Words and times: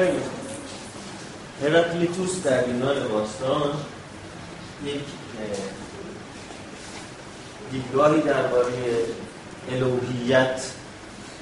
خیلی. 0.00 0.22
هرکلیتوس 1.62 2.42
در 2.42 2.68
یونان 2.68 3.08
باستان 3.08 3.70
یک 4.84 5.00
دیدگاهی 7.72 8.20
درباره 8.20 8.72
الوهیت 9.70 10.62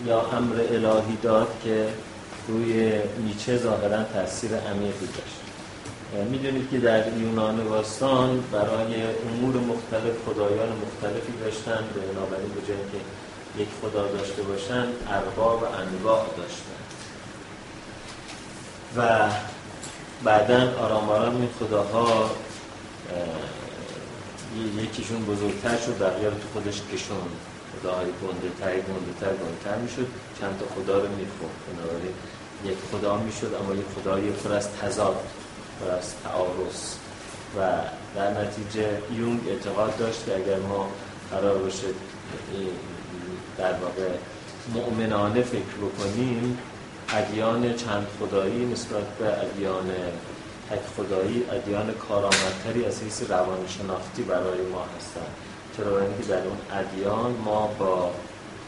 یا 0.06 0.20
امر 0.20 0.54
الهی 0.54 1.18
داد 1.22 1.48
که 1.64 1.88
روی 2.48 2.92
نیچه 3.26 3.56
ظاهرا 3.56 4.02
تاثیر 4.02 4.50
عمیقی 4.54 5.06
داشت. 5.06 5.40
می‌دونید 6.30 6.70
که 6.70 6.78
در 6.78 7.12
یونان 7.18 7.68
باستان 7.68 8.44
برای 8.52 8.94
امور 9.02 9.54
مختلف 9.56 10.14
خدایان 10.26 10.68
مختلفی 10.68 11.32
داشتن 11.44 11.84
به 11.94 12.00
بنابراین 12.00 12.48
به 12.48 12.60
که 12.66 13.00
یک 13.62 13.68
خدا 13.82 14.06
داشته 14.06 14.42
باشن 14.42 14.86
ارباب 15.08 15.62
و 15.62 15.66
انواع 15.66 16.26
داشتن 16.36 16.87
و 18.96 19.28
بعدا 20.24 20.78
آرام 20.78 21.08
آرام 21.08 21.36
این 21.36 21.48
خداها 21.60 22.30
یکیشون 24.78 25.24
بزرگتر 25.24 25.76
شد 25.76 25.98
بقیه 26.02 26.28
رو 26.28 26.34
تو 26.34 26.48
خودش 26.52 26.82
کشون 26.92 27.28
خداهای 27.80 28.06
گنده 28.06 28.50
تر 28.60 28.72
گنده 28.72 29.12
تر 29.20 29.26
گنده 29.26 29.58
تر 29.64 29.76
می‌شد. 29.76 30.06
چند 30.40 30.58
تا 30.58 30.66
خدا 30.74 30.98
رو 30.98 31.08
می‌خورد 31.08 31.56
بنابراین 31.72 32.14
یک 32.64 32.78
خدا 32.92 33.16
می‌شد 33.16 33.54
اما 33.60 33.74
یک 33.74 33.84
خدای 33.96 34.30
پر 34.30 34.52
از 34.52 34.68
تضاد 34.72 35.16
پر 35.80 35.90
از 35.90 36.14
تعارض. 36.24 36.94
و 37.56 37.60
در 38.16 38.30
نتیجه 38.30 38.88
یونگ 39.16 39.40
اعتقاد 39.48 39.96
داشت 39.96 40.26
که 40.26 40.36
اگر 40.36 40.58
ما 40.58 40.88
قرار 41.30 41.58
باشه 41.58 41.86
در 43.58 43.72
واقع 43.72 44.08
مؤمنانه 44.74 45.42
فکر 45.42 45.74
بکنیم 45.82 46.58
ادیان 47.12 47.74
چند 47.76 48.06
خدایی 48.20 48.66
نسبت 48.66 49.04
به 49.18 49.26
ادیان 49.26 49.90
تک 50.70 50.80
خدایی 50.96 51.44
ادیان 51.52 51.92
کارآمدتری 51.92 52.84
از 52.84 53.02
حیث 53.02 53.22
روانشناختی 53.30 54.22
برای 54.22 54.62
ما 54.72 54.84
هستند. 54.96 55.34
چرا؟ 55.76 56.00
اینکه 56.00 56.22
در 56.28 56.42
اون 56.44 56.58
ادیان 56.72 57.34
ما 57.44 57.66
با 57.78 58.10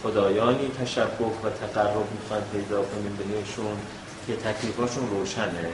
خدایانی 0.02 0.70
تشبه 0.80 1.24
و 1.44 1.50
تقرب 1.60 2.06
می‌خوان 2.14 2.42
پیدا 2.52 2.82
کنیم 2.82 3.18
بهشون 3.18 3.76
که 4.26 4.36
تکلیفاشون 4.36 5.10
روشنه. 5.10 5.70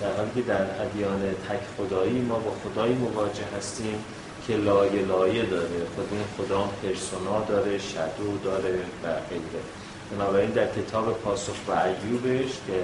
در 0.00 0.16
حالی 0.16 0.30
که 0.34 0.42
در 0.42 0.82
ادیان 0.82 1.20
تک 1.20 1.60
خدایی 1.78 2.20
ما 2.20 2.38
با 2.38 2.50
خدایی 2.64 2.94
مواجه 2.94 3.44
هستیم 3.58 4.04
که 4.46 4.56
لایه 4.56 5.02
لایه 5.02 5.42
داره. 5.42 5.78
خود 5.94 6.08
این 6.12 6.24
خدا 6.36 6.70
پرسونا 6.82 7.44
داره 7.48 7.78
شدو 7.78 8.38
داره 8.44 8.78
و 9.04 9.06
غیره. 9.30 9.85
بنابراین 10.12 10.50
در 10.50 10.66
کتاب 10.66 11.20
پاسخ 11.20 11.54
و 11.68 11.72
ایوبش 11.72 12.50
که 12.66 12.78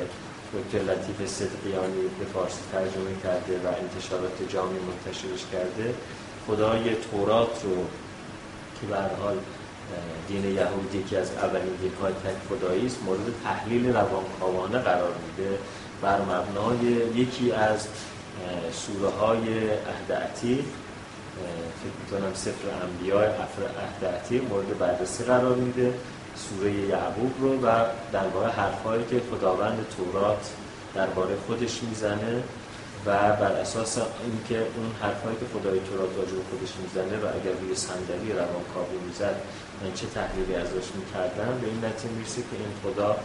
دکتر 0.54 0.92
لطیف 0.92 1.30
صدقیانی 1.30 2.02
به 2.18 2.24
فارسی 2.24 2.60
ترجمه 2.72 3.14
کرده 3.22 3.54
و 3.64 3.66
انتشارات 3.82 4.48
جامعی 4.48 4.78
منتشرش 4.78 5.44
کرده 5.52 5.94
خدای 6.46 6.94
تورات 6.94 7.62
رو 7.64 7.76
که 8.80 8.86
به 8.86 8.96
حال 8.96 9.36
دین 10.28 10.44
یهودی 10.44 11.02
که 11.10 11.18
از 11.18 11.30
اولین 11.30 11.74
دینهای 11.80 12.12
تک 12.12 12.36
خدایی 12.48 12.86
است 12.86 13.02
مورد 13.06 13.20
تحلیل 13.44 13.92
روانکاوانه 13.92 14.78
قرار 14.78 15.14
میده. 15.26 15.58
بر 16.02 16.20
مبنای 16.20 16.92
یکی 17.14 17.52
از 17.52 17.86
سوره 18.72 19.10
های 19.10 19.70
عهد 19.70 20.12
عتیق 20.12 20.64
فکر 21.80 21.96
می‌کنم 22.00 22.34
سفر 22.34 22.68
انبیاء 22.82 23.24
عهد 23.24 24.04
عتیق 24.04 24.48
مورد 24.48 24.78
بررسی 24.78 25.24
قرار 25.24 25.54
میده. 25.54 25.94
سوره 26.36 26.72
یعقوب 26.72 27.32
رو 27.40 27.60
و 27.60 27.68
در 28.12 28.50
حرفهایی 28.56 29.04
که 29.04 29.20
خداوند 29.30 29.86
تورات 29.96 30.50
درباره 30.94 31.36
خودش 31.46 31.82
می‌زنه 31.82 32.42
و 33.06 33.36
بر 33.36 33.52
اساس 33.52 33.98
اینکه 33.98 34.58
اون 34.58 34.92
حرفهایی 35.02 35.36
که 35.36 35.46
خدای 35.54 35.80
تورات 35.80 36.10
راجع 36.16 36.34
به 36.40 36.44
خودش 36.50 36.72
می‌زنه 36.82 37.16
و 37.22 37.26
اگر 37.26 37.54
روی 37.60 37.74
صندلی 37.74 38.32
روانکاوی 38.32 38.98
می‌زد 39.06 39.36
من 39.82 39.92
چه 39.94 40.06
تحلیلی 40.06 40.54
ازش 40.54 40.88
می‌کردم 40.98 41.58
به 41.60 41.66
این 41.66 41.84
نتیجه 41.84 42.14
می‌رسه 42.14 42.42
که 42.42 42.56
این 42.62 42.72
خدا 42.82 43.16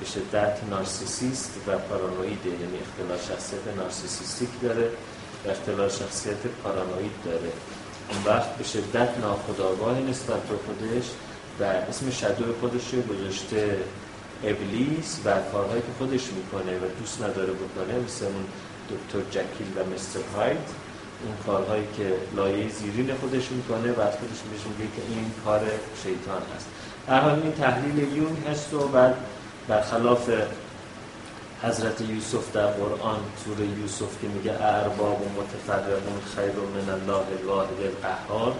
به 0.00 0.06
شدت 0.06 0.56
نارسیسیست 0.70 1.52
و 1.66 1.78
پارانویده 1.78 2.48
یعنی 2.48 2.78
اختلال 2.84 3.18
شخصیت 3.18 3.66
نارسیسیستیک 3.76 4.48
داره 4.62 4.90
و 5.44 5.50
اختلال 5.50 5.88
شخصیت 5.88 6.42
پارانوید 6.62 7.12
داره. 7.24 7.50
اون 8.10 8.20
وقت 8.26 8.56
به 8.56 8.64
شدت 8.64 9.18
ناخداگاه 9.20 10.00
نسبت 10.00 10.42
به 10.42 10.56
خودش 10.66 11.06
و 11.60 11.64
اسم 11.64 12.10
شدو 12.10 12.44
خودش 12.60 12.94
رو 12.94 13.02
گذاشته 13.02 13.78
ابلیس 14.44 15.20
و 15.24 15.30
کارهایی 15.52 15.82
که 15.82 15.88
خودش 15.98 16.22
می‌کنه 16.32 16.76
و 16.76 16.88
دوست 17.00 17.22
نداره 17.22 17.52
بکنه 17.52 17.98
مثل 18.06 18.24
اون 18.24 18.44
دکتر 18.90 19.30
جکیل 19.30 19.66
و 19.76 19.94
مستر 19.94 20.20
هاید 20.36 20.66
اون 21.24 21.34
کارهایی 21.46 21.84
که 21.96 22.14
لایه 22.36 22.68
زیرین 22.68 23.14
خودش 23.14 23.50
می‌کنه 23.50 23.92
و 23.92 23.94
خودش 23.94 24.40
میگه 24.68 24.90
که 24.96 25.02
این 25.08 25.30
کار 25.44 25.60
شیطان 26.02 26.42
هست. 26.56 26.66
در 27.06 27.20
حال 27.20 27.40
این 27.42 27.52
تحلیل 27.52 28.16
یون 28.16 28.36
هست 28.50 28.74
و 28.74 28.88
بعد 28.88 29.14
برخلاف 29.68 30.30
حضرت 31.62 32.00
یوسف 32.00 32.52
در 32.52 32.66
قرآن 32.66 33.18
سوره 33.44 33.66
یوسف 33.66 34.20
که 34.22 34.28
میگه 34.28 34.52
ارباب 34.60 35.20
و 35.22 35.40
متفرقون 35.40 36.20
خیر 36.36 36.52
من 36.74 36.92
الله 36.94 37.26
الواحد 37.40 37.68
القهار 37.82 38.54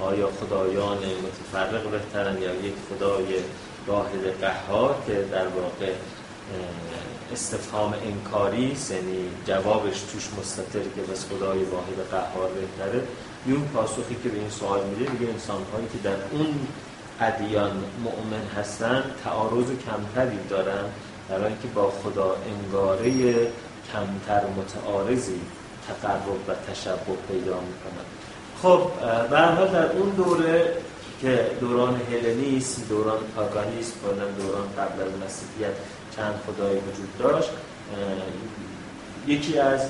آیا 0.00 0.28
خدایان 0.40 0.98
متفرق 0.98 1.90
بهترن 1.90 2.42
یا 2.42 2.54
یک 2.54 2.74
خدای 2.88 3.24
واحد 3.86 4.40
قهار 4.40 4.94
که 5.06 5.12
در 5.32 5.46
واقع 5.46 5.92
استفهام 7.32 7.94
انکاری 8.04 8.76
یعنی 8.90 9.30
جوابش 9.46 10.00
توش 10.00 10.28
مستطر 10.40 10.82
که 10.96 11.02
بس 11.12 11.26
خدای 11.26 11.64
واحد 11.64 12.10
قهار 12.10 12.48
بهتره؟ 12.48 13.02
یون 13.46 13.68
پاسخی 13.74 14.16
که 14.22 14.28
به 14.28 14.38
این 14.38 14.50
سوال 14.50 14.80
میده 14.84 15.10
میگه 15.10 15.32
انسان 15.32 15.62
هایی 15.72 15.86
که 15.92 15.98
در 16.08 16.16
اون 16.32 16.66
ادیان 17.20 17.84
مؤمن 18.04 18.46
هستن 18.56 19.02
تعارض 19.24 19.66
کمتری 19.66 20.38
دارن 20.50 20.84
برای 21.28 21.44
اینکه 21.44 21.68
با 21.74 21.90
خدا 21.90 22.36
انگاره 22.46 23.34
کمتر 23.92 24.42
متعارضی 24.56 25.40
تقرب 25.88 26.48
و 26.48 26.54
تشبه 26.72 27.16
پیدا 27.28 27.60
می‌کنن. 27.60 28.06
خب 28.62 28.90
به 29.30 29.36
در 29.72 29.92
اون 29.92 30.10
دوره 30.10 30.72
که 31.20 31.50
دوران 31.60 32.00
هلنیسم 32.12 32.82
دوران 32.88 33.18
پاگانیسم 33.36 33.94
دوران 34.38 34.68
قبل 34.78 35.02
از 35.02 35.12
مسیحیت 35.26 35.74
چند 36.16 36.34
خدای 36.46 36.76
وجود 36.76 37.18
داشت. 37.18 37.50
یکی 39.26 39.58
از 39.58 39.80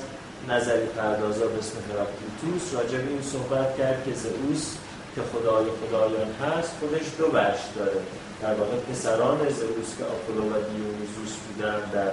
نظری 0.49 0.87
پردازا 0.87 1.47
به 1.47 1.59
اسم 1.59 1.77
هراکلیتوس 1.91 2.75
راجع 2.75 2.99
به 2.99 3.09
این 3.09 3.22
صحبت 3.22 3.78
کرد 3.78 4.04
که 4.04 4.12
زئوس 4.15 4.75
که 5.15 5.21
خدای 5.33 5.66
خدایان 5.81 6.31
هست 6.43 6.71
خودش 6.81 7.06
دو 7.19 7.27
بخش 7.27 7.60
داره. 7.77 8.00
در 8.43 8.54
واقع 8.54 8.77
پسران 8.77 9.38
زئوس 9.38 9.91
که 9.98 10.04
آپولو 10.04 10.43
و 10.43 10.53
دیونیزوس 10.53 11.37
بودن 11.47 11.81
در 11.93 12.10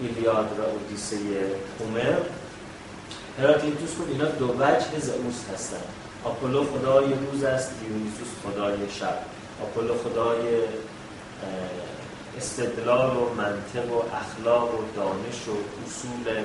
ایلیاد 0.00 0.58
و 0.58 0.62
اودیسه 0.62 1.16
هومر. 1.80 2.18
هراکلیتوس 3.38 3.94
خود 3.96 4.08
اینا 4.10 4.24
دو 4.24 4.48
وجه 4.48 5.00
زئوس 5.00 5.44
هستن. 5.54 5.76
آپولو 6.24 6.64
خدای 6.64 7.04
روز 7.04 7.44
است 7.44 7.70
دیونیزوس 7.80 8.28
خدای 8.44 8.90
شب. 8.98 9.18
آپولو 9.62 9.94
خدای 9.94 10.38
استدلال 12.36 13.16
و 13.16 13.34
منطق 13.34 13.92
و 13.92 14.02
اخلاق 14.16 14.74
و 14.74 14.82
دانش 14.96 15.48
و 15.48 15.52
اصول 15.86 16.36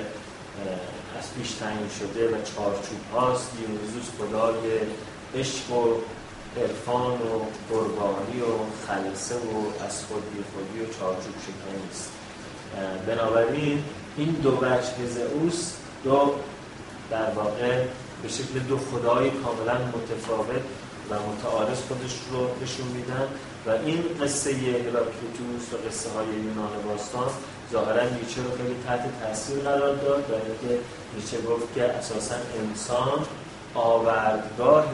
از 1.18 1.34
پیش 1.38 1.52
تعیین 1.52 1.88
شده 1.98 2.28
و 2.28 2.32
چارچوب 2.32 3.00
هاست. 3.14 3.50
دیونیزوس 3.56 4.08
خدای 4.18 4.80
عشق 5.34 5.72
و 5.72 5.94
عرفان 6.60 7.12
و 7.12 7.40
قربانی 7.70 8.40
و 8.40 8.54
خلصه 8.86 9.34
و 9.34 9.84
از 9.86 10.04
خودی 10.04 10.44
خودی 10.52 10.80
و 10.80 10.86
چارچوب 11.00 11.34
شکنی 11.42 11.90
است 11.90 12.10
بنابراین 13.06 13.84
این 14.16 14.28
دو 14.28 14.50
وجه 14.50 15.06
زئوس 15.06 15.72
دو 16.04 16.34
در 17.10 17.30
واقع 17.30 17.84
به 18.22 18.28
شکل 18.28 18.58
دو 18.68 18.78
خدای 18.78 19.30
کاملا 19.30 19.74
متفاوت 19.74 20.62
و 21.10 21.14
متعارض 21.14 21.78
خودش 21.88 22.14
رو 22.32 22.48
نشون 22.62 22.86
میدن 22.86 23.28
و 23.66 23.70
این 23.70 24.02
قصه 24.22 24.50
هراکلیتوس 24.50 25.72
و 25.72 25.88
قصه 25.88 26.10
های 26.10 26.26
یونان 26.26 26.70
باستان 26.88 27.28
ظاهرا 27.72 28.02
نیچه 28.02 28.42
رو 28.42 28.50
خیلی 28.56 28.76
تحت 28.86 29.20
تاثیر 29.22 29.58
قرار 29.58 29.96
داد 29.96 30.30
و 30.30 30.34
اینکه 30.34 30.82
نیچه 31.16 31.40
گفت 31.40 31.74
که 31.74 31.84
اساسا 31.84 32.34
انسان 32.60 33.26
آوردگاه 33.74 34.92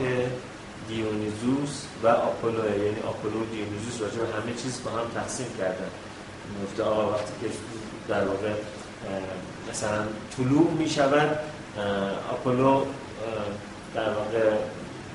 دیونیزوس 0.89 1.83
و 2.03 2.09
آپولو 2.09 2.59
یعنی 2.59 3.01
آپولو 3.09 3.41
و 3.41 3.45
دیونیزوس 3.45 4.01
راجع 4.01 4.17
به 4.17 4.43
همه 4.43 4.55
چیز 4.63 4.81
با 4.85 4.91
هم 4.91 5.07
تقسیم 5.15 5.47
کردن. 5.59 5.91
گفته 6.65 6.83
آقا 6.83 7.11
وقتی 7.11 7.33
که 7.41 7.47
در 8.09 8.25
واقع 8.25 8.53
مثلا 9.71 10.05
طلوع 10.37 10.71
می 10.71 10.91
شود 10.91 11.39
آپولو 12.31 12.85
در 13.95 14.09
واقع 14.09 14.57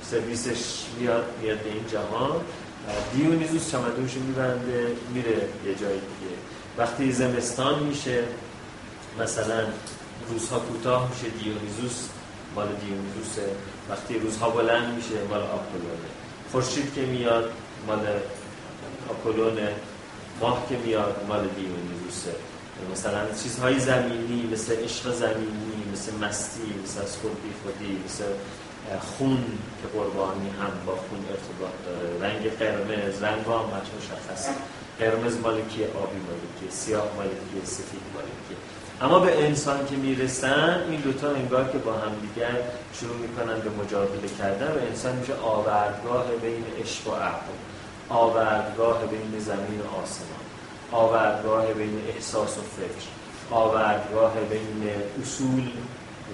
سرویسش 0.03 0.83
میاد 0.99 1.25
میاد 1.41 1.57
به 1.57 1.69
این 1.69 1.85
جهان. 1.91 2.41
دیونیزوس 3.13 3.71
چمدونش 3.71 4.15
میبنده 4.15 4.95
میره 5.13 5.37
یه 5.65 5.75
جای 5.75 5.93
دیگه. 5.93 6.35
وقتی 6.77 7.11
زمستان 7.11 7.83
میشه 7.83 8.23
مثلا 9.19 9.63
روزها 10.29 10.59
کوتاه 10.59 11.09
میشه 11.09 11.37
دیونیزوس 11.43 12.07
مال 12.55 12.67
دیونیزوسه. 12.67 13.45
وقتی 13.89 14.19
روزها 14.19 14.49
بلند 14.49 14.95
میشه 14.95 15.23
مال 15.29 15.41
آپولونه. 15.41 16.09
خورشید 16.51 16.93
که 16.93 17.01
میاد 17.01 17.51
مال 17.87 18.07
آپولونه. 19.09 19.75
ماه 20.41 20.65
که 20.69 20.77
میاد 20.77 21.25
مال 21.27 21.47
دیونیزوسه. 21.47 22.35
مثلا 22.93 23.19
چیزهای 23.43 23.79
زمینی 23.79 24.49
مثل 24.53 24.83
عشق 24.83 25.13
زمینی 25.13 25.68
مثل 25.93 26.15
مستی 26.25 26.73
مثل 26.83 27.01
از 27.01 27.17
خود 27.17 27.43
بی 27.43 27.53
خودی 27.63 28.03
مثل 28.05 28.23
خون 28.99 29.43
که 29.81 29.87
قربانی 29.97 30.49
هم 30.49 30.85
با 30.85 30.95
خون 30.95 31.25
ارتباط 31.29 31.75
داره. 31.85 32.31
رنگ 32.31 32.43
قرمز 32.57 33.23
رنگ 33.23 33.45
هم 33.45 33.69
مشخصه 33.97 34.51
قرمز 34.99 35.37
مالکی 35.37 35.83
آبی 35.83 36.19
مالکی 36.27 36.67
سیاه 36.69 37.07
مالکی 37.17 37.65
سفید 37.65 38.01
مالکی 38.13 38.55
اما 39.01 39.19
به 39.19 39.45
انسان 39.45 39.85
که 39.85 39.95
می‌رسن 39.95 40.85
این 40.89 40.99
دوتا 41.01 41.29
انگار 41.31 41.69
که 41.71 41.77
با 41.77 41.93
هم 41.93 42.11
دیگر 42.21 42.55
شروع 42.93 43.17
می‌کنن 43.17 43.59
به 43.59 43.69
مجادله 43.69 44.27
کردن 44.39 44.67
و 44.67 44.79
انسان 44.89 45.15
میشه 45.15 45.33
آوردگاه 45.33 46.25
بین 46.41 46.63
عشق 46.81 47.07
و 47.07 47.11
عقل. 47.15 47.51
آوردگاه 48.09 49.05
بین 49.05 49.39
زمین 49.39 49.81
و 49.81 50.01
آسمان. 50.03 50.43
آوردگاه 50.91 51.73
بین 51.73 52.01
احساس 52.07 52.57
و 52.57 52.61
فکر. 52.61 53.18
آوردگاه 53.51 54.33
بین 54.49 54.89
اصول 55.21 55.71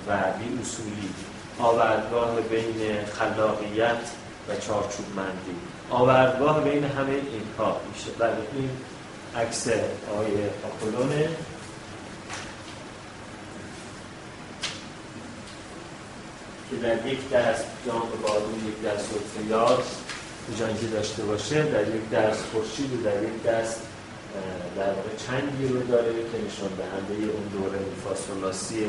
و 0.07 0.17
بی 0.17 0.61
اصولی 0.61 1.09
آوردگاه 1.59 2.41
بین 2.41 3.05
خلاقیت 3.05 4.11
و 4.49 4.55
چارچوب 4.55 5.05
مندی 5.15 5.55
آوردگاه 5.89 6.63
بین 6.63 6.83
همه 6.83 7.11
اینها 7.11 7.77
میشه. 7.93 8.11
بله 8.19 8.37
این 8.55 8.69
عکس 9.35 9.67
آقای 10.13 10.31
آپولونه. 10.65 11.29
که 16.69 16.75
در 16.75 17.07
یک 17.07 17.29
دست 17.29 17.65
جام 17.85 18.01
بادون 18.21 18.67
یک 18.67 18.83
دست 18.83 19.09
یاد 19.49 19.83
جنگی 20.59 20.87
داشته 20.87 21.23
باشه 21.23 21.63
در 21.63 21.95
یک 21.95 22.09
دست 22.09 22.43
خورشید 22.51 22.93
و 22.93 23.03
در 23.03 23.23
یک 23.23 23.43
دست 23.43 23.81
در 24.77 24.91
واقع 24.97 25.13
چندی 25.25 25.67
رو 25.67 25.79
داره 25.91 26.13
که 26.29 26.37
نشان 26.45 26.71
دهنده 26.81 27.15
اون 27.35 27.47
دوره 27.55 27.79
فاسولاسی 28.03 28.79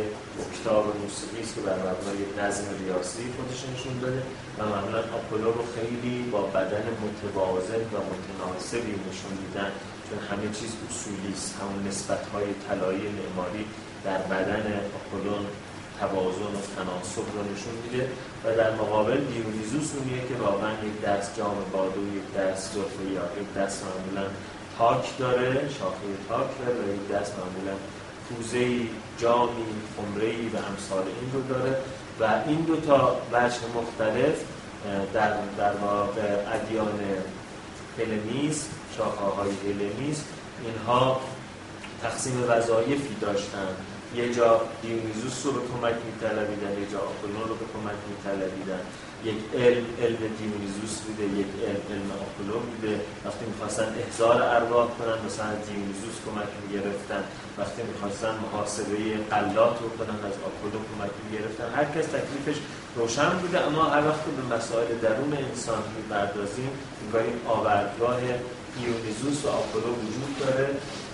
کتاب 0.54 0.84
موسیقی 1.02 1.40
است 1.42 1.54
که 1.54 1.60
بر 1.60 1.78
مبنای 1.86 2.20
نظم 2.38 2.64
ریاضی 2.80 3.24
خودش 3.36 3.60
نشون 3.72 3.98
داده 4.02 4.22
و 4.58 4.60
معمولا 4.72 5.00
آپولو 5.18 5.50
رو 5.58 5.64
خیلی 5.76 6.16
با 6.32 6.42
بدن 6.56 6.86
متوازن 7.04 7.82
و 7.94 7.98
متناسبی 8.12 8.94
نشون 9.06 9.34
میدن 9.42 9.70
چون 10.06 10.18
همه 10.28 10.46
چیز 10.58 10.72
اصولی 10.86 11.32
است. 11.36 11.54
همون 11.60 11.88
نسبت 11.88 12.22
های 12.32 12.46
طلایی 12.66 13.06
معماری 13.18 13.64
در 14.04 14.18
بدن 14.32 14.64
آپولون 14.98 15.44
توازن 16.00 16.52
و 16.58 16.62
تناسب 16.76 17.26
رو 17.34 17.40
نشون 17.52 17.74
میده 17.84 18.08
و 18.44 18.56
در 18.56 18.70
مقابل 18.74 19.20
دیونیزوس 19.32 19.88
اونیه 19.96 20.20
که 20.28 20.34
واقعا 20.34 20.72
یک 20.88 20.96
دست 21.06 21.36
جام 21.38 21.56
بادو 21.72 22.00
یک 22.18 22.28
دست 22.38 22.72
زرفه 22.72 23.04
یا 23.16 23.24
یک 23.42 23.54
دست 23.54 23.84
معمولا 23.84 24.26
تاک 24.78 25.18
داره 25.18 25.68
شاخه 25.78 26.06
تاک 26.28 26.46
داره 26.58 26.78
و 26.78 26.94
یک 26.94 27.08
دست 27.08 27.34
معمولا 27.38 27.76
کوزه 28.28 28.80
جامی 29.18 29.66
خمره 29.96 30.32
و 30.32 30.66
امثال 30.70 31.04
این 31.20 31.32
رو 31.32 31.42
داره 31.54 31.76
و 32.20 32.42
این 32.48 32.60
دو 32.60 32.76
تا 32.76 33.16
وجه 33.32 33.58
مختلف 33.76 34.44
در, 35.14 35.30
در 35.58 35.72
واقع 35.72 36.22
ادیان 36.54 37.00
هلنیز 37.98 38.68
شاخه 38.96 39.24
های 39.24 39.50
هلنیز 39.50 40.24
اینها 40.64 41.20
تقسیم 42.02 42.44
وظایفی 42.48 43.14
داشتن 43.20 43.68
یه 44.14 44.34
جا 44.34 44.60
دیونیزوس 44.82 45.46
رو 45.46 45.52
به 45.52 45.60
کمک 45.68 45.94
میطلبیدن 46.06 46.80
یه 46.80 46.86
جا 46.92 46.98
آپولون 46.98 47.48
رو 47.48 47.54
به 47.54 47.64
کمک 47.72 47.98
میطلبیدن. 48.10 48.80
یک 49.30 49.40
علم 49.60 49.86
علم 50.02 50.22
دیونیزوس 50.38 50.94
بوده 51.04 51.24
یک 51.42 51.50
علم 51.66 51.82
علم 51.92 52.08
آپولو 52.24 52.58
بوده. 52.68 52.94
وقتی 53.24 53.44
می‌خواستن 53.52 53.88
احضار 54.02 54.36
ارواح 54.56 54.86
کنن 54.98 55.18
مثلا 55.26 55.52
دیونیزوس 55.66 56.16
کمک 56.24 56.50
می‌گرفتن. 56.62 57.22
وقتی 57.58 57.80
می‌خواستن 57.90 58.34
محاسبه 58.44 58.98
قلات 59.30 59.76
رو 59.82 59.88
کنن 59.98 60.18
از 60.28 60.36
آپولو 60.48 60.78
کمک 60.88 61.12
می‌گرفتن. 61.24 61.68
هر 61.78 61.86
کس 61.94 62.06
تکلیفش 62.16 62.58
روشن 62.96 63.30
بوده 63.40 63.58
اما 63.66 63.84
هر 63.84 64.02
وقت 64.08 64.24
به 64.38 64.56
مسائل 64.56 64.88
درون 65.02 65.32
انسان 65.48 65.82
می‌پردازیم 65.96 66.70
انگار 67.02 67.22
این 67.22 67.38
آوردگاه 67.46 68.20
دیونیزوس 68.76 69.44
و 69.44 69.48
آپولو 69.48 69.90
وجود 70.04 70.32
داره 70.40 70.68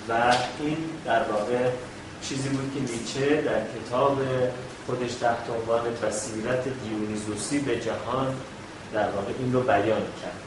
و 0.09 0.13
این 0.61 0.77
در 1.05 1.23
واقع 1.23 1.71
چیزی 2.23 2.49
بود 2.49 2.73
که 2.75 2.93
نیچه 2.93 3.43
در 3.43 3.61
کتاب 3.75 4.19
خودش 4.87 5.15
تحت 5.15 5.51
عنوان 5.61 5.83
بصیرت 6.03 6.65
دیونیزوسی 6.85 7.59
به 7.59 7.81
جهان 7.81 8.35
در 8.93 9.11
واقع 9.11 9.33
این 9.39 9.53
رو 9.53 9.61
بیان 9.61 10.03
کرد. 10.23 10.43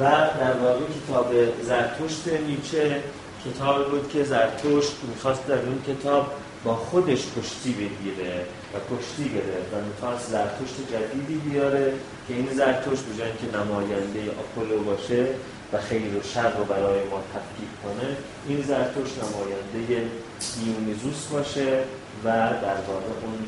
و 0.00 0.04
در 0.40 0.52
واقع 0.52 0.80
کتاب 0.80 1.34
زرتشت 1.62 2.28
نیچه 2.46 3.02
کتاب 3.44 3.90
بود 3.90 4.08
که 4.12 4.24
زرتشت 4.24 4.92
می‌خواست 5.08 5.46
در 5.46 5.58
اون 5.58 5.82
کتاب 5.86 6.32
با 6.64 6.74
خودش 6.74 7.26
کشتی 7.38 7.72
بگیره 7.72 8.46
و 8.74 8.76
کشتی 8.94 9.24
گرفت 9.24 9.74
و 9.74 9.76
می‌خواست 9.88 10.30
زرتشت 10.30 10.76
جدیدی 10.92 11.34
بیاره 11.34 11.92
که 12.28 12.34
این 12.34 12.48
زرتشت 12.54 13.02
به 13.02 13.24
که 13.24 13.58
نماینده 13.58 14.20
آپولو 14.40 14.82
باشه 14.82 15.26
و 15.72 15.78
خیر 15.78 16.16
و 16.16 16.22
شر 16.22 16.56
رو 16.58 16.64
برای 16.64 17.04
ما 17.10 17.22
تفکیک 17.34 17.68
کنه 17.82 18.16
این 18.48 18.62
زرتشت 18.62 19.14
نماینده 19.22 20.10
دیونیزوس 20.54 21.26
باشه 21.26 21.78
و 22.24 22.28
در 22.66 22.80
واقع 22.88 23.12
اون 23.24 23.38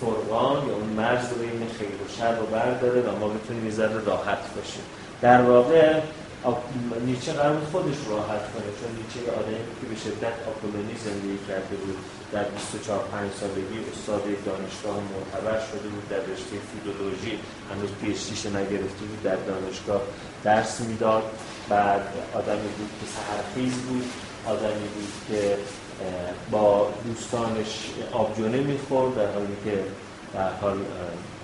فرقان 0.00 0.68
یا 0.68 0.74
اون 0.74 0.88
مرز 0.96 1.28
بین 1.28 1.68
خیر 1.78 1.96
و 2.02 2.06
شر 2.18 2.36
رو 2.36 2.46
برداره 2.46 3.00
و 3.00 3.18
ما 3.18 3.28
بتونیم 3.28 3.66
یه 3.66 3.86
راحت 4.06 4.42
باشیم. 4.56 4.82
در 5.20 5.42
واقع 5.42 6.00
نیچه 7.06 7.32
قرار 7.32 7.60
خودش 7.72 7.98
راحت 8.10 8.44
کنه 8.52 8.68
چون 8.78 8.90
نیچه 9.00 9.18
یه 9.26 9.32
آدمی 9.40 9.62
که 9.80 9.86
به 9.90 9.96
شدت 10.04 10.36
آپولونی 10.50 10.94
زندگی 11.04 11.38
کرده 11.48 11.76
بود. 11.82 11.96
در 12.32 12.44
24 12.44 12.98
5 12.98 13.30
سالگی 13.40 13.78
استاد 13.92 14.24
دانشگاه 14.46 14.96
معتبر 15.12 15.58
شده 15.70 15.88
بود 15.92 16.08
در 16.08 16.22
رشته 16.32 16.54
فیلولوژی 16.70 17.34
هنوز 17.70 17.90
پیشتیش 18.00 18.46
نگرفته 18.46 19.04
بود 19.08 19.22
در 19.22 19.36
دانشگاه 19.50 20.02
درس 20.44 20.80
می‌داد. 20.80 21.22
بعد 21.68 22.06
آدمی 22.34 22.70
بود 22.76 22.90
که 22.98 23.06
سهرخیز 23.16 23.74
بود 23.74 24.04
آدمی 24.46 24.88
بود 24.94 25.12
که 25.28 25.56
با 26.50 26.88
دوستانش 27.04 27.86
آبجو 28.12 28.42
می‌خورد 28.42 29.16
در 29.16 29.32
حالی 29.32 29.56
که 29.64 29.78
در 30.34 30.50
حال 30.60 30.76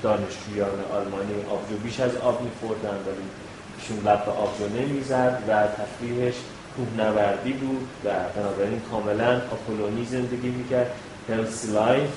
دانشجویان 0.02 0.84
آلمانی 0.92 1.34
آبجو 1.50 1.76
بیش 1.84 2.00
از 2.00 2.16
آب 2.16 2.42
میخوردن 2.42 2.98
ولی 3.06 3.26
ایشون 3.78 3.96
لب 3.98 4.24
به 4.24 4.30
آبجو 4.30 4.68
نمی‌زد 4.68 5.42
و 5.48 5.66
تفریحش 5.66 6.34
نوردی 6.98 7.52
بود 7.52 7.88
و 8.04 8.08
بنابراین 8.36 8.80
کاملا 8.90 9.40
آپولونی 9.52 10.04
زندگی 10.04 10.48
می‌کرد. 10.48 10.90
health 11.28 11.68
life 11.68 12.10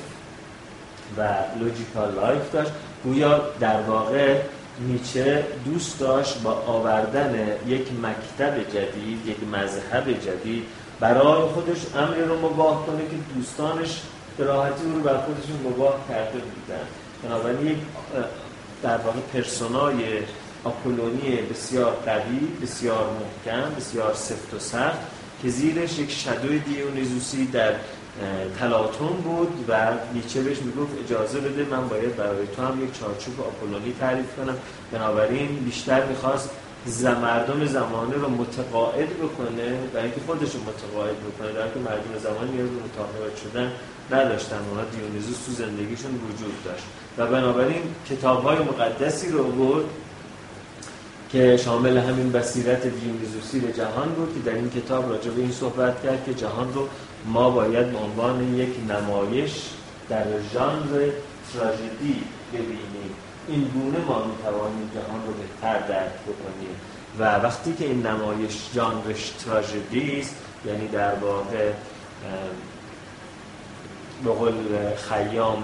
و 1.17 1.27
logical 1.59 2.15
life 2.15 2.51
داشت. 2.51 2.71
گویا 3.03 3.41
در 3.60 3.81
واقع 3.81 4.36
نیچه 4.79 5.43
دوست 5.65 6.00
داشت 6.00 6.41
با 6.41 6.51
آوردن 6.51 7.48
یک 7.67 7.88
مکتب 8.03 8.57
جدید 8.69 9.27
یک 9.27 9.38
مذهب 9.53 10.12
جدید 10.12 10.63
برای 11.01 11.41
خودش 11.41 11.77
امری 11.96 12.22
رو 12.22 12.39
مباح 12.39 12.85
کنه 12.86 12.98
که 12.98 13.15
دوستانش 13.36 14.01
به 14.38 14.43
راحتی 14.43 14.84
رو 14.96 15.01
بر 15.01 15.17
خودشون 15.17 15.72
مباح 15.71 15.95
کرده 16.10 16.39
بودن. 16.39 16.86
بنابراین 17.24 17.67
یک 17.67 17.77
در 18.84 18.98
واقع 18.98 19.20
پرسونای 19.34 19.96
آپولونی 20.63 21.36
بسیار 21.36 21.91
قوی 22.05 22.39
بسیار 22.62 23.05
محکم 23.20 23.75
بسیار 23.77 24.13
سفت 24.13 24.53
و 24.53 24.60
سخت 24.60 25.00
که 25.41 25.50
زیرش 25.50 26.00
یک 26.00 26.12
شدوی 26.12 26.60
دیونیزوسی 26.60 27.46
در 27.46 27.74
تلاتون 28.60 29.13
بود 29.13 29.65
و 29.67 29.91
نیچه 30.13 30.41
بهش 30.41 30.58
می‌گفت 30.58 30.91
اجازه 31.05 31.39
بده 31.39 31.65
من 31.72 31.88
باید 31.88 32.15
برای 32.15 32.48
تو 32.55 32.62
هم 32.62 32.84
یک 32.84 33.00
چارچوب 33.00 33.41
آپولونی 33.41 33.96
تعریف 34.00 34.36
کنم. 34.38 34.58
بنابراین 34.91 35.48
بیشتر 35.48 36.05
می‌خواست 36.05 36.50
مردم 37.21 37.65
زمانه 37.65 38.13
رو 38.13 38.29
متقاعد 38.29 39.09
بکنه 39.09 39.79
و 39.93 39.97
اینکه 39.97 40.21
خودش 40.27 40.55
رو 40.55 40.59
متقاعد 40.61 41.15
بکنه 41.19 41.51
در 41.51 41.67
که 41.73 41.79
مردم 41.79 42.19
زمانی 42.23 42.61
رو 42.61 42.67
متقاعد 42.67 43.35
شدن 43.35 43.71
نداشتن. 44.11 44.57
اونا 44.69 44.83
دیونیزوس 44.83 45.45
تو 45.45 45.51
زندگیشون 45.51 46.11
وجود 46.11 46.63
داشت. 46.65 46.83
و 47.17 47.27
بنابراین 47.27 47.81
کتاب 48.09 48.43
های 48.43 48.57
مقدسی 48.57 49.29
رو 49.29 49.43
برد 49.43 49.85
که 51.31 51.57
شامل 51.57 51.97
همین 51.97 52.31
بصیرت 52.31 52.88
دیونیزوسی 52.88 53.59
به 53.59 53.73
جهان 53.73 54.09
بود 54.09 54.33
که 54.33 54.50
در 54.50 54.55
این 54.55 54.69
کتاب 54.69 55.09
راجع 55.09 55.31
به 55.31 55.41
این 55.41 55.51
صحبت 55.51 56.03
کرد 56.03 56.25
که 56.25 56.33
جهان 56.33 56.73
رو 56.73 56.88
ما 57.25 57.50
باید 57.50 57.91
به 57.91 57.97
عنوان 57.97 58.57
یک 58.57 58.69
نمایش 58.89 59.51
در 60.09 60.25
ژانر 60.53 61.09
تراژدی 61.53 62.23
ببینیم. 62.53 63.15
این 63.48 63.63
گونه 63.63 63.98
ما 63.98 64.24
می‌توانیم 64.24 64.91
جهان 64.93 65.27
رو 65.27 65.33
بهتر 65.33 65.79
درک 65.79 66.12
بکنیم. 66.12 66.75
و 67.19 67.36
وقتی 67.36 67.74
که 67.74 67.86
این 67.86 68.07
نمایش 68.07 68.69
ژانرش 68.74 69.29
تراژدی 69.29 70.19
است 70.19 70.36
یعنی 70.65 70.88
در 70.88 71.15
واقع 71.15 71.71
به 74.24 74.31
قول 74.31 74.53
خیام 74.95 75.63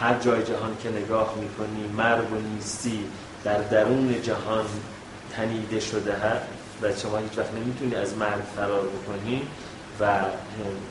هر 0.00 0.18
جای 0.18 0.42
جهان 0.42 0.76
که 0.82 0.90
نگاه 0.90 1.34
می‌کنی 1.40 1.86
مرگ 1.96 2.32
و 2.32 2.36
نیستی 2.36 3.04
در 3.44 3.58
درون 3.58 4.22
جهان 4.22 4.64
تنیده 5.32 5.80
شده 5.80 6.12
هست 6.12 6.46
و 6.82 6.92
شما 6.96 7.18
هیچ 7.18 7.38
وقت 7.38 7.54
نمی‌تونی 7.54 7.94
از 7.94 8.16
مرگ 8.16 8.42
فرار 8.56 8.82
بکنی. 8.82 9.42
و 10.00 10.04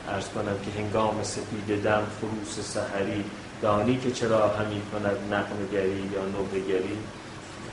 ارز 0.08 0.28
کنم 0.28 0.56
که 0.64 0.80
هنگام 0.80 1.22
سپید 1.22 1.82
دم 1.82 2.02
خروس 2.20 2.74
سحری 2.74 3.24
دانی 3.62 3.98
که 3.98 4.10
چرا 4.10 4.48
همی 4.48 4.82
کند 4.92 5.16
نقمگری 5.30 6.10
یا 6.14 6.24
نوبگری 6.36 6.96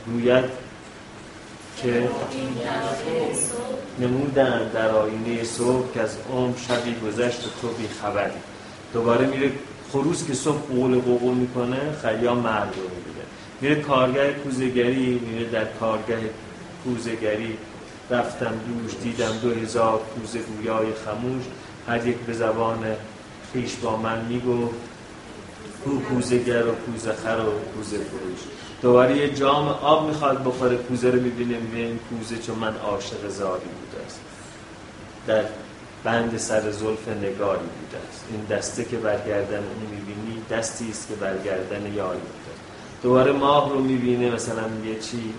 گوید 0.06 0.46
که 1.78 2.10
نمودن 4.00 4.70
در 4.74 4.90
آینه 4.90 5.44
صبح 5.44 5.94
که 5.94 6.02
از 6.02 6.18
عمر 6.34 6.58
شبی 6.58 6.96
گذشت 7.08 7.42
تو 7.62 7.68
بی 7.68 7.88
خبری. 7.88 8.40
دوباره 8.94 9.28
میره 9.28 9.52
خروس 9.92 10.28
که 10.28 10.34
صبح 10.34 10.62
قول 10.62 11.00
قول 11.00 11.34
می‌کنه 11.34 11.78
خیام 12.02 12.38
مرد 12.38 12.74
رو 12.76 12.84
می‌بینه 12.84 13.26
میره 13.62 13.76
کارگاه 13.76 14.32
کوزگری 14.32 15.20
میره 15.20 15.50
در 15.50 15.66
کارگاه 15.66 16.20
کوزگری 16.84 17.58
رفتم 18.10 18.52
دوش 18.68 18.96
دیدم 19.04 19.38
دو 19.42 19.52
هزار 19.52 20.02
کوزه 20.16 20.40
گویای 20.40 20.88
خموش. 21.06 21.44
هر 21.88 22.08
یک 22.08 22.18
به 22.18 22.34
زبان 22.34 22.86
خیش 23.54 23.76
با 23.76 23.98
من 23.98 24.26
میگو 24.26 24.70
کو 25.84 26.00
کوزه 26.00 26.44
گر 26.44 26.68
و 26.68 26.72
کوزه 26.72 27.14
خر 27.14 27.40
و 27.40 27.74
کوزه 27.76 27.98
فروش. 27.98 28.40
دوباره 28.82 29.18
یه 29.18 29.34
جام 29.34 29.68
آب 29.68 30.08
می‌خواد 30.08 30.44
بخوره 30.44 30.78
کوزه 30.78 31.12
رو 31.12 31.22
می‌بینه 31.22 31.58
این 31.76 32.00
کوزه 32.10 32.38
چون 32.38 32.56
من 32.56 32.76
عاشق 32.76 33.28
زاری 33.30 33.66
بوده 33.66 34.06
است. 34.06 34.20
در 35.28 35.44
بند 36.04 36.38
سر 36.38 36.72
زلف 36.72 37.08
نگاری 37.08 37.60
بوده 37.60 37.98
است. 38.10 38.26
این 38.32 38.46
دسته 38.46 38.86
که 38.86 38.98
برگردن 38.98 39.58
اون 39.58 39.90
می‌بینی 39.92 40.42
دستی 40.52 40.90
است 40.90 41.08
که 41.08 41.16
برگردن 41.16 41.94
یاری 41.94 42.20
بوده. 42.20 42.56
دوباره 43.04 43.32
ماه 43.32 43.70
رو 43.70 43.80
می‌بینه 43.80 44.32
مثلا 44.32 44.64
یه 44.86 45.00
چی؟ 45.00 45.34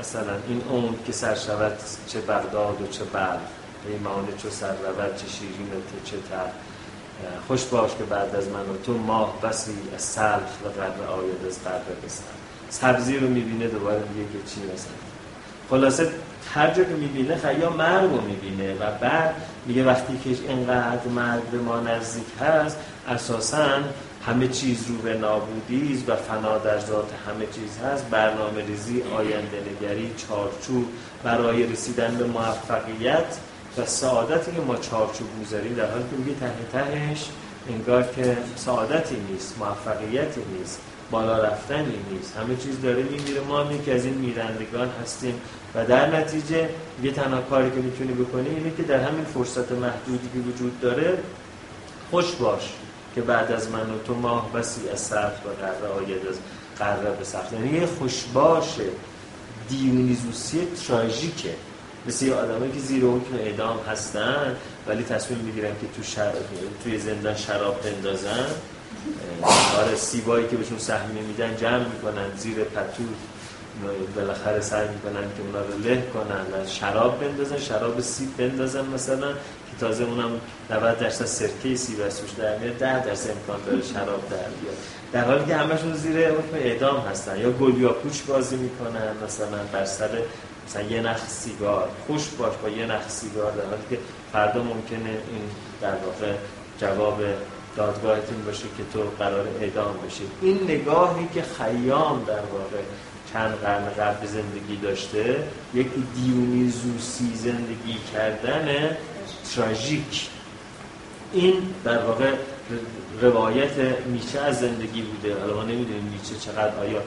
مثلا 0.00 0.36
این 0.48 0.62
اون 0.70 0.94
که 1.06 1.12
سر 1.12 1.34
شود 1.34 1.78
چه 2.06 2.20
بغداد 2.20 2.82
و 2.82 2.86
چه 2.86 3.04
بلخ 3.04 3.40
پیمانه 3.86 4.28
چه 4.42 4.50
سر 4.50 4.72
رود 4.72 5.16
چه 5.16 5.28
شیرین 5.28 5.68
و 5.72 6.04
چه 6.04 6.16
تر. 6.30 6.50
خوش 7.46 7.64
باش 7.64 7.90
که 7.98 8.04
بعد 8.04 8.36
از 8.36 8.48
من 8.48 8.60
و 8.60 8.76
تو 8.84 8.98
ماه 8.98 9.40
بسی 9.42 9.72
از 9.94 10.02
سلخ 10.02 10.64
و 10.64 10.68
قرد 10.68 11.00
آید 11.00 11.46
از 11.48 11.64
قرد 11.64 12.04
بستن 12.04 12.24
سبزی 12.70 13.16
رو 13.16 13.28
می‌بینه 13.28 13.68
دوباره 13.68 14.02
میگه 14.14 14.32
که 14.32 14.50
چی 14.50 14.60
مثلا 14.60 14.92
خلاصه 15.70 16.08
هر 16.54 16.70
جا 16.70 16.84
که 16.84 16.94
می‌بینه 16.94 17.36
خیام 17.36 17.76
مرگ 17.76 18.10
رو 18.10 18.20
می‌بینه 18.20 18.74
و 18.74 18.98
بعد 19.00 19.34
میگه 19.66 19.84
وقتی 19.84 20.20
که 20.24 20.30
اینقدر 20.48 21.08
مرگ 21.08 21.42
به 21.42 21.58
ما 21.58 21.80
نزدیک 21.80 22.26
هست 22.40 22.78
اساسا 23.08 23.68
همه 24.26 24.48
چیز 24.48 24.88
رو 24.88 24.96
به 24.96 25.14
نابودی 25.14 26.04
و 26.08 26.16
فنا 26.16 26.58
در 26.58 26.78
ذات 26.78 27.10
همه 27.28 27.46
چیز 27.46 27.78
هست. 27.84 28.04
برنامه 28.10 28.66
ریزی 28.66 29.02
آینده 29.02 29.62
نگری 29.70 30.14
چارچوب 30.16 30.86
برای 31.24 31.66
رسیدن 31.66 32.16
به 32.16 32.24
موفقیت 32.24 33.36
و 33.78 33.86
سعادتی 33.86 34.52
که 34.52 34.60
ما 34.60 34.76
چارچوب 34.76 35.28
می‌ذاریم 35.38 35.74
در 35.74 35.90
حالی 35.90 36.04
که 36.10 36.16
میگه 36.16 36.40
ته 36.40 36.52
تهش 36.72 37.28
انگار 37.68 38.02
که 38.02 38.36
سعادتی 38.56 39.16
نیست 39.30 39.58
موفقیتی 39.58 40.40
نیست 40.58 40.80
بالا 41.10 41.38
رفتنی 41.38 41.98
نیست. 42.10 42.36
همه 42.36 42.56
چیز 42.56 42.80
داره 42.82 43.02
میمیره 43.02 43.40
ما 43.40 43.64
هم 43.64 43.82
که 43.82 43.94
از 43.94 44.04
این 44.04 44.14
میرندگان 44.14 44.88
هستیم. 45.02 45.40
و 45.74 45.84
در 45.84 46.16
نتیجه 46.16 46.68
یه 47.02 47.12
تنها 47.12 47.40
کاری 47.40 47.70
که 47.70 47.76
می‌تونی 47.76 48.12
بکنی 48.12 48.48
اینه 48.48 48.72
که 48.76 48.82
در 48.82 49.00
همین 49.00 49.24
فرصت 49.24 49.72
محدودی 49.72 50.28
که 50.34 50.38
وجود 50.38 50.80
داره 50.80 51.18
خوش 52.10 52.32
باش 52.32 52.72
که 53.14 53.20
بعد 53.20 53.52
از 53.52 53.70
من 53.70 53.90
و 53.90 53.98
تو 54.06 54.14
ماه 54.14 54.52
بسی 54.52 54.88
از 54.88 55.00
صرف 55.00 55.46
و 55.46 55.48
قره 55.48 55.92
آید 55.98 56.26
از 56.26 56.36
قره 56.78 57.10
به 57.18 57.24
سخت. 57.24 57.52
یعنی 57.52 57.78
یه 57.78 57.86
خوشباش 57.86 58.76
دیونیزوسی 59.68 60.66
تراژیکه 60.86 61.54
مثل 62.06 62.32
آدمایی 62.32 62.72
که 62.72 62.78
زیر 62.78 63.04
حکم 63.04 63.34
اعدام 63.38 63.78
هستن 63.88 64.56
ولی 64.86 65.02
تصمیم 65.02 65.38
می‌گیرن 65.38 65.70
که 65.80 65.86
تو 65.96 66.02
شر... 66.02 66.32
توی 66.84 66.98
زندان 66.98 67.36
شراب 67.36 67.80
بندازن. 67.82 68.46
آره 69.78 69.96
سیبایی 69.96 70.48
که 70.48 70.56
بهشون 70.56 70.78
سهمیه 70.78 71.22
میدن 71.22 71.56
جمع 71.56 71.84
می‌کنن 71.84 72.36
زیر 72.36 72.54
پتو 72.64 73.02
بالاخره 74.16 74.60
سعی 74.60 74.88
می‌کنن 74.88 75.22
که 75.36 75.42
اونا 75.42 75.60
رو 75.60 75.78
له 75.78 76.02
کنن 76.14 76.66
شراب 76.66 77.20
بندازن 77.20 77.58
شراب 77.58 78.00
سیب 78.00 78.36
بندازن 78.36 78.84
مثلا 78.84 79.32
که 79.32 79.76
تازه 79.80 80.04
اونم 80.04 80.40
90 80.70 80.98
درصد 80.98 81.24
سرکه 81.24 81.76
سیب 81.76 82.00
از 82.00 82.20
توش 82.20 82.30
در 82.30 82.58
میاد 82.58 82.78
10 82.78 83.06
درصد 83.06 83.30
امکان 83.30 83.60
داره 83.66 83.82
شراب 83.82 84.30
در 84.30 84.36
بیاد. 84.36 84.76
در 85.12 85.24
حالی 85.24 85.44
که 85.44 85.56
همشون 85.56 85.94
زیر 85.94 86.28
حکم 86.28 86.54
اعدام 86.54 87.00
هستن 87.00 87.38
یا 87.40 87.50
گل 87.50 87.78
یا 87.78 87.92
پوچ 87.92 88.20
بازی 88.22 88.56
می‌کنن 88.56 89.24
مثلا 89.24 89.58
بر 89.72 89.84
سر 89.84 90.08
مثلا 90.66 90.82
یه 90.82 91.00
نخ 91.00 91.28
سیگار 91.28 91.88
خوش 92.06 92.28
باش 92.28 92.54
با 92.62 92.68
یه 92.68 92.86
نخ 92.86 93.08
سیگار 93.08 93.52
در 93.52 93.64
حالی 93.64 93.82
که 93.90 93.98
فردا 94.32 94.62
ممکنه 94.62 95.08
این 95.08 95.42
در 95.80 95.94
واقع 95.94 96.32
جواب 96.80 97.22
دادگاهت 97.76 98.22
این 98.30 98.44
باشه 98.44 98.64
که 98.76 98.84
تو 98.92 99.02
قرار 99.18 99.48
اعدام 99.60 99.94
بشی. 100.06 100.22
این 100.42 100.64
نگاهی 100.64 101.28
که 101.34 101.42
خیام 101.42 102.24
در 102.24 102.40
واقع 102.40 102.82
چند 103.32 103.54
قرن 103.54 103.90
قبل 103.98 104.26
زندگی 104.26 104.76
داشته 104.82 105.44
یک 105.74 105.86
دیونیزوسی 106.14 107.32
زندگی 107.34 107.96
کردن 108.12 108.96
تراژیک. 109.54 110.28
این 111.32 111.54
در 111.84 111.98
واقع 111.98 112.34
روایت 113.20 113.72
نیچه 114.06 114.40
از 114.40 114.60
زندگی 114.60 115.02
بوده. 115.02 115.40
حالا 115.40 115.54
ما 115.54 115.62
نمی‌دونیم 115.62 116.08
نیچه 116.12 116.34
چقدر 116.40 116.76
آیا 116.76 117.02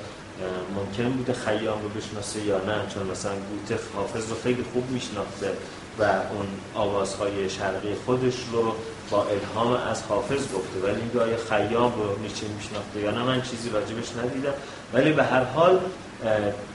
ممکن 0.75 1.09
بوده 1.09 1.33
خیام 1.33 1.81
رو 1.81 1.89
بشناسه 1.89 2.41
یا 2.41 2.57
نه 2.57 2.75
چون 2.93 3.07
مثلا 3.07 3.31
گوته 3.31 3.83
حافظ 3.95 4.29
رو 4.29 4.35
خیلی 4.43 4.63
خوب 4.73 4.89
میشناخته 4.89 5.51
و 5.99 6.03
اون 6.03 6.47
آوازهای 6.73 7.49
شرقی 7.49 7.95
خودش 8.05 8.35
رو 8.51 8.75
با 9.09 9.25
الهام 9.25 9.73
از 9.73 10.03
حافظ 10.03 10.41
گفته. 10.41 10.79
ولی 10.83 11.01
این 11.01 11.21
آیا 11.21 11.37
خیام 11.37 11.93
رو 11.93 12.21
نیچه 12.21 12.45
میشناخته 12.57 12.99
یا 12.99 13.11
نه 13.11 13.23
من 13.23 13.41
چیزی 13.41 13.69
راجبش 13.69 14.09
ندیدم. 14.23 14.53
ولی 14.93 15.11
به 15.11 15.23
هر 15.23 15.43
حال 15.43 15.79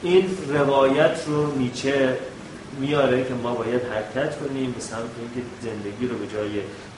این 0.02 0.38
روایت 0.48 1.24
رو 1.26 1.58
نیچه 1.58 2.18
میاره 2.80 3.24
که 3.24 3.34
ما 3.34 3.54
باید 3.54 3.82
حرکت 3.82 4.38
کنیم 4.38 4.72
به 4.72 4.80
سمت 4.80 5.00
اینکه 5.20 5.48
زندگی 5.62 6.06
رو 6.06 6.18
به 6.18 6.26
جای 6.26 6.50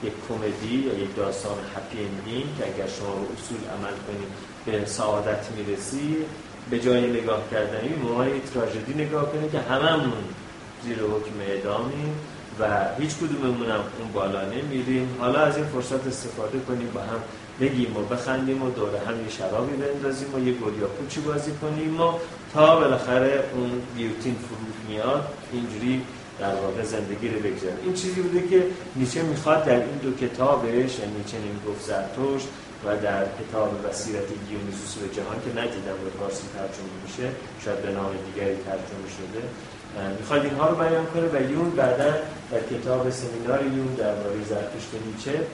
یک 0.03 0.13
کمدی 0.29 0.75
یا 0.75 0.93
یک 1.03 1.15
داستان 1.15 1.57
هپی 1.75 2.43
که 2.57 2.63
اگر 2.63 2.87
شما 2.87 3.15
به 3.15 3.27
اصول 3.33 3.57
عمل 3.77 3.97
کنیم 4.07 4.29
به 4.65 4.85
سعادت 4.85 5.45
می‌رسی 5.57 6.17
به 6.69 6.79
جای 6.79 7.21
نگاه 7.21 7.41
کردنی 7.51 7.95
ما 7.95 8.25
تراژدی 8.53 8.93
نگاه 8.93 9.31
کنیم 9.31 9.51
که 9.51 9.59
هممون 9.59 10.23
زیر 10.83 10.97
حکم 10.97 11.39
اعدامیم 11.47 12.15
و 12.59 12.63
هیچ 12.99 13.11
کدوممون 13.17 13.71
هم 13.71 13.79
اون 13.99 14.11
بالا 14.13 14.41
نمیریم. 14.45 15.15
حالا 15.19 15.39
از 15.39 15.57
این 15.57 15.65
فرصت 15.65 16.07
استفاده 16.07 16.59
کنیم 16.59 16.91
با 16.93 17.01
هم 17.01 17.19
بگیم 17.61 17.97
و 17.97 18.01
بخندیم 18.01 18.63
و 18.63 18.69
دوره 18.69 18.99
هم 18.99 19.23
یه 19.23 19.29
شرابی 19.29 19.75
بندازیم 19.77 20.35
و 20.35 20.39
یه 20.39 20.53
گل 20.53 20.79
یا 20.81 20.87
پوچی 20.87 21.19
بازی 21.19 21.51
کنیم 21.61 22.01
و 22.01 22.13
تا 22.53 22.79
بالاخره 22.79 23.43
اون 23.55 23.71
بیوتین 23.95 24.35
فرود 24.35 24.75
میاد 24.89 25.27
اینجوری 25.53 26.01
در 26.39 26.55
واقع 26.55 26.83
زندگی 26.83 27.27
رو 27.27 27.39
بگذاریم. 27.39 27.77
این 27.83 27.93
چیزی 27.93 28.21
بوده 28.21 28.47
که 28.47 28.65
نیچه 28.95 29.23
می‌خواد 29.23 29.65
در 29.65 29.75
این 29.75 29.97
دو 30.03 30.11
کتابش 30.11 30.99
یعنی 30.99 31.17
نیچه 31.17 31.37
گفت 31.67 31.85
زرتشت 31.85 32.47
و 32.85 32.97
در 32.97 33.23
کتاب 33.39 33.69
وسیرت 33.85 34.27
دیونیزوس 34.47 34.93
به 34.95 35.15
جهان 35.15 35.37
که 35.45 35.51
ندیدم 35.59 35.97
به 36.03 36.09
فارسی 36.19 36.43
ترجمه 36.55 36.93
میشه 37.05 37.27
شاید 37.63 37.81
به 37.81 37.91
نام 37.91 38.11
دیگری 38.27 38.55
ترجمه 38.55 39.09
شده. 39.17 39.41
می‌خواد 40.19 40.43
اینها 40.45 40.69
رو 40.69 40.75
بیان 40.75 41.05
کنه 41.05 41.27
و 41.33 41.51
یون 41.51 41.69
بعدا 41.69 42.11
در 42.51 42.61
کتاب 42.71 43.09
سمینار 43.09 43.61
یون 43.65 43.95
درباره 43.95 44.43
زرتشت 44.49 44.91
نیچه 45.05 45.47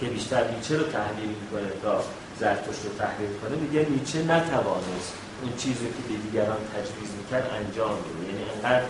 که 0.00 0.06
بیشتر 0.06 0.50
نیچه 0.54 0.76
رو 0.76 0.84
تحلیل 0.84 1.28
می‌کنه 1.28 1.70
تا 1.82 2.04
زرتشت 2.40 2.84
رو 2.84 2.90
تحلیل 2.98 3.30
کنه 3.42 3.56
میگه 3.56 3.86
نیچه 3.90 4.18
نتوانست 4.18 5.12
اون 5.42 5.52
چیزی 5.56 5.86
که 5.86 6.02
به 6.08 6.14
دیگران 6.26 6.60
تجویز 6.74 7.10
می‌کرد 7.18 7.50
انجام 7.60 7.94
بده. 8.04 8.32
یعنی 8.32 8.44
انقدر 8.54 8.84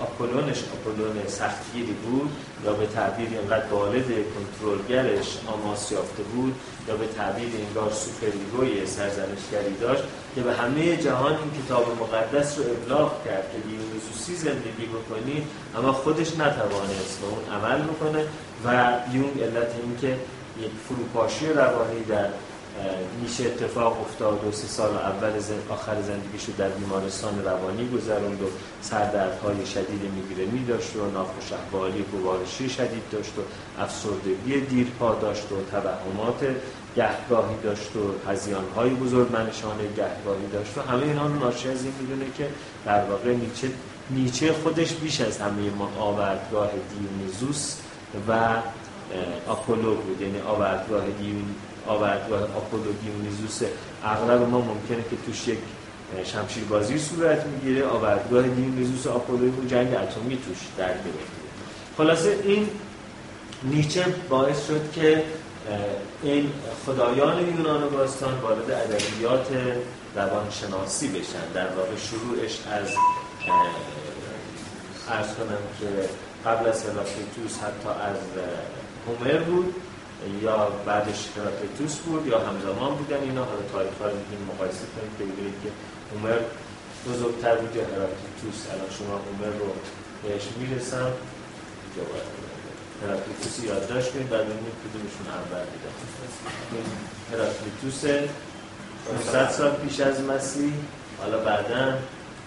آپولونش 0.00 0.58
آپولون 0.74 1.26
سختگیری 1.26 1.92
بود 1.92 2.30
یا 2.64 2.72
به 2.72 2.86
تعبیر 2.86 3.28
اینقدر 3.28 3.66
والد 3.66 4.04
کنترلگرش 4.34 5.38
آماس 5.46 5.92
یافته 5.92 6.22
بود 6.22 6.54
یا 6.88 6.96
به 6.96 7.06
تعبیر 7.06 7.48
انگار 7.68 7.92
سوپریگوی 7.92 8.86
سرزنشگری 8.86 9.74
داشت 9.80 10.02
که 10.34 10.40
به 10.40 10.52
همه 10.52 10.96
جهان 10.96 11.32
این 11.32 11.64
کتاب 11.64 11.86
مقدس 12.00 12.58
رو 12.58 12.64
ابلاغ 12.64 13.24
کرد 13.24 13.50
که 13.52 13.58
دیونیزوسی 13.68 14.34
زندگی 14.36 14.86
بکنی 14.86 15.46
اما 15.76 15.92
خودش 15.92 16.32
نتوانست 16.32 17.20
به 17.20 17.26
اون 17.26 17.44
عمل 17.58 17.82
بکنه 17.82 18.24
و 18.64 18.92
یون 19.12 19.30
علت 19.42 19.70
این 19.82 19.96
که 20.00 20.08
یک 20.60 20.70
فروپاشی 20.88 21.46
روانی 21.46 22.04
در 22.08 22.28
میشه 23.22 23.44
اتفاق 23.44 24.00
افتاد 24.00 24.46
و 24.46 24.52
سه 24.52 24.66
سال 24.66 24.96
اول 24.96 25.38
زن... 25.38 25.54
آخر 25.68 26.02
زندگیشو 26.02 26.52
در 26.58 26.68
بیمارستان 26.68 27.44
روانی 27.44 27.88
گذروند 27.88 28.42
و 28.42 28.46
سردردهای 28.82 29.66
شدید 29.66 30.00
میگرنی 30.14 30.64
داشت 30.64 30.96
و 30.96 31.10
ناخوش 31.10 31.52
احوالی 31.52 32.02
گوارشی 32.02 32.68
شدید 32.68 33.02
داشت 33.12 33.32
و 33.38 33.42
افسردگی 33.82 34.60
دیرپا 34.60 35.14
داشت 35.14 35.52
و 35.52 35.56
توهمات 35.70 36.46
گهگاهی 36.96 37.56
داشت 37.62 37.96
و 37.96 38.30
هزیانهای 38.30 38.90
بزرگ 38.90 39.32
منشانه 39.32 39.82
گهگاهی 39.96 40.46
داشت 40.52 40.78
و 40.78 40.80
همه 40.80 41.02
اینها 41.02 41.28
ناشی 41.28 41.68
از 41.68 41.84
این 41.84 41.92
می‌دونه 42.00 42.24
که 42.38 42.48
در 42.86 43.04
واقع 43.04 43.32
نیچه 43.32 43.68
نیچه 44.10 44.52
خودش 44.52 44.92
بیش 44.92 45.20
از 45.20 45.38
همه 45.38 45.70
ما 45.70 45.92
آوردگاه 45.98 46.70
دیونیزوس 46.90 47.76
و 48.28 48.48
آپولو 49.48 49.94
بود. 49.94 50.20
یعنی 50.20 50.40
آوردگاه 50.40 51.04
دیون 51.10 51.54
آوردگاه 51.86 52.42
آپولو 52.42 52.92
دیونیزوس 52.92 53.62
اغلب 54.04 54.48
ما 54.48 54.60
ممکنه 54.60 55.02
که 55.10 55.16
توش 55.26 55.48
یک 55.48 55.58
شمشیر 56.24 56.64
بازی 56.64 56.98
صورت 56.98 57.46
می‌گیره. 57.46 57.86
آوردگاه 57.86 58.42
دیونیزوس 58.42 59.06
آپولو 59.06 59.50
بود 59.50 59.68
جنگ 59.68 59.94
اتمی 59.94 60.36
توش 60.36 60.58
در 60.78 60.88
گرفته. 60.88 61.44
خلاصه 61.96 62.38
این 62.44 62.68
نیچه 63.62 64.04
باعث 64.28 64.66
شد 64.66 64.92
که 64.94 65.24
این 66.22 66.52
خدایان 66.86 67.48
یونان 67.56 67.88
باستان 67.88 68.34
وارد 68.34 68.70
ادبیات 68.70 69.46
روانشناسی 70.16 71.08
بشن. 71.08 71.52
در 71.54 71.66
واقع 71.66 71.96
شروعش 71.96 72.58
از 72.70 72.88
ارز 75.10 75.26
کنم 75.26 75.62
که 75.80 76.08
قبل 76.50 76.68
از 76.68 76.82
هراکلیتوس 76.84 77.58
حتی 77.58 77.88
از 77.88 78.16
هومر 79.06 79.38
بود. 79.38 79.74
یا 80.42 80.68
بعدش 80.86 81.28
هراکلیتوس 81.36 81.94
بود 81.96 82.26
یا 82.26 82.38
همزمان 82.38 82.94
بودن 82.94 83.20
اینا. 83.20 83.44
حالا 83.44 83.62
تاریخ 83.72 83.92
ها 84.00 84.06
رو 84.08 84.16
می‌تونیم 84.16 84.46
مقایسه 84.52 84.86
کنیم 84.94 85.12
که 85.18 85.24
ببینید 85.24 85.54
که 85.62 85.70
هومر 86.12 86.38
بزرگتر 87.08 87.54
بود 87.54 87.76
یا 87.76 87.82
هراکلیتوس 87.82 88.58
الان 88.72 88.90
شما 88.98 89.14
هومر 89.26 89.52
رو 89.58 89.68
بهش 90.22 90.44
می‌رسم. 90.60 91.10
هراکلیتوس 93.02 93.64
یادداشت 93.64 94.12
کنید. 94.12 94.28
بعد 94.28 94.44
ببینید 94.44 94.76
کدومشون 94.82 95.26
اول 95.38 95.64
بوده. 95.70 95.88
هراکلیتوس 97.32 98.00
500 99.24 99.50
سال 99.50 99.70
پیش 99.70 100.00
از 100.00 100.20
مسیح. 100.20 100.72
حالا 101.20 101.38
بعدا 101.38 101.98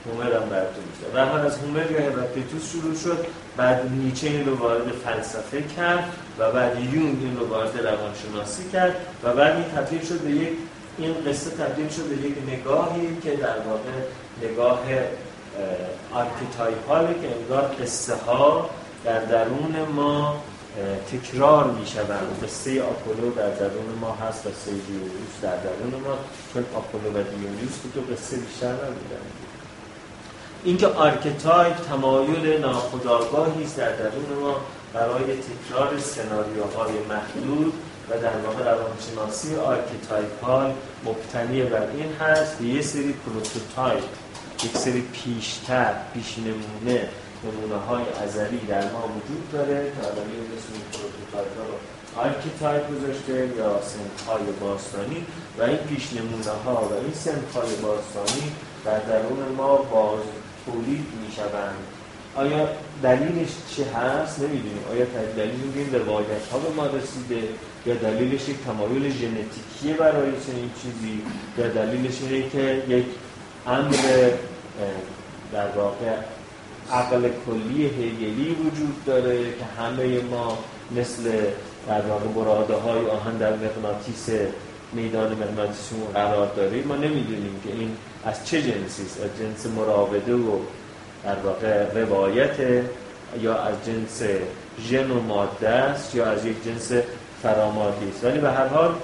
هومر 0.07 0.41
هم 0.41 0.49
براتون 0.49 0.83
میشه 0.91 1.17
و 1.17 1.45
از 1.45 1.57
هومر 1.57 1.91
یا 1.91 2.11
هراکلیتوس 2.11 2.71
شروع 2.71 2.95
شد 2.95 3.25
بعد 3.57 3.91
نیچه 3.91 4.27
این 4.27 4.45
رو 4.45 4.55
وارد 4.55 4.91
فلسفه 4.91 5.61
کرد 5.61 6.03
و 6.39 6.51
بعد 6.51 6.79
یونگ 6.93 7.17
این 7.21 7.37
رو 7.39 7.47
وارد 7.47 7.87
روانشناسی 7.87 8.69
کرد 8.69 8.95
و 9.23 9.33
بعد 9.33 9.55
این 9.55 9.65
تبدیل 9.65 10.05
شد 10.05 10.19
به 10.19 10.31
یک 10.31 10.49
این 10.97 11.13
قصه 11.27 11.49
تبدیل 11.49 11.89
شد 11.89 12.03
به 12.03 12.27
یک 12.27 12.35
نگاهی 12.47 13.17
که 13.23 13.35
در 13.35 13.59
واقع 13.59 13.89
نگاه 14.43 14.79
archetypal 16.13 17.04
ه 17.04 17.13
که 17.21 17.35
انگار 17.35 17.75
قصه 17.81 18.15
ها 18.15 18.69
در 19.05 19.19
درون 19.19 19.75
ما 19.95 20.43
تکرار 21.11 21.71
می 21.71 21.87
شوند 21.87 22.43
قصه 22.43 22.83
آپولو 22.83 23.31
در 23.31 23.49
درون 23.49 23.97
ما 24.01 24.11
هست 24.11 24.47
قصه 24.47 24.71
دیونیوس 24.71 25.35
در 25.41 25.55
درون 25.55 26.01
ما. 26.01 26.17
چون 26.53 26.65
آپولو 26.75 27.09
و 27.09 27.23
دیونیوس 27.23 27.75
تو 27.93 28.13
قصه 28.13 28.37
بیشتر 28.37 28.71
نبودن 28.71 29.23
اینکه 30.63 30.87
archetype 30.87 31.75
تمایل 31.75 32.61
ناخودآگاهی 32.61 33.63
است 33.63 33.77
در 33.77 33.91
درون 33.91 34.39
ما 34.41 34.55
برای 34.93 35.23
تکرار 35.23 35.99
سناریوهای 35.99 36.93
محدود 37.09 37.73
و 38.09 38.19
در 38.21 38.37
واقع 38.37 38.71
روانشناسی 38.71 39.55
archetypal 39.55 40.73
مبتنی 41.05 41.61
بر 41.61 41.87
این 41.95 42.13
هست 42.19 42.57
که 42.57 42.63
یه 42.63 42.81
سری 42.81 43.13
prototype 43.13 44.03
یک 44.63 44.77
سری 44.77 45.01
پیشتر 45.01 45.93
پیش 46.13 46.35
نمونه 46.37 47.09
نمونه 47.43 47.83
های 47.87 48.03
ازلی 48.23 48.57
در 48.57 48.91
ما 48.91 49.03
وجود 49.15 49.51
داره 49.51 49.75
که 49.75 50.07
یه 50.07 50.57
اسم 50.57 50.73
prototype 50.91 51.47
رو 51.57 52.21
archetype 52.21 52.83
گذاشته 52.91 53.33
یا 53.57 53.81
سنت 53.81 54.27
های 54.27 54.43
باستانی 54.61 55.25
و 55.59 55.63
این 55.63 55.77
پیش 55.77 56.13
نمونه 56.13 56.51
ها 56.65 56.89
و 56.91 56.93
این 56.93 57.13
سنت 57.13 57.55
های 57.55 57.75
باستانی 57.75 58.51
در 58.85 58.99
درون 58.99 59.55
ما 59.57 59.75
باز 59.75 60.19
تولید 60.71 61.05
می 61.21 61.31
شوند 61.35 61.83
آیا 62.35 62.69
دلیلش 63.03 63.49
چه 63.75 63.83
هست؟ 63.85 64.39
نمی‌دونیم. 64.39 64.83
آیا 64.91 65.05
دلیل 65.37 65.61
این 65.75 65.95
روایت 66.01 66.45
ها 66.51 66.57
به 66.57 66.69
ما 66.75 66.85
رسیده 66.85 67.47
یا 67.85 67.95
دلیلش 67.95 68.49
یک 68.49 68.55
تمایل 68.65 69.03
ژنتیکی 69.03 69.93
برای 69.99 70.31
چنین 70.45 70.71
چیزی 70.81 71.21
یا 71.57 71.67
دلیلش 71.67 72.21
اینه 72.21 72.49
که 72.49 72.83
یک 72.87 73.05
امر 73.67 73.95
در 75.53 75.67
واقع 75.75 76.15
عقل 76.91 77.29
کلی 77.45 77.85
هگلی 77.85 78.55
وجود 78.65 79.05
داره 79.05 79.43
که 79.43 79.65
همه 79.81 80.21
ما 80.21 80.57
مثل 80.95 81.23
در 81.87 82.01
واقع 82.01 82.27
براده 82.27 82.73
های 82.73 83.05
آهن 83.09 83.37
در 83.37 83.53
مغناطیس 83.53 84.29
میدان 84.93 85.31
مغناطیسمون 85.31 86.07
قرار 86.13 86.47
داریم. 86.55 86.87
ما 86.87 86.95
نمی‌دونیم 86.95 87.61
که 87.63 87.71
این 87.71 87.91
از 88.25 88.45
چه 88.45 88.61
جنسی 88.61 89.03
است؟ 89.03 89.21
از 89.21 89.29
جنس 89.39 89.65
مراوده 89.65 90.33
و 90.33 90.59
در 91.23 91.35
واقع 91.35 92.01
روایت 92.01 92.55
یا 93.41 93.55
از 93.55 93.75
جنس 93.85 94.21
ژن 94.89 95.11
و 95.11 95.21
ماده 95.21 95.69
است 95.69 96.15
یا 96.15 96.25
از 96.25 96.45
یک 96.45 96.63
جنس 96.65 96.91
فرامادی 97.43 98.09
است؟ 98.09 98.23
ولی 98.23 98.39
به 98.39 98.51
هر 98.51 98.67
حال 98.67 98.95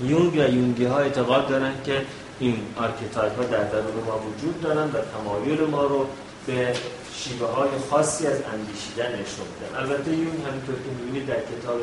یونگ 0.00 0.34
و 0.34 0.54
یونگی 0.54 0.84
ها 0.84 0.98
اعتقاد 0.98 1.48
دارن 1.48 1.72
که 1.84 2.02
این 2.40 2.60
archetype 2.76 3.36
ها 3.36 3.42
در 3.42 3.64
درون 3.64 4.04
ما 4.06 4.18
وجود 4.18 4.60
دارن 4.60 4.84
و 4.84 4.98
تمایل 5.14 5.60
ما 5.60 5.84
رو 5.84 6.06
به 6.46 6.74
شیوه 7.14 7.48
های 7.48 7.68
خاصی 7.90 8.26
از 8.26 8.38
اندیشیدن 8.52 9.06
نشون 9.06 9.46
میدن. 9.52 9.78
البته 9.78 10.10
یونگ 10.10 10.36
همینطور 10.48 10.74
که 10.74 10.90
می‌بینید 10.98 11.26
در 11.26 11.40
کتاب 11.40 11.78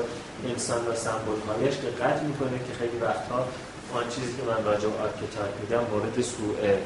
انسان 0.49 0.87
و 0.87 0.95
سمبول 0.95 1.39
هایش 1.47 1.75
قید 2.01 2.23
می‌کنه 2.23 2.57
که 2.67 2.73
خیلی 2.79 2.97
وقتها 3.01 3.47
آن 3.93 4.09
چیزی 4.09 4.33
که 4.37 4.43
من 4.43 4.65
راجع 4.65 4.87
به 4.87 4.97
archetype 5.03 5.53
میگم 5.61 5.83
مورد 5.91 6.21
سوء 6.21 6.77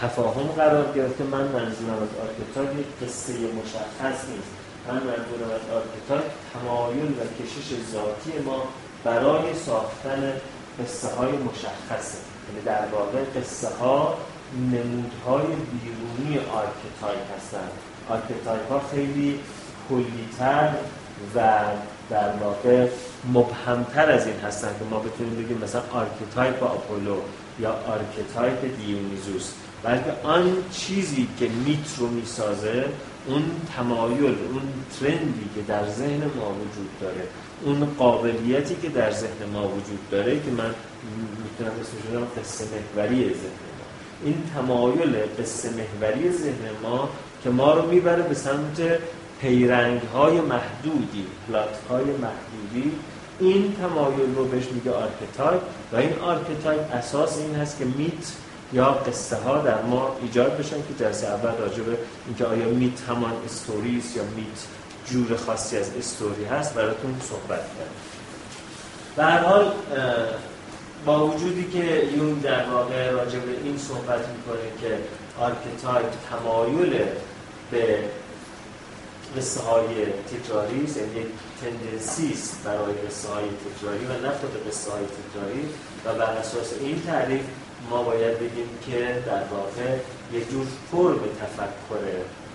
تفاهم 0.00 0.46
قرار 0.46 0.92
گرفته. 0.92 1.24
من 1.24 1.44
منظورم 1.44 1.98
از 2.02 2.08
archetype 2.24 2.78
یک 2.78 2.86
قصه 3.02 3.32
مشخص 3.32 4.18
نیست. 4.28 4.52
من 4.88 4.94
منظورم 4.94 5.50
از 5.58 5.64
archetype 5.78 6.24
تمایل 6.52 7.10
و 7.10 7.42
کشش 7.42 7.68
ذاتی 7.92 8.38
ما 8.46 8.62
برای 9.04 9.54
ساختن 9.54 10.32
قصه 10.80 11.08
های 11.08 11.32
مشخصه. 11.32 12.18
یعنی 12.48 12.64
در 12.64 12.86
واقع 12.92 13.40
قصه 13.40 13.68
ها 13.80 14.18
نمودهای 14.56 15.46
بیرونی 15.46 16.38
archetype 16.38 17.36
هستند. 17.36 17.70
archetype 18.08 18.72
ها 18.72 18.80
خیلی 18.90 19.40
کلیتر 19.88 20.74
و 21.34 21.60
در 22.10 22.30
واقع 22.40 22.88
مبهمتر 23.32 24.10
از 24.10 24.26
این 24.26 24.36
هستن 24.36 24.68
که 24.68 24.84
ما 24.90 24.98
بتونیم 24.98 25.44
بگیم 25.44 25.58
مثلا 25.64 25.82
archetype 25.92 26.62
آپولو 26.62 27.16
یا 27.60 27.70
archetype 27.70 28.76
دیونیزوس 28.78 29.52
بلکه 29.82 30.12
آن 30.22 30.52
چیزی 30.72 31.28
که 31.38 31.48
myth 31.48 31.98
رو 31.98 32.06
می‌سازه 32.06 32.84
اون 33.26 33.42
تمایل 33.76 34.24
اون 34.24 34.62
trend 35.00 35.40
ی 35.40 35.48
که 35.54 35.62
در 35.68 35.88
ذهن 35.88 36.22
ما 36.36 36.50
وجود 36.50 36.90
داره 37.00 37.22
اون 37.64 37.94
قابلیتی 37.98 38.76
که 38.82 38.88
در 38.88 39.10
ذهن 39.10 39.50
ما 39.52 39.68
وجود 39.68 40.10
داره 40.10 40.40
که 40.40 40.50
من 40.50 40.74
می‌تونم 41.44 41.72
اسمش 41.80 42.14
رو 42.14 42.40
قصه 42.40 42.64
محوری 42.64 43.24
ذهن 43.24 43.64
ما. 43.78 43.84
این 44.24 44.42
تمایل 44.54 45.16
قصه 45.38 45.68
محوری 45.70 46.32
ذهن 46.32 46.70
ما 46.82 47.08
که 47.44 47.50
ما 47.50 47.74
رو 47.74 47.90
می‌بره 47.90 48.22
به 48.22 48.34
سمت 48.34 48.80
پیرنگ 49.40 50.00
های 50.14 50.40
محدودی 50.40 51.26
plot 51.48 51.78
های 51.90 52.04
محدودی 52.04 52.92
این 53.40 53.76
تمایل 53.82 54.34
رو 54.36 54.44
بهش 54.44 54.64
میگه 54.66 54.90
archetype 54.90 55.62
و 55.92 55.96
این 55.96 56.18
archetype 56.18 56.94
اساس 56.94 57.38
این 57.38 57.54
هست 57.54 57.78
که 57.78 57.84
myth 57.84 58.32
یا 58.72 58.92
قصه 58.92 59.36
ها 59.36 59.58
در 59.58 59.82
ما 59.82 60.16
ایجاد 60.22 60.58
بشن 60.58 60.76
که 60.76 61.04
جلسه 61.04 61.26
اول 61.26 61.50
راجع 61.58 61.82
به 61.82 61.98
اینکه 62.26 62.44
آیا 62.44 62.68
myth 62.68 63.00
همان 63.08 63.32
استوریس 63.44 64.16
یا 64.16 64.22
myth 64.36 64.60
جور 65.06 65.36
خاصی 65.36 65.78
از 65.78 65.90
استوری 65.98 66.44
هست 66.44 66.74
براتون 66.74 67.16
صحبت 67.22 67.58
کرد. 67.58 67.90
به 69.16 69.24
هر 69.24 69.38
حال 69.38 69.72
با 71.06 71.26
وجودی 71.26 71.70
که 71.72 72.08
یونگ 72.16 72.32
در 72.32 72.70
واقع 72.70 73.10
راجع 73.10 73.38
به 73.38 73.52
این 73.64 73.78
صحبت 73.78 74.20
می‌کنه 74.28 74.80
که 74.80 74.98
archetype 75.40 76.10
تمایل 76.30 77.02
به 77.70 77.98
قصه 79.36 79.60
های 79.60 79.84
تکراری 80.06 80.84
است 80.84 80.96
یعنی 80.96 81.20
یک 81.20 81.26
tendency 81.60 82.34
برای 82.64 82.94
قصه 82.94 83.28
های 83.28 83.44
تکراری 83.44 84.04
و 84.04 84.26
نه 84.26 84.32
خود 84.32 84.68
قصه 84.68 84.90
های 84.90 85.04
تکراری. 85.04 85.68
و 86.04 86.14
بر 86.14 86.38
اساس 86.38 86.72
این 86.80 87.02
تعریف 87.02 87.44
ما 87.90 88.02
باید 88.02 88.38
بگیم 88.38 88.68
که 88.86 89.22
در 89.26 89.44
واقع 89.44 89.96
یک 90.32 90.50
جور 90.50 90.66
فرم 90.90 91.20
تفکر 91.40 92.04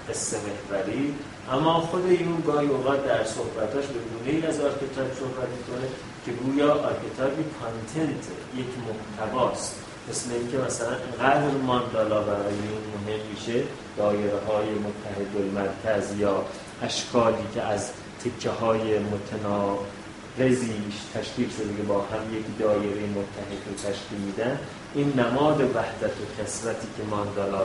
قصه 0.10 0.38
محوری. 0.38 1.16
اما 1.52 1.80
خود 1.80 2.12
یونگ 2.12 2.42
گاهی 2.48 2.68
اوقات 2.68 3.06
در 3.06 3.24
صحبتاش 3.24 3.86
به 3.86 4.00
گونه 4.00 4.38
ای 4.38 4.46
از 4.46 4.60
archetype 4.60 5.14
صحبت 5.20 5.50
می‌کنه 5.58 5.88
که 6.26 6.32
گویا 6.32 6.74
archetype 6.74 7.36
content 7.60 8.24
یک 8.56 8.66
محتواست 8.88 9.76
مثل 10.10 10.32
اینکه 10.34 10.58
مثلا 10.58 10.96
انقدر 11.20 11.52
ماندالا 11.68 12.22
برای 12.22 12.54
این 12.54 12.82
مهم 13.06 13.20
میشه 13.32 13.64
دایره 13.98 14.40
های 14.48 14.70
متحد 14.70 15.32
المرکز 15.38 16.20
یا 16.20 16.46
اشکالی 16.84 17.48
که 17.54 17.62
از 17.62 17.90
تکه 18.24 18.50
های 18.50 19.00
متناقضی 19.00 20.74
تشکیل 21.14 21.50
شده 21.50 21.84
با 21.88 22.02
هم 22.02 22.38
یک 22.38 22.46
دایره 22.60 23.02
متحد 23.02 23.62
رو 23.68 23.74
تشکیل 23.76 24.18
میدن 24.26 24.60
این 24.96 25.14
نماد 25.20 25.62
وحدت 25.62 26.12
و 26.12 26.44
کثرتی 26.44 26.88
که 26.98 27.04
ماندالا 27.10 27.62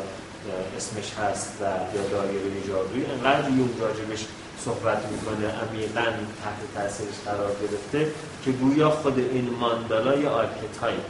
اسمش 0.77 1.13
هست 1.15 1.53
و 1.61 1.65
یا 1.65 2.03
دایره 2.11 2.69
جادویی 2.69 3.07
انقدر 3.07 3.51
یونگ 3.51 3.71
راجبش 3.81 4.25
صحبت 4.59 4.99
می‌کنه 5.13 5.47
عمیقا 5.47 6.05
تحت 6.45 6.61
تاثیرش 6.75 7.15
قرار 7.25 7.51
گرفته 7.63 8.13
که 8.45 8.51
گویا 8.51 8.91
خود 8.91 9.19
این 9.19 9.51
ماندالا 9.61 10.15
یا 10.17 10.31
archetype 10.31 11.05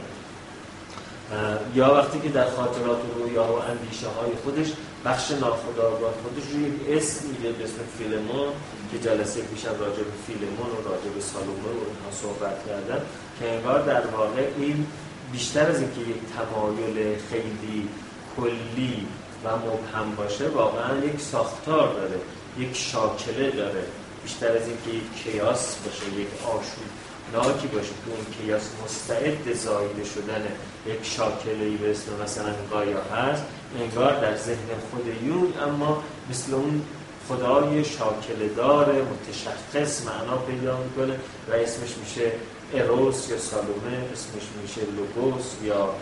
یا 1.75 1.95
وقتی 1.95 2.21
که 2.21 2.29
در 2.29 2.51
خاطرات 2.51 2.99
و 2.99 3.41
و 3.41 3.53
اندیشه 3.53 4.07
های 4.07 4.33
خودش 4.45 4.73
بخش 5.05 5.31
ناخودآگاه 5.31 6.13
خودش 6.23 6.51
رو 6.53 6.61
یک 6.61 6.99
اسم 6.99 7.27
میده 7.29 7.53
به 7.53 7.65
اسم 7.65 7.81
فیلمون 7.99 8.49
که 8.91 8.99
جلسه 8.99 9.41
پیشم 9.41 9.75
راجع 9.81 10.03
به 10.03 10.17
فیلمون 10.27 10.71
و 10.71 10.89
راجع 10.89 11.11
به 11.15 11.21
سالومه 11.21 11.69
و 11.69 11.85
اینها 11.89 12.11
صحبت 12.23 12.67
کردن 12.67 13.03
که 13.41 13.53
انگار 13.53 13.83
در 13.83 14.07
واقع 14.07 14.47
این 14.59 14.87
بیشتر 15.33 15.67
از 15.67 15.81
اینکه 15.81 16.01
یک 16.01 16.17
تمایل 16.37 17.17
خیلی 17.31 17.89
کلی 18.37 19.07
و 19.45 19.49
مبهم 19.57 20.15
باشه 20.17 20.49
واقعا 20.49 21.05
یک 21.05 21.21
ساختار 21.21 21.95
داره 21.95 22.21
یک 22.59 22.77
شاکله 22.77 23.51
داره. 23.51 23.85
بیشتر 24.23 24.57
از 24.57 24.69
اینکه 24.69 24.91
یک 24.91 25.23
کیاس 25.23 25.77
باشه 25.77 26.21
یک 26.21 26.29
آشوب. 26.47 27.04
ناکی 27.35 27.67
باشه. 27.67 27.89
که 27.89 28.11
اون 28.11 28.27
کیاس 28.39 28.63
مستعد 28.85 29.55
زایده 29.55 30.05
شدن 30.05 30.45
یک 30.87 30.99
شاکله 31.03 31.65
ای 31.65 31.77
به 31.77 31.91
اسم 31.91 32.23
مثلا 32.23 32.53
گایا 32.71 33.03
هست 33.03 33.43
انگار 33.81 34.21
در 34.21 34.37
ذهن 34.37 34.69
خود 34.91 35.07
یون 35.25 35.53
اما 35.63 36.03
مثل 36.31 36.55
اون 36.55 36.83
خدای 37.29 37.85
شاکله 37.85 38.49
دار 38.57 38.87
متشخص 39.03 40.07
معنا 40.07 40.37
پیدا 40.37 40.77
می‌کنه 40.77 41.15
و 41.51 41.53
اسمش 41.53 41.97
میشه 41.97 42.33
اروس 42.75 43.31
یا 43.31 43.39
سالومه 43.39 43.97
اسمش 44.13 44.47
میشه 44.63 44.81
لوگوس 44.97 45.45
یا 45.63 45.95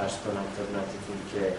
ارز 0.00 0.12
کنم 0.24 0.46
خدمتتون 0.56 1.18
که 1.32 1.52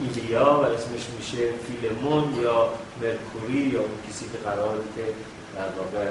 ایلیا 0.00 0.60
و 0.62 0.64
اسمش 0.64 1.06
میشه 1.18 1.48
فیلمون 1.66 2.34
یا 2.42 2.68
مرکوری 3.02 3.58
یا 3.58 3.80
اون 3.80 3.90
کسی 4.08 4.24
که 4.24 4.38
قراره 4.44 4.84
که 4.96 5.04
در 5.56 5.68
واقع 5.78 6.10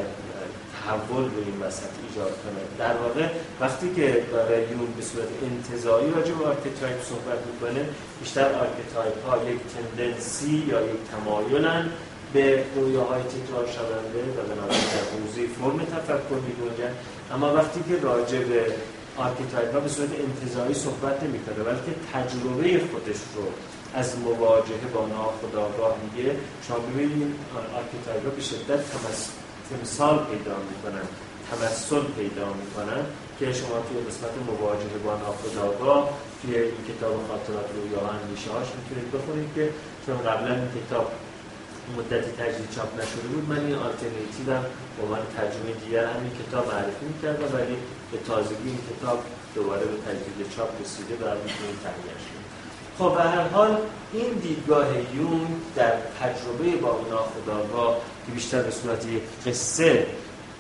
تحول 0.84 1.24
رو 1.24 1.40
این 1.46 1.58
وسط 1.62 1.94
ایجاد 2.08 2.34
کنه. 2.44 2.62
در 2.80 2.98
واقع 2.98 3.28
وقتی 3.60 3.94
که 3.96 4.24
برای 4.34 4.62
یونگ 4.62 4.94
به 4.98 5.04
صورت 5.10 5.28
انتزاعی 5.52 6.12
راجع 6.12 6.34
به 6.34 6.46
archetype 6.46 7.00
صحبت 7.12 7.40
می‌کنه 7.50 7.82
بیشتر 8.22 8.50
archetype 8.66 9.26
ها 9.26 9.38
یک 9.52 9.60
tendency 9.74 10.64
یا 10.72 10.82
یک 10.82 11.02
تمایلن 11.12 11.90
به 12.34 12.64
رویاهای 12.76 13.22
تکرار 13.24 13.66
شونده 13.76 14.22
و 14.38 14.42
بنابراین 14.50 14.88
در 14.96 15.06
حوزه 15.14 15.48
فرم 15.48 15.80
تفکر 15.96 16.40
میگنجن. 16.48 16.94
اما 17.34 17.54
وقتی 17.54 17.80
که 17.90 17.96
راجع 18.02 18.40
به 18.40 18.66
archetype 19.18 19.74
ها 19.74 19.80
به 19.80 19.90
صورت 19.90 20.10
انتزاعی 20.28 20.74
صحبت 20.74 21.24
نمی‌کنه 21.24 21.64
بلکه 21.64 21.92
تجربه 22.14 22.82
خودش 22.92 23.22
رو 23.36 23.44
از 23.94 24.20
مواجهه 24.20 24.86
با 24.94 25.08
ناخودآگاه 25.08 25.96
میگه 26.04 26.36
شما 26.68 26.78
ببینید 26.78 27.36
archetype 27.80 28.24
ها 28.24 28.30
به 28.30 28.42
شدت 28.42 28.80
تمثال 29.72 30.18
پیدا 30.32 30.56
می‌کنن 30.70 31.06
تمثل 31.50 32.04
پیدا 32.18 32.48
می‌کنن 32.62 33.02
که 33.40 33.54
شما 33.54 33.78
توی 33.88 33.98
قسمت 34.08 34.34
مواجهه 34.48 34.98
با 35.06 35.14
ناخودآگاه 35.24 36.10
توی 36.42 36.56
این 36.56 36.82
کتاب 36.90 37.14
خاطرات 37.30 37.68
رویا 37.76 38.00
و 38.06 38.08
اندیشه 38.18 38.52
هاش 38.52 38.68
می‌تونید 38.78 39.12
بخونید 39.16 39.50
که 39.56 39.70
چون 40.06 40.18
قبلا 40.28 40.54
این 40.56 40.70
کتاب 40.78 41.08
مدتی 41.98 42.32
تجدید 42.40 42.70
چاپ 42.76 42.90
نشده 43.02 43.28
بود 43.32 43.50
من 43.50 43.62
این 43.66 43.76
آلترنیتیو 43.86 44.48
هم 44.56 44.66
عنوان 45.02 45.24
ترجمه 45.36 45.72
دیگر 45.84 46.06
همین 46.14 46.32
کتاب 46.42 46.64
معرفی 46.72 47.06
می‌کردم 47.12 47.50
ولی 47.56 47.76
به 48.12 48.18
تازگی 48.28 48.70
این 48.74 48.82
کتاب 48.90 49.20
دوباره 49.56 49.86
به 49.92 49.98
تجدید 50.08 50.40
چاپ 50.56 50.70
رسیده 50.82 51.16
و 51.22 51.26
می‌تونید 51.44 51.78
تهیه 51.84 52.16
خب 52.98 53.16
به 53.16 53.24
هر 53.24 53.48
حال 53.48 53.78
این 54.14 54.34
دیدگاه 54.34 54.88
یونگ 55.16 55.48
در 55.76 55.94
تجربه 56.20 56.78
با 56.84 57.00
ناخودآگاه 57.10 57.98
که 58.26 58.32
بیشتر 58.32 58.62
به 58.62 58.72
صورت 58.72 59.06
یک 59.06 59.24
قصه 59.48 60.06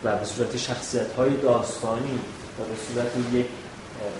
و 0.04 0.16
به 0.16 0.26
صورت 0.26 0.58
شخصیت 0.58 1.14
های 1.14 1.30
داستانی 1.30 2.20
و 2.60 2.64
به 2.64 2.76
صورت 2.88 3.12
یک 3.34 3.46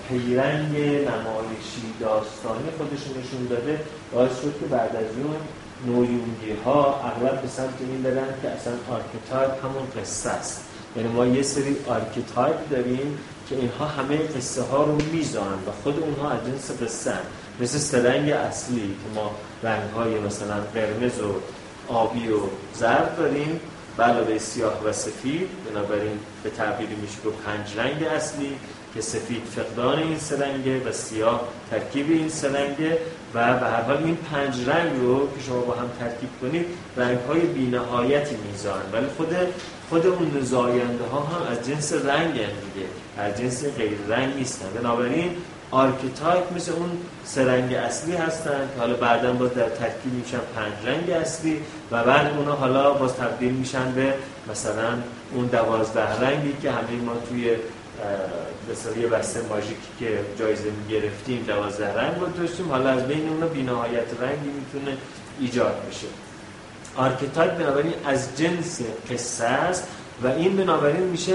پیرنگ 0.10 0.78
نمایشی 0.78 1.94
داستانی 2.00 2.70
خودش 2.78 3.02
نشون 3.02 3.48
داده 3.50 3.80
باعث 4.14 4.42
شد 4.42 4.60
که 4.60 4.66
بعد 4.66 4.96
از 4.96 5.06
اون 5.24 5.36
نئویونگی 5.86 6.52
ها 6.66 7.02
اغلب 7.04 7.42
به 7.42 7.48
سمت 7.48 7.74
این 7.80 8.02
برن 8.02 8.28
که 8.42 8.50
اصلا 8.50 8.74
archetype 8.90 9.66
همون 9.66 9.84
قصه 10.02 10.30
است. 10.30 10.64
یعنی 10.96 11.10
ما 11.10 11.26
یه 11.26 11.42
سری 11.42 11.76
archetype 11.88 12.70
داریم 12.70 13.18
که 13.50 13.56
اینها 13.56 13.86
همه 13.86 14.18
قصه 14.18 14.62
ها 14.62 14.84
رو 14.84 14.98
میزان 15.14 15.54
و 15.68 15.72
خود 15.84 16.00
اونها 16.00 16.30
از 16.30 16.40
جنس 16.48 16.82
قصه 16.82 17.14
مثل 17.60 17.78
سرنگ 17.78 18.30
اصلی 18.30 18.82
که 18.82 19.20
ما 19.20 19.32
رنگ 19.64 19.90
های 19.90 20.20
مثلا 20.20 20.56
قرمز 20.74 21.20
و 21.20 21.34
آبی 21.92 22.28
و 22.28 22.40
زرد 22.74 23.18
داریم. 23.18 23.60
علاوه 24.00 24.38
سیاه 24.38 24.86
و 24.86 24.92
سفید. 24.92 25.50
بنابراین 25.70 26.20
به 26.44 26.50
تعبیری 26.50 26.96
میشه 26.96 27.18
به 27.24 27.30
پنج 27.30 27.78
رنگ 27.78 28.04
اصلی 28.04 28.56
که 28.94 29.02
سفید 29.02 29.44
فقدان 29.56 30.00
این 30.00 30.18
سرنگه 30.18 30.90
و 30.90 30.92
سیاه 30.92 31.48
ترکیب 31.72 32.10
این 32.10 32.30
سرنگه 32.30 32.98
و 33.34 33.54
به 33.60 33.66
هر 33.66 33.82
حال 33.82 33.98
این 33.98 34.16
پنج 34.16 34.70
رنگ 34.70 35.02
رو 35.02 35.20
که 35.20 35.44
شما 35.48 35.62
با 35.62 35.74
هم 35.74 35.90
ترکیب 36.00 36.30
کنید 36.42 36.66
رنگ 36.98 37.18
های 37.20 37.40
بینهایتی 37.40 38.36
میزان 38.52 38.82
ولی 38.94 39.08
خود 39.18 39.36
خود 39.90 40.06
اون 40.06 40.42
زاینده 40.42 41.04
ها 41.12 41.20
هم 41.20 41.52
از 41.52 41.68
جنس 41.68 41.94
رنگ 41.94 42.34
دیگه. 42.34 42.88
از 43.18 43.38
جنس 43.38 43.66
غیر 43.78 43.98
رنگ 44.08 44.36
نیستن. 44.36 44.66
بنابراین 44.76 45.32
archetype 45.72 46.54
مثل 46.56 46.72
اون 46.72 46.90
سه 47.26 47.45
رنگ 47.45 47.74
اصلی 47.74 48.16
هستن 48.16 48.70
که 48.76 48.80
حالا 48.80 48.94
بعدا 48.94 49.34
با 49.34 49.48
در 49.48 49.70
ترکیب 49.70 50.14
میشن 50.14 50.38
پنج 50.56 50.74
رنگ 50.86 51.10
اصلی 51.10 51.62
و 51.92 52.04
بعد 52.04 52.38
اونا 52.38 52.56
حالا 52.56 52.94
باز 52.94 53.16
تبدیل 53.16 53.52
میشن 53.52 53.92
به 53.92 54.14
مثلا 54.52 54.90
اون 55.34 55.46
دوازده 55.46 56.20
رنگی 56.22 56.54
که 56.62 56.72
همه 56.72 57.02
ما 57.06 57.14
توی 57.30 57.44
به 58.68 59.02
یه 59.02 59.08
بسته 59.08 59.40
ماژیکی 59.50 59.76
که 60.00 60.20
جایزه 60.40 60.72
گرفتیم 60.90 61.44
دوازده 61.48 61.94
رنگ 61.94 62.20
رو 62.20 62.28
داشتیم. 62.28 62.70
حالا 62.70 62.90
از 62.90 63.08
بین 63.08 63.30
اونا 63.30 63.48
بینهایت 63.48 64.08
رنگی 64.22 64.50
می‌تونه 64.50 64.98
ایجاد 65.40 65.76
بشه. 65.90 66.08
archetype 66.96 67.58
بنابراین 67.58 67.94
از 68.06 68.38
جنس 68.38 68.82
قصه 69.12 69.46
است 69.46 69.88
و 70.24 70.28
این 70.28 70.58
بنابراین 70.58 71.04
میشه 71.04 71.34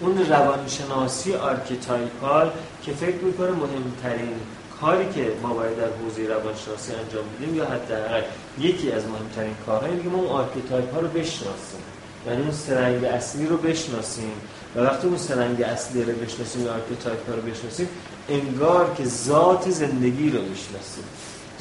اون 0.00 0.26
روانشناسی 0.26 1.34
archetypal 1.34 2.50
که 2.82 2.92
فکر 2.92 3.16
می‌کنه 3.16 3.50
مهمترین 3.50 4.34
کاری 4.80 5.12
که 5.14 5.32
ما 5.42 5.54
باید 5.54 5.76
در 5.76 5.88
حوزه 6.02 6.26
روانشناسی 6.26 6.92
انجام 6.92 7.24
بدیم 7.36 7.54
یا 7.56 7.64
حداقل 7.64 8.22
یکی 8.58 8.92
از 8.92 9.02
مهمترین 9.06 9.54
کارهایی 9.66 10.02
که 10.02 10.08
ما 10.08 10.18
اون 10.18 10.28
archetype 10.28 10.94
ها 10.94 11.00
رو 11.00 11.08
بشناسیم. 11.08 11.82
یعنی 12.26 12.42
اون 12.42 12.52
سه 12.52 12.73
رنگ 12.73 13.04
اصلی 13.04 13.46
رو 13.46 13.56
بشناسیم. 13.56 14.32
و 14.76 14.80
وقتی 14.80 15.06
اون 15.06 15.18
سه 15.18 15.36
رنگ 15.36 15.62
اصلی 15.62 16.02
رو 16.02 16.12
بشناسیم 16.12 16.64
یا 16.64 16.74
archetype 16.74 17.28
ها 17.28 17.34
رو 17.34 17.42
بشناسیم 17.42 17.88
انگار 18.28 18.94
که 18.94 19.04
ذات 19.04 19.70
زندگی 19.70 20.30
رو 20.30 20.42
می‌شناسیم. 20.42 21.04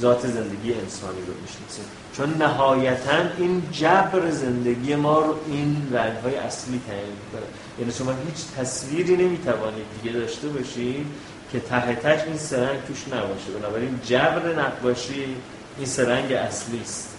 ذات 0.01 0.27
زندگی 0.27 0.73
انسانی 0.73 1.21
رو 1.27 1.33
می‌شناسیم. 1.41 1.85
چون 2.17 2.33
نهایتا 2.33 3.17
این 3.37 3.63
جبر 3.71 4.31
زندگی 4.31 4.95
ما 4.95 5.19
رو 5.19 5.35
این 5.47 5.89
رنگ 5.91 6.17
های 6.17 6.35
اصلی 6.35 6.81
تعیین 6.87 7.05
می‌کنه. 7.05 7.47
یعنی 7.79 7.91
شما 7.91 8.11
هیچ 8.11 8.45
تصویری 8.57 9.17
نمی‌توانید 9.17 9.85
دیگه 10.01 10.15
داشته 10.19 10.47
باشید 10.47 11.05
که 11.51 11.59
ته 11.59 12.23
این 12.27 12.37
سه 12.37 12.54
رنگ 12.54 12.79
توش 12.87 13.07
نباشه. 13.07 13.51
بنابراین 13.59 13.99
جبر 14.05 14.55
نقاشی 14.59 15.35
این 15.77 15.87
سه 15.87 16.05
رنگ 16.05 16.31
اصلی 16.31 16.81
است. 16.81 17.09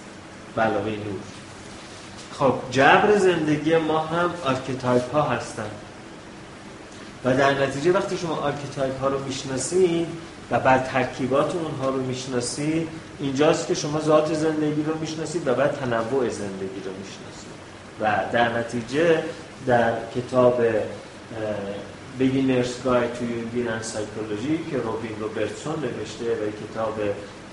به 0.58 0.69
علاوه 0.69 0.90
نور. 0.90 1.20
خب 2.32 2.54
جبر 2.70 3.18
زندگی 3.18 3.76
ما 3.76 3.98
هم 3.98 4.30
archetype 4.44 5.12
ها 5.12 5.22
هستن 5.22 5.70
و 7.24 7.36
در 7.36 7.66
نتیجه 7.66 7.92
وقتی 7.92 8.16
شما 8.16 8.34
archetype 8.34 9.00
ها 9.00 9.08
رو 9.08 9.24
می‌شناسید 9.24 10.06
و 10.50 10.60
بعد 10.60 10.84
ترکیبات 10.84 11.54
اونها 11.54 11.88
رو 11.88 12.02
می‌شناسید 12.02 12.88
اینجاست 13.20 13.66
که 13.66 13.74
شما 13.74 14.00
ذات 14.00 14.34
زندگی 14.34 14.82
رو 14.82 14.98
می‌شناسید 14.98 15.48
و 15.48 15.54
بعد 15.54 15.78
تنوع 15.80 16.28
زندگی 16.28 16.80
رو 16.84 16.92
می‌شناسید. 16.98 17.54
و 18.00 18.32
در 18.32 18.58
نتیجه 18.58 19.22
در 19.66 19.92
کتاب 20.16 20.62
Beginner's 22.20 22.82
Guide 22.84 23.08
to 23.18 23.28
Jungian 23.28 23.82
Psychology 23.82 24.60
که 24.70 24.76
روبین 24.76 25.16
روبرتسون 25.20 25.74
نوشته 25.74 26.24
و 26.24 26.72
کتاب 26.72 27.00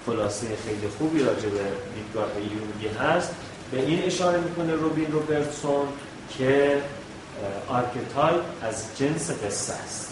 خلاصه 0.06 0.48
خیلی 0.66 0.88
خوبی 0.98 1.20
راجع 1.20 1.50
به 1.50 1.64
دیدگاه 1.96 2.30
یونگی 2.38 2.98
هست 2.98 3.32
به 3.72 3.82
این 3.82 4.04
اشاره 4.04 4.40
می‌کنه 4.40 4.74
روبین 4.74 5.12
روبرتسون 5.12 5.88
که 6.38 6.82
archetype 7.68 8.44
از 8.62 8.86
جنس 8.98 9.32
قصه 9.32 9.74
است. 9.74 10.11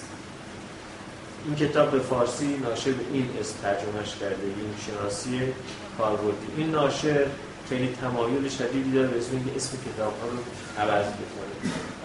این 1.46 1.56
کتاب 1.56 1.92
به 1.92 2.00
فارسی 2.00 2.58
ناشر 2.58 2.94
این 3.14 3.30
اسم 3.40 3.54
ترجمهش 3.62 4.16
کرده 4.20 4.44
این 4.44 4.74
شناسی 4.86 5.42
کاربردی. 5.98 6.48
این 6.58 6.70
ناشر 6.72 7.26
خیلی 7.70 7.90
تمایل 8.02 8.50
شدیدی 8.50 8.92
داره 8.92 9.08
به 9.08 9.18
اسم 9.18 9.32
اسم 9.56 9.78
کتاب 9.88 10.14
ها 10.22 10.28
رو 10.34 10.40
عوض 10.82 11.06
بکنه. 11.06 11.56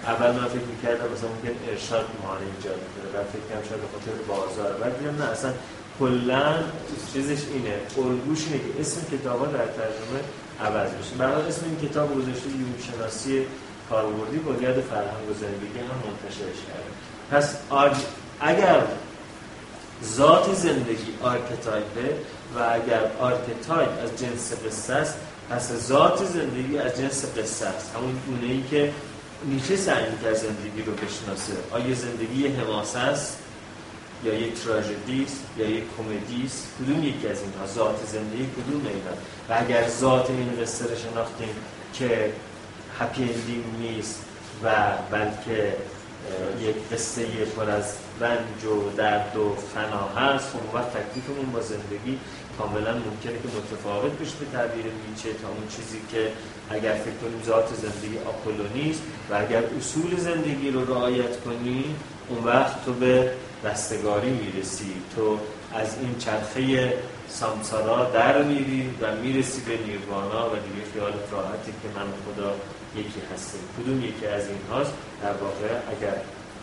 اول 0.07 0.31
من 0.41 0.49
فکر 0.49 0.69
می‌کردم 0.75 1.13
مثلا 1.13 1.29
ممکن 1.29 1.55
ارشاد 1.71 2.07
معنی 2.23 2.47
ایجاد 2.57 2.81
کنه 2.93 3.09
بعد 3.15 3.27
فکر 3.33 3.45
کنم 3.49 3.63
شاید 3.69 3.81
به 3.81 3.89
خاطر 3.95 4.13
بازار. 4.29 4.73
بعد 4.73 4.99
دیدم 4.99 5.17
نه 5.23 5.31
اصلا 5.31 5.53
کلا 5.99 6.55
چیزش 7.13 7.43
اینه. 7.55 7.77
الگوش 7.99 8.41
اینه 8.47 8.59
که 8.59 8.81
اسم 8.81 9.01
کتاب 9.17 9.39
ها 9.41 9.47
در 9.47 9.67
ترجمه 9.79 10.21
عوض 10.67 10.91
بشه. 10.91 11.15
برای 11.19 11.49
اسم 11.49 11.63
این 11.67 11.91
کتاب 11.91 12.09
گذاشته 12.15 12.49
یوم 12.49 12.75
شناسی 12.87 13.47
کاربردی 13.91 14.39
بنیاد 14.39 14.81
فرهنگ 14.81 15.31
و 15.31 15.35
زندگی 15.35 15.79
هم 15.79 15.99
منتشرش 16.07 16.61
کرده. 16.69 16.91
پس 17.31 17.57
اگر 18.41 18.83
ذات 20.05 20.55
زندگی 20.55 21.15
archetype 21.23 22.07
ه 22.07 22.17
و 22.57 22.59
اگر 22.59 23.11
archetype 23.21 23.91
از 24.05 24.21
جنس 24.21 24.53
قصه 24.67 24.95
است 24.95 25.15
پس 25.51 25.73
ذات 25.73 26.25
زندگی 26.25 26.79
از 26.79 26.97
جنس 26.99 27.25
قصه 27.39 27.67
است. 27.67 27.97
همون 27.97 28.21
گونه 28.27 28.53
ای 28.53 28.63
که 28.71 28.93
نیچه 29.45 29.77
سعی 29.77 30.11
می‌کرد 30.11 30.35
زندگی 30.35 30.83
رو 30.83 30.93
بشناسه. 30.93 31.53
آیا 31.71 31.95
زندگی 31.95 32.47
حماسه 32.47 32.99
است؟ 32.99 33.39
یا 34.25 34.35
یک 34.35 34.55
تراژدی 34.65 35.25
است؟ 35.25 35.45
یا 35.59 35.67
یک 35.67 35.85
کمدی 35.97 36.47
است؟ 36.47 36.67
کدوم 36.79 37.05
یکی 37.05 37.29
از 37.29 37.39
اینها؟ 37.43 37.67
ذات 37.67 37.97
زندگی 38.07 38.47
کدوم 38.47 38.87
اینا 38.87 39.17
و 39.49 39.65
اگر 39.65 39.89
ذات 39.89 40.31
این 40.31 40.63
قصه 40.63 40.85
رو 40.85 40.97
شناختیم 40.97 41.49
که 41.95 42.33
هپی 43.01 43.23
اندینگ 43.23 43.65
نیست 43.81 44.21
و 44.63 44.71
بلکه 45.11 45.77
یک 46.61 46.77
قصه 46.93 47.25
پر 47.57 47.71
از 47.71 47.97
رنج 48.21 48.65
و 48.65 48.91
درد 48.97 49.37
و 49.37 49.57
فنا 49.75 50.09
هست. 50.23 50.49
خب 50.51 50.75
وقت 50.75 50.91
تکلیفمون 50.91 51.53
با 51.53 51.61
زندگی 51.61 52.19
کاملا 52.59 52.93
ممکنه 52.93 53.33
که 53.33 53.49
متفاوت 53.59 54.13
بشه 54.13 54.33
به 54.41 54.47
تعبیر 54.53 54.85
نیچه 54.85 55.29
تا 55.43 55.49
اون 55.49 55.69
چیزی 55.77 56.01
که 56.13 56.33
اگر 56.71 56.93
فکر 56.93 57.15
کنیم 57.23 57.43
ذات 57.47 57.69
زندگی 57.75 58.19
آپولونیست 58.19 59.03
و 59.31 59.35
اگر 59.35 59.63
اصول 59.79 60.17
زندگی 60.17 60.71
رو 60.71 60.95
رعایت 60.95 61.41
کنیم 61.41 61.97
اون 62.29 62.45
وقت 62.45 62.85
تو 62.85 62.93
به 62.93 63.31
رستگاری 63.65 64.31
می‌رسی. 64.31 64.93
تو 65.17 65.39
از 65.75 65.89
این 66.01 66.19
چرخه 66.19 66.93
سامسارا 67.29 68.11
در 68.11 68.43
میری 68.43 68.95
و 69.01 69.17
می‌رسی 69.17 69.61
به 69.61 69.79
نیروانا 69.87 70.47
و 70.47 70.53
دیگه 70.53 70.87
خیال 70.93 71.13
راحتی 71.33 71.73
که 71.83 71.89
من 71.97 72.07
خدا 72.25 72.55
یکی 72.97 73.21
هستیم. 73.35 73.61
کدوم 73.79 74.05
یکی 74.05 74.27
از 74.27 74.49
این 74.49 74.59
هاست 74.71 74.93
در 75.23 75.33
واقع 75.33 75.75
اگر 75.91 76.17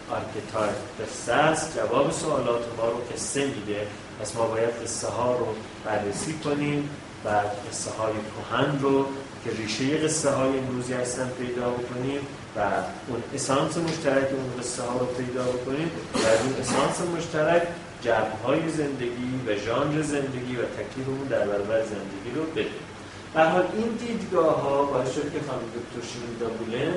archetype 0.10 0.76
قصه 1.02 1.34
است 1.34 1.78
جواب 1.78 2.12
سوالات 2.12 2.64
ما 2.78 2.86
رو 2.90 2.98
قصه 3.14 3.46
میده. 3.46 3.88
پس 4.22 4.36
ما 4.36 4.48
باید 4.48 4.70
قصه 4.84 5.08
ها 5.08 5.38
رو 5.38 5.48
بررسی 5.86 6.34
کنیم. 6.34 6.90
و 7.26 7.30
قصه 7.70 7.92
های 7.92 8.14
کهن 8.14 8.80
رو 8.80 9.06
که 9.44 9.52
ریشه 9.58 9.98
قصه 9.98 10.30
های 10.30 10.58
امروزی 10.60 10.94
هستن 10.94 11.30
پیدا 11.40 11.70
بکنیم 11.70 12.20
و 12.56 12.60
اون 13.08 13.24
اسانس 13.36 13.78
مشترک 13.78 14.28
اون 14.34 14.60
قصه 14.60 14.84
ها 14.84 15.00
رو 15.00 15.06
پیدا 15.06 15.44
بکنیم. 15.44 15.92
و 16.14 16.18
اون 16.18 16.54
اسانس 16.60 17.02
مشترک 17.18 17.62
جنبه 18.02 18.38
های 18.46 18.70
زندگی 18.70 19.42
و 19.48 19.56
ژانر 19.56 20.02
زندگی 20.02 20.56
و 20.56 20.66
تکلیفمون 20.66 21.28
در 21.28 21.48
برابر 21.48 21.82
زندگی 21.82 22.32
رو 22.36 22.44
بدیم 22.44 22.91
در 23.36 23.50
حال 23.50 23.66
این 23.74 23.88
دیدگاه 23.88 24.62
ها 24.62 24.84
باعث 24.84 25.16
شد 25.16 25.34
که 25.34 25.40
خانم 25.48 25.68
دکتر 25.78 26.08
شنیدا 26.12 26.50
بولن 26.60 26.94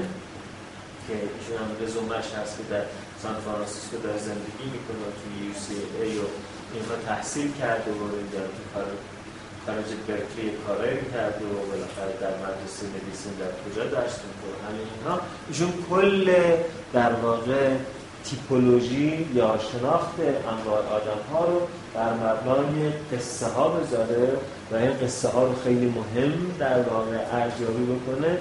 که 1.07 1.15
ایشون 1.15 1.57
هم 1.63 1.71
رزومش 1.83 2.29
هست 2.39 2.57
که 2.57 2.65
در 2.71 2.85
سان 3.23 3.35
فرانسیسکو 3.35 3.97
در 3.97 4.19
زندگی 4.29 4.67
می‌کنه 4.75 5.07
توی 5.21 5.47
یو 5.47 5.55
سی 5.55 5.75
ای 6.03 6.19
و 6.19 6.27
اینها 6.75 6.97
تحصیل 7.07 7.51
کرده 7.61 7.91
و 7.91 8.05
در 8.33 8.49
کار 8.75 8.87
خارج 9.67 9.91
برکلی 10.09 10.51
کارایی 10.67 10.99
کرده 11.13 11.45
و 11.45 11.59
بالاخره 11.71 12.15
در 12.21 12.35
مدرسه 12.45 12.85
مدیسین 12.95 13.33
در 13.43 13.53
کجا 13.63 13.85
درس 13.85 14.17
می‌کنه 14.27 14.57
همه 14.67 14.83
اینها 14.95 15.21
ایشون 15.49 15.73
کل 15.91 16.35
در 16.93 17.13
واقع 17.13 17.71
تیپولوژی 18.25 19.27
یا 19.35 19.59
شناخت 19.73 20.21
انواع 20.21 20.79
آدم 20.79 21.33
ها 21.33 21.45
رو 21.45 21.61
بر 21.95 22.13
مبنای 22.13 22.93
قصه 23.13 23.47
ها 23.47 23.69
بذاره 23.69 24.29
و 24.73 24.77
این 24.77 24.93
قصه 24.93 25.29
ها 25.29 25.45
رو 25.45 25.55
خیلی 25.65 25.87
مهم 25.87 26.33
در 26.59 26.83
واقع 26.83 27.17
ارزیابی 27.33 27.85
بکنه 27.85 28.39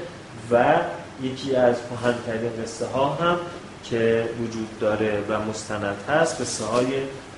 و 0.52 0.76
یکی 1.22 1.56
از 1.56 1.76
مهمترین 1.91 2.63
قصه 2.63 2.86
ها 2.86 3.13
هم 3.13 3.39
که 3.84 4.30
وجود 4.41 4.80
داره 4.80 5.24
و 5.30 5.39
مستند 5.39 5.98
هست 6.10 6.41
قصه 6.41 6.65
های 6.65 6.86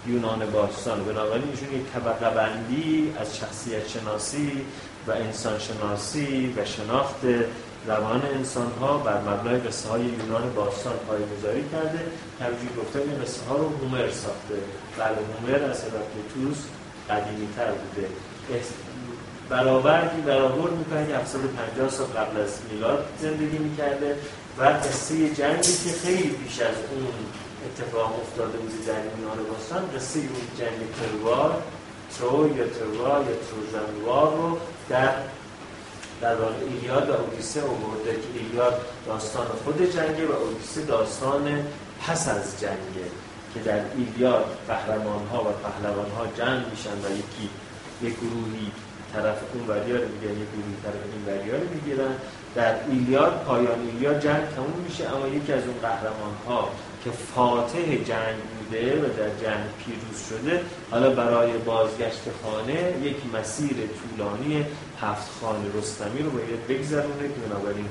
یونان 0.08 0.46
باستان. 0.54 1.04
بنابراین 1.04 1.50
ایشون 1.52 1.80
یک 1.80 1.86
طبقه 1.94 2.36
بندی 2.36 3.14
از 3.20 3.38
شخصیت 3.38 3.88
شناسی 3.88 4.52
و 5.08 5.12
انسان 5.12 5.60
شناسی 5.60 6.54
و 6.58 6.66
شناخت 6.66 7.26
روان 7.88 8.22
انسان 8.36 8.72
ها 8.82 8.98
بر 8.98 9.22
مبنای 9.22 9.60
قصه 9.60 9.90
های 9.90 10.02
یونان 10.02 10.54
باستان 10.56 10.94
گذاری 11.38 11.64
کرده 11.72 12.00
همینجوری 12.42 12.76
گفته 12.82 13.00
این 13.00 13.22
قصه 13.22 13.46
ها 13.50 13.56
رو 13.56 13.70
هومر 13.70 14.12
ساخته. 14.12 14.56
بله 14.98 15.18
هومر 15.32 15.72
از 15.72 15.84
هراکلیتوس 15.84 16.58
قدیمی 17.10 17.48
تر 17.56 17.72
بوده. 17.72 18.08
برابر 19.50 20.08
برابر 20.26 20.70
می‌کنه. 20.70 21.08
که 21.08 21.16
750 21.16 21.90
سال 21.90 22.08
قبل 22.08 22.42
از 22.42 22.60
میلاد 22.72 23.06
زندگی 23.22 23.58
می‌کرده 23.58 24.18
و 24.60 24.64
قصه 24.64 25.30
جنگی 25.30 25.74
که 25.84 25.92
خیلی 26.04 26.30
پیش 26.30 26.60
از 26.60 26.76
اون 26.92 27.08
اتفاق 27.66 28.20
افتاده 28.22 28.58
بود 28.58 28.86
در 28.86 28.94
یونان 28.94 29.38
باستان 29.52 29.84
قصه 29.96 30.20
اون 30.20 30.48
جنگ 30.60 30.80
تروار 30.98 31.64
ترو 32.20 32.58
یا 32.58 32.68
تروار 32.68 33.26
یا 33.30 33.36
تروژانوار 33.48 34.38
رو 34.38 34.58
در 34.90 35.10
در 36.22 36.36
واقع 36.36 36.54
ایلیاد 36.70 37.10
و 37.10 37.14
اودیسه 37.14 37.62
آورده 37.62 38.12
که 38.12 38.40
ایلیاد 38.40 38.82
داستان 39.06 39.48
خود 39.64 39.82
جنگه 39.82 40.28
و 40.28 40.32
اودیسه 40.32 40.82
داستان 40.82 41.66
پس 42.08 42.30
از 42.30 42.60
جنگه 42.62 43.08
که 43.54 43.60
در 43.60 43.80
ایلیاد 43.98 44.46
قهرمان 44.68 45.28
ها 45.32 45.42
و 45.42 45.48
پهلوان 45.64 46.12
ها 46.18 46.28
جنگ 46.38 46.66
میشن 46.72 46.90
و 46.90 47.12
یکی 47.12 47.50
یک 48.02 48.14
گروهی 48.20 48.72
طرف 49.14 49.38
اون 49.54 49.68
وریا 49.68 49.96
رو 49.96 50.08
می‌گیرن 50.08 50.32
یک 50.32 50.48
گروهی 50.54 50.76
طرف 50.84 51.02
این 51.14 51.26
وریا 51.26 51.56
رو 51.56 51.70
می‌گیرن. 51.74 52.16
در 52.56 52.76
ایلیاد 52.90 53.44
پایان 53.48 53.80
ایلیاد 53.92 54.20
جنگ 54.20 54.44
تموم 54.56 54.84
میشه 54.88 55.04
اما 55.16 55.28
یکی 55.28 55.54
از 55.54 55.64
اون 55.64 55.78
قهرمان 55.82 56.36
ها 56.48 56.70
که 57.04 57.12
فاتح 57.36 57.96
جنگ 57.96 58.36
بوده 58.58 58.96
و 58.96 59.02
در 59.02 59.46
جنگ 59.46 59.64
پیروز 59.86 60.28
شده 60.30 60.62
حالا 60.92 61.10
برای 61.10 61.58
بازگشت 61.58 62.22
خانه 62.44 62.94
یک 63.04 63.16
مسیر 63.34 63.76
طولانی 63.98 64.66
هفت 65.02 65.32
خانه 65.42 65.68
رستمی 65.78 66.22
رو 66.24 66.30
باید 66.30 66.68
بگذرونه 66.68 67.28
که 67.28 67.40
بنابراین 67.50 67.86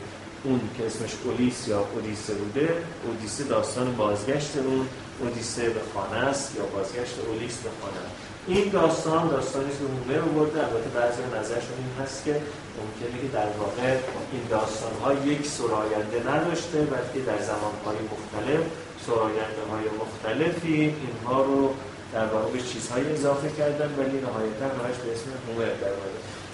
اون 0.44 0.60
که 0.78 0.86
اسمش 0.86 1.10
اولیس 1.24 1.68
یا 1.68 1.86
اودیسه 1.94 2.34
بوده 2.34 2.68
اودیسه 3.06 3.44
داستان 3.44 3.96
بازگشت 3.96 4.56
اون 4.56 4.86
اودیسه 5.20 5.70
به 5.70 5.80
خانه 5.94 6.16
است 6.16 6.56
یا 6.56 6.64
بازگشت 6.64 7.14
اولیس 7.28 7.56
به 7.56 7.70
خانه 7.80 8.04
این 8.46 8.68
داستان 8.68 9.28
داستانی 9.28 9.70
که 9.70 9.84
هومر 10.14 10.22
برده 10.28 10.58
البته 10.66 10.90
بعضی 11.00 11.22
نظرشون 11.40 11.76
این 11.78 12.04
هست 12.04 12.24
که 12.24 12.34
ممکنه 12.78 13.20
که 13.22 13.28
در 13.28 13.50
واقع 13.58 13.88
این 14.32 14.44
داستان 14.50 14.92
ها 15.04 15.12
یک 15.12 15.46
سراینده 15.46 16.18
نداشته 16.30 16.78
بلکه 16.78 17.20
در 17.26 17.40
زمان 17.50 17.74
های 17.84 17.96
مختلف 18.14 18.64
سراینده 19.06 19.64
های 19.70 19.86
مختلفی 20.02 20.94
اینها 21.04 21.42
رو 21.42 21.74
در 22.12 22.26
واقع 22.26 22.52
به 22.52 22.60
چیزهای 22.62 23.12
اضافه 23.12 23.48
کردن 23.58 23.90
ولی 23.98 24.20
نهایتا 24.26 24.64
همش 24.64 24.96
به 25.04 25.12
اسم 25.12 25.30
هومر 25.46 25.72
در 25.82 25.94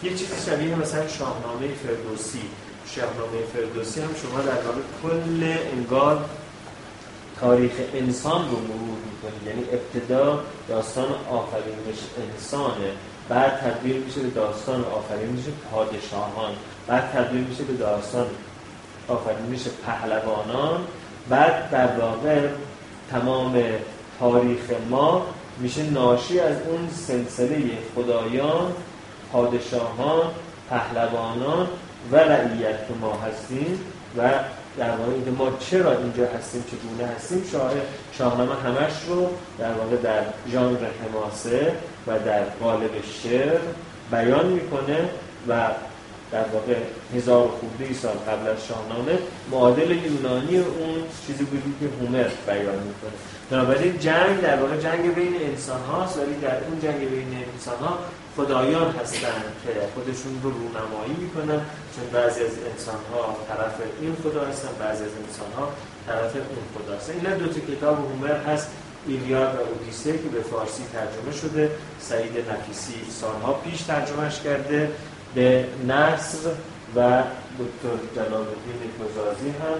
یه 0.03 0.11
چیزی 0.11 0.51
شبیه 0.51 0.75
مثلا 0.75 1.09
شاهنامه 1.09 1.69
فردوسی. 1.83 2.43
شاهنامه 2.87 3.43
فردوسی 3.55 4.01
هم 4.01 4.09
شما 4.23 4.41
در 4.41 4.63
واقع 4.67 4.81
کل 5.03 5.55
انگار 5.73 6.25
تاریخ 7.41 7.73
انسان 7.95 8.51
رو 8.51 8.57
مرور 8.57 8.99
می‌کنید. 9.11 9.47
یعنی 9.47 9.65
ابتدا 9.73 10.41
داستان 10.69 11.09
آفرینش 11.31 11.99
انسانه 12.33 12.93
بعد 13.29 13.61
تبدیل 13.61 13.97
میشه 13.97 14.21
به 14.21 14.29
داستان 14.29 14.85
آفرینش 14.85 15.45
پادشاهان 15.73 16.53
بعد 16.87 17.13
تبدیل 17.13 17.41
میشه 17.41 17.63
به 17.63 17.73
داستان 17.73 18.27
آفرینش 19.09 19.61
پهلوانان 19.87 20.81
بعد 21.29 21.71
در 21.71 22.01
واقع 22.01 22.49
تمام 23.11 23.63
تاریخ 24.21 24.61
ما 24.91 25.27
میشه 25.59 25.83
ناشی 25.83 26.41
از 26.41 26.57
اون 26.69 26.89
سلسله 27.07 27.63
خدایان 27.95 28.73
پادشاهان 29.33 30.31
پهلوانان 30.71 31.69
و 32.13 32.17
رعیت 32.17 32.89
که 32.89 32.95
ما 33.01 33.13
هستیم 33.13 33.81
و 34.19 34.31
در 34.79 34.91
واقع 34.91 35.31
ما 35.39 35.57
چرا 35.59 35.99
اینجا 35.99 36.27
هستیم 36.39 36.65
چگونه 36.71 37.13
هستیم 37.17 37.45
شاه 37.53 37.73
شاهنامه 38.19 38.55
همش 38.55 38.93
رو 39.09 39.29
در 39.59 39.73
واقع 39.73 39.97
در 39.97 40.23
ژانر 40.53 40.79
حماسه 40.79 41.73
و 42.07 42.19
در 42.19 42.45
قالب 42.45 42.91
شعر 43.23 43.59
بیان 44.11 44.47
می‌کنه 44.47 44.99
و 45.49 45.69
در 46.33 46.45
واقع 46.53 46.75
هزار 47.15 47.49
خورده 47.49 47.95
سال 47.95 48.17
قبل 48.17 48.49
از 48.49 48.67
شاهنامه 48.69 49.19
معادل 49.51 49.91
یونانی 49.91 50.57
اون 50.59 50.95
چیزی 51.27 51.45
بودی 51.45 51.75
که 51.81 51.87
هومر 52.01 52.29
بیان 52.47 52.75
می‌کنه. 52.75 53.40
بنابراین 53.51 53.99
جنگ 53.99 54.41
در 54.41 54.57
واقع 54.63 54.77
جنگ 54.77 55.15
بین 55.15 55.35
انسان 55.43 55.81
هاست 55.81 56.19
ولی 56.19 56.35
در 56.35 56.65
اون 56.65 56.81
جنگ 56.83 57.09
بین 57.11 57.45
انسان 57.53 57.79
ها 57.79 57.99
خدایان 58.37 58.91
هستند 58.91 59.45
که 59.65 59.71
خودشون 59.95 60.41
رو 60.43 60.51
رونمایی 60.51 61.15
می‌کنن 61.19 61.61
چون 61.97 62.07
بعضی 62.13 62.41
از 62.41 62.51
انسان 62.73 63.01
ها 63.13 63.37
طرف 63.49 63.75
این 64.01 64.17
خدا 64.25 64.45
هستن 64.45 64.69
بعضی 64.81 65.05
از 65.05 65.11
انسان 65.27 65.53
ها 65.57 65.69
طرف 66.07 66.35
اون 66.35 66.65
خدا 66.75 66.97
هستن. 66.97 67.13
این 67.13 67.39
دو 67.39 67.47
تا 67.47 67.61
کتاب 67.61 67.99
هومر 67.99 68.37
هست 68.37 68.69
ایلیاد 69.07 69.55
و 69.57 69.59
اودیسه 69.59 70.13
که 70.13 70.29
به 70.29 70.41
فارسی 70.41 70.83
ترجمه 70.93 71.33
شده. 71.41 71.71
سعید 72.01 72.51
نفیسی 72.51 72.95
سالها 73.11 73.53
پیش 73.53 73.83
ترجمهش 73.83 74.41
کرده. 74.41 74.91
به 75.35 75.65
نصر 75.89 76.49
و 76.97 77.23
دکتر 77.59 77.97
جلال 78.17 78.47
الدین 78.47 79.55
هم 79.55 79.79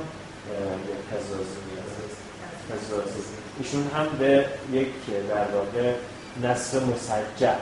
کزازی 2.71 3.40
ایشون 3.61 3.91
هم 3.97 4.07
به 4.19 4.45
یک 4.73 4.89
در 5.29 5.57
واقع 5.57 5.95
نصر 6.43 6.81
مسجع 6.81 7.55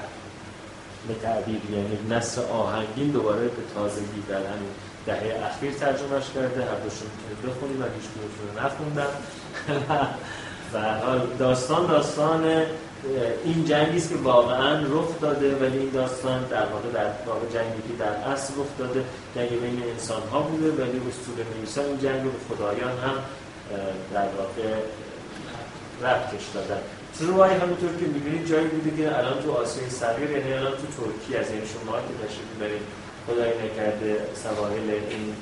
به 1.09 1.15
تعبیر 1.23 1.61
یعنی 1.73 1.99
نصر 2.11 2.43
آهنگین 2.43 3.09
دوباره 3.09 3.43
به 3.43 3.63
تازگی 3.75 4.23
در 4.29 4.37
همین 4.37 4.73
دهه 5.07 5.47
اخیر 5.47 5.73
ترجمهش 5.73 6.25
کرده. 6.35 6.61
هر 6.63 6.79
دوشون 6.85 7.09
بخونیم 7.47 7.81
و 7.83 7.85
هیچ 7.85 8.09
رو 8.17 8.65
نخوندم 8.65 9.13
و 10.75 10.79
داستان 11.39 11.87
داستان 11.87 12.45
این 13.45 13.65
جنگی 13.65 13.97
است 13.97 14.09
که 14.09 14.17
واقعا 14.17 14.83
رخ 14.83 15.21
داده 15.21 15.57
ولی 15.57 15.79
این 15.79 15.91
داستان 15.91 16.45
در 16.51 16.67
واقع 16.67 16.89
در 16.95 17.11
واقع 17.27 17.47
جنگی 17.55 17.83
که 17.89 17.95
در 17.99 18.33
اصل 18.33 18.55
رخ 18.55 18.67
داده 18.79 19.05
جنگ 19.35 19.49
بین 19.49 19.83
انسان 19.91 20.23
ها 20.33 20.41
بوده 20.41 20.71
ولی 20.71 21.01
اسطوره 21.09 21.45
نویسان 21.57 21.85
این 21.85 21.99
جنگ 21.99 22.25
رو 22.25 22.31
به 22.31 22.55
خدایان 22.55 22.91
هم 22.91 23.15
در 24.15 24.29
واقع 24.39 24.75
ربطش 26.03 26.45
دادن 26.55 26.81
تروای 27.19 27.51
همونطور 27.51 27.91
که 28.01 28.07
می‌بینید 28.15 28.47
جایی 28.47 28.67
بوده 28.67 28.91
که 28.97 29.19
الان 29.19 29.43
تو 29.43 29.53
آسیای 29.53 29.91
صغیر 29.91 30.31
یعنی 30.31 30.53
الان 30.53 30.73
تو 30.73 30.87
ترکیه 30.97 31.39
از 31.39 31.51
این 31.51 31.65
شما 31.73 31.93
که 32.07 32.15
تشریف 32.23 32.51
برید 32.61 32.85
خدای 33.27 33.53
نکرده 33.65 34.13
سواحل 34.45 34.91
این 35.11 35.35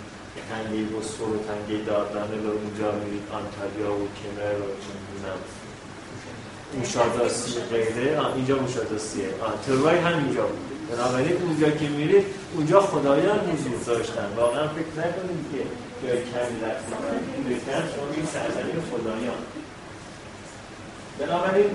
تنگه 0.50 0.82
بسفور 0.82 1.28
و 1.28 1.38
تنگه 1.48 1.84
داردانه 1.84 2.36
رو 2.44 2.50
اونجا 2.50 2.88
میرید 3.00 3.22
آنتالیا 3.38 3.92
و 4.00 4.08
کمر 4.18 4.56
و 4.64 4.68
چندونم 4.84 5.38
موشاداسی 6.78 7.60
غیره. 7.70 8.34
اینجا 8.34 8.56
موشاداسیه. 8.58 9.28
تروای 9.66 9.98
هم 9.98 10.18
اینجا 10.24 10.46
بود. 10.46 10.66
بنابراین 10.90 11.36
اونجا 11.42 11.70
که 11.70 11.88
میرید 11.88 12.24
اونجا 12.54 12.80
خدایان 12.80 13.38
حضور 13.38 13.94
داشتن. 13.94 14.28
واقعا 14.36 14.68
فکر 14.68 14.92
نکنید 15.00 15.44
که 15.52 15.60
جای 16.02 16.18
کمی 16.18 16.56
رفتیم 16.64 16.98
بکن 17.48 17.82
شما 17.94 18.06
این 18.16 18.26
سرزمین 18.26 18.82
خدایان. 18.90 19.40
بنابراین 21.18 21.70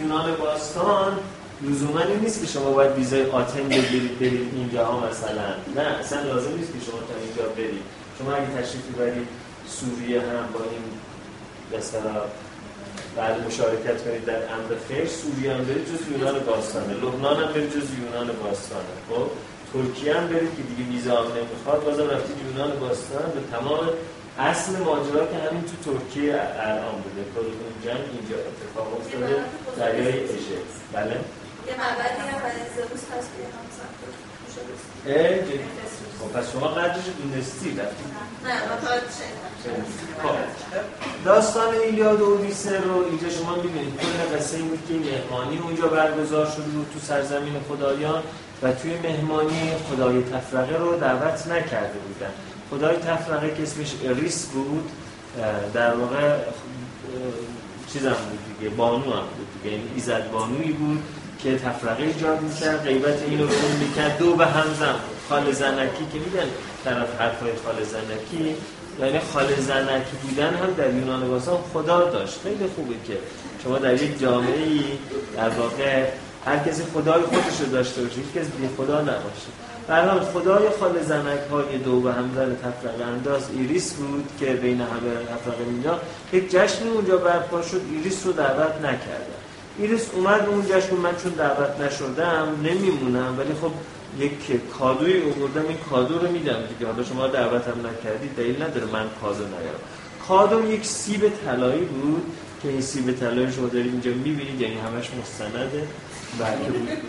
یونان 0.00 0.36
باستان 0.36 1.18
لزوما 1.62 2.02
نیست 2.22 2.40
که 2.40 2.46
شما 2.46 2.70
باید 2.70 2.92
ویزای 2.92 3.30
آتن 3.30 3.68
بگیرید 3.68 4.18
برید 4.18 4.50
اینجا 4.54 5.00
مثلا. 5.10 5.48
نه 5.76 5.82
اصلا 5.82 6.22
لازم 6.22 6.50
نیست 6.56 6.72
که 6.72 6.78
شما 6.90 6.98
تا 6.98 7.14
اینجا 7.24 7.54
برید. 7.56 7.82
شما 8.18 8.32
اگه 8.32 8.62
تشریف 8.62 8.84
ببرید 8.94 9.28
سوریه 9.68 10.20
هم 10.20 10.46
با 10.54 10.60
این 10.70 10.84
مثلا 11.78 12.20
بعد 13.16 13.46
مشارکت 13.46 14.04
کنید 14.04 14.24
در 14.24 14.36
امر 14.36 14.70
خیر 14.88 15.06
سوریه 15.06 15.54
هم 15.54 15.64
برید 15.64 15.84
جز 15.84 16.12
یونان 16.12 16.38
باستانه. 16.38 16.94
لبنان 16.94 17.36
هم 17.42 17.52
برید 17.52 17.70
جز 17.70 17.86
یونان 18.02 18.30
باستانه. 18.42 18.94
خب 19.08 19.26
ترکیه 19.72 20.14
هم 20.14 20.26
برید 20.28 20.50
که 20.56 20.62
دیگه 20.62 20.90
ویزا 20.90 21.16
هم 21.22 21.26
نمی‌خواد. 21.38 21.84
بازم 21.84 22.10
رفتید 22.10 22.36
یونان 22.46 22.70
باستان 22.80 23.26
به 23.34 23.56
تمام 23.56 23.80
اصل 24.38 24.72
ماجرا 24.76 25.26
که 25.26 25.36
همین 25.36 25.64
تو 25.64 25.92
ترکیه 25.92 26.40
الان 26.60 26.94
بوده. 27.02 27.22
کل 27.34 27.40
اون 27.40 27.74
جنگ 27.84 28.04
اینجا 28.12 28.36
اتفاق 28.48 29.00
افتاده. 29.00 29.36
دریای 29.76 30.24
اژه. 30.24 30.58
بله. 30.92 31.10
یه 31.10 31.74
معبدی 31.78 32.28
هم 32.30 32.38
برای 32.38 32.64
زئوس 32.76 33.04
هست 33.18 33.30
که 33.36 33.42
خب 36.20 36.38
پس 36.38 36.52
شما 36.52 36.68
قدرش 36.68 37.04
دونستی 37.22 37.70
رفتی 37.70 38.04
نه 38.44 38.54
خب. 40.22 40.34
داستان 41.24 41.74
ایلیاد 41.74 42.20
و 42.20 42.24
اودیسه 42.24 42.80
رو 42.80 43.04
اینجا 43.04 43.30
شما 43.30 43.54
می‌بینید. 43.54 44.00
کل 44.00 44.36
قصه 44.36 44.56
این 44.56 44.68
بود 44.68 44.82
که 44.88 44.94
مهمانی 44.94 45.58
اونجا 45.58 45.86
برگزار 45.86 46.46
شد 46.46 46.64
رو 46.74 46.84
تو 46.84 46.98
سرزمین 47.02 47.54
خدایان 47.68 48.22
و 48.62 48.72
توی 48.72 48.96
مهمانی 48.96 49.72
خدای 49.90 50.22
تفرقه 50.22 50.76
رو 50.76 50.98
دعوت 50.98 51.46
نکرده 51.46 51.98
بودن. 51.98 52.32
خدای 52.70 52.96
تفرقه 52.96 53.54
که 53.56 53.62
اسمش 53.62 53.94
اریس 54.04 54.46
بود 54.46 54.90
در 55.74 55.94
واقع 55.94 56.36
چیزم 57.92 58.16
بود 58.30 58.58
دیگه 58.58 58.70
بانو 58.70 59.04
هم 59.04 59.26
بود 59.36 59.62
دیگه 59.62 59.76
یعنی 59.76 59.90
ایزد 59.94 60.30
بانوی 60.30 60.72
بود 60.72 61.02
که 61.42 61.58
تفرقه 61.58 62.02
ایجاد 62.02 62.40
می‌کرد 62.40 62.84
غیبت 62.84 63.22
اینو 63.22 63.44
رو 63.44 63.68
می‌کرد 63.80 64.18
دو 64.18 64.36
به 64.36 64.46
همزم 64.46 64.94
خاله 65.28 65.52
زنکی 65.52 66.06
که 66.12 66.18
میدن 66.18 66.46
طرف 66.84 67.20
حرفای 67.20 67.50
خاله 67.64 67.84
زنکی 67.84 68.54
یعنی 69.00 69.18
خاله 69.18 69.54
زنکی 69.54 70.16
بودن 70.22 70.54
هم 70.54 70.74
در 70.76 70.94
یونان 70.94 71.28
باستان 71.28 71.58
خدا 71.72 72.10
داشت. 72.10 72.40
خیلی 72.42 72.70
خوبه 72.76 72.94
که 73.06 73.18
شما 73.64 73.78
در 73.78 74.02
یک 74.02 74.20
جامعه 74.20 74.62
ای 74.62 74.82
در 75.36 75.48
واقع 75.48 76.04
هر 76.46 76.58
کسی 76.58 76.82
خدای 76.94 77.22
خودش 77.22 77.60
رو 77.60 77.66
داشته 77.66 78.02
باشه 78.02 78.18
یک 78.18 78.34
کسی 78.34 78.50
خدا 78.76 79.00
نباشه. 79.00 79.67
برحال 79.88 80.20
خدای 80.20 80.70
خاله 80.80 81.02
زنک 81.02 81.40
های 81.50 81.78
دو 81.78 82.02
به 82.04 82.08
هم 82.08 82.32
زن 82.32 82.56
تفرقه 82.56 83.04
انداز 83.04 83.42
ایریس 83.56 83.94
بود 83.94 84.28
که 84.40 84.46
بین 84.46 84.80
همه 84.80 85.10
تفرقه 85.30 85.64
اینجا 85.70 86.00
یک 86.32 86.50
جشن 86.50 86.88
اونجا 86.88 87.16
برپا 87.16 87.62
شد 87.62 87.80
ایریس 87.92 88.26
رو 88.26 88.32
دعوت 88.32 88.74
نکردن 88.76 89.38
ایریس 89.78 90.10
اومد 90.14 90.46
اون 90.48 90.62
جشن 90.62 90.96
من 90.96 91.16
چون 91.22 91.32
دعوت 91.32 91.80
نشدم 91.80 92.48
نمیمونم 92.62 93.38
ولی 93.38 93.54
خب 93.62 93.70
یک 94.18 94.70
کادوی 94.78 95.20
اووردم 95.20 95.68
این 95.68 95.78
کادو 95.90 96.18
رو 96.18 96.30
میدم 96.30 96.58
دیگه. 96.68 96.90
حالا 96.90 97.04
شما 97.04 97.26
دعوت 97.26 97.68
هم 97.68 97.86
نکردید 97.86 98.36
دلیل 98.36 98.62
نداره 98.62 98.86
من 98.92 99.06
کادو 99.20 99.44
نیارم. 99.44 99.80
کادو 100.28 100.70
یک 100.70 100.84
سیب 100.84 101.32
طلایی 101.44 101.84
بود 101.84 102.22
که 102.62 102.68
این 102.68 102.80
سیب 102.80 103.12
طلایی 103.12 103.52
شما 103.52 103.66
دارید 103.66 103.92
اینجا 103.92 104.10
می‌بینید 104.10 104.60
یعنی 104.60 104.74
همش 104.74 105.10
مستنده. 105.22 105.82
و 106.40 106.44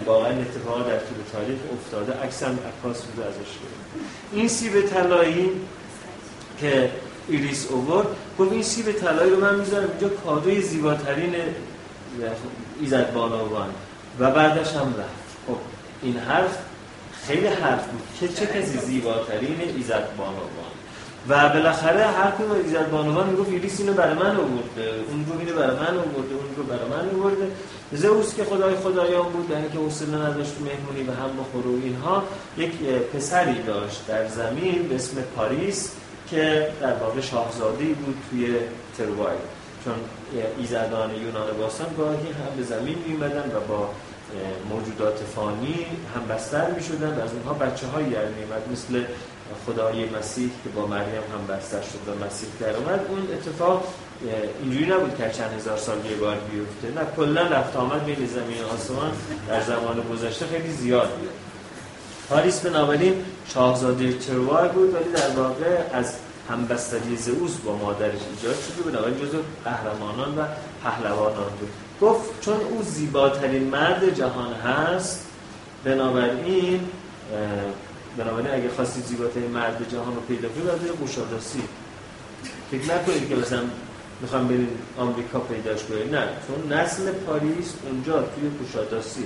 واقعا 0.06 0.32
اتفاق 0.32 0.88
در 0.88 0.98
طول 0.98 1.18
تاریخ 1.34 1.58
افتاده 1.74 2.14
عکس 2.24 2.44
هم 2.44 2.60
عکاس 2.70 3.02
بوده 3.02 3.28
ازش 3.28 3.52
این 4.34 4.48
سیب 4.48 4.82
طلایی 4.82 5.52
که 6.60 6.90
ایریس 7.28 7.68
اوورد 7.70 8.08
گفت 8.40 8.52
این 8.52 8.64
سیب 8.64 8.92
طلایی 8.92 9.32
رو 9.32 9.40
من 9.40 9.60
می‌ذارم 9.60 9.90
اینجا 9.90 10.16
کادوی 10.16 10.62
زیباترین 10.62 11.36
ایزد 12.80 13.14
بانوان. 13.14 13.70
و 14.20 14.32
بعدش 14.32 14.74
هم 14.74 14.88
رفت. 15.00 15.30
خب 15.48 15.58
این 16.02 16.18
حرف 16.18 16.58
خیلی 17.28 17.48
حرف 17.48 17.88
بود 17.88 18.02
که 18.20 18.28
چه 18.28 18.46
کسی 18.46 18.78
زیباترین 18.78 19.62
ایزد 19.78 20.08
بانوان. 20.18 20.74
و 21.30 21.50
بالاخره 21.50 22.06
هر 22.06 22.32
کدوم 22.32 22.52
ایزد 22.52 22.90
بانوان 22.90 23.30
می‌گفت 23.30 23.50
ایلیس 23.50 23.80
اینو 23.80 23.94
برای 23.94 24.14
من 24.14 24.36
آورده 24.36 25.04
اون 25.10 25.26
رو 25.26 25.40
اینو 25.40 25.54
برای 25.54 25.76
من 25.76 25.98
آورده 25.98 26.34
اون 26.36 26.56
رو 26.58 26.64
برای 26.64 26.90
من 26.90 27.20
آورده. 27.20 27.48
زئوس 27.94 28.36
که 28.36 28.44
خدای 28.44 28.76
خدایان 28.76 29.30
بود 29.30 29.50
یعنی 29.50 29.70
که 29.70 29.78
حوصله 29.78 30.18
نداشت 30.18 30.56
مهمونی 30.62 31.10
و 31.10 31.12
هم 31.12 31.30
بخور 31.38 31.68
و 31.68 31.80
اینها 31.84 32.24
یک 32.58 32.72
پسری 33.14 33.62
داشت 33.62 34.08
در 34.08 34.28
زمین 34.28 34.88
به 34.88 34.96
اسم 34.96 35.22
پاریس 35.36 35.92
که 36.30 36.70
در 36.82 36.94
واقع 36.94 37.22
شاهزاده 37.22 37.86
بود 37.86 38.18
توی 38.30 38.56
تروای 38.98 39.38
چون 39.84 39.94
ایزدان 40.58 41.16
یونان 41.16 41.58
باستان 41.58 41.88
گاهی 41.98 42.28
هم 42.28 42.58
به 42.58 42.64
زمین 42.64 42.98
میمدن 43.08 43.52
و 43.56 43.60
با 43.68 43.90
موجودات 44.70 45.18
فانی 45.36 45.86
هم 46.16 46.36
بستر 46.36 46.72
می 46.72 46.84
شدن 46.84 47.20
و 47.20 47.22
از 47.22 47.34
اونها 47.34 47.54
بچه 47.54 47.88
های 47.88 48.10
در 48.10 48.22
مثل 48.72 49.04
خدای 49.66 50.10
مسیح 50.10 50.50
که 50.64 50.70
با 50.70 50.88
مریم 50.88 51.24
هم 51.34 51.56
بستر 51.56 51.82
شد 51.82 52.00
و 52.08 52.26
مسیح 52.26 52.50
در 52.60 52.76
اومد. 52.76 53.06
اون 53.10 53.28
اتفاق 53.34 53.94
اینجوری 54.62 54.86
نبود 54.86 55.18
که 55.18 55.30
چند 55.30 55.54
هزار 55.58 55.78
سال 55.78 55.98
یه 56.06 56.16
بار 56.16 56.36
بیفته. 56.36 57.00
نه 57.00 57.08
کلا 57.16 57.42
رفت 57.42 57.76
آمد 57.76 58.06
بین 58.06 58.16
زمین 58.16 58.64
آسمان 58.74 59.12
در 59.48 59.62
زمان 59.62 60.02
گذشته 60.14 60.46
خیلی 60.46 60.72
زیاد 60.72 61.10
بود. 61.10 61.30
پاریس 62.30 62.60
بنابراین 62.60 63.26
شاهزاده 63.54 64.14
تروای 64.14 64.70
بود 64.70 64.96
ولی 64.96 65.12
در 65.12 65.30
واقع 65.30 65.78
از 65.94 66.14
همبستری 66.50 67.16
زئوس 67.18 67.56
با 67.58 67.76
مادرش 67.76 68.20
ایجاد 68.36 68.56
شده 68.56 68.92
بنابراین 68.92 69.18
جزو 69.18 69.38
قهرمانان 69.66 70.38
و 70.38 70.42
پهلوانان 70.84 71.50
بود. 71.60 71.70
گفت 72.02 72.42
چون 72.42 72.54
او 72.54 72.84
زیباترین 72.84 73.64
مرد 73.64 74.16
جهان 74.16 74.54
هست 74.54 75.26
بنابراین 75.84 76.80
بنابراین 78.18 78.54
اگه 78.54 78.70
خواستید 78.70 79.06
زیباترین 79.06 79.52
مرد 79.52 79.90
جهان 79.92 80.16
رو 80.16 80.22
پیدا 80.22 80.50
کنید 80.50 80.66
باید 80.66 81.02
مشاداسی 81.04 81.62
فکر 82.72 82.96
نکنید 82.96 83.30
که 83.30 83.36
مثلا 83.36 83.62
می‌خوام 84.22 84.48
برید 84.48 84.70
آمریکا 84.98 85.40
پیداش 85.40 85.84
کنید 85.84 86.16
نه 86.16 86.24
چون 86.48 86.78
نسل 86.78 87.12
پاریس 87.12 87.74
اونجا 87.86 88.14
توی 88.14 88.50
کوشاداسی 88.60 89.26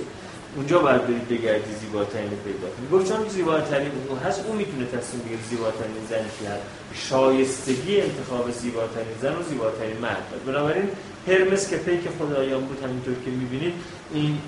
اونجا 0.56 0.78
باید 0.78 1.02
برید 1.06 1.28
بگردی 1.28 1.74
زیباترین 1.80 2.30
پیدا 2.30 2.68
کنی. 2.74 2.88
گفت 2.92 3.12
چون 3.12 3.28
زیباترین 3.28 3.90
اون 4.08 4.18
هست 4.18 4.44
اون 4.46 4.56
می‌تونه 4.56 4.86
تصمیم 4.86 5.22
بگیره 5.24 5.40
زیباترین 5.50 5.94
که 6.40 6.48
هست. 6.48 6.62
شایستگی 7.08 8.00
انتخاب 8.00 8.50
زیباترین 8.50 9.14
زن 9.22 9.36
و 9.36 9.42
زیباترین 9.42 9.96
مرد 9.96 10.22
بنابراین 10.46 10.88
هرمس 11.28 11.70
که 11.70 11.76
پیک 11.76 12.00
خدایان 12.18 12.64
بود 12.64 12.84
همینطور 12.84 13.14
که 13.24 13.30
می‌بینید 13.30 13.74
این 14.12 14.38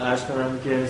عرض 0.00 0.20
کنم 0.20 0.58
که 0.64 0.88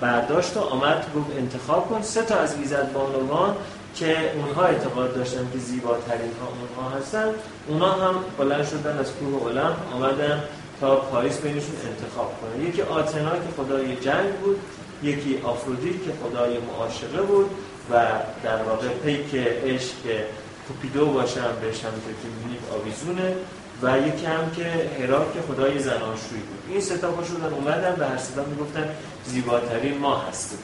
برداشت 0.00 0.56
و 0.56 0.60
آمد 0.60 1.06
گفت 1.16 1.36
انتخاب 1.38 1.88
کن. 1.88 2.02
سه 2.02 2.22
تا 2.22 2.34
از 2.34 2.56
ایزد 2.58 2.92
بانوان 2.92 3.56
که 3.94 4.32
اونها 4.34 4.64
اعتقاد 4.64 5.14
داشتن 5.14 5.46
که 5.52 5.58
زیباترین 5.58 6.32
ها 6.40 6.48
اونها 6.48 6.96
هستن 6.98 7.28
اونها 7.68 7.92
هم 7.92 8.14
بلند 8.38 8.66
شدن 8.66 8.98
از 8.98 9.12
کوه 9.12 9.42
اولم 9.42 9.76
آمدن 9.94 10.42
تا 10.80 10.96
پاریس 10.96 11.38
بینشون 11.38 11.76
انتخاب 11.86 12.32
کنه 12.40 12.68
یکی 12.68 12.82
آتنا 12.82 13.30
که 13.30 13.50
خدای 13.56 13.96
جنگ 13.96 14.32
بود 14.32 14.58
یکی 15.02 15.40
آفرودیت 15.44 16.04
که 16.04 16.12
خدای 16.22 16.58
معاشقه 16.58 17.22
بود 17.22 17.50
و 17.90 18.06
در 18.42 18.62
واقع 18.62 18.88
پیک 18.88 19.34
عشق 19.34 20.24
کوپیدو 20.68 21.06
باشن 21.06 21.40
بهش 21.60 21.84
هم 21.84 21.90
که 21.90 22.28
می‌بینید 22.28 22.60
آویزونه 22.74 23.36
و 23.82 23.98
یکی 24.08 24.26
هم 24.26 24.50
که 24.56 24.90
هرا 25.00 25.18
که 25.34 25.40
خدای 25.48 25.78
زناشویی 25.78 26.40
بود. 26.40 26.64
این 26.68 26.80
ستا 26.80 27.24
شدن 27.24 27.54
اومدن 27.54 27.94
به 27.98 28.06
هر 28.06 28.16
ستا 28.16 28.44
می‌گفتن 28.44 28.88
زیباترین 29.26 29.98
ما 29.98 30.16
هستیم. 30.16 30.58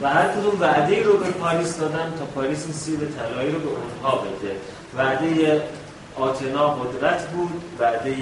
و 0.00 0.08
هر 0.08 0.28
کدوم 0.28 0.60
وعده 0.60 1.02
رو 1.02 1.16
به 1.18 1.30
پاریس 1.30 1.78
دادن 1.78 2.12
تا 2.18 2.24
پاریس 2.24 2.64
این 2.64 2.72
سیب 2.72 3.00
طلایی 3.18 3.50
رو 3.50 3.58
به 3.58 3.68
اونها 3.68 4.16
بده. 4.18 4.56
وعده 4.96 5.62
آتنا 6.16 6.68
قدرت 6.68 7.28
بود 7.28 7.62
وعده 7.78 8.14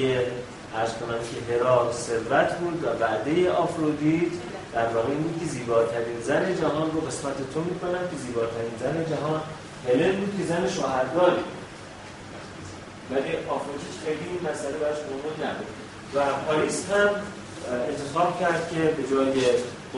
ارز 0.76 0.90
کنم 0.92 1.18
که 1.18 1.54
هرا 1.54 1.92
ثروت 1.92 2.52
بود 2.58 2.84
و 2.84 3.04
وعده 3.04 3.50
آفرودیت 3.50 4.32
در 4.74 4.86
واقع 4.86 5.08
اینی 5.08 5.40
که 5.40 5.46
زیباترین 5.46 6.20
زن 6.24 6.56
جهان 6.60 6.90
رو 6.90 7.00
قسمت 7.00 7.36
تو 7.54 7.60
می‌کنن 7.60 8.02
که 8.10 8.16
زیباترین 8.26 8.72
زن 8.80 9.16
جهان 9.16 9.40
هلن 9.88 10.16
بود 10.16 10.34
که 10.38 10.44
زن 10.44 10.68
شوهرداری. 10.68 11.42
ولی 13.10 13.32
آفرودیت 13.48 13.96
خیلی 14.04 14.24
این 14.30 14.50
مسئله 14.50 14.72
براش 14.72 14.98
مهم 14.98 15.48
نبود. 15.48 15.66
و 16.14 16.18
پاریس 16.46 16.84
هم 16.90 17.08
انتخاب 17.88 18.40
کرد 18.40 18.70
که 18.70 18.80
به 18.80 19.02
جای 19.10 19.32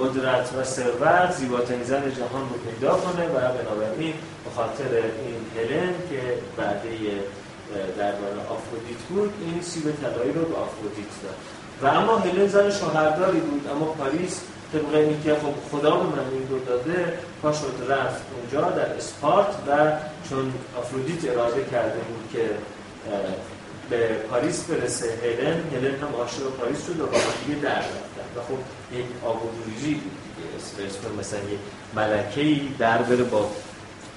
قدرت 0.01 0.51
و 0.59 0.65
ثروت 0.65 1.33
زیباترین 1.33 1.85
زن 1.85 2.03
جهان 2.11 2.43
رو 2.51 2.71
پیدا 2.71 2.95
کنه 2.95 3.27
و 3.27 3.33
بنابراین 3.33 4.15
به 4.45 4.51
خاطر 4.57 4.91
این 4.95 5.37
هلن 5.57 5.95
که 6.11 6.21
بعده 6.57 6.89
درباره 7.99 8.41
آفرودیت 8.49 9.03
بود 9.09 9.33
این 9.41 9.63
سیب 9.63 9.83
طلایی 9.83 10.33
رو 10.33 10.45
به 10.45 10.57
آفرودیت 10.57 11.15
داد. 11.23 11.35
و 11.83 11.87
اما 11.87 12.17
هلن 12.19 12.47
زن 12.47 12.71
شوهرداری 12.71 13.41
بود 13.41 13.69
اما 13.71 13.87
پاریس 13.87 14.41
طبق 14.73 14.95
اینی 14.95 15.23
که 15.25 15.35
خب 15.35 15.79
خدا 15.79 15.91
به 15.91 16.05
من 16.17 16.29
این 16.33 16.49
رو 16.51 16.59
داده 16.59 17.19
پا 17.43 17.53
شد 17.53 17.75
رفت 17.89 18.23
اونجا 18.41 18.71
در 18.71 18.97
اسپارت 18.97 19.47
و 19.69 19.93
چون 20.29 20.53
آفرودیت 20.79 21.31
اراده 21.31 21.65
کرده 21.71 21.99
بود 21.99 22.31
که 22.33 22.51
به 23.91 24.09
پاریس 24.09 24.65
برسه 24.65 25.07
هلن 25.23 25.61
هلن 25.77 25.95
هم 25.95 26.15
عاشق 26.19 26.43
پاریس 26.61 26.87
شد 26.87 27.01
و 27.01 27.07
با 27.07 27.19
دیگه 27.47 27.61
در 27.61 27.83
و 28.37 28.41
خب 28.41 28.59
یک 28.97 29.05
آبودوریجی 29.25 29.95
بود 29.95 30.13
دیگه. 30.25 31.21
مثلا 31.21 31.39
یک 31.41 31.59
ملکه 31.97 32.61
در 32.79 33.03
بره 33.03 33.25
با 33.25 33.51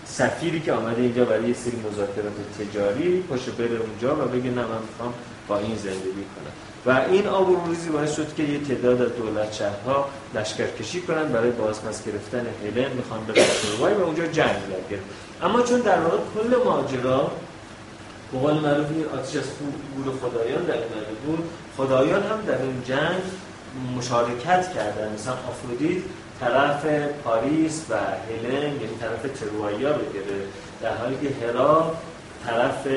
سفیری 0.05 0.59
که 0.59 0.73
آمده 0.73 1.01
اینجا 1.01 1.25
برای 1.25 1.47
یه 1.47 1.53
سری 1.53 1.75
مذاکرات 1.91 2.33
تجاری 2.59 3.21
پاشه 3.21 3.51
بره 3.51 3.79
اونجا 3.79 4.15
و 4.15 4.27
بگه 4.27 4.49
نه 4.49 4.61
من 4.61 4.81
می‌خوام 4.91 5.13
با 5.47 5.57
این 5.57 5.77
زندگی 5.77 6.25
کنم. 6.35 6.53
و 6.85 7.05
این 7.11 7.27
آب 7.27 7.49
و 7.49 7.55
روزی 7.65 7.89
باعث 7.89 8.15
شد 8.15 8.35
که 8.37 8.43
یه 8.43 8.59
تعداد 8.59 9.01
از 9.01 9.15
دولت 9.15 9.53
شهرها 9.53 10.09
لشکرکشی 10.35 11.01
کنن 11.01 11.27
برای 11.27 11.51
بازپس 11.51 12.05
گرفتن 12.05 12.45
هلن. 12.63 12.91
می‌خوان 12.93 13.25
به 13.25 13.33
تروای 13.33 13.93
و 13.93 14.01
اونجا 14.01 14.25
جنگ 14.25 14.55
گرفت 14.89 15.03
اما 15.41 15.61
چون 15.61 15.79
در 15.79 15.99
واقع 15.99 16.17
کل 16.17 16.63
ماجرا 16.65 17.31
به 18.31 18.39
قول 18.39 18.53
معروف 18.53 18.87
آتش 19.13 19.35
از 19.35 19.43
گور 19.95 20.13
خدایان 20.21 20.63
در 20.63 20.77
بود 21.25 21.49
خدایان 21.77 22.23
هم 22.23 22.41
در 22.47 22.61
اون 22.61 22.83
جنگ 22.87 23.21
مشارکت 23.97 24.73
کردن. 24.73 25.13
مثلا 25.13 25.33
آفرودیت 25.33 26.03
طرف 26.39 26.85
پاریس 27.23 27.85
و 27.89 27.95
هلن 27.95 28.63
یعنی 28.63 28.97
طرف 29.01 29.43
رو 29.43 29.69
گرفت. 29.83 30.53
در 30.81 30.95
حالی 30.95 31.17
که 31.21 31.45
هرا 31.45 31.95
طرف 32.45 32.87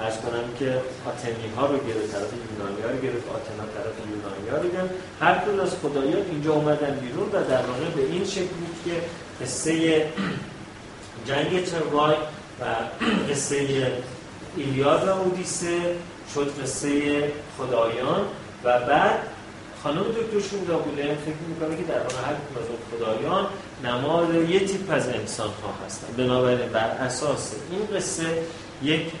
ارز 0.00 0.16
کنم 0.16 0.44
که 0.58 0.80
آتنی 1.08 1.48
ها 1.56 1.66
رو 1.66 1.78
گرفت 1.78 2.12
طرف 2.12 2.30
یونانی 2.32 2.82
ها 2.82 2.90
رو 2.90 2.98
گرفت 3.00 3.28
آتنا 3.28 3.64
طرف 3.74 3.96
یونانی 4.10 4.48
ها 4.50 4.56
رو 4.56 4.68
گرفت. 4.68 4.94
هر 5.20 5.38
کل 5.38 5.60
از 5.60 5.74
خدایان 5.82 6.22
اینجا 6.30 6.52
اومدن 6.52 6.98
بیرون 7.00 7.28
و 7.28 7.44
در 7.48 7.62
واقع 7.66 7.90
به 7.96 8.02
این 8.02 8.24
شکل 8.24 8.42
بود 8.42 8.76
که 8.84 8.92
قصه 9.44 10.04
جنگ 11.26 11.64
تروای 11.64 12.14
و 12.60 12.64
قصه 13.32 13.56
ایلیاد 14.56 15.08
و 15.08 15.10
اودیسه 15.10 15.78
شد 16.34 16.52
قصه 16.62 17.22
خدایان. 17.58 18.20
و 18.64 18.78
بعد 18.78 19.18
خانم 19.82 20.02
دکتر 20.02 20.48
شوندابوله 20.50 21.02
فکر 21.02 21.34
می‌کنه 21.48 21.76
که 21.76 21.82
در 21.82 21.94
هر 21.94 22.32
از 22.32 22.68
خدایان 22.90 23.46
نماد 23.84 24.34
یه 24.34 24.60
تیپ 24.60 24.90
از 24.90 25.08
انسان 25.08 25.48
ها 25.48 25.86
هستن. 25.86 26.06
بنابراین 26.16 26.68
بر 26.68 26.88
اساس 26.90 27.52
این 27.70 27.98
قصه 27.98 28.42
یک 28.82 29.12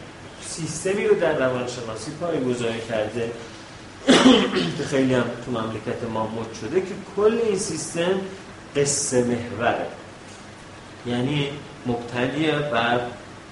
سیستمی 0.42 1.06
رو 1.06 1.14
در 1.14 1.38
روانشناسی 1.38 2.10
گذاری 2.48 2.80
کرده 2.88 3.30
که 4.78 4.84
خیلی 4.84 5.14
هم 5.14 5.24
تو 5.44 5.50
مملکت 5.50 6.04
ما 6.12 6.26
مد 6.26 6.54
شده 6.60 6.80
که 6.80 6.94
کل 7.16 7.38
این 7.46 7.58
سیستم 7.58 8.20
قصه 8.76 9.24
محوره. 9.24 9.86
یعنی 11.06 11.48
مبتنی 11.86 12.50
بر 12.72 13.00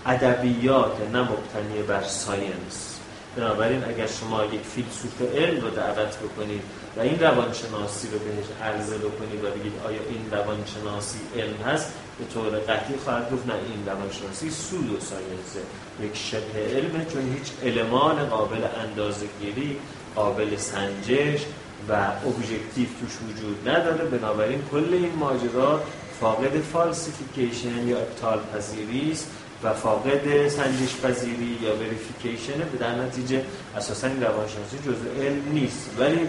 ادبیات 0.07 0.97
نه 1.13 1.21
مبتنی 1.21 1.83
بر 1.89 2.03
science. 2.03 2.99
بنابراین 3.37 3.85
اگر 3.85 4.07
شما 4.07 4.45
یک 4.45 4.61
فیلسوف 4.75 5.35
علم 5.35 5.61
رو 5.61 5.71
دعوت 5.71 6.17
بکنید 6.19 6.63
و 6.97 7.01
این 7.01 7.21
روانشناسی 7.21 8.09
رو 8.13 8.19
بهش 8.19 8.47
عرضه 8.63 8.99
بکنید 8.99 9.45
و 9.45 9.51
بگید 9.51 9.73
آیا 9.87 10.01
این 10.09 10.31
روانشناسی 10.31 11.19
علم 11.37 11.57
هست؟ 11.67 11.93
به 12.19 12.25
طور 12.35 12.59
قطعی 12.59 12.97
خواهد 13.05 13.33
گفت 13.33 13.47
نه 13.47 13.55
این 13.55 13.87
روانشناسی 13.87 14.51
pseudoscience 14.51 14.91
ه 14.91 15.61
یک 16.03 16.17
شبه 16.17 16.77
علمه 16.77 17.05
چون 17.13 17.35
هیچ 17.35 17.53
المان 17.63 18.27
قابل 18.27 18.65
اندازگیری 18.85 19.77
قابل 20.15 20.57
سنجش 20.57 21.41
و 21.89 21.93
objective 22.27 22.89
توش 23.01 23.13
وجود 23.29 23.69
نداره. 23.69 24.05
بنابراین 24.05 24.63
کل 24.71 24.89
این 24.93 25.13
ماجرا 25.19 25.83
فاقد 26.21 26.61
falsification 26.61 27.89
یا 27.89 27.99
ابطال 27.99 28.41
پذیری 28.55 29.13
است 29.13 29.31
و 29.63 29.75
فاقد 29.75 30.49
سنجش 30.49 30.97
پذیری 31.03 31.59
یا 31.63 31.77
verification 31.77 32.59
به 32.73 32.79
در 32.79 32.95
نتیجه 32.95 33.45
اساسا 33.77 34.07
این 34.07 34.23
روانشناسی 34.23 34.79
جزء 34.79 35.25
علم 35.25 35.43
نیست. 35.53 35.91
ولی 35.99 36.29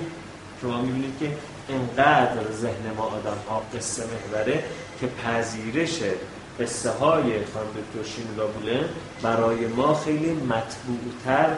شما 0.61 0.81
می‌بینید 0.81 1.13
که 1.19 1.29
انقدر 1.69 2.51
ذهن 2.51 2.93
ما 2.97 3.03
آدم 3.03 3.37
ها 3.49 3.61
قصه 3.75 4.03
محوره 4.03 4.63
که 4.99 5.07
پذیرش 5.07 5.99
قصه 6.59 6.89
های 6.89 7.21
خانم 7.53 7.75
دکتر 7.95 8.43
بولن 8.45 8.85
برای 9.21 9.67
ما 9.67 9.93
خیلی 9.93 10.31
مطبوعتر 10.31 11.49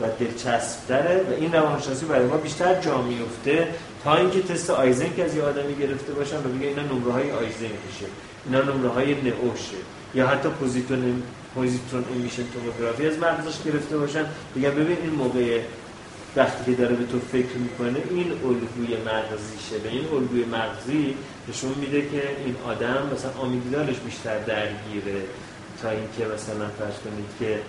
و 0.00 0.04
دلچسبتره 0.20 1.24
و 1.30 1.32
این 1.40 1.52
روانشناسی 1.52 2.06
برای 2.06 2.26
ما 2.26 2.36
بیشتر 2.36 2.80
جا 2.80 3.02
میفته 3.02 3.68
تا 4.04 4.16
اینکه 4.16 4.42
تست 4.42 4.70
آیزنک 4.70 5.14
که 5.16 5.24
از 5.24 5.34
یه 5.34 5.42
آدمی 5.42 5.74
گرفته 5.74 6.12
باشن 6.12 6.36
و 6.36 6.40
بگه 6.40 6.66
اینا 6.66 6.82
نمره 6.82 7.12
های 7.12 7.30
آیزنکشه 7.30 8.06
اینا 8.46 8.62
نمره 8.62 8.88
های 8.88 9.14
NEO 9.14 9.45
شه 9.45 9.76
یا 10.14 10.26
حتی 10.26 10.48
positron 10.48 11.22
positron 11.54 12.04
emission 12.14 12.42
tomography 12.54 13.06
از 13.06 13.18
مغزش 13.18 13.62
گرفته 13.64 13.98
باشن 13.98 14.24
بگن 14.56 14.70
ببین 14.70 14.96
این 15.02 15.10
موقع 15.10 15.60
وقتی 16.36 16.64
که 16.64 16.76
داره 16.82 16.94
به 16.94 17.06
تو 17.06 17.20
فکر 17.32 17.56
می‌کنه 17.56 18.02
این 18.10 18.32
الگوی 18.32 18.96
مغزیشه 18.96 19.78
به 19.82 19.88
این 19.88 20.04
الگوی 20.12 20.44
مغزی 20.44 21.14
نشون 21.48 21.74
میده 21.80 22.00
که 22.00 22.22
این 22.44 22.56
آدم 22.66 23.10
مثلا 23.14 23.30
آمیگدالش 23.40 23.96
بیشتر 23.96 24.38
درگیره. 24.38 25.22
تا 25.82 25.90
اینکه 25.90 26.34
مثلا 26.34 26.68
فرض 26.78 26.98
کنید 27.04 27.30
که 27.38 27.60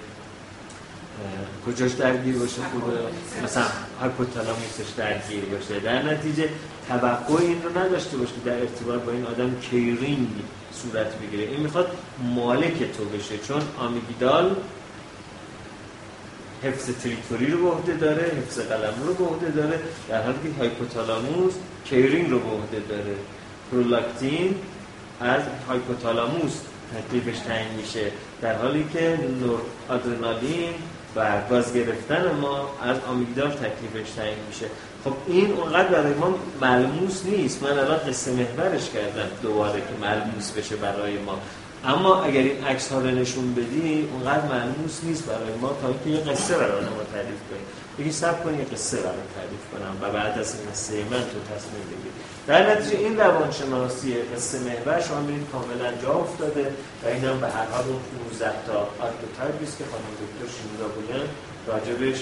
کجاش 1.66 1.92
درگیر 1.92 2.38
باشه 2.38 2.62
خوبه 2.72 2.98
مثلا 3.44 3.64
hypothalamus 4.02 4.77
ش 4.77 4.90
درگیر 4.98 5.46
باشه. 5.46 5.80
در 5.80 6.02
نتیجه 6.02 6.50
توقع 6.88 7.42
این 7.42 7.64
رو 7.64 7.78
نداشته 7.78 8.18
باشه 8.18 8.34
در 8.46 8.60
ارتباط 8.60 9.02
با 9.02 9.12
این 9.12 9.26
آدم 9.26 9.56
caring 9.62 10.28
صورت 10.74 11.20
بگیره. 11.20 11.44
این 11.44 11.60
می‌خواد 11.60 11.98
مالک 12.36 12.78
تو 12.78 13.06
بشه. 13.06 13.38
چون 13.48 13.62
آمیگدال 13.80 14.56
حفظ 16.64 16.90
territory 17.04 17.52
رو 17.52 17.64
به 17.64 17.70
عهده 17.70 17.94
داره 17.94 18.24
حفظ 18.24 18.60
قلمرو 18.60 19.14
به 19.14 19.26
عهده 19.26 19.50
داره 19.50 19.80
در 20.10 20.22
حالی 20.22 20.38
که 20.44 20.60
hypothalamus 20.60 21.54
caring 21.86 22.30
رو 22.32 22.40
به 22.40 22.50
عهده 22.50 22.80
داره. 22.90 23.16
پرولاکتین 23.72 24.56
از 25.22 25.42
hypothalamus 25.68 26.54
تکلیفش 26.96 27.40
تعیین 27.40 27.72
میشه 27.82 28.12
در 28.42 28.56
حالی 28.56 28.86
که 28.94 29.20
نور 29.42 29.60
آدرنالین 29.90 30.74
و 31.16 31.42
گاز 31.50 31.74
گرفتن 31.74 32.32
ما 32.42 32.70
از 32.84 32.98
آمیگدال 33.10 33.52
تکلیفش 33.52 34.12
تعیین 34.12 34.38
میشه. 34.48 34.66
خب 35.04 35.14
این 35.28 35.52
اونقدر 35.52 35.88
برای 35.88 36.14
ما 36.14 36.36
ملموس 36.62 37.26
نیست. 37.26 37.64
من 37.64 37.80
الان 37.80 37.98
قصه 37.98 38.32
محورش 38.32 38.90
کردم 38.90 39.28
دوباره 39.42 39.80
که 39.82 40.06
ملموس 40.06 40.52
بشه 40.52 40.76
برای 40.76 41.18
ما. 41.18 41.40
اما 41.86 42.24
اگر 42.24 42.42
این 42.42 42.64
عکس 42.64 42.92
ها 42.92 43.00
رو 43.00 43.08
نشون 43.08 43.54
بدی 43.54 44.10
اونقدر 44.14 44.46
ملموس 44.46 45.00
نیست 45.04 45.26
برای 45.26 45.56
ما 45.62 45.78
تا 45.82 45.88
اینکه 45.88 46.10
یه 46.10 46.34
قصه 46.34 46.58
برای 46.58 46.82
ما 46.82 47.04
تعریف 47.14 47.40
کنیم. 47.50 47.66
بگی 48.00 48.12
سب 48.12 48.44
کنی 48.44 48.58
یه 48.58 48.64
قصه 48.64 48.98
برای 48.98 49.28
تعریف 49.36 49.64
کنم 49.72 49.98
و 50.02 50.14
بعد 50.14 50.40
از 50.40 50.56
این 50.56 50.70
قصه 50.72 50.94
من 50.94 51.24
تو 51.32 51.56
تصمیم 51.56 51.86
بگیر 51.92 52.12
در 52.48 52.72
نتیجه 52.72 52.98
این 52.98 53.18
روانشناسی 53.20 54.14
قصه 54.36 54.60
محور 54.60 55.02
شما 55.02 55.20
میرید 55.20 55.48
کاملا 55.52 55.92
جا 56.02 56.14
افتاده 56.14 56.74
و 57.04 57.08
این 57.08 57.24
هم 57.26 57.40
به 57.40 57.48
هر 57.48 57.66
حال 57.66 57.84
اون 57.84 58.02
19 58.32 58.46
تا 58.68 58.78
archetype 59.06 59.64
است 59.64 59.78
که 59.78 59.84
خانم 59.92 60.12
دکتر 60.22 60.48
شینودا 60.56 60.88
بولن 60.96 61.24
راجبش 61.68 62.20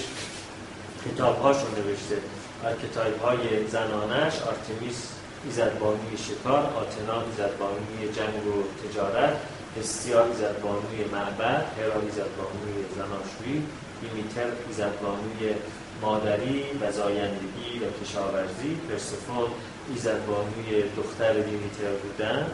کتاب 1.06 1.42
هاشون 1.42 1.70
نوشته. 1.78 2.16
archetype 2.64 3.24
های 3.24 3.68
زنانش 3.68 4.34
آرتمیس 4.50 5.08
ایزدبانوی 5.44 6.16
شکار 6.28 6.62
آتنا 6.82 7.22
ایزدبانوی 7.26 8.12
جنگ 8.16 8.46
و 8.46 8.56
تجارت. 8.82 9.36
هستیا 9.78 10.24
ایزدبانوی 10.24 11.04
معبد 11.12 11.64
هرا 11.78 12.00
ایزدبانوی 12.00 12.76
زناشویی 12.96 13.62
دیمیتر 14.00 14.48
ایزدبانوی 14.68 15.54
مادری 16.02 16.64
و 16.80 16.92
زایندگی 16.92 17.78
و 17.82 18.04
کشاورزی 18.04 18.74
پرسفون 18.88 19.48
ایزدبانوی 19.88 20.82
دختر 20.96 21.32
دیمیتر 21.32 21.92
بودن 22.02 22.46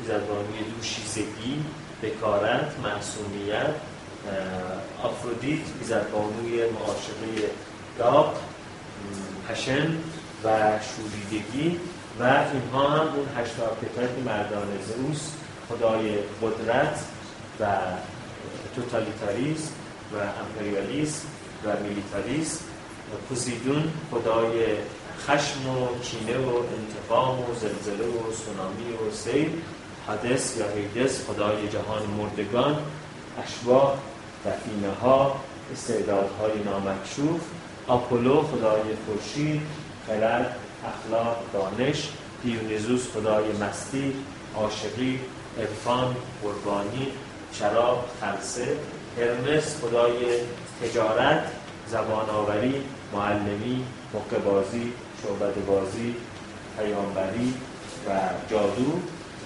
ایزدبانوی 0.00 0.58
دوشیزگی 0.76 1.64
بکارت 2.02 2.78
معصومیت 2.84 3.74
آفرودیت 5.02 5.60
ایزدبانوی 5.80 6.70
معاشقه 6.70 7.50
داغ 7.98 8.34
passion 9.48 9.96
و 10.44 10.48
شوریدگی 10.80 11.80
و 12.20 12.44
اینها 12.52 12.88
هم 12.88 13.14
اون 13.14 13.28
هشت 13.36 13.54
archetype 13.60 14.24
مردان 14.26 14.68
زئوس 14.86 15.30
خدای 15.68 16.18
قدرت 16.42 16.98
و 17.60 17.66
توتالیتاریسم 18.76 19.70
و 20.12 20.16
امپریالیسم 20.16 21.22
و 21.64 21.68
میلیتاریسم 21.82 22.64
و 23.12 23.16
پوزیدون 23.28 23.92
خدای 24.10 24.66
خشم 25.26 25.68
و 25.68 25.98
کینه 26.02 26.38
و 26.38 26.48
انتقام 26.48 27.38
و 27.40 27.54
زلزله 27.54 28.06
و 28.06 28.32
سونامی 28.32 28.92
و 28.92 29.12
سیل 29.12 29.50
حدث 30.08 30.56
یا 30.56 30.66
هیدس 30.68 31.24
خدای 31.24 31.68
جهان 31.68 32.02
مردگان 32.06 32.78
اشباه 33.44 33.98
دفینه 34.46 34.92
ها 35.02 35.40
استعدادهای 35.72 36.52
نامکشوف 36.64 37.40
آپولو 37.88 38.42
خدای 38.42 38.82
خورشید 39.06 39.60
خرد 40.06 40.56
اخلاق 40.86 41.36
دانش 41.52 42.08
دیونیزوس 42.42 43.06
خدای 43.12 43.44
مستی 43.52 44.12
عاشقی 44.56 45.20
عرفان 45.58 46.16
قربانی 46.42 47.06
شراب 47.52 48.04
خلصه 48.20 48.66
هرمس 49.18 49.76
خدای 49.82 50.14
تجارت 50.82 51.44
زبان 51.88 52.30
آوری 52.30 52.82
معلمی 53.12 53.84
مقبازی 54.14 54.92
شعبد 55.22 55.66
بازی 55.66 56.14
پیامبری 56.78 57.54
و 58.08 58.10
جادو 58.50 58.92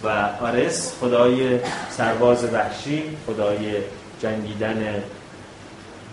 و 0.05 0.09
آرس 0.45 0.95
خدای 1.01 1.59
سرباز 1.91 2.45
وحشی 2.45 3.17
خدای 3.27 3.77
جنگیدن 4.21 5.03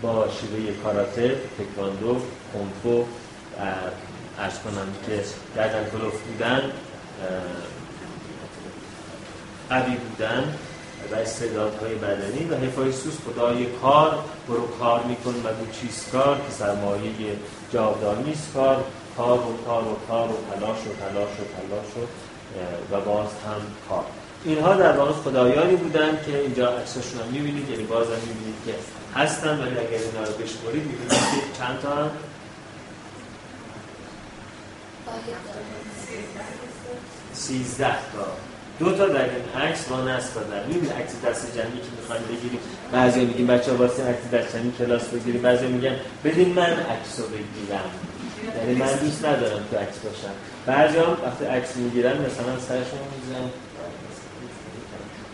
با 0.02 0.28
شیوه 0.28 0.72
کاراته 0.82 1.36
تکواندو 1.58 2.20
کنفو 2.52 3.04
ارز 4.38 4.58
کنم 4.58 4.88
که 5.06 5.22
گردن 5.56 5.90
کلوف 5.90 6.20
بودن 6.20 6.62
قوی 9.70 9.96
بودن 9.96 10.54
و 11.12 11.14
استعدادهای 11.14 11.94
بدنی 11.94 12.44
و 12.44 12.54
هفایسوس 12.54 13.14
خدای 13.26 13.66
کار 13.66 14.18
برو 14.48 14.66
کار 14.66 15.02
میکن 15.02 15.30
و 15.30 15.48
دو 15.48 15.72
چیز 15.80 16.04
کار؟ 16.12 16.36
که 16.36 16.52
سرمایه 16.58 17.12
جاودانی 17.72 18.34
کار. 18.54 18.84
کار 19.16 19.38
و 19.38 19.64
کار 19.66 19.82
و 19.82 19.96
کار 20.08 20.28
و 20.28 20.36
تلاش 20.50 20.78
و 20.78 20.92
تلاش 21.00 21.32
و 21.40 21.44
تلاش 21.56 21.90
و 21.96 22.96
و 22.96 23.00
باز 23.00 23.26
هم 23.26 23.60
کار. 23.88 24.04
اینها 24.44 24.74
در 24.74 24.96
واقع 24.96 25.12
خدایانی 25.12 25.76
بودن 25.76 26.20
که 26.26 26.38
اینجا 26.38 26.68
عکساشون 26.68 27.20
هم 27.20 27.28
می‌بینید 27.28 27.70
یعنی 27.70 27.82
باز 27.82 28.06
هم 28.06 28.28
می‌بینید 28.28 28.54
که 28.66 28.74
هستن 29.14 29.60
ولی 29.60 29.78
اگر 29.78 29.98
اینا 29.98 30.24
رو 30.24 30.32
بشمارید 30.32 30.82
می‌بینید 30.82 31.10
که 31.10 31.58
چند 31.58 31.80
تا؟ 31.80 31.96
هم 31.96 32.10
سیزده 37.32 37.86
تا. 37.86 38.49
دو 38.80 38.92
تا 38.92 39.06
در 39.06 39.28
عکس 39.60 39.90
ما 39.90 40.00
نصب 40.00 40.34
دادن 40.34 40.66
می‌بینید 40.66 40.92
عکس 40.92 41.12
دست 41.24 41.56
جمعی 41.56 41.66
که 41.66 41.90
می‌خوایم 42.00 42.22
بگیریم. 42.22 42.60
بعضی 42.92 43.24
میگیم 43.24 43.46
بچه 43.46 43.70
ها 43.70 43.76
واسه 43.76 44.02
عکس 44.04 44.30
دست 44.32 44.56
جمعی 44.56 44.72
کلاس 44.78 45.08
بگیریم. 45.08 45.42
بعضی 45.42 45.66
میگن 45.66 45.96
بدین 46.24 46.48
من 46.48 46.62
عکس 46.62 47.18
رو 47.18 47.24
بگیرم. 47.26 47.90
یعنی 48.58 48.74
من 48.74 48.92
دوست 48.94 49.24
ندارم 49.24 49.64
تو 49.70 49.76
عکس 49.76 49.98
باشم. 49.98 50.34
بعضی 50.66 50.98
هم 50.98 51.16
وقتی 51.24 51.44
عکس 51.44 51.76
می‌گیرن 51.76 52.12
مثلا 52.12 52.58
سرشون 52.68 53.00
میزن 53.16 53.50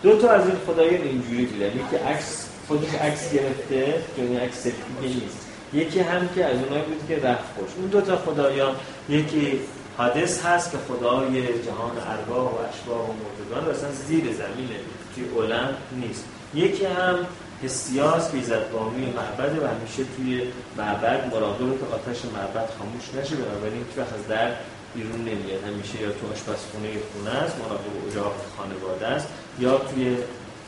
دو 0.03 0.19
تا 0.19 0.31
از 0.31 0.47
این 0.47 0.57
خدایان 0.67 1.03
اینجوری 1.03 1.47
دیدن 1.47 1.67
یکی 1.67 1.97
عکس 1.97 2.47
خودش 2.69 2.95
عکس 2.95 3.33
گرفته 3.33 3.95
که 4.17 4.23
این 4.23 4.41
عکس 4.41 4.63
دیگه 4.63 5.15
نیست. 5.15 5.47
یکی 5.73 6.01
هم 6.01 6.29
که 6.35 6.45
از 6.45 6.57
اونایی 6.63 6.83
بود 6.83 7.09
که 7.09 7.17
رفت 7.29 7.45
خوش. 7.59 7.69
اون 7.77 7.87
دو 7.87 8.01
تا 8.01 8.17
خدایان 8.17 8.75
یکی 9.09 9.61
حادث 9.97 10.45
هست 10.45 10.71
که 10.71 10.79
خدای 10.89 11.43
جهان 11.63 11.93
ارواح 12.09 12.53
و 12.53 12.59
اشباح 12.69 12.99
و 12.99 13.13
مردگان 13.13 13.65
و 13.67 13.71
اصلا 13.71 13.91
زیر 13.93 14.25
زمینه 14.25 14.79
توی 15.15 15.25
اولم 15.25 15.75
نیست. 15.93 16.25
یکی 16.55 16.85
هم 16.85 17.19
هستیاس 17.65 18.31
که 18.31 18.37
ایزدبامی 18.37 19.07
معبد 19.07 19.63
و 19.63 19.67
همیشه 19.67 20.05
توی 20.17 20.43
معبد 20.77 21.35
مراقبه 21.35 21.79
که 21.79 21.95
آتش 21.95 22.25
معبد 22.25 22.69
خاموش 22.79 23.05
نشه 23.15 23.37
بنابراین 23.37 23.85
که 23.95 24.01
از 24.01 24.29
در 24.29 24.51
بیرون 24.95 25.21
نمیاد. 25.21 25.65
همیشه 25.67 26.03
یا 26.03 26.09
تو 26.09 26.33
آشپزخونه 26.33 26.89
خونه 27.13 27.31
است 27.31 27.57
مراقب 27.59 28.09
اجاق 28.11 28.35
خانواده 28.57 29.07
است 29.07 29.29
یا 29.59 29.79
توی 29.79 30.17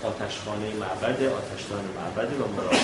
آتشخانه 0.05 0.66
معبد 0.80 1.22
آتشدان 1.22 1.84
معبد 1.96 2.32
و 2.32 2.49
مراقب 2.57 2.76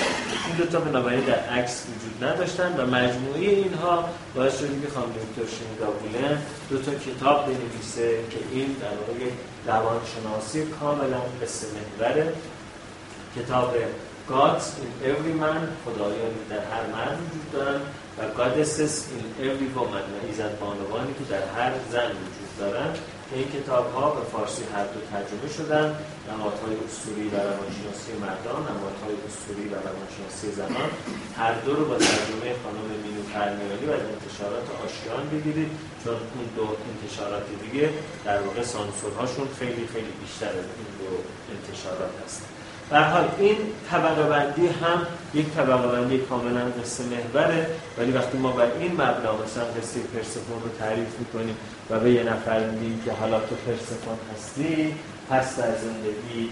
این 0.46 0.56
دو 0.56 0.64
تا 0.66 0.80
بنابراین 0.80 1.20
در 1.20 1.38
عکس 1.38 1.84
وجود 1.88 2.24
نداشتن 2.24 2.76
و 2.76 2.86
مجموعه 2.86 3.40
اینها 3.40 4.04
باعث 4.34 4.58
شده 4.58 4.80
که 4.80 4.88
خانم 4.94 5.12
دکتر 5.12 5.56
شنیدا 5.56 6.38
دو 6.70 6.78
تا 6.78 6.94
کتاب 6.94 7.46
بنویسه 7.46 8.18
که 8.30 8.38
این 8.52 8.76
در 8.80 8.88
واقع 8.88 9.30
روانشناسی 9.66 10.64
کاملا 10.64 11.20
قصه 11.42 11.66
محوره. 11.76 12.32
کتاب 13.36 13.74
Gods 14.28 14.80
in 14.80 14.90
every 15.10 15.34
man 15.42 15.62
خدایانی 15.84 16.44
در 16.50 16.58
هر 16.58 16.86
مرد 16.92 17.18
وجود 17.20 17.52
دارن 17.52 17.80
و 18.18 18.22
Goddesses 18.38 18.94
in 19.16 19.42
every 19.42 19.78
woman 19.78 20.06
و 20.12 20.26
ایزد 20.26 20.58
بانوانی 20.60 21.14
که 21.14 21.24
در 21.30 21.62
هر 21.62 21.72
زن 21.92 22.10
وجود 22.10 22.58
دارن. 22.58 22.90
این 23.32 23.48
کتاب 23.56 23.92
ها 23.94 24.10
به 24.10 24.24
فارسی 24.32 24.62
هر 24.74 24.86
دو 24.92 25.00
ترجمه 25.10 25.48
شدن 25.56 25.86
نمادهای 26.30 26.76
اصولی 26.86 27.26
و 27.28 27.36
روانشناسی 27.48 28.12
مردان 28.26 28.60
نمادهای 28.70 29.16
اصولی 29.28 29.66
و 29.72 29.74
روانشناسی 29.88 30.46
زنان 30.60 30.90
هر 31.40 31.54
دو 31.64 31.72
رو 31.74 31.84
با 31.84 31.96
ترجمه 31.96 32.48
خانم 32.62 32.88
مینو 33.04 33.22
فرمیانی 33.34 33.86
و 33.86 33.94
انتشارات 34.12 34.66
آشیان 34.84 35.22
بگیرید 35.32 35.70
چون 36.04 36.14
اون 36.34 36.46
دو 36.56 36.66
انتشارات 36.92 37.46
دیگه 37.62 37.90
در 38.24 38.38
واقع 38.42 38.62
سانسورهاشون 38.62 39.48
خیلی 39.58 39.86
خیلی 39.92 40.12
بیشتر 40.22 40.52
این 40.78 40.90
دو 41.00 41.10
انتشارات 41.54 42.12
هستن 42.24 42.53
حال 42.90 43.28
این 43.38 43.56
طبقه 43.90 44.22
بندی 44.22 44.66
هم 44.66 45.06
یک 45.34 45.46
طبقه 45.46 45.88
بندی 45.88 46.18
کاملا 46.18 46.60
قصه 46.82 47.04
محوره 47.04 47.66
ولی 47.98 48.12
وقتی 48.12 48.38
ما 48.38 48.52
بر 48.52 48.66
این 48.80 48.92
مبنا 48.92 49.32
مثلا 49.44 49.64
قصه 49.64 50.00
پرسفون 50.00 50.62
رو 50.62 50.68
تعریف 50.78 51.18
می‌کنیم 51.18 51.56
و 51.90 52.00
به 52.00 52.10
یه 52.10 52.22
نفر 52.22 52.70
میگیم 52.70 53.02
که 53.04 53.12
حالا 53.12 53.40
تو 53.40 53.54
پرسفون 53.54 54.18
هستی 54.34 54.94
پس 55.30 55.56
در 55.58 55.76
زندگی 55.76 56.50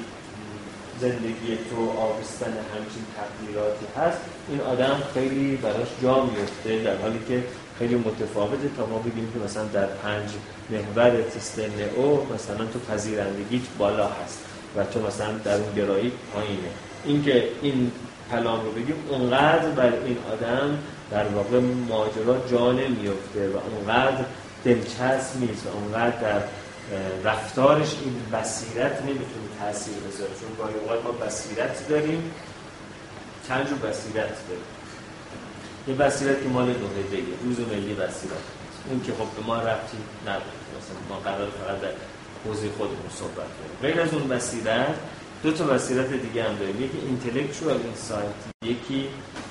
زندگی 1.01 1.59
تو 1.70 1.91
آبستن 1.91 2.47
همچین 2.47 3.05
تقدیراتی 3.16 3.87
هست 3.97 4.18
این 4.49 4.61
آدم 4.61 4.97
خیلی 5.14 5.57
براش 5.57 5.89
جا 6.03 6.24
میفته 6.24 6.83
در 6.83 6.97
حالی 6.97 7.18
که 7.28 7.45
خیلی 7.78 7.95
متفاوته 7.95 8.68
تا 8.76 8.87
ما 8.87 8.99
بگیم 8.99 9.33
که 9.33 9.39
مثلا 9.45 9.64
در 9.64 9.87
پنج 9.87 10.30
محور 10.70 11.22
تست 11.22 11.61
او 11.97 12.26
مثلا 12.35 12.64
تو 12.66 12.78
پذیرندگی 12.78 13.62
بالا 13.78 14.09
هست. 14.09 14.51
و 14.76 14.84
تو 14.84 15.06
مثلا 15.06 15.32
در 15.32 15.54
اون 15.54 15.74
گرایی 15.74 16.12
پایینه 16.34 16.68
اینکه 17.04 17.48
این 17.62 17.92
کلام 18.30 18.64
رو 18.64 18.72
بگیم 18.72 18.94
اونقدر 19.08 19.68
بر 19.68 19.92
این 20.04 20.16
آدم 20.32 20.78
در 21.10 21.28
واقع 21.28 21.60
ماجرا 21.88 22.48
جا 22.50 22.72
نمیفته 22.72 23.48
و 23.48 23.56
اونقدر 23.56 24.24
دلچسب 24.64 25.40
نیست 25.40 25.66
و 25.66 25.68
اونقدر 25.76 26.16
در 26.20 26.42
رفتارش 27.24 27.96
این 28.04 28.40
بصیرت 28.40 29.02
نمی‌تونه 29.02 29.48
تاثیر 29.60 29.94
بذاره. 29.94 30.30
چون 30.40 30.48
گاهی 30.58 30.74
اوقات 30.74 31.04
ما 31.04 31.26
بصیرت 31.26 31.88
داریم 31.88 32.34
چند 33.48 33.68
جور 33.68 33.78
بصیرت 33.78 34.14
داریم؟ 34.48 34.64
یه 35.88 35.94
بصیرت 35.94 36.42
که 36.42 36.48
مال 36.48 36.66
نه 36.66 36.94
دی 36.94 37.22
روز 37.44 37.60
ملی 37.60 37.94
بصیرت. 37.94 38.44
اون 38.90 39.02
که 39.02 39.12
خب 39.12 39.40
به 39.40 39.46
ما 39.46 39.56
ربطی 39.56 39.98
نداره. 40.22 40.58
مثلا 40.78 40.96
ما 41.08 41.16
قرار 41.16 41.48
فقط 41.48 41.80
در 41.80 41.88
حوزه 42.45 42.68
خودمون 42.78 43.11
صحبت 43.18 43.34
کنیم. 43.36 43.76
غیر 43.82 44.01
از 44.01 44.14
اون 44.14 44.28
بصیرت 44.28 44.95
دو 45.43 45.53
تا 45.53 45.64
بصیرت 45.64 46.12
دیگه 46.12 46.45
هم 46.45 46.57
داریم. 46.57 46.82
یکی 46.82 46.99
اینتלקچوال 47.07 47.76
اینسایت 47.84 48.34
یکی 48.64 49.09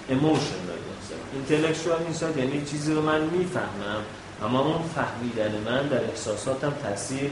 ایموشنال 0.08 0.80
اینسایت 0.90 1.22
اینتלקچوال 1.34 2.02
اینسایت 2.04 2.38
یعنی 2.38 2.66
چیزی 2.66 2.94
رو 2.94 3.02
من 3.02 3.22
می‌فهمم 3.22 4.02
اما 4.44 4.60
اون 4.60 4.82
فهمیدن 4.96 5.58
من 5.66 5.88
در 5.88 6.04
احساساتم 6.04 6.74
تاثیر 6.84 7.32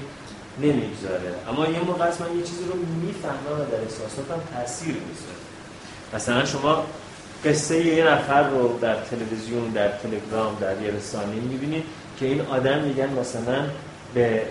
نمی‌گذاره. 0.61 1.33
اما 1.49 1.67
یه 1.67 1.79
موقع 1.79 2.05
از 2.05 2.21
من 2.21 2.37
یه 2.37 2.43
چیزی 2.43 2.63
رو 2.63 2.75
می‌فهمم 3.05 3.61
و 3.61 3.71
در 3.71 3.81
احساساتم 3.81 4.41
تاثیر 4.53 4.93
می‌ذاره 4.93 5.39
مثلا 6.13 6.45
شما 6.45 6.85
قصه 7.45 7.85
یه 7.85 8.03
نفر 8.07 8.49
رو 8.49 8.79
در 8.81 8.95
تلویزیون 8.95 9.69
در 9.69 9.87
تلگرام 9.87 10.57
در 10.61 10.81
یه 10.81 10.91
رسانه 10.91 11.35
می‌بینید 11.35 11.83
که 12.19 12.25
این 12.25 12.41
آدم 12.41 12.79
میگن 12.79 13.09
مثلا 13.09 13.65
به 14.13 14.43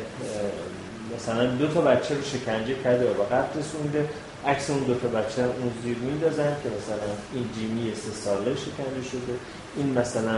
مثلا 1.17 1.47
دو 1.47 1.67
تا 1.67 1.81
بچه 1.81 2.15
رو 2.15 2.23
شکنجه 2.23 2.75
کرده 2.85 3.11
و 3.11 3.23
قتل 3.23 3.59
رسونده 3.61 4.09
عکس 4.47 4.71
اون 4.71 4.83
دو 4.83 4.95
تا 4.95 5.09
بچه 5.09 5.43
اون 5.43 5.73
زیر 5.83 5.97
میندازن 5.97 6.57
که 6.63 6.69
مثلا 6.79 7.09
این 7.35 7.49
جیمی 7.55 7.95
سه 7.95 8.13
ساله 8.25 8.57
شکنجه 8.57 9.09
شده 9.11 9.35
این 9.77 9.99
مثلا 9.99 10.37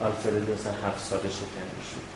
آلفرد 0.00 0.50
مثلا 0.50 0.72
هفت 0.88 1.04
ساله 1.04 1.22
شکنجه 1.22 1.82
شده. 1.90 2.10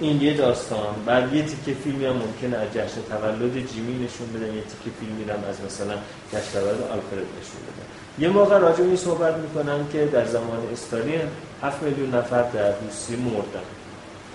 این 0.00 0.22
یه 0.22 0.34
داستان. 0.34 0.94
بعد 1.06 1.34
یه 1.34 1.42
تیکه 1.42 1.80
فیلمی 1.84 2.04
هم 2.04 2.12
ممکنه 2.12 2.56
از 2.56 2.68
جشن 2.68 3.02
تولد 3.10 3.66
جیمی 3.72 4.04
نشون 4.04 4.26
بدن 4.34 4.54
یه 4.54 4.62
تیکه 4.62 4.96
فیلمی 5.00 5.22
هم 5.22 5.44
از 5.50 5.56
مثلا 5.66 5.94
جشن 6.32 6.52
تولد 6.52 6.82
آلفرد 6.82 7.26
نشون 7.40 7.60
بدن. 7.66 7.86
یه 8.18 8.28
موقع 8.28 8.58
راجع 8.58 8.84
این 8.84 8.96
صحبت 8.96 9.34
می‌کنن 9.34 9.88
که 9.92 10.06
در 10.06 10.24
زمان 10.26 10.58
استالین 10.72 11.20
هفت 11.62 11.82
میلیون 11.82 12.14
نفر 12.14 12.42
در 12.42 12.72
روسیه 12.80 13.16
مردن. 13.16 13.66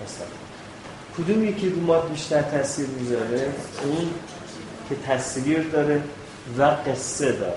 مثلا. 0.04 0.39
کدوم 1.18 1.44
یکی 1.44 1.68
رو 1.68 1.80
ما 1.80 2.00
بیشتر 2.00 2.42
تاثیر 2.42 2.86
می‌ذاره؟ 2.86 3.48
اون 3.84 4.10
که 4.88 4.96
تصویر 5.06 5.62
داره 5.62 6.02
و 6.58 6.62
قصه 6.62 7.32
داره. 7.32 7.54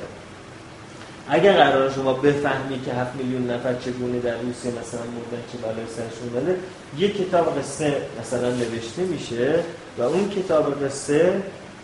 اگر 1.30 1.54
قرار 1.54 1.89
شما 1.89 2.14
بفهمی 2.14 2.82
که 2.86 2.93
هفت 2.93 3.16
میلیون 3.16 3.49
نفر 3.49 3.74
چگونه 3.74 4.20
در 4.20 4.38
روسیه 4.38 4.72
مثلا 4.72 4.99
مردن 4.99 5.43
چه 5.51 5.58
بلای 5.58 5.86
سرشون 5.95 6.41
بده 6.41 6.60
یک 6.97 7.18
کتاب 7.18 7.60
قصه 7.60 8.01
مثلا 8.22 8.49
نوشته 8.49 9.01
میشه 9.01 9.60
و 9.97 10.01
اون 10.01 10.30
کتاب 10.30 10.86
قصه 10.86 11.41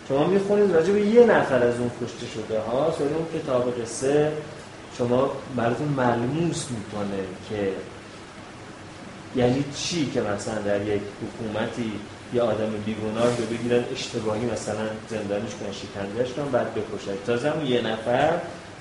شما 0.07 0.27
می‌خونید 0.27 0.75
راجع 0.75 0.93
به 0.93 1.01
یه 1.01 1.25
نفر 1.25 1.63
از 1.63 1.79
اون 1.79 1.91
کشته 2.03 2.25
شده 2.33 2.59
ها؟ 2.59 2.89
و 2.89 3.03
اون 3.03 3.41
کتاب 3.41 3.81
قصه 3.81 4.31
شما 4.97 5.31
براتون 5.55 5.87
ملموس 5.87 6.65
می‌کنه 6.71 7.19
که 7.49 7.71
یعنی 9.35 9.65
چی 9.75 10.05
که 10.05 10.21
مثلا 10.21 10.61
در 10.61 10.81
یک 10.81 11.01
حکومتی 11.21 11.91
یه 12.33 12.41
آدم 12.41 12.69
بیگناه 12.85 13.37
رو 13.37 13.45
بگیرن 13.45 13.83
اشتباهی 13.91 14.45
مثلا 14.45 14.87
زندانش 15.09 15.51
کنن 15.55 15.71
شکنجهش 15.71 16.33
کنن 16.33 16.45
بعد 16.51 16.73
بکشن؟ 16.73 17.11
تازه 17.25 17.65
یه 17.65 17.81
نفر 17.81 18.33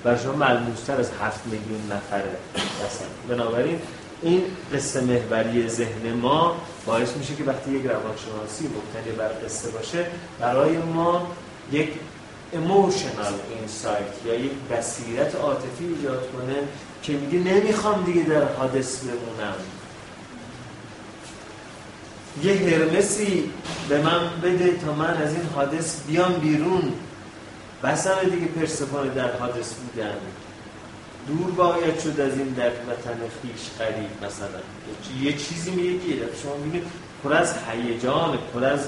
برای 0.03 0.19
شما 0.19 0.33
ملموستر 0.33 0.99
از 0.99 1.11
هفت 1.21 1.45
میلیون 1.45 1.81
نفره 1.91 2.35
مثلا 2.55 3.35
بنابراین 3.35 3.79
این 4.21 4.43
قصه 4.73 5.01
محوری 5.01 5.69
ذهن 5.69 6.13
ما 6.21 6.57
باعث 6.85 7.17
میشه 7.17 7.35
که 7.35 7.43
وقتی 7.43 7.71
یک 7.71 7.85
روانشناسی 7.85 8.67
مبتنی 8.67 9.15
بر 9.17 9.45
قصه 9.45 9.69
باشه 9.69 10.05
برای 10.39 10.77
ما 10.77 11.27
یک 11.71 11.89
emotional 12.53 13.35
insight 13.57 14.27
یا 14.27 14.35
یک 14.35 14.51
بصیرت 14.71 15.35
عاطفی 15.35 15.85
ایجاد 15.85 16.31
کنه 16.31 16.55
که 17.03 17.13
میگه 17.13 17.53
نمی‌خوام 17.53 18.03
دیگه 18.03 18.23
در 18.23 18.43
حادث 18.43 18.99
بمونم. 18.99 19.53
یه 22.43 22.53
هرمسی 22.53 23.51
به 23.89 24.01
من 24.01 24.19
بده 24.43 24.77
تا 24.85 24.93
من 24.93 25.17
از 25.17 25.33
این 25.33 25.45
حادث 25.55 25.95
بیام 26.07 26.33
بیرون. 26.33 26.93
بسم 27.83 28.15
دیگه 28.23 28.45
پرسفانه 28.45 29.09
در 29.09 29.31
حادث 29.37 29.73
بودن. 29.73 30.15
دور 31.27 31.51
باید 31.51 31.99
شد 31.99 32.19
از 32.19 32.37
این 32.37 32.47
در 32.47 32.69
وطن 32.69 33.19
خیش 33.41 33.69
قریب 33.79 34.25
مثلا. 34.25 34.59
یه 35.21 35.33
چیزی 35.33 35.71
میگه 35.71 35.99
شما 36.43 36.55
میگه 36.55 36.81
پر 37.23 37.33
از 37.33 37.53
هیجان 37.71 38.37
پر 38.53 38.65
از 38.65 38.79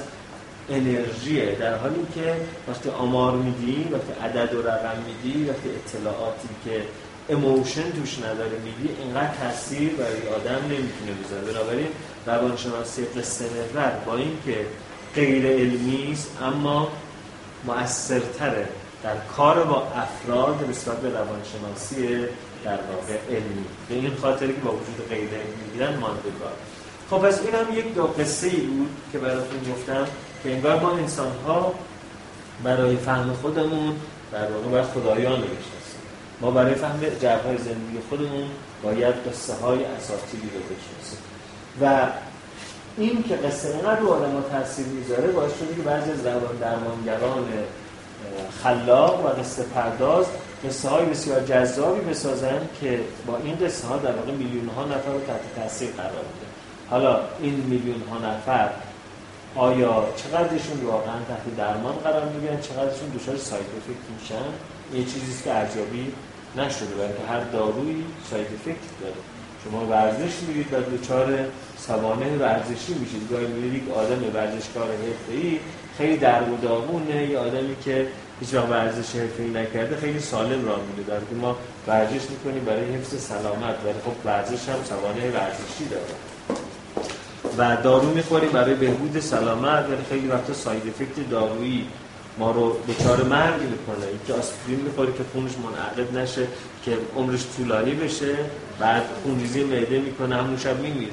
انرژیه 0.70 1.56
در 1.60 1.78
حالی 1.78 2.06
که 2.16 2.36
وقتی 2.68 2.89
آمار 2.89 3.36
میدی 3.36 3.88
وقتی 3.92 4.39
عدد 4.39 4.54
و 4.54 4.62
رقم 4.62 4.98
میدی 5.08 5.50
وقتی 5.50 5.70
اطلاعاتی 5.70 6.48
که 6.66 6.82
اموشن 7.30 7.92
توش 7.92 8.20
نداره 8.20 8.58
میدی 8.66 8.96
اینقدر 9.02 9.34
تاثیر 9.42 9.89
برای 9.89 10.28
آدم 10.36 10.66
نمی‌تونه 10.66 11.12
بذاره. 11.26 11.54
بنابراین 11.54 11.88
روانشناسی 12.26 13.05
قصه 13.05 13.45
محور 13.45 13.91
با 14.05 14.15
اینکه 14.15 14.65
غیر 15.15 15.45
علمی 15.45 16.09
است 16.11 16.38
اما 16.41 16.88
مؤثرتره 17.65 18.67
در 19.03 19.15
کار 19.38 19.63
با 19.63 19.88
افراد 19.95 20.69
نسبت 20.69 20.97
به 20.97 21.09
روانشناسی 21.09 22.26
در 22.63 22.80
واقع 22.91 23.17
علمی. 23.30 23.65
به 23.89 23.95
این 23.95 24.15
خاطری 24.22 24.53
که 24.53 24.61
با 24.61 24.72
وجود 24.72 25.09
غیر 25.09 25.30
علمی 25.30 25.63
می‌گیرن 25.65 25.97
ماندگار. 25.97 26.53
خب 27.09 27.17
پس 27.17 27.41
این 27.41 27.55
هم 27.55 27.78
یک 27.78 27.93
دو 27.95 28.03
قصه 28.03 28.47
ای 28.47 28.61
بود 28.61 28.89
که 29.11 29.17
براتون 29.17 29.59
گفتم 29.72 30.07
که 30.43 30.51
انگار 30.51 30.80
ما 30.80 30.91
انسان 30.91 31.32
ها 31.47 31.74
برای 32.63 32.95
فهم 32.95 33.34
خودمون 33.34 33.95
در 34.32 34.51
واقع 34.51 34.67
باید 34.67 34.86
خدایان 34.86 35.41
بشناسیم 35.41 36.01
ما 36.41 36.51
برای 36.51 36.76
فهم 36.76 36.99
جرهای 37.22 37.57
زندگی 37.57 37.99
خودمون 38.09 38.47
باید 38.84 39.15
قصه 39.30 39.53
های 39.53 39.86
اساطیری 39.86 40.49
رو 40.53 40.59
بشناسیم 40.59 41.30
و 41.82 42.07
این 42.97 43.24
که 43.24 43.36
قصه 43.36 43.69
اینقدر 43.69 43.99
رو 43.99 44.09
آدم 44.09 44.43
تاثیر 44.51 44.86
می‌ذاره 44.86 45.28
باعث 45.28 45.51
شده 45.59 45.76
که 45.76 45.82
بعضی 45.82 46.11
از 46.11 46.26
روان 46.26 46.55
درمانگران 46.61 47.45
خلاق 48.63 49.26
و 49.26 49.30
قصه 49.41 49.63
پرداز 49.63 50.26
قصه 50.67 50.89
های 50.89 51.05
بسیار 51.05 51.41
جذابی 51.41 52.01
بسازن 52.01 52.59
که 52.82 52.99
با 53.28 53.38
این 53.38 53.55
قصه 53.55 53.88
ها 53.88 53.97
در 53.97 54.11
واقع 54.11 54.32
میلیون 54.32 54.69
ها 54.69 54.86
نفر 54.86 55.11
رو 55.11 55.19
تحت 55.19 55.55
تاثیر 55.55 55.89
قرار 55.89 56.11
بده 56.11 56.47
حالا 56.89 57.19
این 57.41 57.53
میلیون 57.53 58.01
ها 58.09 58.17
نفر 58.17 58.69
آیا 59.55 60.05
چقدرشون 60.15 60.86
واقعا 60.86 61.19
تحت 61.28 61.57
درمان 61.57 61.93
قرار 61.93 62.26
می‌گیرن؟ 62.26 62.61
چقدرشون 62.61 63.09
دچار 63.09 63.38
ساید 63.38 63.61
افکت 63.61 64.22
میشن؟ 64.22 64.45
یه 64.93 65.03
چیزی 65.13 65.43
که 65.43 65.53
ارزیابی 65.53 66.13
نشده 66.57 66.95
بلکه 66.95 67.24
هر 67.30 67.39
دارویی 67.39 68.05
ساید 68.30 68.47
افکت 68.47 68.99
داره. 69.01 69.15
شما 69.64 69.86
ورزش 69.86 70.34
میرید 70.47 70.74
و 70.74 70.97
دچار 70.97 71.39
سوانه 71.78 72.38
ورزشی 72.38 72.93
میشید. 72.93 73.30
گاهی 73.32 73.47
میرید 73.47 73.91
آدم 73.95 74.24
ورزشکار 74.34 74.88
حرفه‌ای 74.88 75.59
خیلی 75.97 76.18
در 76.18 76.43
و 76.43 76.57
داغونه 76.62 77.26
یه 77.26 77.38
آدمی 77.38 77.76
که 77.86 78.07
هیچ 78.39 78.53
وقت 78.53 78.70
ورزش 78.70 79.16
حرفه‌ای 79.16 79.49
نکرده 79.49 79.97
خیلی 79.97 80.20
سالم 80.20 80.66
راه 80.66 80.80
میره 80.89 81.07
در 81.07 81.36
ما 81.41 81.55
ورزش 81.88 82.22
می‌کنیم 82.30 82.66
برای 82.66 82.95
حفظ 82.95 83.24
سلامت. 83.24 83.76
ولی 83.86 83.93
خب 84.05 84.26
ورزش 84.26 84.70
هم 84.70 84.84
سوانه 84.89 85.32
ورزشی 85.32 85.86
داره. 85.91 86.16
و 87.57 87.82
دارو 87.84 88.09
می‌خوریم 88.09 88.49
برای 88.49 88.76
بهبود 88.76 89.20
سلامت. 89.20 89.86
ولی 89.86 90.03
خیلی 90.09 90.28
وقتا 90.28 90.53
ساید 90.53 90.84
افکت 90.88 91.30
دارویی 91.30 91.88
ما 92.38 92.51
رو 92.51 92.78
دچار 92.88 93.24
مرگ 93.24 93.62
می‌کنه. 93.62 94.05
اینکه 94.07 94.34
آسپرین 94.34 94.80
می‌خوره 94.80 95.14
که 95.14 95.24
خونش 95.34 95.51
منعقد 95.57 96.18
نشه 96.18 96.47
که 96.86 96.97
عمرش 97.18 97.45
طولانی 97.57 97.91
بشه. 97.91 98.36
بعد 98.82 99.03
خونریزی 99.23 99.63
معده 99.63 99.99
می‌کنه 99.99 100.36
همون 100.36 100.57
شب 100.57 100.79
میمیره. 100.79 101.11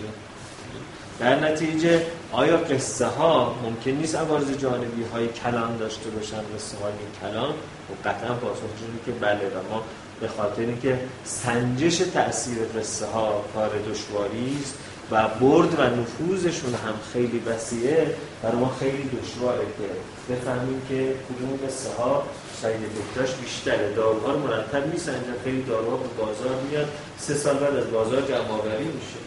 در 1.21 1.41
نتیجه 1.41 2.03
آیا 2.33 2.57
قصه 2.57 3.07
ها 3.07 3.55
ممکن 3.63 3.91
نیست 3.91 4.17
عوارض 4.17 4.51
جانبی 4.59 5.05
های 5.13 5.29
کلان 5.29 5.77
داشته 5.77 6.11
باشن 6.11 6.41
قصه 6.57 6.77
های 6.79 6.93
کلان 7.21 7.51
و 7.51 8.09
قطعا 8.09 8.35
پاسخ 8.35 8.61
که 9.07 9.13
بله 9.13 9.39
و 9.39 9.73
ما 9.75 9.83
به 10.21 10.29
خاطر 10.29 10.61
اینکه 10.61 10.99
سنجش 11.25 11.97
تاثیر 11.97 12.59
قصه 12.77 13.07
ها 13.07 13.45
کار 13.55 13.71
دشواری 13.91 14.59
است 14.63 14.75
و 15.11 15.29
برد 15.29 15.79
و 15.79 15.83
نفوذشون 15.83 16.75
هم 16.75 16.95
خیلی 17.13 17.43
وسیعه 17.47 18.15
برای 18.43 18.57
ما 18.57 18.73
خیلی 18.81 19.11
دشواره 19.23 19.65
که 19.79 20.35
بفهمیم 20.35 20.83
که 20.89 21.15
کدوم 21.29 21.59
قصه 21.67 21.91
ها 21.99 22.25
ساید 22.63 22.81
افکتاش 22.85 23.35
بیشتره. 23.35 23.93
داروها 23.97 24.33
رو 24.33 24.39
مرتب 24.39 24.87
میسنجن 24.87 25.35
خیلی 25.45 25.63
داروها 25.63 25.97
به 25.97 26.09
بازار 26.09 26.55
میاد. 26.71 26.89
سه 27.19 27.35
سال 27.35 27.57
بعد 27.57 27.77
از 27.77 27.91
بازار 27.91 28.21
جمع 28.21 28.79
میشه. 28.99 29.21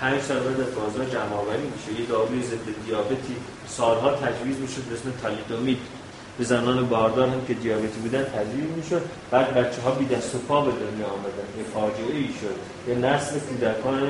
پنج 0.00 0.22
سال 0.22 0.38
بعد 0.38 0.60
از 0.60 0.74
بازار 0.74 1.04
جمع 1.04 1.56
میشه. 1.74 2.00
یه 2.00 2.06
داروی 2.06 2.42
ضد 2.42 2.66
دیابتی 2.86 3.36
سالها 3.68 4.10
تجویز 4.10 4.56
می‌شد 4.58 4.82
به 4.82 4.94
اسم 4.94 5.12
تالیدومید. 5.22 5.78
به 6.38 6.44
زنان 6.44 6.88
باردار 6.88 7.28
هم 7.28 7.46
که 7.48 7.54
دیابتی 7.54 7.98
بودن 8.02 8.24
تجویز 8.24 8.70
می‌شد. 8.76 9.02
بعد 9.30 9.54
بچه 9.54 9.82
ها 9.82 9.90
بی 9.90 10.04
دست 10.04 10.34
و 10.34 10.38
پا 10.38 10.60
به 10.60 10.70
دنیا 10.70 11.06
آمدن. 11.06 11.48
یه 11.58 11.64
فاجعه 11.74 12.16
ای 12.16 12.28
شد. 12.40 12.56
یه 12.88 12.94
نسل 12.94 13.38
کودکان 13.38 14.00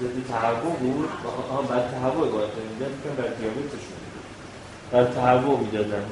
ضد 0.00 0.16
تهوع 0.28 0.76
بود. 0.76 1.08
آها 1.50 1.62
بعد 1.62 1.90
تهوع 1.90 2.28
باید 2.28 2.50
میدن 2.72 2.92
که 3.02 3.08
بر 3.22 3.28
دیابتشون 3.28 3.98
بر 4.92 5.04
تهوع 5.04 5.60
می‌دادن. 5.60 6.04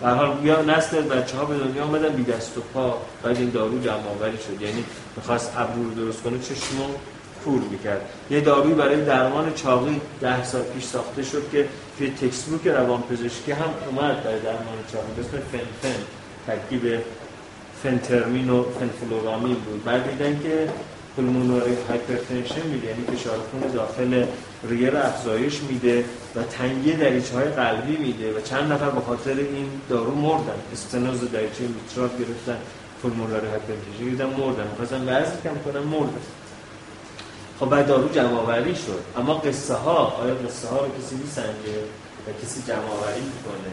به 0.00 0.08
حال 0.08 0.36
بیا 0.36 0.62
نسل 0.62 1.00
بچه 1.00 1.36
ها 1.36 1.44
به 1.44 1.58
دنیا 1.58 1.84
آمدن 1.84 2.08
بی 2.08 2.24
دست 2.24 2.58
و 2.58 2.60
پا. 2.74 2.98
بعد 3.22 3.36
این 3.36 3.50
دارو 3.50 3.78
جمع 3.78 3.96
شد. 4.46 4.62
یعنی 4.62 4.84
می‌خواست 5.16 5.52
ابرو 5.56 5.82
رو 5.82 5.94
درست 5.94 6.22
کنه 6.22 6.38
چشمو 6.38 6.84
کور 7.44 7.60
می‌کرد. 7.70 8.00
یه 8.30 8.40
داروی 8.40 8.74
برای 8.74 9.04
درمان 9.04 9.54
چاقی 9.54 10.00
ده 10.20 10.44
سال 10.44 10.62
پیش 10.62 10.84
ساخته 10.84 11.22
شد 11.22 11.42
که 11.52 11.68
توی 11.98 12.10
تکسبوک 12.10 12.66
روان 12.66 13.02
پزشکی 13.02 13.52
هم 13.52 13.70
اومد 13.86 14.24
برای 14.24 14.40
درمان 14.40 14.78
چاقی. 14.92 15.12
به 15.16 15.22
اسم 15.22 15.38
فنفن. 15.52 16.00
ترکیب 16.46 17.02
فنترمین 17.82 18.50
و 18.50 18.64
فنفلورامین 18.80 19.54
بود. 19.54 19.84
بعد 19.84 20.10
دیدن 20.10 20.40
که 20.42 20.68
pulmonary 21.16 21.76
hypertension 21.88 22.66
میده 22.66 22.86
یعنی 22.86 23.04
فشار 23.16 23.38
خون 23.50 23.70
داخل 23.72 24.24
ریه 24.68 24.90
رو 24.90 24.98
افزایش 24.98 25.60
میده 25.60 26.04
و 26.36 26.42
تنگی 26.42 26.92
دریچه 26.92 27.34
های 27.34 27.44
قلبی 27.44 27.96
میده 27.96 28.38
و 28.38 28.40
چند 28.40 28.72
نفر 28.72 28.90
به 28.90 29.00
خاطر 29.00 29.30
این 29.30 29.70
دارو 29.88 30.14
مردن. 30.14 30.54
استنوز 30.72 31.20
دریچه 31.32 31.60
میترال 31.60 32.08
گرفتن. 32.08 32.58
pulmonary 33.02 33.46
hypertension 33.46 34.04
گرفتن 34.04 34.26
مردن. 34.26 34.68
مثلا 34.82 34.98
وزن 34.98 35.36
کم 35.44 35.72
کنن 35.72 35.82
مردن. 35.82 36.20
خب 37.60 37.66
بعد 37.66 37.86
دارو 37.86 38.08
جمع 38.08 38.74
شد. 38.74 39.02
اما 39.16 39.34
قصه 39.34 39.74
ها 39.74 40.04
آیا 40.22 40.34
قصه 40.34 40.68
ها 40.68 40.80
رو 40.80 40.86
کسی 40.98 41.16
میسنجه 41.16 41.78
و 42.26 42.44
کسی 42.44 42.62
جمع 42.66 42.78
آوری 42.78 43.20
می‌کنه؟ 43.20 43.72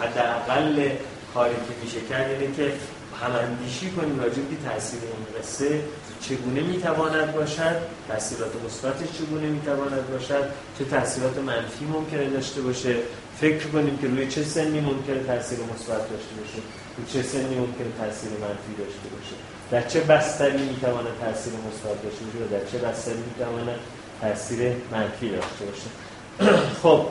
حداقل 0.00 0.90
کاری 1.34 1.54
که 1.54 1.84
میشه 1.84 2.00
کرد 2.00 2.30
اینه 2.30 2.54
که 2.56 2.72
هماندیشی 3.22 3.90
کنیم 3.90 4.20
راجع 4.20 4.42
به 4.42 4.56
تاثیر 4.68 5.00
این 5.02 5.42
قصه 5.42 5.80
چگونه 6.22 6.60
می‌تواند 6.60 7.34
باشد؟ 7.34 7.76
تاثیرات 8.08 8.52
مثبتش 8.66 9.18
چگونه 9.18 9.46
می‌تواند 9.46 10.10
باشد؟ 10.10 10.44
چه 10.78 10.84
تاثیرات 10.84 11.38
منفی 11.38 11.84
ممکنه 11.84 12.30
داشته 12.30 12.60
باشه؟ 12.60 12.96
فکر 13.40 13.66
کنیم 13.66 13.98
که 13.98 14.06
روی 14.06 14.28
چه 14.28 14.42
سنی 14.42 14.80
ممکنه 14.80 15.22
تاثیر 15.26 15.58
مثبت 15.58 16.10
داشته 16.10 16.34
باشه؟ 16.40 16.62
روی 16.96 17.06
چه 17.12 17.22
سنی 17.28 17.54
ممکنه 17.54 17.88
تاثیر 17.98 18.30
منفی 18.30 18.72
داشته 18.78 19.08
باشه؟ 19.14 19.34
در 19.70 19.88
چه 19.88 20.00
بستری 20.00 20.62
می‌تواند 20.62 21.12
تاثیر 21.20 21.52
مثبت 21.52 22.02
داشته 22.02 22.24
باشه؟ 22.24 22.50
در 22.50 22.70
چه 22.70 22.78
بستری 22.78 23.22
می‌تواند 23.28 23.78
تاثیر 24.20 24.72
منفی 24.92 25.30
داشته 25.30 25.64
باشه؟ 25.64 25.88
خب 26.82 27.06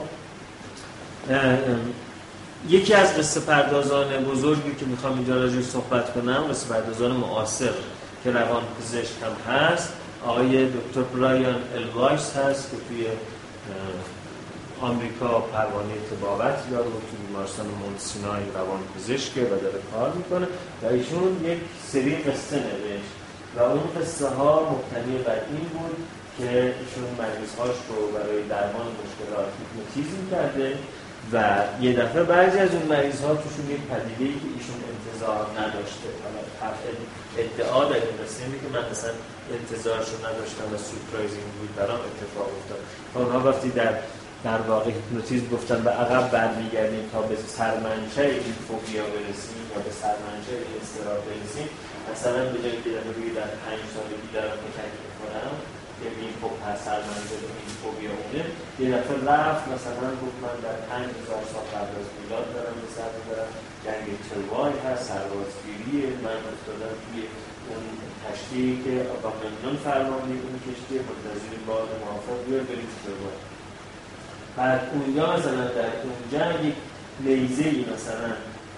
یکی 2.68 2.94
از 2.94 3.18
قصه 3.18 3.40
پردازان 3.40 4.24
بزرگی 4.24 4.74
که 4.80 4.86
می‌خوام 4.86 5.14
اینجا 5.14 5.36
راجع 5.36 5.60
صحبت 5.60 6.14
کنم 6.14 6.44
قصه 6.50 6.68
پردازان 6.68 7.10
معاصر. 7.10 7.72
که 8.24 8.30
روان 8.30 8.62
پزشک 8.78 9.14
هم 9.22 9.54
هست. 9.54 9.92
آقای 10.24 10.66
دکتر 10.66 11.00
برایان 11.00 11.62
ال 11.74 11.89
وایس 11.89 12.36
هست 12.36 12.70
که 12.70 12.76
توی 12.88 13.06
آمریکا 14.80 15.40
پروانه 15.40 15.94
طبابت 16.10 16.70
داره 16.70 16.84
و 16.84 16.90
توی 16.90 17.26
بیمارستان 17.26 17.66
مونت 17.66 18.04
ساینای 18.04 18.42
روان 18.54 18.80
پزشکه 18.96 19.40
و 19.40 19.48
داره 19.48 19.80
کار 19.92 20.12
می‌کنه. 20.12 20.46
و 20.82 20.86
ایشون 20.86 21.44
یک 21.44 21.58
سری 21.92 22.16
قصه 22.16 22.56
نوشت 22.56 23.12
و 23.56 23.62
اون 23.62 23.82
قصه 24.00 24.28
ها 24.28 24.52
مبتنی 24.72 25.18
بر 25.18 25.40
این 25.50 25.66
بود 25.74 25.96
که 26.38 26.48
ایشون 26.80 27.08
مریض 27.18 27.54
هاش 27.58 27.76
رو 27.88 28.06
برای 28.16 28.42
درمان 28.48 28.88
مشکلات 29.00 29.48
هیپنوتیزم 29.58 30.30
کرده 30.30 30.78
و 31.32 31.64
یه 31.80 31.92
دفعه 31.92 32.22
بعضی 32.22 32.58
از 32.58 32.70
اون 32.74 32.82
مریض 32.82 33.20
ها 33.20 33.34
توشون 33.34 33.70
یک 33.70 33.80
پدیده 33.90 34.24
ای 34.24 34.34
که 34.40 34.48
ایشون 34.58 34.78
انتظار 35.22 35.46
نداشته. 35.60 36.08
ادعا 37.38 37.84
در 37.84 37.94
این 37.94 38.18
رسیم 38.24 38.50
که 38.62 38.68
من 38.78 38.90
مثلا 38.90 39.12
انتظارشو 39.58 40.16
نداشتم 40.26 40.66
و 40.74 40.76
سورپرایزینگ 40.88 41.48
بود 41.58 41.76
برام 41.76 42.00
اتفاق 42.08 42.48
افتاد. 42.58 42.80
اونها 43.14 43.50
وقتی 43.50 43.70
در 43.70 43.94
در 44.44 44.60
واقع 44.60 44.90
هیپنوتیزم 44.90 45.48
گفتن 45.56 45.84
به 45.84 45.90
عقب 45.90 46.30
برمیگردیم 46.30 47.08
تا 47.12 47.22
به 47.22 47.36
سرمنشه 47.46 48.22
این 48.22 48.54
فوبیا 48.68 49.04
برسیم 49.14 49.62
یا 49.72 49.78
به 49.86 49.92
سرمنشه 50.02 50.54
این 50.62 50.74
استراب 50.82 51.22
برسیم 51.28 51.68
مثلا 52.12 52.42
به 52.52 52.58
جایی 52.62 52.80
که 52.84 52.90
روی 53.16 53.30
در 53.38 53.50
پنج 53.64 53.80
سالگی 53.94 54.28
دارم 54.34 54.58
فکر 54.78 55.04
کنم 55.20 55.52
که 56.02 56.08
این 56.20 56.32
خب 56.40 56.54
سر 56.84 57.00
منزل 57.10 57.42
این 57.60 57.74
فوبیا 57.82 58.12
اونه. 58.20 58.42
یه 58.80 58.86
دفعه 58.94 59.16
رفت 59.32 59.64
مثلا 59.74 60.10
گفت 60.22 60.38
من 60.44 60.56
در 60.66 60.78
پنج 60.88 61.08
هزار 61.18 61.42
سال 61.52 61.66
قبل 61.74 61.94
از 62.00 62.08
میلاد 62.16 62.46
دارم 62.54 62.76
به 62.82 62.88
سر 62.96 63.12
دارم 63.28 63.50
جنگ 63.84 64.06
تروای 64.28 64.74
هست 64.86 65.04
سربازگیریه. 65.10 66.06
من 66.24 66.40
افتادم 66.52 66.94
توی 67.04 67.18
اون 67.68 67.84
کشتی 68.24 68.64
که 68.84 68.94
آقامنون 69.14 69.76
فرمانی 69.86 70.34
اون 70.44 70.56
کشتی 70.66 70.94
منتظر 71.08 71.52
باد 71.68 71.88
موافق 72.04 72.38
بیار 72.46 72.62
بریم 72.70 72.90
تروای 73.04 73.38
بعد 74.56 74.80
اونجا 74.94 75.36
مثلا 75.36 75.64
در 75.78 75.92
اون 76.04 76.16
جنگ 76.32 76.64
یک 76.66 76.74
لیزه 77.26 77.64
ای 77.64 77.84
مثلا 77.94 78.30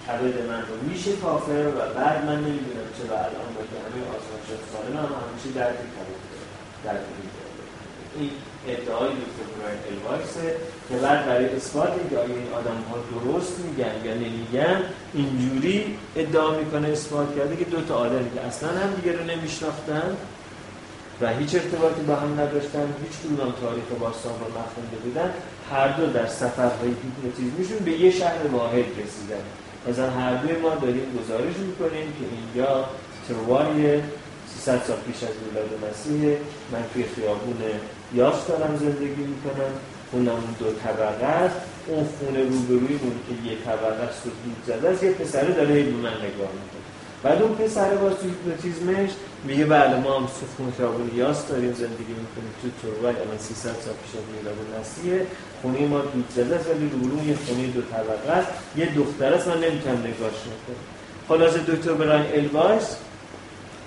کبد 0.07 0.35
من 0.49 0.61
رو 0.69 0.75
میشه 0.89 1.11
کافر 1.15 1.67
و 1.67 1.93
بعد 1.99 2.25
من 2.25 2.39
نمی‌دونم 2.45 2.87
چرا 2.97 3.17
الان 3.17 3.49
با 3.55 3.61
که 3.69 3.77
همه 3.83 3.99
آزمایش 4.15 4.49
سالم 4.73 4.97
هم 4.97 5.11
همیشه 5.23 5.49
دردی 5.59 5.87
کبد 5.95 6.34
در 6.85 6.97
این 8.19 8.29
ادعای 8.67 9.09
دکتر 9.09 9.47
براین 9.59 9.79
الوایسه 9.91 10.55
که 10.89 10.95
بعد 10.95 11.25
برای 11.25 11.45
اثبات 11.45 11.91
اینکه 11.99 12.17
آیا 12.17 12.35
این 12.35 12.53
آدم 12.53 12.79
ها 12.89 12.97
درست 13.13 13.59
میگن 13.59 13.95
یا 14.05 14.13
نمیگن 14.13 14.81
اینجوری 15.13 15.97
ادعا 16.15 16.51
می‌کنه 16.51 16.87
اثبات 16.87 17.37
کرده 17.37 17.55
که 17.55 17.65
دو 17.65 17.81
تا 17.81 17.95
آدمی 17.95 18.31
که 18.35 18.41
اصلا 18.41 18.69
هم 18.69 18.93
دیگه 19.01 19.17
رو 19.17 19.23
نمیشناختن 19.23 20.17
و 21.21 21.33
هیچ 21.33 21.55
ارتباطی 21.55 22.01
با 22.01 22.15
هم 22.15 22.39
نداشتن 22.39 22.93
هیچ 23.03 23.15
کدوم 23.19 23.53
تاریخ 23.61 23.83
باستان 23.99 24.33
رو 24.33 24.47
نخونده 24.47 24.97
بودن 25.03 25.33
هر 25.71 25.87
دو 25.87 26.05
در 26.07 26.27
سفرهای 26.27 26.91
هیپنوتیزمشون 27.03 27.85
به 27.85 27.91
یه 27.91 28.11
شهر 28.11 28.47
واحد 28.47 28.85
رسیدن. 29.03 29.43
مثلا 29.89 30.09
هر 30.09 30.35
دوی 30.35 30.55
ما 30.55 30.75
داریم 30.75 31.19
گزارش 31.19 31.55
می‌کنیم 31.57 32.07
که 32.19 32.25
اینجا 32.35 32.85
تروای 33.27 34.01
300 34.65 34.83
سال 34.87 34.97
پیش 35.07 35.23
از 35.23 35.35
میلاد 35.45 35.69
مسیح 35.85 36.37
من 36.71 36.83
توی 36.93 37.03
خیابون 37.15 37.61
یاس 38.13 38.47
دارم 38.47 38.77
زندگی 38.77 39.23
می‌کنم. 39.33 39.71
خونم 40.11 40.55
دو 40.59 40.65
طبقه 40.83 41.25
است. 41.25 41.55
اون 41.87 42.07
خونه 42.19 42.39
روبرویمون 42.43 43.15
که 43.27 43.49
یه 43.49 43.55
طبقه 43.65 44.03
است 44.03 44.21
و 44.25 44.29
دود 44.29 44.59
زده 44.67 44.89
است 44.89 45.03
یه 45.03 45.11
پسره 45.11 45.51
داره 45.53 45.83
به 45.83 45.91
من 45.91 46.17
نگاه 46.27 46.51
می‌کنه 46.59 46.85
بعد 47.23 47.41
اون 47.41 47.55
پسره 47.55 47.95
باز 47.95 48.13
تو 48.13 48.27
میگه 49.43 49.65
بله 49.65 49.99
ما 49.99 50.19
هم 50.19 50.27
خونه 50.57 50.71
خیابون 50.77 51.11
یاس 51.15 51.47
داریم 51.47 51.73
زندگی 51.73 52.15
می‌کنیم. 52.23 52.53
تو 52.61 52.67
تروای 52.81 53.15
الان 53.15 53.37
300 53.39 53.63
سال 53.63 53.93
پیش 54.03 54.13
از 54.19 54.25
میلاد 54.35 54.55
مسیح 54.79 55.27
خونه 55.61 55.87
ما 55.87 55.99
دود 55.99 56.29
زده 56.35 56.55
است 56.55 56.69
ولی 56.69 56.89
روبرو 56.89 57.27
یه 57.27 57.35
خونه 57.45 57.67
دو 57.67 57.81
طبقه 57.81 58.31
است. 58.31 58.47
یه 58.77 58.85
دختر 58.95 59.33
است 59.33 59.47
من 59.47 59.57
نمی‌تونم 59.57 59.99
نگاهش 59.99 60.41
کنم 60.43 60.75
خلاصه 61.27 61.59
دکتر 61.59 61.93
براین 61.93 62.25
الوایس 62.33 62.95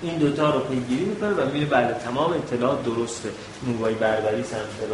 این 0.02 0.18
دوتا 0.18 0.50
رو 0.50 0.60
پیگیری 0.60 1.04
می‌کنه 1.04 1.30
و 1.30 1.50
میره 1.52 1.66
بله 1.66 1.92
تمام 2.04 2.32
اطلاعات 2.32 2.84
درسته. 2.84 3.28
موبای 3.66 3.94
برداری 3.94 4.42
سمت 4.42 4.90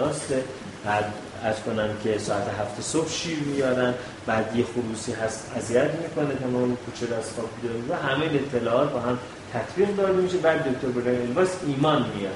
بعد 0.85 1.05
از 1.45 1.63
کنم 1.63 1.89
که 2.05 2.19
ساعت 2.19 2.49
هفت 2.61 2.83
صبح 2.83 3.09
شیر 3.09 3.39
میارن 3.39 3.95
بعد 4.27 4.57
یه 4.57 4.65
خروسی 4.65 5.13
هست 5.13 5.53
اذیت 5.57 5.91
می‌کنه 6.03 6.35
تمام 6.35 6.77
کوچه 6.77 7.15
از 7.15 7.31
خواب 7.31 7.49
و 7.89 7.95
همه 8.09 8.25
اطلاعات 8.25 8.93
با 8.93 9.01
هم 9.01 9.19
تطبیق 9.53 9.97
داده 9.97 10.13
میشه. 10.13 10.37
بعد 10.37 10.75
دکتر 10.75 10.89
برای 10.89 11.17
الباس 11.17 11.49
ایمان 11.67 12.07
میاره 12.17 12.35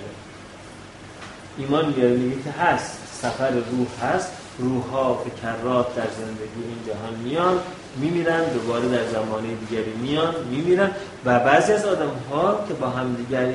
ایمان 1.58 1.94
میاره 1.96 2.16
میگه 2.16 2.42
که 2.42 2.50
هست 2.50 2.98
سفر 3.22 3.50
روح 3.50 4.10
هست. 4.12 4.32
روح 4.58 4.84
ها 4.84 5.14
فکرات 5.14 5.96
در 5.96 6.02
زندگی 6.02 6.62
این 6.68 6.78
جهان 6.86 7.14
میان. 7.24 7.58
میمیرن 8.00 8.44
دوباره 8.44 8.88
در 8.88 9.06
زمانه 9.06 9.48
دیگری 9.68 9.92
میان 10.02 10.34
میمیرن 10.50 10.90
و 11.24 11.40
بعضی 11.40 11.72
از 11.72 11.84
آدم 11.84 12.10
ها 12.30 12.64
که 12.68 12.74
با 12.74 12.88
هم 12.88 13.14
دیگر 13.14 13.52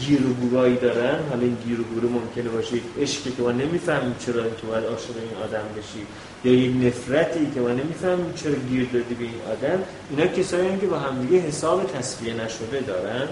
گیر 0.00 0.26
و 0.26 0.76
دارن 0.76 1.18
حالا 1.30 1.42
این 1.42 1.56
گیر 1.66 1.80
و 1.80 2.08
ممکنه 2.08 2.48
باشه 2.48 2.76
یک 2.76 2.82
عشقی 3.00 3.30
که 3.30 3.42
ما 3.42 3.52
نمی‌فهمیم 3.52 4.14
چرا 4.18 4.42
تو 4.42 4.66
باید 4.66 4.84
عاشق 4.84 5.10
این 5.16 5.42
آدم 5.44 5.64
بشی 5.76 6.06
یا 6.44 6.52
یک 6.52 6.86
نفرتی 6.86 7.50
که 7.54 7.60
ما 7.60 7.68
نمی‌فهمیم 7.68 8.32
چرا 8.36 8.54
گیر 8.54 8.88
دادی 8.92 9.14
به 9.14 9.24
این 9.24 9.40
آدم 9.52 9.82
اینا 10.10 10.26
کسایی 10.26 10.78
که 10.80 10.86
با 10.86 10.98
هم 10.98 11.26
دیگه 11.26 11.38
حساب 11.38 11.84
تصفیه 11.84 12.34
نشده 12.34 12.80
دارن 12.80 13.28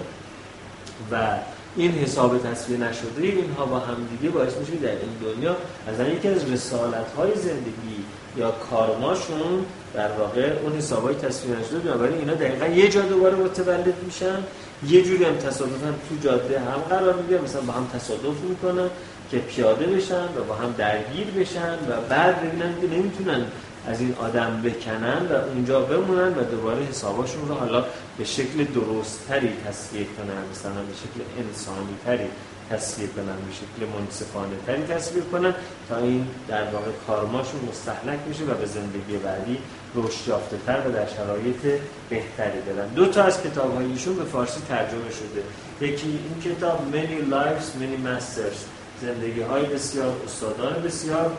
و 1.11 1.37
این 1.75 1.91
حساب 1.91 2.37
تصویر 2.37 2.79
نشده 2.79 3.21
اینها 3.21 3.65
با 3.65 3.79
هم 3.79 3.95
دیگه 4.17 4.29
باعث 4.29 4.57
میشه 4.57 4.75
در 4.75 4.89
این 4.89 5.33
دنیا 5.35 5.55
از 5.87 6.07
یکی 6.07 6.27
از 6.27 6.51
رسالت 6.51 7.13
های 7.17 7.31
زندگی 7.35 7.96
یا 8.37 8.51
کارماشون 8.51 9.65
در 9.93 10.11
واقع 10.11 10.53
اون 10.63 10.77
حسابای 10.77 11.15
تصویر 11.15 11.57
نشده 11.57 11.79
بنابراین 11.79 12.17
اینا 12.17 12.33
دقیقا 12.33 12.67
یه 12.67 12.89
جا 12.89 13.01
دوباره 13.01 13.35
متولد 13.35 14.03
میشن. 14.05 14.43
یه 14.87 15.03
جوری 15.03 15.23
هم 15.23 15.35
تصادفا 15.35 15.93
تو 16.09 16.15
جاده 16.23 16.59
هم 16.59 16.81
قرار 16.89 17.13
می‌گیرن 17.13 17.43
مثلا 17.43 17.61
با 17.61 17.73
هم 17.73 17.87
تصادف 17.93 18.41
می‌کنن 18.49 18.89
که 19.31 19.37
پیاده 19.37 19.85
بشن 19.85 20.23
و 20.23 20.43
با 20.47 20.55
هم 20.55 20.75
درگیر 20.77 21.27
بشن 21.27 21.73
و 21.73 22.01
بعد 22.09 22.41
ببینن 22.41 22.81
که 22.81 22.87
نمی‌تونن 22.87 23.45
از 23.87 24.01
این 24.01 24.15
آدم 24.19 24.61
بکنن 24.61 25.27
و 25.31 25.33
اونجا 25.53 25.81
بمونن 25.81 26.27
و 26.27 26.43
دوباره 26.51 26.83
حساباشون 26.83 27.47
رو 27.47 27.55
حالا 27.55 27.85
به 28.17 28.25
شکل 28.25 28.63
درستتری 28.63 29.53
تصفیه 29.67 30.03
کنن 30.03 30.41
مثلا 30.51 30.71
به 30.71 30.93
شکل 30.93 31.47
انسانی 31.47 31.95
تری 32.05 32.27
تصویر 32.71 33.09
کنن 33.09 33.25
به 33.25 33.53
شکل 33.53 33.99
منصفانه 33.99 34.55
تری 34.67 34.83
تصویر 34.83 35.23
کنن 35.23 35.53
تا 35.89 35.97
این 35.97 36.27
در 36.47 36.63
واقع 36.63 36.91
کارماشون 37.07 37.59
مستحلک 37.69 38.19
میشه 38.27 38.43
و 38.43 38.53
به 38.53 38.65
زندگی 38.65 39.17
بعدی 39.17 39.57
رشد 39.95 40.27
یافته 40.27 40.57
تر 40.65 40.81
و 40.87 40.91
در 40.91 41.07
شرایط 41.07 41.81
بهتری 42.09 42.61
دارن 42.61 42.87
دو 42.87 43.05
تا 43.05 43.23
از 43.23 43.43
کتاب 43.43 43.77
ایشون 43.77 44.15
به 44.15 44.23
فارسی 44.23 44.61
ترجمه 44.69 45.11
شده. 45.11 45.43
یکی 45.81 46.07
این 46.07 46.55
کتاب 46.55 46.79
Many 46.93 47.33
Lives 47.33 47.81
Many 47.81 48.07
Masters. 48.07 48.57
زندگی 49.01 49.41
های 49.41 49.65
بسیار 49.65 50.13
استادان 50.25 50.73
بسیار. 50.73 51.31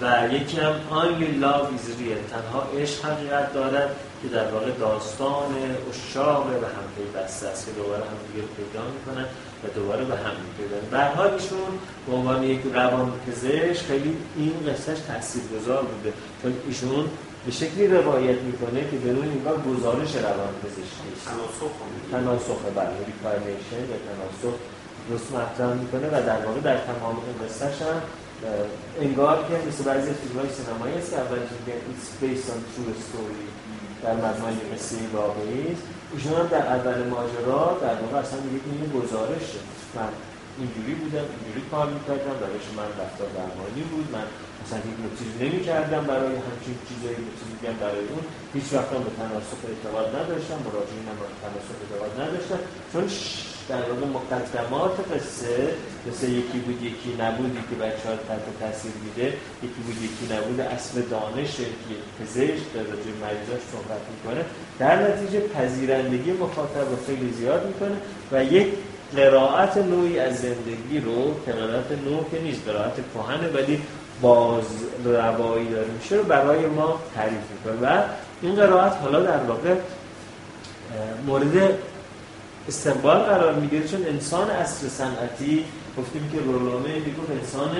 و 0.00 0.28
یکی 0.32 0.60
هم 0.60 0.72
Only 0.90 1.42
Love 1.44 1.66
is 1.76 2.00
Real. 2.00 2.30
تنها 2.30 2.62
عشق 2.78 3.04
حقیقت 3.04 3.54
دارد 3.54 3.96
که 4.22 4.28
در 4.28 4.50
واقع 4.50 4.70
داستان 4.70 5.54
عشاق 5.90 6.46
به 6.46 6.66
هم 6.66 7.12
پیوسته 7.12 7.46
است 7.46 7.66
که 7.66 7.72
دوباره 7.72 8.02
هم 8.02 8.16
دیگه 8.32 8.46
پیدا 8.56 8.84
می‌کنن. 8.90 9.26
و 9.64 9.66
دوباره 9.74 10.04
به 10.04 10.14
هم 10.14 10.34
میرسیدن 10.44 10.84
به 10.90 11.04
حال 11.16 11.32
ایشون 11.32 11.72
به 12.06 12.12
عنوان 12.16 12.42
یک 12.42 12.60
روان 12.74 13.12
پزشک 13.26 13.86
خیلی 13.86 14.16
این 14.36 14.54
قصهش 14.68 14.98
تاثیرگذار 14.98 15.82
بوده. 15.82 16.12
چون 16.42 16.54
ایشون 16.68 17.04
به 17.46 17.52
شکلی 17.52 17.86
روایت 17.86 18.38
می‌کنه 18.40 18.80
که 18.90 18.96
بدون 18.96 19.28
انگار 19.28 19.56
گزارش 19.70 20.16
روان 20.16 20.52
پزشکی 20.62 21.08
تناسخ 21.26 21.72
تناسخ 22.12 22.60
بله 22.76 22.98
reincarnation 23.06 23.82
یا 23.90 23.98
تناسخ 24.08 24.54
درست 25.08 25.32
مطرح 25.32 25.74
می‌کنه 25.82 26.06
و 26.08 26.26
در 26.26 26.46
واقع 26.46 26.60
در 26.60 26.76
تمام 26.76 27.16
این 27.26 27.48
قصهش 27.48 27.82
هم 27.82 27.98
انگار 29.00 29.36
که 29.48 29.68
مثل 29.68 29.84
بعضی 29.84 30.10
فیلم 30.12 30.40
های 30.40 30.50
سینمایی 30.58 30.94
است 30.94 31.10
که 31.10 31.16
اول 31.16 31.38
میگن 31.38 31.78
it's 31.90 32.06
based 32.22 32.48
on 32.52 32.60
true 32.72 32.96
story 33.06 33.46
در 34.02 34.14
مجموعه 34.14 34.54
قصه 34.74 34.96
واقعی 35.12 35.72
است. 35.72 35.82
ایشون 36.14 36.32
هم 36.40 36.46
در 36.46 36.66
اول 36.76 36.98
ماجرا 37.14 37.78
در 37.84 37.96
واقع 38.02 38.16
اصلا 38.24 38.38
که 38.38 38.70
این 38.72 38.90
گزارشه. 38.98 39.60
من 39.96 40.12
اینجوری 40.58 40.94
بودم 41.00 41.26
اینجوری 41.32 41.62
کار 41.70 41.86
می‌کردم 41.96 42.36
روش 42.42 42.66
من 42.78 42.90
رفتار 43.00 43.28
درمانی 43.38 43.82
بود. 43.90 44.06
من 44.16 44.26
مثلا 44.62 44.80
هیپنوتیزم 44.86 45.36
نمی‌کردم 45.44 46.04
برای 46.10 46.34
همچین 46.48 46.76
چیزایی 46.88 47.16
میگم 47.52 47.76
برای 47.84 48.04
اون. 48.12 48.24
هیچ 48.54 48.68
وقت 48.74 48.90
به 49.06 49.12
تناسخ 49.20 49.60
اعتقاد 49.70 50.08
نداشتم 50.18 50.58
مراجعین 50.66 51.06
هم 51.10 51.16
به 51.20 51.26
تناسخ 51.44 51.76
اعتقاد 51.82 52.12
نداشتم. 52.22 52.60
چون 52.92 53.04
در 53.68 53.76
واقع 53.76 54.06
مقدمات 54.06 54.96
قصه 55.14 55.68
مثل 56.08 56.28
یکی 56.28 56.58
بود 56.58 56.82
یکی 56.82 57.22
نبودی 57.22 57.58
که 57.70 57.76
بچه 57.76 58.08
ها 58.08 58.16
تحت 58.28 58.46
تاثیر 58.60 58.92
میده. 59.04 59.26
یکی 59.62 59.80
بود 59.86 59.96
یکی 60.02 60.34
نبود. 60.34 60.60
اصل 60.60 61.00
دانش 61.00 61.56
که 61.56 61.64
پزشک 62.20 62.72
در 62.74 62.80
راجع 62.80 63.12
مریضاش 63.22 63.62
صحبت 63.72 64.02
می‌کنه. 64.12 64.44
در 64.78 65.08
نتیجه 65.08 65.40
پذیرندگی 65.40 66.32
مخاطب 66.32 66.90
رو 66.90 66.96
خیلی 67.06 67.32
زیاد 67.32 67.66
می‌کنه 67.66 67.96
و 68.32 68.44
یک 68.44 68.66
قرائت 69.16 69.76
نوعی 69.76 70.18
از 70.18 70.36
زندگی 70.36 71.00
رو 71.04 71.34
که 71.46 71.52
قرائت 71.52 71.88
که 72.30 72.40
نیست 72.42 72.68
قرائت 72.68 72.94
کهنه 73.14 73.48
ولی 73.48 73.82
باز 74.22 74.64
روایی 75.04 75.68
داره 75.68 75.88
میشه 76.00 76.16
رو 76.16 76.22
برای 76.22 76.66
ما 76.66 77.00
تعریف 77.14 77.42
می‌کنه. 77.52 77.88
و 77.88 78.02
این 78.42 78.54
قرائت 78.54 78.92
حالا 78.92 79.20
در 79.20 79.44
واقع 79.44 79.74
مورد 81.26 81.78
استقبال 82.68 83.18
قرار 83.18 83.54
می‌گیره 83.54 83.88
چون 83.88 84.06
انسان 84.06 84.50
اصر 84.50 84.88
صنعتی 84.88 85.64
گفتیم 85.98 86.30
که 86.32 86.38
رولومه 86.40 86.94
می‌گفت 86.94 87.30
انسان 87.30 87.76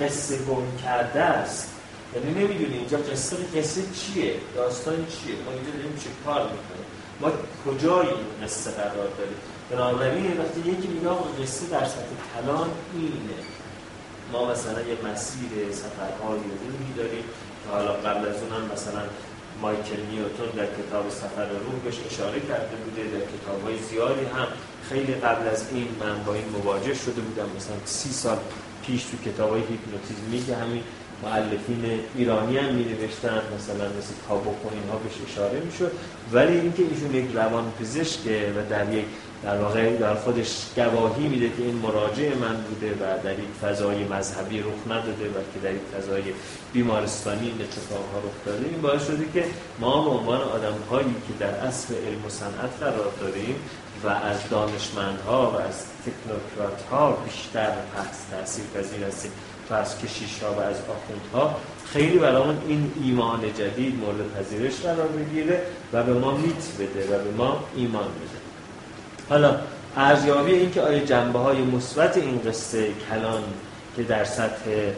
قصه 0.00 0.36
گم 0.38 0.76
کرده 0.84 1.20
است. 1.20 1.70
یعنی 2.14 2.30
نمی‌دونی 2.30 2.74
اینجا 2.74 2.98
قصه 2.98 3.36
قصه 3.56 3.82
چیه؟ 3.82 4.34
داستان 4.56 4.94
چیه؟ 4.94 5.34
ما 5.44 5.52
اینجا 5.52 5.70
داریم 5.70 5.96
چه 6.04 6.10
کار 6.24 6.42
می‌کنیم؟ 6.42 6.86
ما 7.20 7.30
کجایی 7.66 8.10
قصه 8.44 8.70
قرار 8.70 9.08
داریم؟ 9.18 9.38
بنابراین 9.70 10.40
وقتی 10.40 10.60
یکی 10.60 10.88
میگه 10.88 11.08
قصه 11.42 11.66
در 11.66 11.84
سطح 11.84 12.18
کلان 12.34 12.70
اینه. 12.94 13.38
ما 14.32 14.50
مثلا 14.50 14.80
یه 14.80 14.96
مسیر 15.12 15.72
سفرهای 15.72 16.38
روحی 16.38 16.92
داریم 16.96 17.24
که 17.64 17.70
حالا 17.70 17.92
قبل 17.92 18.28
از 18.28 18.36
اون 18.42 18.52
هم 18.52 18.72
مثلا 18.72 19.02
مایکل 19.62 20.00
نیوتون 20.10 20.48
در 20.56 20.66
کتاب 20.66 21.10
سفر 21.10 21.48
روح 21.48 21.76
بهش 21.84 21.98
اشاره 22.10 22.40
کرده 22.40 22.76
بوده 22.84 23.02
در 23.02 23.24
کتاب 23.34 23.62
های 23.64 23.78
زیادی 23.90 24.24
هم 24.24 24.46
خیلی 24.88 25.14
قبل 25.14 25.48
از 25.48 25.64
این 25.72 25.88
من 26.00 26.24
با 26.24 26.34
این 26.34 26.48
مواجه 26.48 26.94
شده 26.94 27.20
بودم. 27.20 27.48
مثلا 27.56 27.76
سی 27.84 28.10
سال 28.10 28.38
پیش 28.86 29.04
تو 29.04 29.30
کتاب 29.30 29.50
های 29.50 29.60
هیپنوتیزمی 29.60 30.46
که 30.46 30.56
همین 30.56 30.82
معلفین 31.22 32.00
ایرانی 32.16 32.58
هم 32.58 32.74
می 32.74 32.84
نوشتن 32.84 33.42
مثلا 33.56 33.84
مثل 33.98 34.14
کابوکو 34.28 34.68
اینها 34.72 34.98
بهش 34.98 35.30
اشاره 35.30 35.60
می 35.60 35.72
شد 35.72 35.92
ولی 36.32 36.60
اینکه 36.60 36.82
ایشون 36.82 37.14
یک 37.14 37.26
روان 37.34 37.72
پزشکه 37.80 38.52
و 38.56 38.70
در 38.70 38.92
یک 38.92 39.04
در 39.42 39.56
واقع 39.58 39.96
در 39.96 40.14
خودش 40.14 40.66
گواهی 40.76 41.28
میده 41.28 41.48
که 41.48 41.62
این 41.62 41.74
مراجع 41.74 42.34
من 42.34 42.56
بوده 42.56 42.92
و 42.92 43.22
در 43.24 43.30
این 43.30 43.52
فضای 43.62 44.04
مذهبی 44.04 44.60
رخ 44.60 44.86
نداده 44.86 45.24
که 45.54 45.60
در 45.62 45.68
این 45.68 45.80
فضای 45.98 46.22
بیمارستانی 46.72 47.46
این 47.46 47.60
اتفاقها 47.60 48.18
رخ 48.18 48.46
داده. 48.46 48.68
این 48.68 48.80
باعث 48.80 49.06
شده 49.06 49.24
که 49.34 49.44
ما 49.80 50.04
به 50.04 50.10
عنوان 50.10 50.40
آدم 50.40 50.74
هایی 50.90 51.14
که 51.28 51.34
در 51.44 51.50
اصل 51.50 51.94
علم 51.94 52.26
و 52.26 52.28
صنعت 52.28 52.70
قرار 52.80 53.12
داریم 53.20 53.56
و 54.04 54.08
از 54.08 54.48
دانشمندها 54.50 55.50
و 55.50 55.56
از 55.56 55.84
تکنوکرات 56.06 56.82
ها 56.90 57.12
بیشتر 57.12 57.70
پس 57.70 58.24
تاثیر 58.30 58.64
پذیر 58.74 59.04
هستیم. 59.04 59.30
و 59.70 59.74
از 59.74 59.98
کشیش 59.98 60.42
ها 60.42 60.52
و 60.52 60.60
از 60.60 60.76
ها 61.32 61.56
خیلی 61.92 62.18
برامون 62.18 62.58
این 62.68 62.92
ایمان 63.02 63.40
جدید 63.54 63.94
مورد 63.94 64.32
پذیرش 64.34 64.80
قرار 64.80 65.08
بگیره 65.08 65.62
و 65.92 66.02
به 66.02 66.12
ما 66.12 66.36
میت 66.36 66.72
بده 66.80 67.16
و 67.16 67.24
به 67.24 67.30
ما 67.30 67.64
ایمان 67.76 68.04
بده. 68.04 68.47
حالا 69.28 69.56
ارزیابی 69.96 70.52
این 70.52 70.70
که 70.70 70.82
آیا 70.82 70.98
جنبه 70.98 71.38
های 71.38 71.62
مثبت 71.62 72.16
این 72.16 72.40
قصه 72.46 72.88
کلان 73.10 73.42
که 73.96 74.02
در 74.02 74.24
سطح 74.24 74.92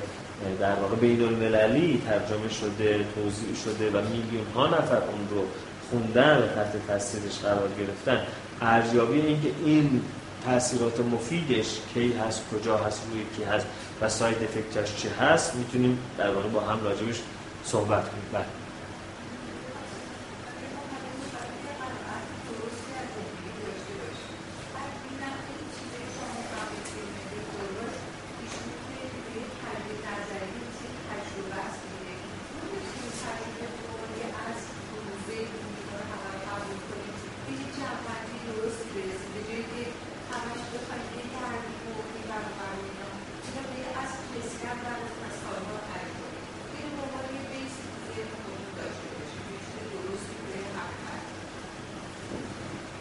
در 0.61 0.75
واقع 0.75 0.97
بین 0.97 1.23
المللی 1.23 2.03
ترجمه 2.07 2.49
شده 2.61 3.05
توضیح 3.15 3.55
شده 3.65 3.91
و 3.91 4.03
میلیون 4.05 4.47
ها 4.55 4.67
نفر 4.67 4.97
اون 4.97 5.29
رو 5.31 5.45
خوندن 5.91 6.39
و 6.39 6.47
تحت 6.47 6.87
تاثیرش 6.89 7.39
قرار 7.39 7.69
گرفتن 7.79 8.27
ارزیابی 8.63 9.21
این 9.21 9.43
که 9.43 9.51
این 9.65 10.03
تاثیرات 10.45 11.01
مفیدش 11.01 11.67
کی 11.95 12.13
هست 12.13 12.43
کجا 12.53 12.77
هست 12.77 13.03
روی 13.13 13.23
کی 13.37 13.53
هست 13.53 13.67
و 14.01 14.09
ساید 14.09 14.37
افکتش 14.43 15.03
چه 15.03 15.09
هست 15.11 15.55
می‌تونیم 15.55 15.99
در 16.19 16.31
واقع 16.31 16.49
با 16.49 16.61
هم 16.61 16.85
راجبش 16.85 17.21
صحبت 17.65 18.09
کنیم 18.09 18.25
بله. 18.33 18.45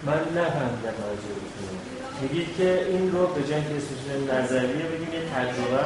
من 0.09 0.41
نفهمیدم 0.41 0.95
منظورتون 1.01 1.73
میگید 2.21 2.55
که 2.57 2.85
این 2.89 3.11
رو 3.11 3.27
به 3.27 3.43
جنگ 3.43 3.63
اسمش 3.77 4.01
نظریه 4.33 4.85
بگیم 4.91 5.13
یه 5.13 5.23
تجربه 5.35 5.83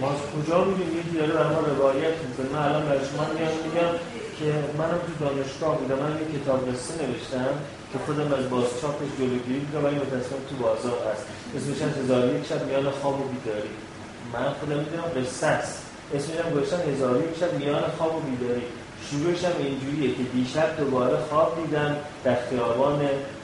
ما 0.00 0.10
از 0.10 0.18
کجا 0.32 0.64
می‌دونیم 0.64 0.98
یکی 0.98 1.18
داره 1.18 1.32
برای 1.32 1.54
ما 1.54 1.60
روایت 1.60 2.14
می‌کنه 2.28 2.48
من 2.52 2.68
الان 2.68 2.82
برای 2.86 3.04
شما 3.10 3.24
میام 3.34 3.54
میگم 3.64 3.92
که 4.38 4.48
منم 4.78 5.00
تو 5.18 5.24
دانشگاه 5.24 5.78
بودم. 5.78 5.98
من 6.04 6.12
یه 6.20 6.26
کتاب 6.34 6.60
قصه 6.68 6.92
نوشتم 7.02 7.54
که 7.92 7.98
خودم 8.06 8.32
از 8.38 8.50
بازچاپش 8.50 9.10
جلوگیری 9.18 9.60
دیدم 9.60 9.84
ولی 9.84 9.96
متاسفم 9.96 10.42
تو 10.50 10.56
بازار 10.64 10.98
هست 11.12 11.24
اسمش 11.56 11.82
هم 11.82 12.02
هزار 12.02 12.34
یک 12.34 12.46
شب 12.46 12.66
میان 12.66 12.90
خواب 12.90 13.20
و 13.20 13.24
بیداری. 13.24 13.72
من 14.32 14.52
خودم 14.60 14.78
می‌دونم 14.78 15.08
قصه 15.16 15.46
است 15.46 15.82
اسمش 16.14 16.36
هم 16.44 16.50
گوشتم 16.50 16.80
هزار 16.90 17.16
یک 17.16 17.38
شب 17.40 17.52
میان 17.58 17.82
خواب 17.98 18.16
و 18.16 18.20
بیداری. 18.20 18.62
شروعش 19.06 19.44
هم 19.44 19.56
اینجوریه 19.58 20.08
که 20.16 20.22
دیشب 20.22 20.76
دوباره 20.76 21.16
خواب 21.28 21.50
دیدم 21.60 21.96
در 22.24 22.36
خیابان 22.48 23.00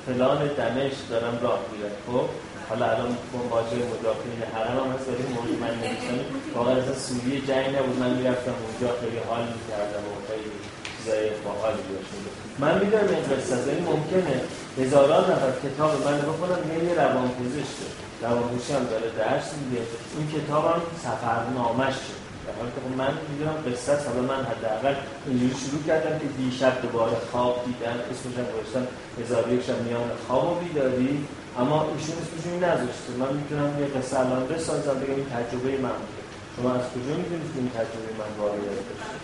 فلان 0.06 0.38
دمشق 0.38 1.02
دارم 1.10 1.38
راه 1.42 1.60
میرم. 1.72 1.94
خب؟ 2.06 2.26
حالا 2.68 2.86
الان 2.92 3.16
با 3.32 3.38
ماجر 3.50 3.80
مدافعین 3.92 4.40
حرم 4.54 4.76
هم 4.80 4.88
هست 4.94 5.08
ولی 5.08 5.24
مورد 5.34 5.50
من 5.64 5.74
نمی‌تونم 5.82 6.26
واقعا 6.54 6.74
از 6.76 7.02
سوریه 7.06 7.40
جنگ 7.48 7.66
نبود. 7.76 7.96
من 8.02 8.10
می‌رفتم 8.18 8.54
اونجا 8.64 8.88
خیلی 9.00 9.20
حال 9.28 9.44
می‌کردم 9.56 10.04
و 10.10 10.14
خیلی 10.28 10.57
چیزای 11.08 11.30
باحالی 11.44 11.82
داشت 11.90 12.12
من 12.58 12.74
می‌دونم 12.80 13.08
این 13.08 13.24
قصه 13.30 13.70
این 13.72 13.84
ممکنه 13.92 14.36
هزاران 14.78 15.24
نفر 15.30 15.52
کتاب 15.64 15.90
من 16.06 16.18
بکنم 16.18 16.60
روان 16.96 17.28
پزشکه 17.38 17.88
روان 18.22 18.48
هم 18.76 18.84
داره 18.92 19.08
درس 19.18 19.48
میده. 19.58 19.82
این 20.16 20.26
کتاب 20.36 20.64
هم 20.72 20.80
سفرنامش 21.04 21.94
شد 22.06 22.18
حالی 22.58 22.70
که 22.74 22.80
من 23.02 23.12
می‌دونم 23.30 23.56
قصه 23.66 23.92
است. 23.92 24.08
حالا 24.08 24.22
من 24.32 24.40
حداقل 24.50 24.94
اینجوری 25.26 25.54
شروع 25.64 25.82
کردم 25.86 26.18
که 26.18 26.28
دیشب 26.38 26.82
دوباره 26.82 27.16
خواب 27.32 27.64
دیدم 27.66 27.96
اسمش 28.10 28.34
هم 28.40 28.46
گذاشتم 28.52 28.86
هزار 29.20 29.52
یک 29.52 29.62
شب 29.66 29.82
میان 29.86 30.10
خواب 30.26 30.44
و 30.52 30.54
بیداری 30.64 31.14
اما 31.60 31.78
ایشون 31.82 32.16
اسمش 32.22 32.44
این 32.52 32.64
نذاشته. 32.64 33.10
من 33.20 33.30
می‌تونم 33.38 33.70
یه 33.80 33.86
قصه 33.94 34.20
الان 34.20 34.46
بسازم 34.48 34.96
بگم 35.00 35.16
این 35.20 35.28
تجربه 35.36 35.70
من 35.86 35.96
بوده. 36.02 36.22
شما 36.56 36.70
از 36.78 36.84
کجا 36.92 37.14
می‌دونید 37.22 37.52
این 37.56 37.70
تجربه 37.76 38.10
من 38.20 38.30
واقعیت 38.40 38.80
داشته؟ 38.88 39.17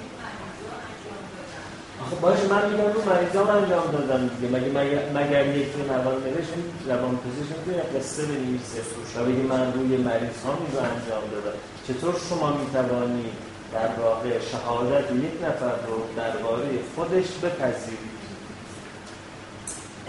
آخه 2.02 2.16
باشه 2.16 2.46
من 2.48 2.70
میگم 2.70 2.92
رو 2.92 3.00
مریضان 3.12 3.48
انجام 3.50 3.86
دادم 3.92 4.28
دیگه. 4.28 4.48
مگه 4.56 4.70
مگر 5.14 5.46
یکی 5.46 5.82
روان 5.88 6.14
نوشت؟ 6.14 6.52
روان 6.86 7.18
پزشک 7.24 7.58
می‌تونه 7.58 7.82
قصه 7.98 8.22
بنویسه 8.26 8.80
و 9.16 9.24
بگی 9.24 9.42
من 9.42 9.72
روی 9.72 9.96
مریض 9.96 10.38
ها 10.44 10.52
رو 10.52 10.78
انجام 10.78 11.24
دادم. 11.32 11.58
چطور 11.88 12.14
شما 12.28 12.52
می‌توانید 12.56 13.32
در 13.72 13.88
واقع 14.02 14.40
شهادت 14.40 15.12
یک 15.12 15.44
نفر 15.44 15.74
رو 15.86 15.96
درباره 16.16 16.68
خودش 16.96 17.26
بپذیرید 17.42 18.14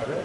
آره. 0.01 0.17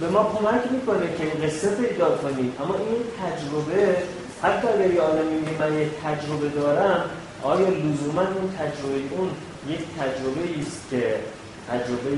به 0.00 0.08
ما 0.08 0.22
کمک 0.38 0.72
می‌کنه 0.72 1.16
که 1.18 1.24
این 1.24 1.48
قصه 1.48 1.70
پیدا 1.70 2.16
کنیم 2.16 2.52
اما 2.62 2.74
این 2.74 3.02
تجربه 3.20 3.96
حتی 4.42 4.68
اگر 4.68 4.94
یه 4.94 5.00
آدمی 5.00 5.34
میگه 5.34 5.58
من 5.60 5.78
یک 5.78 5.88
تجربه 6.04 6.48
دارم 6.48 7.10
آیا 7.42 7.68
لزوما 7.68 8.20
اون 8.20 8.54
تجربه 8.58 9.16
اون 9.16 9.30
یک 9.68 9.78
تجربه 9.98 10.60
است 10.60 10.82
که 10.90 11.14
تجربه 11.68 12.10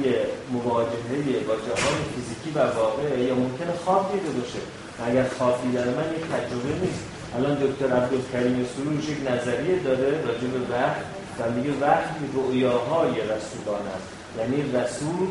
مواجهه 0.53 1.41
با 1.49 1.55
جهان 1.55 1.97
فیزیکی 2.15 2.51
و 2.59 2.59
واقعه 2.59 3.25
یا 3.25 3.35
ممکنه 3.35 3.73
خواب 3.85 4.13
دیده 4.13 4.31
باشه. 4.41 4.59
اگر 5.07 5.27
خواب 5.39 5.63
دیدن 5.63 5.89
من 5.89 6.09
یک 6.17 6.25
تجربه 6.35 6.73
نیست. 6.83 7.05
الان 7.37 7.55
دکتر 7.55 7.93
عبدالکریم 7.93 8.67
سروش 8.77 9.09
یک 9.09 9.31
نظریه 9.31 9.79
داره 9.79 10.11
راجع 10.11 10.49
به 10.55 10.61
وحی 10.73 11.03
و 11.39 11.51
میگه 11.51 11.73
وحی 11.81 12.21
رؤیاهای 12.35 13.11
رسولان 13.11 13.85
است. 13.97 14.09
یعنی 14.39 14.73
رسول 14.73 15.29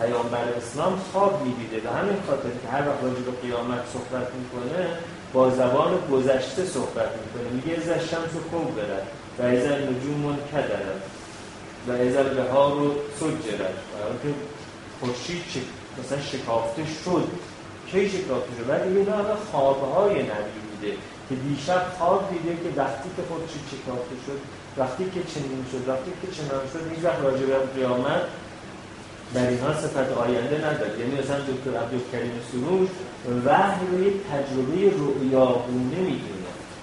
پیامبر 0.00 0.44
اسلام 0.56 1.00
خواب 1.12 1.42
می‌دیده. 1.46 1.88
و 1.88 1.92
همین 1.92 2.16
خاطر 2.26 2.52
که 2.62 2.68
هر 2.72 2.88
وقت 2.88 3.02
راجع 3.02 3.22
به 3.28 3.32
قیامت 3.42 3.82
صحبت 3.92 4.28
می‌کنه 4.38 4.86
با 5.32 5.50
زبان 5.50 5.92
گذشته 6.12 6.64
صحبت 6.64 7.10
می‌کنه. 7.20 7.46
میگه 7.52 7.72
از 7.74 8.08
شمس 8.10 8.32
و 8.36 8.40
برد 8.52 8.78
و 9.38 9.42
از 9.42 9.64
نجوم 9.66 10.38
کدرد 10.52 11.02
و 11.88 11.92
از 11.92 12.16
البهار 12.16 12.72
رو 12.72 12.94
سجرد 13.20 13.74
و 13.94 14.28
که 14.28 14.34
خورشید 15.00 15.42
مثلا 15.98 16.20
شکافته 16.20 16.82
شد 17.04 17.28
کی 17.90 18.08
شکافته 18.08 18.52
شد؟ 18.56 18.68
ولی 18.68 18.98
اینا 18.98 19.12
همه 19.12 19.34
خوابهای 19.50 20.14
نبی 20.14 20.58
بوده 20.70 20.92
که 21.28 21.34
دیشب 21.34 21.82
خواب 21.98 22.30
دیده 22.30 22.56
که 22.62 22.80
وقتی 22.80 23.08
که 23.16 23.22
خورشید 23.28 23.62
شکافته 23.72 24.16
شد 24.26 24.38
وقتی 24.76 25.04
که 25.04 25.20
چنین 25.32 25.64
شد 25.72 25.88
وقتی 25.88 26.10
که 26.22 26.28
چنان 26.36 26.64
شد 26.72 26.92
هیچ 26.94 27.04
وقت 27.04 27.20
راجع 27.22 27.46
به 27.46 27.56
قیامت 27.74 28.22
در 29.34 29.48
اینها 29.48 29.74
صفت 29.74 30.12
آینده 30.12 30.58
نداره. 30.58 30.98
یعنی 31.00 31.14
مثلا 31.20 31.38
دکتر 31.38 31.76
عبدالکریم 31.82 32.32
سروش 32.52 32.88
وحی 33.46 33.86
رو 33.92 34.02
یک 34.08 34.14
تجربه 34.32 34.96
رؤیاگونه 34.96 36.00
می‌دونه. 36.08 36.39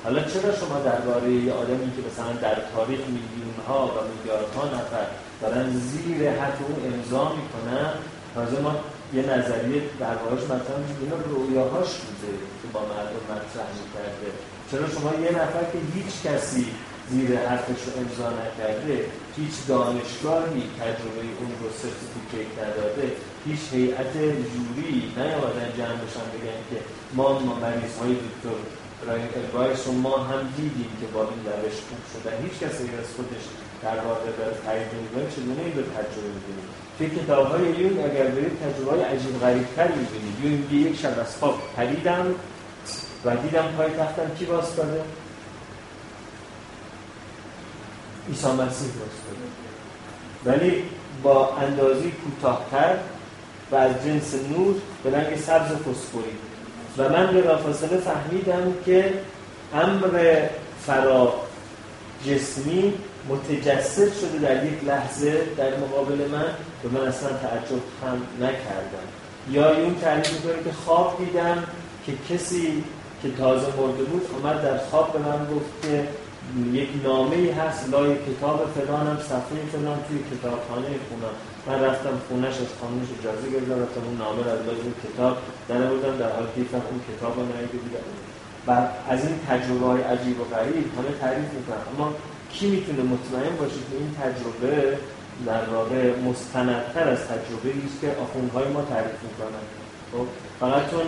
حالا 0.07 0.23
چرا 0.23 0.55
شما 0.61 0.79
درباره 0.79 1.31
یه 1.31 1.53
آدمی 1.53 1.91
که 1.95 2.01
مثلا 2.07 2.31
در 2.45 2.57
تاریخ 2.75 2.99
میلیون 3.17 3.57
ها 3.67 3.81
و 3.87 3.97
میلیاردها 4.11 4.65
نفر 4.77 5.05
دارن 5.41 5.65
زیر 5.89 6.31
حد 6.39 6.57
اون 6.67 6.93
امضا 6.93 7.23
می‌کنن 7.39 7.89
تازه 8.35 8.61
ما 8.61 8.75
یه 9.13 9.23
نظریه 9.33 9.81
دربارهش 9.99 10.43
مثلا 10.43 10.79
اینا 11.01 11.17
رویاهاش 11.29 11.91
بوده 12.03 12.33
که 12.59 12.67
با 12.73 12.81
مردم 12.91 13.23
مطرح 13.31 13.69
می‌کرده. 13.79 14.29
چرا 14.71 14.85
شما 14.93 15.11
یه 15.25 15.31
نفر 15.41 15.63
که 15.71 15.79
هیچ 15.95 16.13
کسی 16.25 16.65
زیر 17.11 17.37
حرفش 17.47 17.79
رو 17.85 17.91
امضا 18.01 18.29
نکرده 18.41 19.05
هیچ 19.37 19.55
دانشگاهی 19.67 20.63
تجربه 20.79 21.23
اون 21.39 21.51
رو 21.61 21.67
سرتیفیکیت 21.81 22.51
نداده 22.63 23.11
هیچ 23.45 23.63
هیئت 23.71 24.13
جوری 24.53 25.13
نیامدن 25.17 25.69
جمع 25.77 25.97
بشن 26.03 26.27
بگن 26.33 26.59
که 26.69 26.77
ما 27.13 27.39
ما 27.39 27.53
مریض 27.55 27.95
های 28.01 28.13
دکتر 28.13 28.59
براین 29.05 29.27
الوایس 29.35 29.87
رو 29.87 29.93
ما 29.93 30.17
هم 30.17 30.53
دیدیم 30.57 30.91
که 31.01 31.07
با 31.13 31.21
این 31.21 31.43
روش 31.45 31.77
خوب 31.87 32.01
شدن 32.11 32.35
هیچ 32.43 32.53
کسی 32.53 32.83
از 33.01 33.09
خودش 33.15 33.43
در 33.83 33.99
واقع 34.05 34.25
در 34.39 34.51
تایید 34.65 34.87
نمی‌کنه 34.95 35.25
چگونه 35.35 35.61
این 35.65 35.75
رو 35.77 35.83
تجربه 35.97 36.29
می‌بینیم 36.37 36.67
توی 36.97 37.09
کتاب 37.09 37.51
های 37.51 37.61
یون 37.61 37.99
اگر 37.99 38.27
برید 38.27 38.51
تجربه 38.63 38.91
های 38.91 39.01
عجیب 39.01 39.39
غریب 39.39 39.67
تر 39.75 39.87
می‌بینید. 39.87 40.35
یون 40.43 40.81
یک 40.81 40.99
شب 40.99 41.19
از 41.19 41.35
خواب 41.35 41.61
پریدم 41.75 42.35
و 43.25 43.35
دیدم 43.35 43.67
پای 43.77 43.89
تختم 43.89 44.35
کی 44.39 44.45
باز 44.45 44.65
عیسی 48.29 48.47
مسیح 48.47 48.89
ولی 50.45 50.83
با 51.23 51.55
اندازی 51.57 52.11
کوتاهتر 52.11 52.97
و 53.71 53.75
از 53.75 53.91
جنس 54.05 54.33
نور 54.33 54.75
به 55.03 55.11
رنگ 55.11 55.37
سبز 55.37 55.71
فسفوری. 55.71 56.46
و 56.97 57.09
من 57.09 57.33
به 57.33 57.41
فاصله 57.41 57.97
فهمیدم 57.97 58.73
که 58.85 59.13
امر 59.73 60.41
فرا 60.85 61.33
جسمی 62.25 62.93
متجسد 63.29 64.13
شده 64.13 64.39
در 64.41 64.65
یک 64.65 64.83
لحظه 64.83 65.41
در 65.57 65.77
مقابل 65.77 66.15
من 66.31 66.45
و 66.83 66.99
من 66.99 67.07
اصلا 67.07 67.29
تعجب 67.29 67.81
هم 68.05 68.21
نکردم. 68.39 69.07
یا 69.51 69.75
اون 69.75 69.95
تعریف 69.95 70.31
می‌کنه 70.31 70.63
که 70.63 70.71
خواب 70.85 71.17
دیدم 71.19 71.63
که 72.05 72.13
کسی 72.29 72.83
که 73.21 73.31
تازه 73.31 73.65
مرده 73.65 74.03
بود 74.03 74.21
آمد 74.43 74.63
در 74.63 74.77
خواب 74.77 75.13
به 75.13 75.19
من 75.19 75.45
گفت 75.55 75.81
که 75.81 76.07
یک 76.73 76.89
نامه 77.03 77.53
هست 77.53 77.89
لای 77.89 78.15
کتاب 78.27 78.59
فلانم 78.75 79.17
صفحه 79.31 79.59
فلان 79.71 79.99
توی 80.07 80.19
کتابخانه 80.31 80.87
خونم. 81.07 81.35
من 81.67 81.85
رفتم 81.85 82.15
خونش 82.27 82.55
از 82.63 82.71
خانمش 82.81 83.07
اجازه 83.19 83.49
گرفتم 83.53 83.81
رفتم 83.83 84.03
اون 84.07 84.17
نامه 84.17 84.43
رو 84.43 84.49
از 84.49 84.61
لای 84.67 84.77
کتاب 85.03 85.37
در 85.69 85.81
بودم 85.91 86.17
در 86.17 86.31
حال 86.35 86.47
که 86.55 86.61
اون 86.91 86.99
کتاب 87.09 87.33
رو 87.39 87.45
نهیده 87.45 87.77
بودم 87.83 88.07
و 88.67 88.71
از 89.13 89.19
این 89.25 89.35
تجربه 89.49 89.85
های 89.85 90.01
عجیب 90.01 90.41
و 90.41 90.43
غریب 90.43 90.85
همه 90.97 91.11
تعریف 91.21 91.49
می‌کنم. 91.57 91.83
اما 91.93 92.13
کی 92.53 92.67
می‌تونه 92.67 93.01
مطمئن 93.13 93.55
باشه 93.59 93.81
که 93.87 93.95
این 93.99 94.11
تجربه 94.21 94.97
در 95.45 95.63
واقع 95.73 96.19
مستندتر 96.19 97.09
از 97.09 97.21
تجربه 97.31 97.69
است 97.85 98.01
که 98.01 98.07
آخوندهای 98.23 98.67
ما 98.67 98.81
تعریف 98.81 99.19
می‌کنن؟ 99.27 99.63
خب 100.11 100.25
فقط 100.59 100.91
چون 100.91 101.07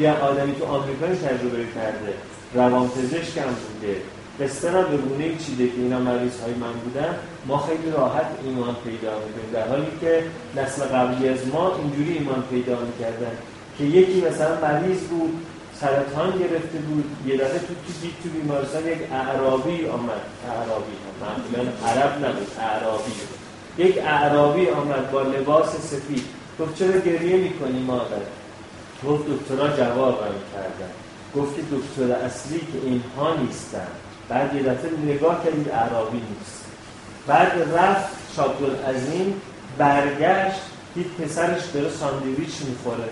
یه 0.00 0.12
آدمی 0.12 0.54
تو 0.54 0.64
آمریکا 0.64 1.06
تجربه 1.06 1.64
کرده 1.74 2.12
روانپزشک 2.54 3.38
هم 3.38 3.44
بوده 3.44 3.96
قصه 4.40 4.70
را 4.70 4.82
به 4.82 4.96
گونه 4.96 5.36
چیده 5.36 5.66
که 5.66 5.76
اینا 5.76 5.98
مریض 5.98 6.40
های 6.40 6.54
من 6.54 6.72
بودن 6.72 7.14
ما 7.46 7.58
خیلی 7.58 7.90
راحت 7.90 8.26
ایمان 8.44 8.76
پیدا 8.84 9.12
می‌کنیم. 9.18 9.50
در 9.52 9.68
حالی 9.68 9.86
که 10.00 10.24
نسل 10.56 10.82
قبلی 10.82 11.28
از 11.28 11.46
ما 11.52 11.76
اینجوری 11.76 12.18
ایمان 12.18 12.42
پیدا 12.50 12.78
می‌کردن 12.80 13.36
که 13.78 13.84
یکی 13.84 14.20
مثلا 14.20 14.60
مریض 14.60 15.00
بود 15.00 15.46
سرطان 15.80 16.30
گرفته 16.38 16.78
بود 16.78 17.04
یه 17.26 17.36
دفعه 17.36 17.58
تو 17.58 17.66
تو 17.66 18.08
تو 18.22 18.28
بیمارستان 18.28 18.86
یک 18.86 18.98
اعرابی 19.12 19.86
آمد. 19.86 20.22
اعرابی 20.50 20.96
معمولا 21.20 21.72
عرب 21.86 22.24
نبود 22.24 22.50
اعرابی 22.60 23.12
یک 23.78 23.98
اعرابی 23.98 24.68
آمد 24.68 25.10
با 25.10 25.22
لباس 25.22 25.76
سفید. 25.76 26.24
گفت 26.60 26.74
چرا 26.74 27.00
گریه 27.00 27.36
می‌کنی 27.36 27.80
مادر؟ 27.80 28.24
گفت 29.06 29.24
دکترها 29.28 29.76
جوابم 29.76 30.34
کردن. 30.52 30.90
گفت 31.36 31.54
دکتر 31.54 32.12
اصلی 32.26 32.58
که 32.58 32.78
اینها 32.84 33.36
نیستن. 33.36 33.86
بعد 34.28 34.54
یه 34.54 34.62
دفعه 34.62 34.90
نگاه 35.04 35.44
کردید 35.44 35.68
عربی 35.70 36.22
نیست. 36.30 36.64
بعد 37.26 37.52
رفت 37.76 38.16
عظیم 38.88 39.40
برگشت 39.78 40.60
دید 40.94 41.06
پسرش 41.06 41.62
داره 41.74 41.90
ساندویچ 41.90 42.54
می‌خوره. 42.68 43.08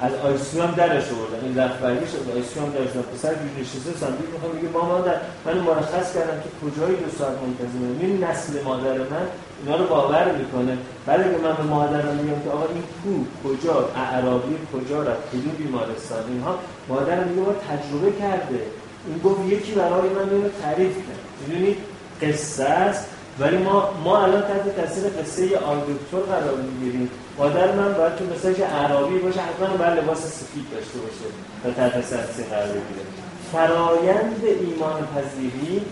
از 0.00 0.12
آیسیو 0.14 0.62
هم 0.62 0.74
درش 0.74 1.04
آوردن. 1.12 1.44
این 1.44 1.58
رفت 1.58 1.78
برگشت 1.78 2.14
از 2.14 2.36
آیسیو 2.36 2.62
هم 2.62 2.70
درش 2.70 2.88
پسر 3.14 3.34
بیش 3.34 3.66
نشسته 3.66 4.00
ساندویچ 4.00 4.30
می‌خوام 4.32 4.52
میگه 4.54 4.68
ماما 4.68 5.00
در 5.00 5.16
من 5.46 5.58
مرخص 5.58 6.14
کردم 6.14 6.40
که 6.42 6.48
کجایی 6.62 6.96
دو 6.96 7.10
ساعت 7.18 7.36
منتظمه 7.42 8.00
این 8.00 8.24
نسل 8.24 8.62
مادر 8.62 8.98
من؟ 8.98 9.26
اینا 9.64 9.76
رو 9.76 9.86
باور 9.86 10.32
می‌کنه. 10.32 10.78
ولی 11.06 11.24
که 11.24 11.38
من 11.42 11.54
به 11.56 11.62
مادرم 11.62 12.14
میگم 12.16 12.40
که 12.44 12.50
آقا 12.50 12.66
این 12.74 12.82
کو 13.02 13.48
کجا؟ 13.48 13.88
اعرابی 13.96 14.56
کجا 14.72 15.02
رفت؟ 15.02 15.30
کدوم 15.30 15.54
بیمارستان؟ 15.58 16.24
اینها 16.28 16.58
مادرم 16.88 17.28
میگه 17.28 17.42
تجربه 17.42 18.18
کرده. 18.20 18.60
این 19.06 19.18
گفت 19.24 19.52
یکی 19.52 19.72
برای 19.72 20.08
من 20.08 20.30
اینو 20.30 20.48
تعریف 20.62 20.96
کرد. 20.96 21.48
می‌دونید 21.48 21.76
قصه 22.22 22.64
است. 22.64 23.04
ولی 23.40 23.56
ما 23.56 23.90
ما 24.04 24.22
الان 24.22 24.42
تحت 24.42 24.76
تاثیر 24.76 25.04
قصه 25.04 25.58
آل 25.58 25.78
دکتر 25.78 26.18
قرار 26.32 26.56
می‌گیریم. 26.56 27.10
مادر 27.38 27.72
من 27.72 27.92
باید 27.92 28.16
تو 28.16 28.24
مثلا 28.24 28.66
عربی 28.66 29.18
باشه 29.18 29.40
حتما 29.40 29.76
باید 29.76 29.98
لباس 29.98 30.18
سفید 30.18 30.66
داشته 30.72 30.98
باشه 30.98 31.28
تا 31.62 31.70
تحت 31.70 31.92
تاثیر 31.92 32.44
قرار 32.44 32.68
بگیره. 32.68 33.06
فرایند 33.52 34.42
ایمان 34.44 35.08
پذیری 35.14 35.82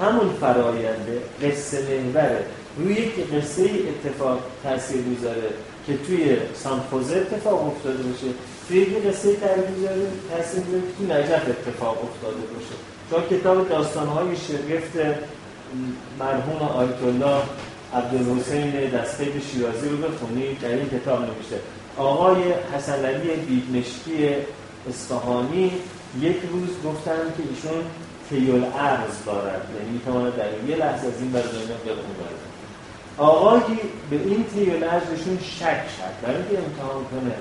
همون 0.00 0.30
فرایند 0.40 1.06
قصه 1.42 2.00
محوره. 2.14 2.44
روی 2.76 2.94
یک 2.94 3.34
قصه 3.34 3.62
اتفاق 3.62 4.38
تاثیر 4.62 5.00
می‌ذاره 5.00 5.50
که 5.86 5.96
توی 6.06 6.36
سانفوزه 6.54 7.16
اتفاق 7.16 7.66
افتاده 7.66 8.02
باشه. 8.02 8.26
توی 8.70 8.78
یک 8.78 9.06
قصه 9.06 9.36
تاثیر 9.36 9.70
می‌ذاره 9.76 10.00
که 10.30 10.94
توی 10.98 11.06
نجف 11.06 11.48
اتفاق 11.48 11.98
افتاده 12.04 12.36
باشه. 12.36 12.74
چون 13.10 13.38
کتاب 13.38 13.68
داستانهای 13.68 14.36
شگفت 14.36 14.96
مرحوم 16.18 16.68
آیت 16.68 17.02
الله 17.02 17.42
عبدالحسین 17.94 18.70
دسته 18.70 19.24
شیرازی 19.52 19.88
رو 19.88 19.96
بخونید 19.96 20.60
در 20.60 20.68
این 20.68 20.88
کتاب 20.88 21.20
نوشته. 21.20 21.60
آقای 21.96 22.42
حسن 22.76 23.04
علی 23.04 23.36
بیدمشکی 23.36 24.28
اصفهانی 24.88 25.72
یک 26.20 26.36
روز 26.52 26.68
گفتن 26.84 27.20
که 27.36 27.42
ایشون 27.50 27.84
تیول 28.28 28.64
ارز 28.64 29.24
دارد. 29.26 29.68
یعنی 29.78 29.90
می‌تواند 29.90 30.36
در 30.36 30.70
یه 30.70 30.76
لحظه 30.76 31.06
از 31.06 31.20
این 31.20 31.32
به 31.32 31.38
اون 31.38 31.56
آقایی 33.18 33.78
به 34.10 34.16
این 34.16 34.44
تیول 34.54 34.84
ارزشون 34.84 35.38
شک 35.42 35.84
شد 35.96 36.14
برای 36.22 36.36
اینکه 36.36 36.58
امتحان 36.58 37.04
کنه. 37.04 37.34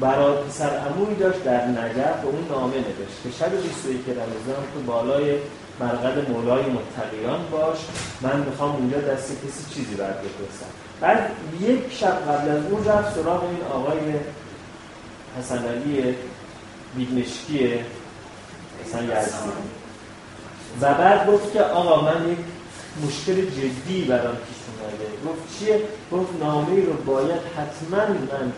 برای 0.00 0.36
پسر 0.36 0.70
عموی 0.78 1.14
داشت 1.14 1.44
در 1.44 1.66
نجف 1.66 2.20
به 2.22 2.26
اون 2.26 2.48
نامه 2.50 2.74
نوشت 2.74 3.22
که 3.22 3.30
شب 3.38 3.62
21 3.62 4.00
رمضان 4.08 4.64
تو 4.74 4.80
بالای 4.86 5.38
مرقد 5.80 6.30
مولای 6.30 6.62
متقیان 6.62 7.40
باش 7.50 7.78
من 8.20 8.40
می‌خوام 8.40 8.76
اونجا 8.76 9.00
دست 9.00 9.32
کسی 9.32 9.74
چیزی 9.74 9.94
برد 9.94 10.18
بپرسم 10.18 10.66
بعد 11.00 11.30
یک 11.60 11.92
شب 11.92 12.28
قبل 12.28 12.48
از 12.50 12.64
اون 12.70 12.84
رفت 12.84 13.14
سراغ 13.14 13.44
این 13.44 13.62
آقای 13.74 13.98
حسن 15.38 15.64
علی 15.64 16.14
بیدمشکی 16.96 17.58
حسن 18.84 19.04
یزدی. 19.04 19.50
و 20.80 20.94
بعد 20.94 21.26
گفت 21.26 21.52
که 21.52 21.62
آقا 21.62 22.00
من 22.00 22.30
یک 22.30 22.38
مشکل 23.06 23.34
جدی 23.34 24.04
برام 24.04 24.36
پیش 24.36 24.56
اومده. 24.68 25.04
گفت 25.28 25.58
چیه؟ 25.58 25.80
گفت 26.12 26.28
نامه 26.40 26.84
رو 26.86 26.92
باید 26.92 27.40
حتما 27.56 28.06
من 28.06 28.52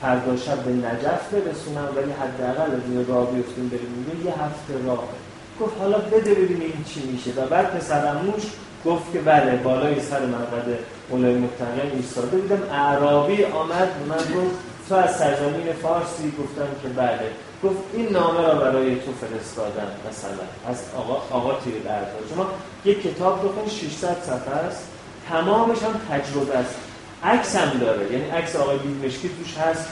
فردا 0.00 0.36
شب 0.36 0.64
به 0.64 0.70
نجف 0.70 1.34
برسونم 1.34 1.88
ولی 1.96 2.12
حداقل 2.12 2.70
از 2.74 2.82
این 2.90 3.06
راه 3.06 3.30
بیفتیم 3.30 3.68
بریم 3.68 4.22
یه 4.24 4.32
هفته 4.32 4.86
راه 4.86 5.04
گفت 5.60 5.78
حالا 5.78 5.98
بده 5.98 6.34
ببینیم 6.34 6.72
این 6.74 6.84
چی 6.84 7.10
میشه. 7.12 7.30
و 7.40 7.46
بعد 7.46 7.78
پسرموش 7.78 8.42
گفت 8.86 9.12
که 9.12 9.18
بله 9.18 9.56
بالای 9.56 10.00
سر 10.00 10.26
مرقد 10.26 10.78
مولای 11.10 11.34
متقیان 11.34 11.96
ایستاده 11.96 12.36
بودم. 12.36 12.62
اعرابی 12.72 13.44
آمد 13.44 13.88
من 14.08 14.16
گفت 14.16 14.54
تو 14.88 14.94
از 14.94 15.16
سرزمین 15.16 15.72
فارسی 15.82 16.32
گفتم 16.38 16.68
که 16.82 16.88
بله. 16.88 17.30
گفت 17.64 17.76
این 17.94 18.08
نامه 18.08 18.42
را 18.42 18.54
برای 18.54 18.94
تو 18.94 19.12
فرستادم. 19.12 19.90
مثلا 20.10 20.70
از 20.70 20.76
آقا, 20.96 21.36
آقا 21.38 21.60
تیر 21.60 21.74
شما 22.34 22.46
یک 22.84 23.02
کتاب 23.02 23.38
بخون 23.44 23.68
600 23.68 24.16
صفحه 24.22 24.54
است. 24.54 24.88
تمامش 25.28 25.78
هم 25.82 26.00
تجربه 26.10 26.56
است. 26.56 26.87
عکس 27.24 27.56
هم 27.56 27.78
داره. 27.78 28.12
یعنی 28.12 28.30
عکس 28.30 28.56
آقای 28.56 28.78
بیمشکی 28.78 29.28
توش 29.28 29.56
هست 29.56 29.88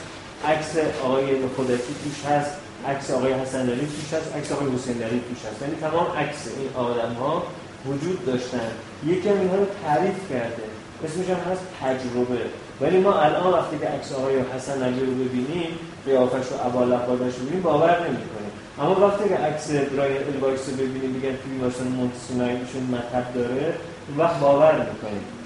عکس 0.47 0.75
آقای 1.03 1.25
خودتی 1.55 1.93
توش 2.03 2.31
هست 2.31 2.51
عکس 2.87 3.11
آقای 3.11 3.33
حسن 3.33 3.69
علی 3.69 3.87
توش 3.95 4.19
هست 4.19 4.35
عکس 4.35 4.51
آقای 4.51 4.67
حسین 4.75 5.03
علی 5.03 5.21
توش 5.29 5.51
هست. 5.51 5.61
یعنی 5.61 5.75
تمام 5.81 6.07
عکس 6.17 6.47
این 6.59 6.69
آدم 6.85 7.13
ها 7.13 7.43
وجود 7.85 8.25
داشتن. 8.25 8.69
یکی 9.05 9.29
هم 9.29 9.39
اینها 9.39 9.55
رو 9.55 9.65
تعریف 9.85 10.29
کرده. 10.29 10.63
اسمش 11.05 11.29
هم 11.29 11.51
هست 11.51 11.61
تجربه. 11.81 12.41
ولی 12.81 12.97
ما 12.99 13.13
الان 13.13 13.53
وقتی 13.53 13.77
که 13.77 13.87
عکس 13.87 14.11
آقای 14.11 14.35
حسن 14.55 14.83
علی 14.83 14.99
رو 14.99 15.13
ببینیم 15.13 15.71
قیافش 16.05 16.47
رو 16.51 16.57
عبال 16.69 16.87
لقادش 16.87 17.35
رو 17.35 17.41
ببینیم 17.45 17.61
باور 17.61 17.99
نمی‌کنیم. 17.99 18.51
اما 18.81 19.07
وقتی 19.07 19.29
که 19.29 19.35
عکس 19.35 19.71
برای 19.71 20.17
الوایس 20.17 20.69
رو 20.69 20.75
ببینیم 20.75 21.09
میگن 21.09 21.31
که 21.31 21.65
مثلا 21.67 21.89
مونتسونایشون 21.89 22.83
مطب 22.91 23.33
داره 23.35 23.73
وقت 24.17 24.39
باور 24.39 24.71
می‌کنیم 24.71 25.36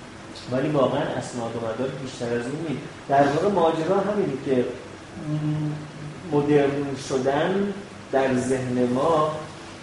ولی 0.51 0.69
واقعا 0.69 1.01
اسناد 1.01 1.55
و 1.55 1.59
مدار 1.59 1.89
بیشتر 2.03 2.25
از 2.25 2.45
اون 2.45 2.77
در 3.09 3.23
واقع 3.23 3.49
ماجرا 3.55 3.99
همینه 3.99 4.33
که 4.45 4.65
مدرن 6.31 6.95
شدن 7.09 7.73
در 8.11 8.35
ذهن 8.35 8.87
ما 8.93 9.31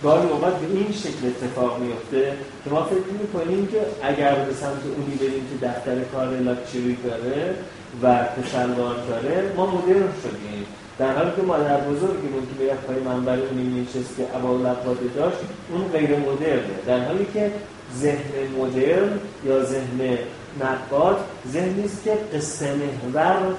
گاهی 0.02 0.28
اوقات 0.28 0.58
به 0.58 0.66
این 0.66 0.92
شکل 0.92 1.26
اتفاق 1.26 1.78
میفته 1.78 2.32
که 2.64 2.70
ما 2.70 2.82
فکر 2.84 3.12
می‌کنیم 3.22 3.66
که 3.66 3.80
اگر 4.02 4.34
به 4.34 4.54
سمت 4.54 4.82
اونی 4.96 5.16
بریم 5.16 5.46
که 5.50 5.66
دفتر 5.66 6.00
کار 6.12 6.28
لاکچری 6.28 6.96
داره 7.04 7.54
و 8.02 8.24
کشلوار 8.42 8.96
داره 9.08 9.52
ما 9.56 9.66
مدرن 9.66 10.12
شدیم. 10.22 10.66
در 10.98 11.12
حالی 11.16 11.30
که 11.36 11.42
مادر 11.42 11.80
بزرگمون 11.80 12.42
که 12.48 12.64
به 12.64 12.74
پای 12.74 12.96
منبر 12.96 13.38
اونی 13.38 13.80
نشست 13.80 14.16
که 14.16 14.22
اول 14.22 14.60
لباده 14.60 15.08
داشت 15.16 15.36
اون 15.72 15.88
غیر 15.88 16.10
مدرنه. 16.10 16.74
در 16.86 17.04
حالی 17.04 17.26
که 17.34 17.52
ذهن 17.96 18.32
مدرن 18.58 19.20
یا 19.44 19.64
ذهن 19.64 20.18
نقاد 20.60 21.24
ذهنی 21.52 21.84
است 21.84 22.04
که 22.04 22.18
قصه 22.34 22.74
محور 22.74 23.54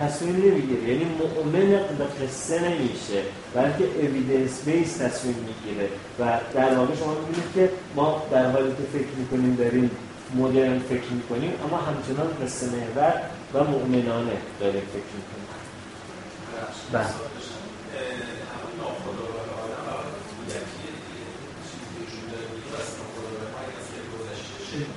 تصمیم 0.00 0.36
نمی‌گیره. 0.36 0.82
یعنی 0.82 1.04
مؤمن 1.04 1.68
به 1.98 2.04
قصه 2.26 2.68
نمیشه 2.68 3.22
بلکه 3.54 3.84
اویدنس 3.84 4.64
بیس 4.64 4.96
تصمیم 4.96 5.34
می‌گیره. 5.34 5.88
و 6.20 6.38
در 6.54 6.74
واقع 6.74 6.94
شما 6.94 7.14
می‌بینید 7.14 7.52
که 7.54 7.70
ما 7.96 8.22
در 8.30 8.50
حالی 8.50 8.68
که 8.68 8.98
فکر 8.98 9.12
می‌کنیم 9.18 9.54
داریم 9.54 9.90
مدرن 10.34 10.78
فکر 10.78 11.12
می‌کنیم 11.12 11.52
اما 11.64 11.76
همچنان 11.76 12.28
قصه 12.44 12.66
محور 12.66 13.22
و 13.54 13.64
مؤمنانه 13.64 14.36
داریم 14.60 14.82
فکر 14.82 15.12
می‌کنیم. 15.16 15.46
بله. 16.92 17.06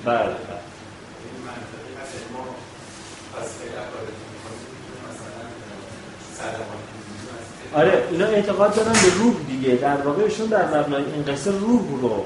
بله. 0.04 0.59
آره 7.74 8.04
اینا 8.10 8.26
اعتقاد 8.26 8.74
دارن 8.74 8.92
به 8.92 9.14
روح 9.18 9.34
دیگه. 9.48 9.74
در 9.74 9.96
واقع 9.96 10.22
ایشون 10.22 10.46
در 10.46 10.80
مبنای 10.80 11.04
این 11.04 11.24
قصه 11.24 11.50
روح 11.50 12.00
رو 12.02 12.24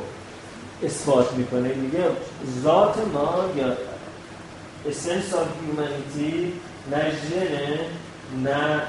اثبات 0.85 1.33
می‌کنه. 1.33 1.69
میگه 1.75 2.05
ذات 2.63 2.97
ما 3.15 3.45
یا 3.57 3.77
essence 4.91 5.33
of 5.33 5.49
humanity 5.65 6.35
نه 6.91 7.11
ژن 7.11 7.79
نه 8.45 8.83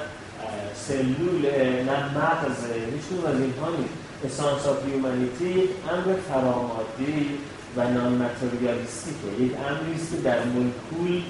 سلول 0.87 1.45
نه 1.85 2.17
مغز 2.17 2.57
هیچ 2.93 3.19
از 3.27 3.39
اینها 3.41 3.69
نیست. 3.69 3.93
Essence 4.25 4.65
of 4.71 4.77
humanity 4.87 5.59
امر 5.93 6.15
فرامادی. 6.29 7.37
و 7.77 7.83
نان 7.91 8.13
ماتریالیستیکه 8.13 9.43
یک 9.43 9.51
امری 9.69 9.95
است 9.95 10.11
که 10.11 10.17
در 10.23 10.39
ملکول 10.43 11.21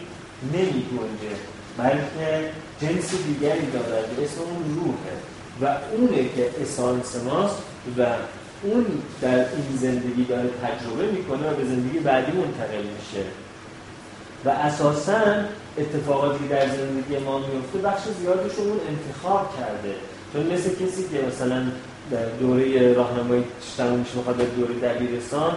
نمی 0.54 0.86
گنجه 0.92 1.36
بلکه 1.78 2.52
جنس 2.82 3.12
دیگری 3.28 3.72
دارد 3.72 4.20
اسم 4.24 4.42
اون 4.42 4.76
روحه. 4.76 5.16
و 5.62 5.78
اونه 5.98 6.30
که 6.36 6.50
اسانس 6.62 7.16
ماست 7.16 7.58
و 7.98 8.06
اون 8.64 8.86
در 9.22 9.38
این 9.38 9.78
زندگی 9.78 10.24
داره 10.24 10.50
تجربه 10.64 11.12
می‌کنه 11.12 11.52
و 11.52 11.56
به 11.56 11.66
زندگی 11.66 12.00
بعدی 12.00 12.32
منتقل 12.32 12.78
میشه. 12.78 13.26
و 14.46 14.50
اساسا 14.50 15.22
اتفاقاتی 15.78 16.48
در 16.48 16.68
زندگی 16.68 17.18
ما 17.18 17.40
میفته 17.40 17.80
بخش 17.84 18.02
زیادش 18.22 18.52
اون 18.58 18.80
انتخاب 18.90 19.58
کرده. 19.58 19.96
چون 20.34 20.54
مثل 20.54 20.70
کسی 20.70 21.04
که 21.12 21.28
مثلا 21.28 21.64
در 22.12 22.26
دوره 22.40 22.94
راهنمایی 22.94 23.44
تموم 23.78 24.00
میشه 24.00 24.16
می‌خواد 24.16 24.38
دوره 24.38 24.74
دبیرستان 24.74 25.54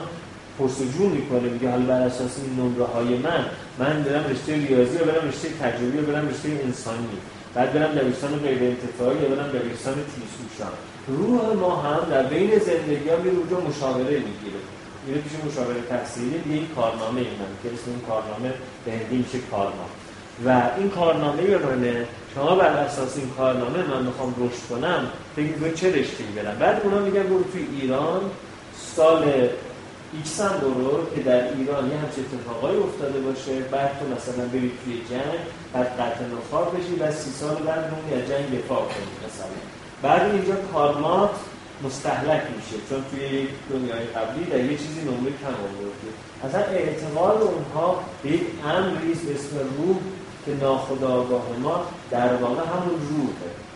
پرسجو 0.58 1.08
می‌کنه 1.08 1.40
میگه 1.40 1.70
حالا 1.70 1.84
بر 1.84 2.00
اساس 2.00 2.32
این 2.42 2.52
نمره 2.60 2.84
های 2.84 3.16
من 3.16 3.44
من 3.78 4.02
برم 4.02 4.24
رشته 4.30 4.54
ریاضی 4.54 4.96
یا 4.98 5.04
برم 5.04 5.28
رشته 5.28 5.48
تجربی 5.48 5.96
یا 5.96 6.02
برم 6.02 6.28
رشته 6.28 6.48
انسانی. 6.64 7.18
بعد 7.54 7.72
برم 7.72 7.94
دبیرستان 7.94 8.38
غیر 8.38 8.62
انتفاعی 8.62 9.18
یا 9.22 9.28
برم 9.28 9.48
دبیرستان 9.48 9.94
تیزهوشان. 9.94 10.74
روح 11.08 11.56
ما 11.56 11.76
هم 11.76 12.10
در 12.10 12.22
بین 12.22 12.58
زندگی 12.58 13.08
ها 13.08 13.16
میره 13.16 13.36
اونجا 13.36 13.60
مشاوره 13.60 14.16
می‌گیره. 14.28 14.60
میره 15.06 15.20
پیش 15.20 15.32
مشاوره 15.52 15.80
تحصیلی 15.88 16.54
یه 16.54 16.60
کارنامه 16.76 17.20
این 17.20 17.36
من 17.40 17.52
که 17.62 17.68
اسم 17.74 17.90
این 17.90 18.00
کارنامه 18.08 18.54
به 18.84 18.92
هندی 18.92 19.16
میشه 19.16 19.38
کارنامه. 19.50 19.94
و 20.46 20.70
این 20.78 20.90
کارنامه 20.90 21.42
منه 21.58 22.06
شما 22.34 22.54
بر 22.54 22.66
اساس 22.66 23.16
این 23.16 23.30
کارنامه 23.36 23.78
من 23.90 24.02
می‌خوام 24.06 24.34
رشد 24.38 24.62
کنم 24.70 25.06
فکر 25.36 25.74
چه 25.74 25.92
رشته 25.92 26.24
برم؟ 26.36 26.56
بعد 26.58 26.80
اونا 26.84 26.98
میگن 26.98 27.22
برو 27.22 27.44
توی 27.52 27.66
ایران 27.80 28.20
سال 28.96 29.48
ایکس 30.12 30.40
هم 30.40 30.58
برو 30.60 31.06
که 31.14 31.20
در 31.22 31.42
ایران 31.54 31.90
یه 31.90 31.96
همچه 31.96 32.20
اتفاقای 32.20 32.76
افتاده 32.76 33.20
باشه 33.20 33.60
بعد 33.60 33.90
تو 33.98 34.04
مثلا 34.16 34.44
بری 34.52 34.72
توی 34.84 34.94
جنگ 35.10 35.38
بعد 35.72 35.86
قتل 35.86 36.24
نخار 36.36 36.64
بشی 36.64 36.94
و 37.00 37.12
سی 37.12 37.30
سال 37.30 37.54
بعد 37.54 37.78
اون 37.78 38.20
از 38.20 38.28
جنگ 38.28 38.58
دفاع 38.58 38.78
کنی 38.78 39.14
مثلا. 39.26 39.58
بعد 40.02 40.34
اینجا 40.34 40.54
کارمات 40.72 41.30
مستحلک 41.84 42.42
میشه 42.56 42.76
چون 42.88 43.04
توی 43.10 43.48
دنیای 43.70 44.06
قبلی 44.06 44.44
در 44.44 44.64
یه 44.70 44.78
چیزی 44.78 45.00
نمره 45.00 45.32
کم 45.42 45.54
آورده. 45.68 46.10
اصلا 46.44 46.60
اعتقاد 46.60 47.42
اونها 47.42 48.00
به 48.22 48.30
یک 48.30 48.42
امری 48.64 49.12
به 49.14 49.34
اسم 49.34 49.56
روح 49.56 49.96
که 50.46 50.64
ناخداگاه 50.64 51.46
ما 51.62 51.86
در 52.10 52.34
واقع 52.34 52.60
همون 52.60 53.00
روحه. 53.10 53.67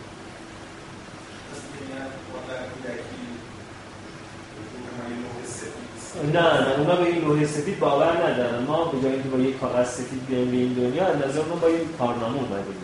نه 6.33 6.41
نه 6.41 6.79
اونا 6.79 6.95
به 6.95 7.05
این 7.05 7.21
لوحه 7.25 7.45
سفید 7.45 7.79
باور 7.79 8.11
ندارن. 8.25 8.63
ما 8.63 8.85
به 8.85 9.01
جایی 9.01 9.23
که 9.23 9.29
با 9.29 9.37
یک 9.37 9.59
کاغذ 9.59 9.87
سفید 9.87 10.25
بیایم 10.27 10.51
به 10.51 10.57
این 10.57 10.73
دنیا 10.73 11.05
از 11.07 11.17
نظر 11.17 11.41
با 11.41 11.69
یک 11.69 11.97
کارنامه 11.97 12.35
اومدیم 12.35 12.75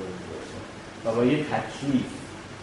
و 1.05 1.11
با 1.11 1.25
یک 1.25 1.45
تکلیف 1.45 2.05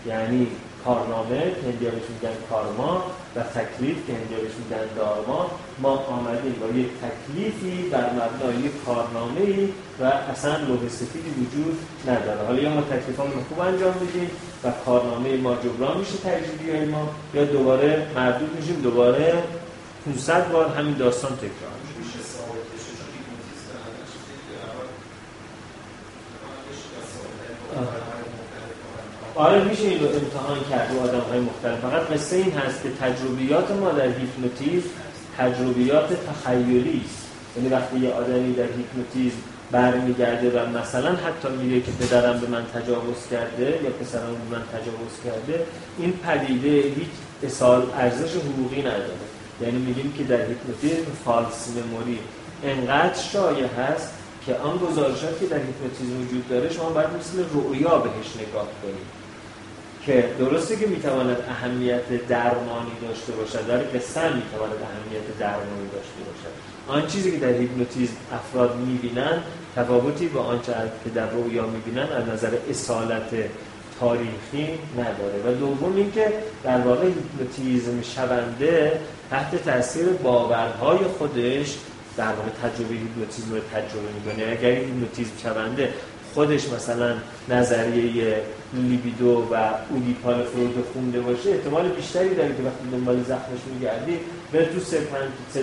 یعنی 0.07 0.47
کارنامه 0.85 1.41
که 1.41 1.67
هندیا 1.67 1.91
بهش 1.91 2.03
میگن 2.15 2.37
کارما 2.51 3.05
و 3.37 3.41
تکلیف 3.43 3.97
که 4.07 4.13
هندیا 4.13 4.39
بهش 4.39 4.53
میگن 4.63 4.95
دارما 4.97 5.51
ما 5.83 5.91
آمدیم 5.91 6.55
با 6.61 6.79
یک 6.79 6.89
تکلیفی 7.05 7.89
بر 7.91 8.11
مبنای 8.11 8.71
کارنامه 8.87 9.41
ای 9.41 9.69
و 10.01 10.05
اصلا 10.05 10.57
لوح 10.57 10.89
سفیدی 10.89 11.31
وجود 11.31 11.79
نداره. 12.09 12.47
حالا 12.47 12.59
یا 12.63 12.71
ما 12.71 12.81
تکلیفامون 12.81 13.45
خوب 13.49 13.61
انجام 13.61 13.95
میدیم 14.01 14.31
و 14.65 14.71
کارنامه 14.87 15.37
ما 15.37 15.55
جبران 15.55 15.99
میشه 15.99 16.17
تجربی 16.19 16.91
ما 16.91 17.09
یا 17.35 17.45
دوباره 17.45 18.07
مردود 18.17 18.57
میشیم 18.57 18.81
دوباره 18.81 19.35
500 20.07 20.53
بار 20.53 20.69
همین 20.69 20.95
داستان 20.95 21.37
تکرار 21.37 21.51
میشه. 21.99 22.19
آره 29.35 29.65
میشه 29.65 29.83
این 29.83 30.01
رو 30.01 30.07
امتحان 30.07 30.59
کرد 30.70 30.93
رو 30.93 31.01
آدم 31.01 31.20
های 31.20 31.41
مختلف. 31.41 31.81
فقط 31.81 32.03
قصه 32.03 32.37
این 32.37 32.53
هست 32.53 32.83
که 32.83 32.89
تجربیات 32.91 33.70
ما 33.70 33.91
در 33.91 34.07
هیپنوتیزم 34.07 34.89
تجربیات 35.39 36.09
تخیلی 36.27 37.03
است. 37.05 37.27
یعنی 37.57 37.69
وقتی 37.69 37.99
یه 37.99 38.12
آدمی 38.12 38.55
در 38.55 38.62
هیپنوتیزم 38.62 39.37
برمیگرده 39.73 40.61
و 40.61 40.78
مثلا 40.78 41.11
حتی 41.11 41.49
میگه 41.49 41.81
که 41.81 41.93
پدرم 41.93 42.41
به 42.41 42.47
من 42.47 42.65
تجاوز 42.74 43.27
کرده 43.31 43.81
یا 43.85 43.91
پسرم 43.91 44.37
به 44.51 44.57
من 44.57 44.62
تجاوز 44.73 45.12
کرده 45.24 45.66
این 45.99 46.12
پدیده 46.12 46.69
هیچ 46.69 47.09
ارزش 47.99 48.37
حقوقی 48.37 48.81
نداره. 48.81 49.26
یعنی 49.61 49.78
میگیم 49.78 50.12
که 50.19 50.24
در 50.24 50.41
هیپنوتیزم 50.47 51.12
false 51.24 51.69
memory 51.77 52.19
انقدر 52.65 53.20
شایع 53.33 53.66
هست 53.66 54.09
که 54.47 54.57
آن 54.57 54.78
گزارشات 54.78 55.41
که 55.41 55.47
در 55.47 55.57
هیپنوتیزم 55.57 56.23
وجود 56.23 56.49
داره 56.49 56.73
شما 56.73 56.91
باید 56.91 57.09
مثل 57.19 57.45
رؤیا 57.55 57.99
بهش 57.99 58.49
نگاه 58.49 58.69
کنید. 58.83 59.16
که 60.07 60.24
درسته 60.39 60.77
که 60.77 60.87
می‌تواند 60.87 61.37
اهمیت 61.49 62.27
درمانی 62.28 62.91
داشته 63.03 63.33
باشد 63.33 63.66
در 63.66 63.78
قصه 63.78 64.35
می‌تواند 64.35 64.78
اهمیت 64.89 65.39
درمانی 65.39 65.89
داشته 65.93 66.20
باشد. 66.27 66.55
آن 66.89 67.07
چیزی 67.07 67.31
که 67.31 67.39
در 67.39 67.53
هیپنوتیزم 67.53 68.15
افراد 68.33 68.77
می‌بینن 68.77 69.43
تفاوتی 69.77 70.28
با 70.28 70.41
آنچه 70.41 70.73
که 71.05 71.11
در 71.11 71.31
رویا 71.31 71.66
می‌بینن 71.66 72.03
از 72.12 72.28
نظر 72.28 72.51
اصالت 72.70 73.31
تاریخی 74.01 74.78
نداره. 74.98 75.39
و 75.47 75.59
دوم 75.59 75.97
اینکه 75.97 76.32
در 76.64 76.81
واقع 76.81 77.06
هیپنوتیزم 77.06 78.02
شونده 78.02 79.01
تحت 79.31 79.64
تاثیر 79.64 80.06
باورهای 80.06 80.98
خودش 81.18 81.77
در 82.16 82.32
واقع 82.32 82.48
تجربه 82.62 82.94
هیپنوتیزم 82.94 83.55
رو 83.55 83.60
تجربه 83.60 84.09
می‌کنه. 84.14 84.59
اگر 84.59 84.70
هیپنوتیزم 84.70 85.32
شونده 85.43 85.93
خودش 86.35 86.68
مثلا 86.68 87.14
نظریه 87.48 88.40
لیبیدو 88.74 89.48
و 89.52 89.70
اودیپال 89.90 90.44
فروید 90.45 90.85
خونده 90.93 91.20
باشه 91.20 91.51
احتمال 91.51 91.89
بیشتری 91.89 92.35
داره 92.35 92.48
که 92.48 92.62
وقتی 92.62 92.90
دنبال 92.93 93.23
زخمش 93.23 93.60
میگردی 93.74 94.18
به 94.52 94.64
تو 94.64 94.81
سه, 94.81 94.98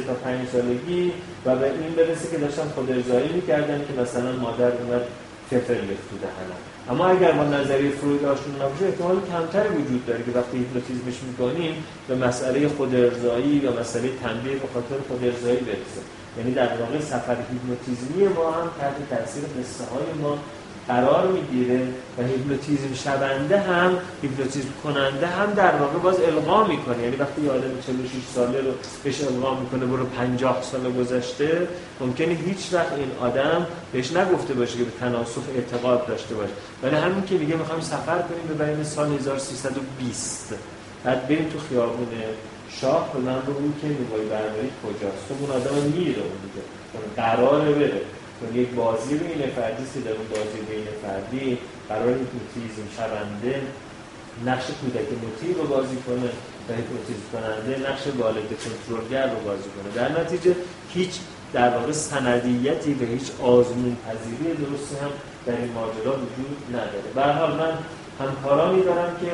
تا 0.08 0.14
پنج 0.14 0.48
سالگی 0.52 1.12
و 1.46 1.56
به 1.56 1.66
این 1.66 1.96
برسه 1.98 2.32
که 2.32 2.38
داشتن 2.38 2.68
خود 2.76 2.92
ارضایی 2.92 3.30
می‌کردن 3.30 3.78
که 3.78 4.02
مثلا 4.02 4.32
مادر 4.32 4.72
اومد 4.72 5.02
فلفل 5.50 5.74
ریخت 5.74 6.10
دهنم. 6.22 6.73
اما 6.90 7.08
اگر 7.08 7.32
ما 7.32 7.44
نظریه 7.44 7.92
فروید 7.92 8.26
آشنا 8.26 8.56
نباشه 8.56 8.86
احتمال 8.86 9.18
کمتر 9.32 9.72
وجود 9.72 10.06
داره 10.06 10.24
که 10.24 10.32
وقتی 10.32 10.58
هیپنوتیزمش 10.58 11.24
می‌کنیم 11.28 11.84
به 12.08 12.16
مسئله 12.16 12.68
خود 12.68 12.96
ارضایی 12.96 13.60
و 13.60 13.80
مسئله 13.80 14.10
تنبیه 14.24 14.54
به 14.54 14.68
خاطر 14.74 14.96
خود 15.08 15.24
ارضایی 15.24 15.58
برسه. 15.58 16.02
یعنی 16.38 16.52
در 16.54 16.78
واقع 16.78 17.00
سفر 17.00 17.38
هیپنوتیزمی 17.52 18.28
ما 18.28 18.52
هم 18.52 18.70
تحت 18.80 19.10
تاثیر 19.10 19.44
قصه 19.44 19.84
های 19.84 20.22
ما 20.22 20.38
قرار 20.88 21.28
می‌گیره 21.28 21.88
و 22.18 22.24
هیپنوتیزم 22.24 22.94
شونده 22.94 23.60
هم 23.60 23.98
هیپنوتیزم 24.22 24.70
کننده 24.84 25.28
هم 25.28 25.54
در 25.54 25.76
واقع 25.76 26.00
باز 26.00 26.20
القا 26.20 26.68
می‌کنه. 26.68 27.04
یعنی 27.04 27.16
وقتی 27.16 27.42
یه 27.42 27.52
آدم 27.52 27.70
46 27.88 28.12
ساله 28.36 28.62
رو 28.62 28.72
بهش 29.04 29.22
القا 29.22 29.60
می‌کنه 29.60 29.86
برو 29.86 30.06
50 30.06 30.62
سال 30.62 30.92
گذشته 30.92 31.68
ممکنه 32.00 32.34
هیچ 32.46 32.74
وقت 32.74 32.94
این 32.94 33.12
آدم 33.22 33.68
بهش 33.94 34.12
نگفته 34.12 34.54
باشه 34.54 34.78
که 34.78 34.84
به 34.84 34.92
تناسخ 35.00 35.42
اعتقاد 35.56 36.08
داشته 36.08 36.36
باشه. 36.36 36.54
ولی 36.84 36.96
همین 36.96 37.26
که 37.26 37.36
میگه 37.36 37.56
می‌خوایم 37.56 37.82
سفر 37.82 38.22
کنیم 38.22 38.56
ببریم 38.56 38.84
سال 38.84 39.14
1320 39.14 40.56
بعد 41.04 41.28
بریم 41.28 41.50
تو 41.50 41.60
خیابون 41.70 42.08
شاه 42.70 43.10
به 43.14 43.20
من 43.20 43.40
بگو 43.40 43.74
که 43.82 43.88
نوای 43.88 44.26
برنامه 44.30 44.70
کجاست؟ 44.84 45.24
خب 45.30 45.36
اون 45.40 45.52
آدم 45.52 45.76
میره 45.76 46.22
اون 46.22 46.38
دیگه. 46.44 46.66
قراره 47.16 47.72
بره. 47.72 48.02
چون 48.44 48.62
یک 48.62 48.70
بازی 48.70 49.16
بین 49.16 49.50
فردی 49.56 49.84
که 49.94 50.00
در 50.00 50.12
اون 50.12 50.28
بازی 50.30 50.60
بین 50.70 50.88
فردی 51.02 51.58
قرار 51.90 52.08
هیپنوتیزم 52.08 52.88
شونده 52.98 53.62
نقش 54.46 54.66
کودک 54.82 55.08
مطیع 55.24 55.56
رو 55.58 55.68
بازی 55.68 55.98
کنه 56.08 56.30
و 56.70 56.74
هیپنوتیزم 56.74 57.28
کننده 57.34 57.90
نقش 57.90 58.04
والد 58.20 58.50
کنترلگر 58.64 59.30
رو 59.34 59.40
بازی 59.48 59.70
کنه. 59.74 59.90
در 59.96 60.22
نتیجه 60.22 60.56
هیچ 60.94 61.14
در 61.54 61.70
واقع 61.78 61.92
سندیتی 61.92 62.94
به 62.94 63.06
هیچ 63.06 63.28
آزمون 63.42 63.98
پذیری 64.06 64.54
درستی 64.54 64.96
هم 64.96 65.12
در 65.46 65.62
این 65.62 65.72
ماجرا 65.72 66.14
وجود 66.14 66.58
نداره. 66.70 67.10
به 67.16 67.24
حال 67.24 67.52
من 67.52 67.74
همکارانی 68.20 68.84
دارم 68.84 69.12
که 69.22 69.32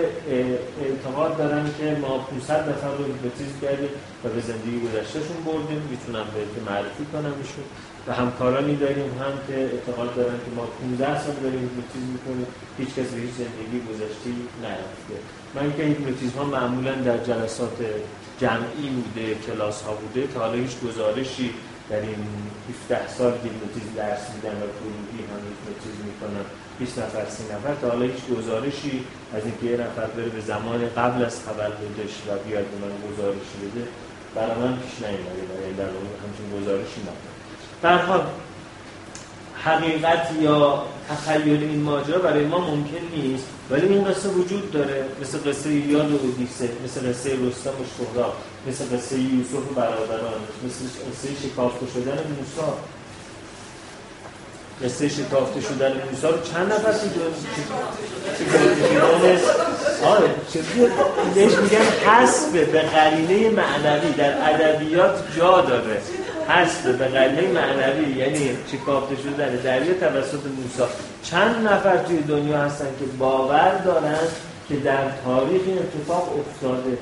اعتقاد 0.83 1.37
دارن 1.37 1.65
که 1.79 1.97
ما 2.01 2.17
500 2.17 2.69
نفر 2.69 2.91
رو 2.97 3.05
هیپنوتیزم 3.05 3.59
کردیم 3.61 3.89
و 4.23 4.29
به 4.29 4.41
زندگی 4.41 4.79
گذشتهشون 4.85 5.37
بردیم. 5.45 5.81
می‌تونم 5.91 6.25
به 6.33 6.71
معرفی 6.71 7.05
کنم 7.13 7.33
ایشون. 7.41 7.63
و 8.09 8.13
همکارانی 8.13 8.75
داریم 8.75 9.11
هم 9.21 9.33
که 9.47 9.55
اعتقاد 9.73 10.15
دارن 10.15 10.37
که 10.45 10.51
ما 10.55 10.65
15 10.65 11.23
سال 11.23 11.35
داریم 11.43 11.59
هیپنوتیزم 11.59 12.09
می‌کنیم 12.15 12.47
هیچ 12.77 12.89
کسی 12.89 13.15
هیچ 13.25 13.33
زندگی 13.43 13.79
گذشته‌ای 13.89 14.33
نرفته. 14.63 15.15
من 15.55 15.77
که 15.77 15.83
هیپنوتیزم 15.83 16.37
ها 16.37 16.43
معمولا 16.43 16.93
در 16.95 17.17
جلسات 17.17 17.77
جمعی 18.41 18.89
بوده 18.97 19.35
کلاس 19.47 19.81
ها 19.81 19.93
بوده 19.93 20.27
تا 20.27 20.39
حالا 20.39 20.53
هیچ 20.53 20.75
گزارشی 20.87 21.49
در 21.89 22.01
این 22.01 22.21
17 22.89 23.07
سال 23.07 23.33
هیپنوتیزم 23.43 23.93
درس 23.95 24.23
میدم 24.33 24.55
و 24.63 24.65
گروهی 24.79 25.21
هم 25.31 25.41
هیپنوتیزم 25.47 26.03
می‌کنم 26.09 26.45
20 26.79 26.99
نفر 26.99 27.25
30 27.29 27.43
نفر 27.53 27.75
تا 27.81 27.89
حالا 27.89 28.05
هیچ 28.05 28.23
گزارشی 28.37 29.03
از 29.33 29.43
اینکه 29.45 29.65
یه 29.65 29.77
نفر 29.85 30.07
بره 30.15 30.29
به 30.29 30.41
زمان 30.41 30.81
قبل 30.97 31.25
از 31.25 31.35
تولدش 31.45 32.13
و 32.27 32.29
بیاد 32.45 32.65
به 32.71 32.77
من 32.83 32.93
گزارش 33.07 33.49
بده 33.61 33.83
برای 34.35 34.57
من 34.63 34.73
پیش 34.83 34.95
نیومده 35.05 35.43
برای 35.51 35.73
در 35.73 35.89
همچین 36.23 36.47
گزارشی 36.57 37.01
نداره 37.01 37.38
در 37.81 37.97
حال 37.97 38.21
حقیقت 39.63 40.27
یا 40.41 40.83
تخیل 41.09 41.63
این 41.63 41.81
ماجرا 41.81 42.19
برای 42.19 42.45
ما 42.45 42.59
ممکن 42.59 43.15
نیست 43.15 43.45
ولی 43.69 43.87
این 43.87 44.03
قصه 44.03 44.29
وجود 44.29 44.71
داره 44.71 45.05
مثل 45.21 45.49
قصه 45.49 45.73
یاد 45.73 46.11
و 46.11 46.17
اودیسه 46.17 46.69
مثل 46.85 47.09
قصه 47.09 47.29
رستم 47.29 47.69
و 47.69 47.85
شهرا 47.97 48.33
مثل 48.67 48.97
قصه 48.97 49.19
یوسف 49.19 49.71
و 49.71 49.73
برادران 49.75 50.41
مثل 50.65 50.85
قصه 50.85 51.47
شکافته 51.47 51.85
شدن 51.93 52.11
موسی 52.11 52.61
قصه 54.83 55.09
شکافته 55.09 55.61
شدن 55.61 55.91
موسی 55.91 56.27
رو 56.27 56.41
چند 56.53 56.73
نفر 56.73 56.91
دنیا 56.91 57.21
آره 60.05 60.29
بهش 61.35 61.53
میگن 61.53 61.85
حسب 62.05 62.71
به 62.71 62.81
قرینه 62.81 63.49
معنوی 63.49 64.11
در 64.11 64.53
ادبیات 64.53 65.23
جا 65.37 65.61
داره 65.61 66.01
حسب 66.49 66.97
به 66.97 67.05
قرینه 67.05 67.47
معنوی 67.47 68.17
یعنی 68.17 68.49
شکافته 68.71 69.15
شدن 69.15 69.55
دریا 69.55 69.93
توسط 69.93 70.45
موسی. 70.45 70.91
چند 71.23 71.67
نفر 71.67 71.97
توی 71.97 72.17
دنیا 72.17 72.57
هستن 72.57 72.85
که 72.85 73.05
باور 73.19 73.81
دارن 73.85 74.19
که 74.69 74.75
در 74.75 75.11
تاریخ 75.25 75.61
این 75.65 75.77
اتفاق 75.77 76.39
افتاده. 76.39 76.97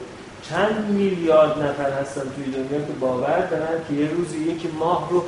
چند 0.49 0.89
میلیارد 0.89 1.63
نفر 1.63 1.91
هستن 2.01 2.21
توی 2.21 2.45
دنیا 2.45 2.85
که 2.87 2.93
باور 2.99 3.47
دارن 3.51 3.81
که 3.89 3.93
یه 3.93 4.09
روزی 4.09 4.37
یکی 4.37 4.67
ماه 4.79 5.09
رو 5.11 5.23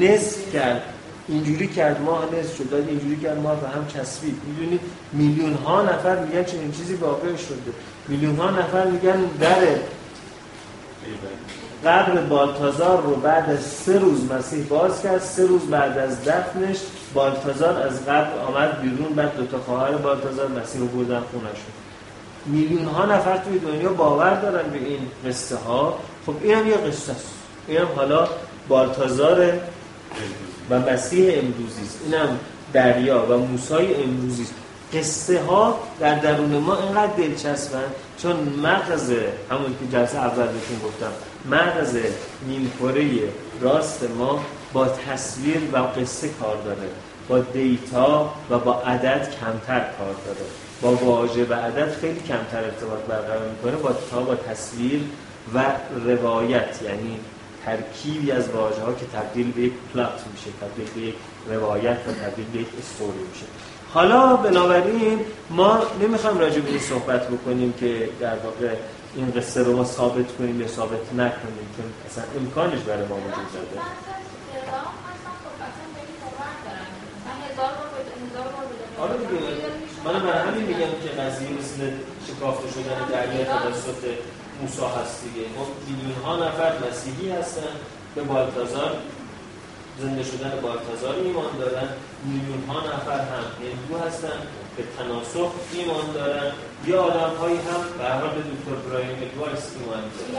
نصف 0.00 0.52
کرد. 0.52 0.82
اینجوری 1.28 1.68
کرد 1.68 2.00
ماه 2.00 2.24
نصف 2.38 2.56
شد 2.56 2.84
اینجوری 2.88 3.16
کرد 3.16 3.38
ماه 3.38 3.60
به 3.60 3.68
هم 3.68 3.86
چسبید. 3.86 4.36
می‌دونید 4.46 4.80
میلیون 5.12 5.54
ها 5.54 5.82
نفر 5.82 6.24
میگن 6.24 6.44
چنین 6.44 6.72
چیزی 6.72 6.94
واقع 6.94 7.36
شده. 7.36 7.72
میلیون 8.08 8.36
ها 8.36 8.50
نفر 8.50 8.86
میگن 8.86 9.20
در 9.40 9.56
قبر 11.84 12.20
بالتازار 12.20 13.02
رو 13.02 13.14
بعد 13.14 13.50
از 13.50 13.60
سه 13.60 13.98
روز 13.98 14.32
مسیح 14.32 14.64
باز 14.64 15.02
کرد. 15.02 15.20
سه 15.20 15.46
روز 15.46 15.62
بعد 15.62 15.98
از 15.98 16.24
دفنش 16.24 16.76
بالتازار 17.14 17.82
از 17.82 18.06
قبر 18.06 18.38
آمد 18.48 18.80
بیرون 18.80 19.12
بعد 19.16 19.36
دو 19.36 19.46
تا 19.46 19.58
خواهر 19.58 19.92
بالتازار 19.92 20.48
مسیح 20.48 20.80
رو 20.80 20.86
بردن 20.86 21.20
خونشون 21.20 21.72
میلیون 22.46 22.84
ها 22.84 23.06
نفر 23.06 23.36
توی 23.36 23.58
دنیا 23.58 23.92
باور 23.92 24.34
دارن 24.34 24.70
به 24.70 24.78
این 24.78 24.98
قصه 25.26 25.56
ها. 25.56 25.98
خب 26.26 26.34
این 26.42 26.54
هم 26.54 26.66
یه 26.66 26.74
قصه 26.74 27.12
است. 27.12 27.28
این 27.68 27.78
هم 27.78 27.86
حالا 27.96 28.28
بالتازار 28.68 29.52
و 30.70 30.78
مسیح 30.78 31.38
امروزی 31.38 31.82
است. 31.82 31.98
اینم 32.04 32.38
دریا 32.72 33.26
و 33.30 33.38
موسای 33.38 34.02
امروزی 34.02 34.42
است. 34.42 34.54
قصه 34.94 35.42
ها 35.42 35.78
در 36.00 36.14
درون 36.14 36.50
ما 36.50 36.76
اینقدر 36.76 37.12
دلچسبن 37.16 37.84
چون 38.18 38.36
مغز 38.36 39.10
همون 39.50 39.76
که 39.80 39.96
جلسه 39.96 40.18
اول 40.18 40.46
بهتون 40.46 40.78
گفتم. 40.84 41.12
مغز 41.44 41.96
نیمکره 42.46 43.28
راست 43.60 44.04
ما 44.18 44.44
با 44.72 44.88
تصویر 44.88 45.60
و 45.72 45.76
قصه 45.76 46.28
کار 46.28 46.56
داره 46.64 46.88
با 47.28 47.38
دیتا 47.38 48.34
و 48.50 48.58
با 48.58 48.74
عدد 48.74 49.28
کمتر 49.40 49.80
کار 49.80 50.14
داره. 50.26 50.46
با 50.82 50.94
واژه 50.94 51.44
و 51.44 51.54
عدد 51.54 51.92
خیلی 52.00 52.20
کمتر 52.20 52.64
ارتباط 52.64 52.98
برقرار 52.98 53.48
می‌کنه 53.48 53.76
با 53.76 53.92
تا 54.10 54.20
با 54.20 54.34
تصویر 54.34 55.00
و 55.54 55.64
روایت 56.04 56.80
یعنی 56.84 57.20
ترکیبی 57.64 58.32
از 58.32 58.48
واژه 58.48 58.82
ها 58.82 58.92
که 58.92 59.06
تبدیل 59.06 59.52
به 59.52 59.62
یک 59.62 59.72
پلات 59.94 60.24
میشه 60.32 60.50
تبدیل 60.60 60.86
به 60.94 61.00
یک 61.08 61.14
روایت 61.50 61.98
و 62.08 62.12
تبدیل 62.12 62.44
به 62.52 62.58
یک 62.58 62.68
استوری 62.78 63.18
میشه. 63.32 63.46
حالا 63.94 64.36
بنابراین 64.36 65.20
ما 65.50 65.78
نمی‌خوام 66.02 66.38
راجع 66.38 66.60
به 66.60 66.70
این 66.70 66.78
صحبت 66.78 67.28
بکنیم 67.28 67.72
که 67.72 68.08
در 68.20 68.36
واقع 68.36 68.74
این 69.14 69.30
قصه 69.30 69.62
رو 69.62 69.76
ما 69.76 69.84
ثابت 69.84 70.36
کنیم 70.36 70.60
یا 70.60 70.66
ثابت 70.66 71.12
نکنیم 71.14 71.66
چون 71.76 71.84
اصلا 72.06 72.24
امکانش 72.36 72.80
برای 72.80 73.06
ما 73.06 73.16
وجود 73.16 73.52
داره. 73.52 73.82
آره 79.00 79.16
دیگه. 79.16 79.40
من 80.04 80.20
برای 80.22 80.48
همین 80.48 80.66
میگم 80.66 80.92
که 81.02 81.08
قضیه 81.22 81.48
مثل 81.50 81.90
شکافته 82.26 82.68
شدن 82.70 83.08
دریا 83.12 83.44
توسط 83.44 84.02
موسی 84.60 84.82
هست 85.02 85.24
دیگه. 85.24 85.46
ما 85.56 85.66
میلیون 85.88 86.22
ها 86.24 86.36
نفر 86.36 86.72
مسیحی 86.88 87.30
هستن 87.30 87.72
به 88.14 88.22
بالتازار 88.22 88.96
زنده 90.00 90.22
شدن 90.22 90.52
بالتازار 90.62 91.14
ایمان 91.14 91.58
دارن. 91.60 91.88
میلیون 92.24 92.64
ها 92.68 92.80
نفر 92.80 93.20
هم 93.20 93.44
هندو 93.60 94.06
هستن. 94.06 94.38
به 94.80 94.86
تناسخ 94.98 95.50
ایمان 95.72 96.12
دارن. 96.14 96.52
یا 96.86 97.02
آدم 97.02 97.36
هایی 97.40 97.56
هم 97.56 97.82
به 97.98 98.04
حال 98.10 98.30
به 98.36 98.42
دکتر 98.50 98.88
برایان 98.88 99.18
وایس 99.22 99.64
ایمان 99.76 100.00
دارن. 100.00 100.30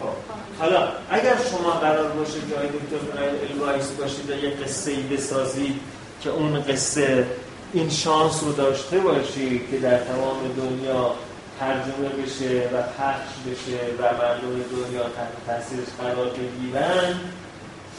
خب. 0.00 0.14
حالا 0.60 0.88
اگر 1.10 1.36
شما 1.50 1.70
قرار 1.70 2.08
باشه 2.08 2.40
جای 2.50 2.66
دکتر 2.68 3.12
برایان 3.12 3.34
وایس 3.42 3.90
باشید 3.90 4.30
و 4.30 4.44
یه 4.44 4.50
قصه 4.50 4.90
ای 4.90 5.02
بسازید 5.02 5.80
که 6.20 6.30
اون 6.30 6.62
قصه 6.62 7.26
این 7.72 7.90
شانس 7.90 8.42
رو 8.44 8.52
داشته 8.52 8.98
باشی 8.98 9.60
که 9.70 9.78
در 9.78 9.98
تمام 9.98 10.38
دنیا 10.56 11.14
ترجمه 11.60 12.08
بشه 12.22 12.68
و 12.72 12.82
پخش 12.82 13.32
بشه 13.46 13.78
و 13.98 14.02
مردم 14.02 14.50
دنیا 14.50 15.02
تحت 15.02 15.32
تاثیرش 15.46 15.88
قرار 16.00 16.28
بگیرن 16.28 17.20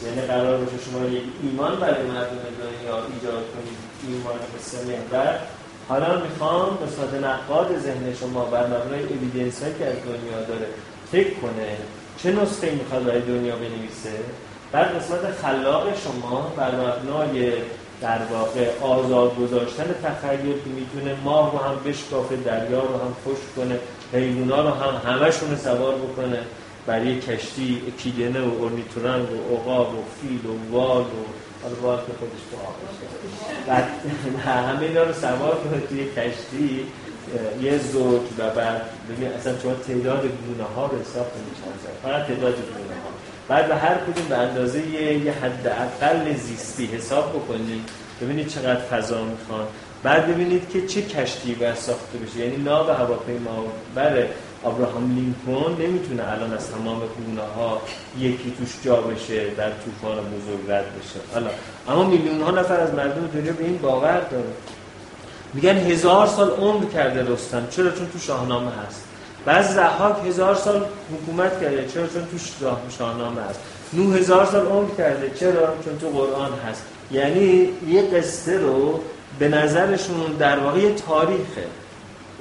یعنی 0.06 0.22
قرار 0.28 0.58
باشه 0.58 0.78
شما 0.86 1.06
یک 1.06 1.24
ایمان 1.44 1.76
برای 1.80 2.04
مردم 2.04 2.38
دنیا 2.62 2.96
ایجاد 3.14 3.46
کنید. 3.54 3.91
ایمان 4.08 4.40
قصه 4.58 4.78
محور 4.78 5.40
حالا 5.90 6.22
می‌خوام 6.22 6.78
صورت 6.96 7.24
نقاد 7.24 7.80
ذهن 7.80 8.14
شما 8.20 8.46
بر 8.46 8.68
مبنای 8.68 9.04
اویدنس 9.04 9.60
که 9.60 9.86
از 9.86 9.96
دنیا 10.06 10.44
داره 10.48 10.68
فکر 11.12 11.34
کنه 11.34 11.78
چه 12.18 12.32
نسخه 12.32 12.72
می‌خواد 12.72 13.04
برای 13.04 13.22
دنیا 13.22 13.56
بنویسه. 13.56 14.20
در 14.72 14.84
قسمت 14.84 15.32
خلاق 15.42 15.88
شما 16.04 16.54
بر 16.58 16.72
مبنای 16.72 17.52
در 18.02 18.20
واقع 18.32 18.70
آزاد 18.82 19.36
گذاشتن 19.36 19.96
تخیل 20.04 20.54
که 20.54 20.70
می‌تونه 20.76 21.16
ماه 21.24 21.52
رو 21.52 21.58
هم 21.58 21.76
بشکافه 21.86 22.36
دریا 22.36 22.80
رو 22.80 22.94
هم 22.94 23.16
خوش 23.24 23.38
کنه 23.56 23.80
حیونا 24.14 24.62
رو 24.62 24.70
هم 24.70 25.12
همشون 25.12 25.56
سوار 25.56 25.96
بکنه. 25.96 26.40
برای 26.88 27.20
کشتی 27.20 27.82
اکیدنه 27.88 28.42
و 28.42 28.50
اورنیتورنگ 28.50 29.28
و 29.32 29.56
عقاب 29.56 29.94
و 29.96 30.04
فیل 30.22 30.46
و 30.46 30.76
وال 30.76 31.02
و 31.02 31.24
که 31.96 32.14
خودش 32.20 32.44
تو 32.52 32.58
بعد 33.68 33.84
همه 34.46 34.82
اینا 34.82 35.04
رو 35.04 35.14
سوار 35.14 35.56
کنه 35.56 35.82
توی 35.90 36.06
کشتی 36.06 36.86
یه 37.62 37.78
زوج 37.78 38.22
و 38.38 38.50
بعد 38.50 38.82
ببین 39.10 39.28
اصلا 39.28 39.54
شما 39.64 39.74
تعداد 39.74 40.22
گونه 40.22 40.64
ها 40.76 40.86
رو 40.86 41.00
حساب 41.00 41.32
کنید 41.34 41.54
چند 41.64 41.94
فقط 42.04 42.28
تعداد 42.28 42.54
گونه 42.56 43.02
ها 43.04 43.12
بعد 43.48 43.68
به 43.68 43.76
هر 43.76 43.96
کدوم 43.96 44.26
به 44.30 44.38
اندازه 44.38 44.88
یه 44.88 45.32
حد 45.32 45.68
اقل 45.68 46.34
زیستی 46.34 46.86
حساب 46.86 47.30
بکنید 47.30 47.90
ببینید 48.22 48.48
چقدر 48.48 48.80
فضا 48.80 49.24
می‌خوان. 49.24 49.68
بعد 50.04 50.28
ببینید 50.28 50.70
که 50.70 50.88
چه 50.88 51.02
کشتی 51.02 51.54
باید 51.54 51.76
ساخته 51.76 52.18
بشه. 52.18 52.40
یعنی 52.40 52.58
ناو 52.58 52.90
هواپیما 52.90 53.66
بره 53.96 54.30
ابراهام 54.66 55.16
لینکن 55.16 55.82
نمی‌تونه 55.82 56.32
الان 56.32 56.54
از 56.54 56.72
تمام 56.72 57.00
گونه 57.00 57.42
ها 57.42 57.82
یکی 58.20 58.54
توش 58.58 58.70
جا 58.86 58.96
بشه 58.96 59.50
در 59.50 59.70
طوفان 59.70 60.16
بزرگ 60.16 60.72
رد 60.72 60.86
بشه. 60.86 61.20
حالا 61.34 61.50
اما 61.90 62.04
میلیون 62.04 62.42
ها 62.42 62.52
نفر 62.52 62.80
از 62.80 62.94
مردم 62.94 63.28
دنیا 63.28 63.54
به 63.54 63.64
این 63.64 63.78
باور 63.78 64.20
داره 64.20 64.54
میگن 65.54 65.78
هزار 65.78 66.28
سال 66.28 66.50
عمر 66.50 66.86
کرده 66.86 67.34
رستم 67.34 67.68
چرا؟ 67.70 67.92
چون 67.92 68.08
تو 68.14 68.20
شاهنامه 68.20 68.72
هست. 68.72 69.04
بعض 69.46 69.74
زحاک 69.74 70.16
هزار 70.28 70.56
سال 70.56 70.86
حکومت 71.14 71.62
کرده 71.62 71.88
چرا؟ 71.88 72.08
چون 72.08 72.26
تو 72.32 72.38
شاهنامه 72.98 73.42
هست. 73.42 73.60
نو 73.94 74.12
هزار 74.12 74.46
سال 74.46 74.66
عمر 74.66 74.90
کرده 74.98 75.32
چرا؟ 75.40 75.74
چون 75.86 75.98
تو 76.02 76.08
قرآن 76.08 76.52
هست. 76.70 76.84
یعنی 77.12 77.70
یه 77.88 78.02
قصه 78.02 78.58
رو 78.58 79.00
به 79.40 79.48
نظرشون 79.48 80.32
در 80.40 80.60
واقع 80.60 80.94
تاریخه. 81.08 81.66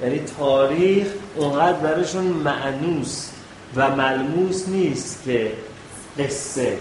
یعنی 0.03 0.21
تاریخ 0.39 1.07
اونقدر 1.37 1.73
برشون 1.79 2.25
معنوس 2.25 3.31
و 3.77 3.91
ملموس 3.97 4.69
نیست 4.69 5.23
که 5.25 5.53
قصه. 6.19 6.79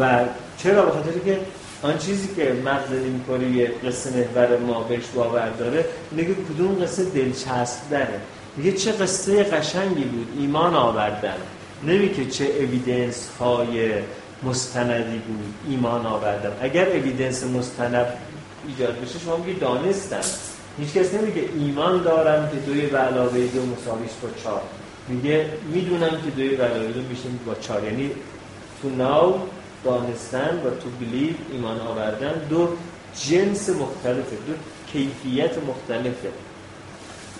و 0.00 0.20
چرا؟ 0.58 0.84
به 0.84 1.20
که 1.24 1.40
آن 1.82 1.98
چیزی 1.98 2.28
که 2.36 2.52
مغز 2.64 2.92
نیمکاری 2.92 3.66
قصه 3.66 4.10
محور 4.10 4.58
ما 4.58 4.80
بهش 4.80 5.04
باور 5.14 5.50
داره 5.50 5.84
میگه 6.10 6.34
کدوم 6.34 6.84
قصه 6.84 7.04
دلچسب 7.04 7.90
داره 7.90 8.20
میگه 8.56 8.72
چه 8.72 8.92
قصه 8.92 9.42
قشنگی 9.44 10.04
بود 10.04 10.28
ایمان 10.38 10.74
آوردن. 10.74 11.36
نمیگه 11.84 12.24
چه 12.24 12.44
اویدنس 12.44 13.28
های 13.40 13.92
مستندی 14.42 15.18
بود 15.18 15.54
ایمان 15.68 16.06
آوردم 16.06 16.52
اگر 16.60 16.88
اویدنس 16.88 17.44
مستند 17.44 18.06
ایجاد 18.68 19.00
بشه 19.00 19.18
شما 19.18 19.36
میگه 19.36 19.58
دانستم 19.58 20.20
هیچ 20.78 20.92
کس 20.92 21.14
نمیگه 21.14 21.44
ایمان 21.58 22.02
دارم 22.02 22.50
که 22.50 22.56
دوی 22.56 22.80
علاوه 22.80 23.38
دو 23.38 23.66
مساویش 23.66 24.10
با 24.22 24.28
چهار. 24.42 24.62
میگه 25.08 25.46
می‌دونم 25.72 26.10
که 26.10 26.30
دوی 26.36 26.56
علاوه 26.56 26.92
دو 26.92 27.00
میشه 27.00 27.28
با 27.46 27.54
چهار. 27.54 27.84
یعنی 27.84 28.10
تو 28.82 28.88
ناو 28.88 29.40
دانستن 29.84 30.62
و 30.64 30.70
تو 30.70 30.90
بلیو 31.00 31.34
ایمان 31.52 31.80
آوردن 31.80 32.32
دو 32.50 32.68
جنس 33.28 33.68
مختلفه 33.68 34.36
دو 34.46 34.52
کیفیت 34.92 35.58
مختلفه 35.58 36.28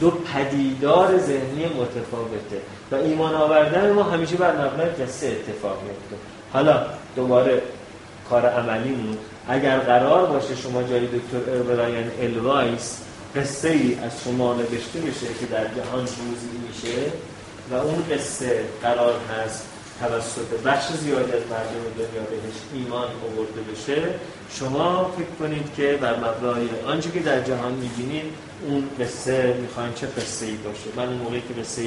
دو 0.00 0.10
پدیدار 0.10 1.18
ذهنی 1.18 1.66
متفاوته 1.66 2.60
و 2.92 2.94
ایمان 2.94 3.34
آوردن 3.34 3.92
ما 3.92 4.02
همیشه 4.02 4.36
بر 4.36 4.66
مبنای 4.66 4.88
قصه 4.88 5.26
اتفاق 5.26 5.82
میفته. 5.82 6.16
حالا 6.52 6.86
دوباره 7.16 7.62
کار 8.30 8.46
عملیمون 8.46 9.18
اگر 9.48 9.78
قرار 9.78 10.26
باشه 10.26 10.56
شما 10.56 10.82
جای 10.82 11.06
دکتر 11.06 11.50
اربرایان 11.52 12.10
الوایس 12.20 12.98
قصه 13.36 13.68
ای 13.68 13.98
از 14.04 14.12
شما 14.24 14.54
نوشته 14.54 15.00
بشه 15.00 15.26
که 15.40 15.46
در 15.46 15.64
جهان 15.64 16.00
روزی 16.00 16.50
میشه 16.68 17.12
و 17.70 17.74
اون 17.74 18.04
قصه 18.10 18.64
قرار 18.82 19.14
هست 19.14 19.64
توسط 20.00 20.62
بخش 20.64 20.86
زیادی 20.92 21.32
از 21.32 21.42
مردم 21.50 21.84
دنیا 21.98 22.22
بهش 22.30 22.58
ایمان 22.74 23.08
آورده 23.26 23.60
بشه 23.72 24.02
شما 24.50 25.12
فکر 25.16 25.34
کنید 25.38 25.74
که 25.76 25.98
بر 26.00 26.16
مبنای 26.16 26.68
آنچه 26.86 27.10
که 27.10 27.20
در 27.20 27.40
جهان 27.40 27.72
می‌بینید 27.72 28.24
اون 28.66 28.88
قصه 29.00 29.54
می‌خواین 29.60 29.92
چه 29.94 30.06
قصه 30.06 30.46
ای 30.46 30.56
باشه؟ 30.56 30.88
من 30.96 31.08
اون 31.08 31.16
موقعی 31.16 31.42
که 31.48 31.60
قصه 31.60 31.82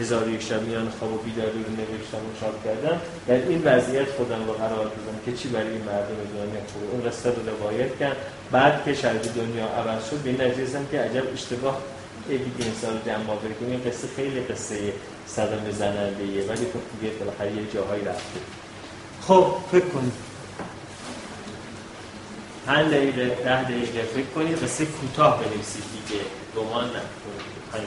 هزار 0.00 0.28
یک 0.28 0.42
شب 0.42 0.62
میان 0.62 0.88
خواب 0.98 1.12
و 1.12 1.18
بیداری 1.18 1.64
رو 1.66 1.70
نوشتم 1.70 2.18
و 2.26 2.40
چاپ 2.40 2.64
کردم 2.64 3.00
در 3.26 3.34
این 3.34 3.62
وضعیت 3.64 4.08
خودم 4.16 4.46
رو 4.46 4.52
قرار 4.52 4.84
دادم 4.84 5.18
که 5.26 5.32
چی 5.32 5.48
برای 5.48 5.68
این 5.68 5.84
مردم 5.84 6.18
دنیا 6.34 6.60
خوبه. 6.72 6.86
اون 6.92 7.10
قصه 7.10 7.28
رو 7.28 7.36
روایت 7.52 7.98
کرد. 7.98 8.16
بعد 8.52 8.84
که 8.84 8.94
شرق 8.94 9.22
دنیا 9.22 9.66
عوض 9.66 10.10
شد 10.10 10.16
به 10.16 10.30
این 10.30 10.86
که 10.90 11.00
عجب 11.00 11.32
اشتباه 11.32 11.78
اویدنس 12.28 12.84
رو 12.84 12.98
جمع 13.06 13.30
آوری 13.30 13.54
این 13.60 13.80
قصه 13.86 14.08
خیلی 14.16 14.40
قصه 14.40 14.92
صدمه 15.26 15.70
زننده 15.70 16.46
ولی 16.48 16.66
خب 16.72 17.00
دیگه 17.00 17.14
بالاخره 17.14 17.52
یه 17.52 17.72
جاهایی 17.74 18.04
رفته. 18.04 18.40
خب 19.22 19.56
فکر 19.72 19.88
کنید 19.88 20.12
پنج 22.66 22.86
دقیقه 22.86 23.24
ده 23.44 23.62
دقیقه 23.62 24.02
فکر 24.02 24.26
کنید 24.34 24.62
قصه 24.64 24.86
کوتاه 24.86 25.44
بنویسید 25.44 25.84
دیگه. 26.08 26.22
نه 26.84 27.00
پنج 27.72 27.82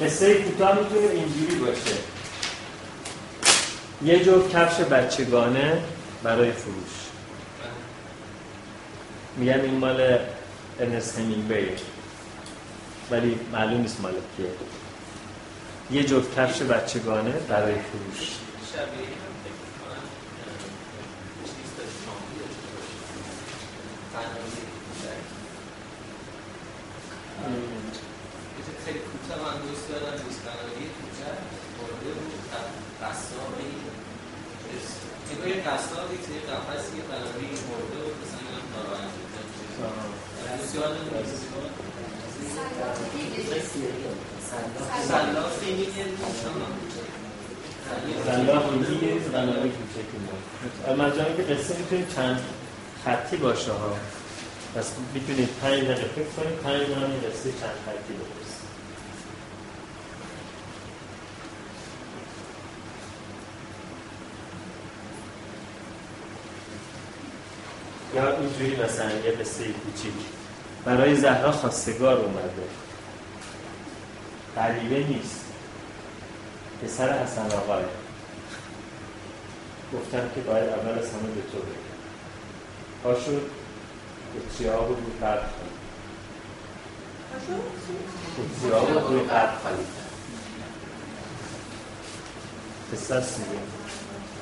قصه 0.00 0.34
کوتاه 0.34 0.78
می‌تونه 0.78 1.10
اینجوری 1.10 1.54
باشه. 1.56 1.96
یه 4.04 4.24
جور 4.24 4.48
کفش 4.48 4.80
بچگانه 4.80 5.82
برای 6.22 6.52
فروش. 6.52 7.03
میگن 9.36 9.60
این 9.60 9.78
مال 9.78 10.18
ارنست 10.80 11.18
همینگوی 11.18 11.68
ولی 13.10 13.38
معلوم 13.52 13.80
نیست 13.80 14.00
مال 14.00 14.12
کیه 14.36 14.46
یه 15.90 16.04
جور 16.04 16.22
کفش 16.36 16.62
بچگانه 16.62 17.32
برای 17.48 17.74
فروش 17.74 18.30
قصابی 35.66 36.14
مرده 37.68 37.98
و 38.04 38.10
مثلا 38.20 38.48
هم 38.54 38.64
ناراحت 38.74 39.14
سلاخ 40.74 40.90
میگه 45.62 45.86
سلاخ 49.32 49.72
کوچکی 49.76 50.16
مجموعه 50.98 51.36
که 51.36 51.42
قصه 51.42 51.78
می‌تونید 51.78 52.14
چند 52.14 52.40
خطی 53.04 53.36
باشه 53.36 53.72
ها 53.72 53.96
پس 54.74 54.92
می‌تونید 55.14 55.48
پنج 55.62 55.80
دقیقه 55.80 55.94
فکر 55.94 56.24
کنید 56.24 56.58
پنج 56.58 56.82
دقیقه 56.82 57.28
قصه 57.28 57.50
چند 57.50 57.76
خطی 57.86 58.12
بپرسید 58.14 58.64
یا 68.14 68.38
اینجوری 68.38 68.84
مثلا 68.84 69.10
یه 69.10 69.32
قصه 69.32 69.64
کوچیک. 69.64 70.14
برای 70.84 71.16
زهرا 71.16 71.52
خواستگار 71.52 72.16
اومده. 72.16 72.68
غریبه 74.56 75.06
نیست. 75.08 75.44
پسر 76.82 77.22
حسن 77.22 77.46
آقای. 77.46 77.84
گفتم 79.94 80.30
که 80.34 80.40
باید 80.40 80.68
اول 80.68 80.98
از 80.98 81.10
همه 81.10 81.30
به 81.34 81.42
تو 81.52 81.58
بگم. 81.58 81.94
پاشو 83.02 83.40
اتریاب 84.36 84.88
رو 84.88 84.94
روی 84.94 85.12
قرد 85.20 85.50
خالید 85.58 85.74
اتریاب 88.38 88.90
رو 88.90 89.08
روی 89.08 89.20
قرد 89.28 89.58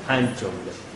پنج 0.08 0.38
جمله. 0.40 0.91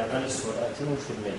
شاگردان 0.00 0.28
سرعتمون 0.28 0.96
فیلمه 0.96 1.32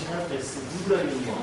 چقدر 0.00 0.36
قصه 0.36 0.60
بود 0.60 0.88
داریم 0.88 1.37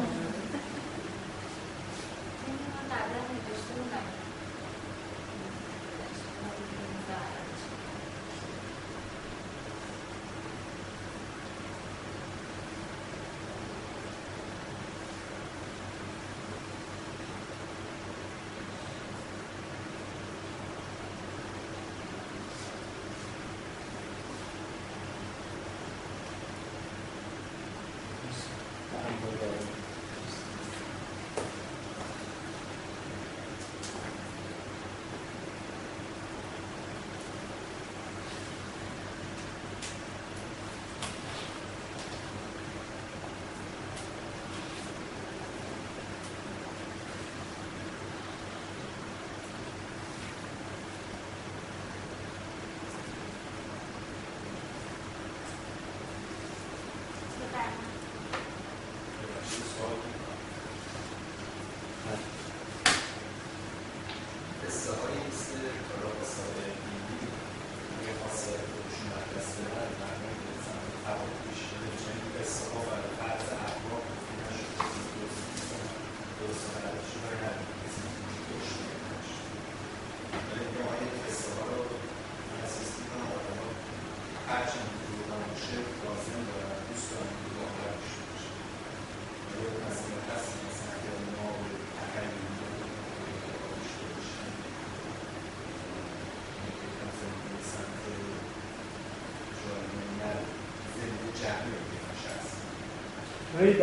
ما 103.66 103.72
روی 103.72 103.80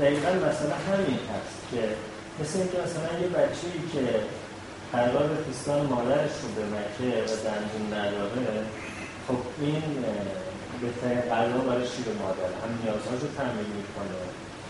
دقیقا 0.00 0.30
مثلا 0.48 0.76
همین 0.88 1.20
هست 1.32 1.56
که 1.70 1.82
مثل 2.40 2.58
اینکه 2.58 2.78
مثلا 2.84 3.10
یه 3.22 3.28
بچه 3.38 3.66
ای 3.72 3.82
که 3.92 4.04
قرار 4.92 5.28
پستان 5.44 5.80
مادرش 5.92 6.34
رو 6.42 6.48
به 6.56 6.64
مکه 6.74 7.10
و 7.28 7.32
دندون 7.46 7.84
نداره 7.98 8.54
خب 9.26 9.40
این 9.60 9.82
بهترین 10.82 11.20
قرار 11.32 11.62
برای 11.68 11.86
شیر 11.92 12.08
مادر 12.22 12.52
هم 12.62 12.70
نیازهاش 12.80 13.20
رو 13.22 13.28
می‌کنه 13.80 14.18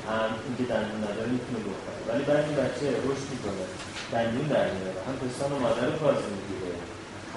هم 0.08 0.30
اینکه 0.46 0.64
دندون 0.72 1.00
نداره 1.06 1.28
می‌تونه 1.34 1.60
بخوره. 1.68 2.00
ولی 2.08 2.22
بعد 2.28 2.44
این 2.48 2.56
بچه 2.62 2.84
رشد 3.06 3.26
می‌کنه 3.32 3.64
دندون 4.12 4.46
در 4.54 4.66
میاره 4.74 5.00
هم 5.06 5.14
پستان 5.22 5.50
مادر 5.64 5.86
رو 5.92 5.96
بازی 6.04 6.28
می‌گیره 6.36 6.74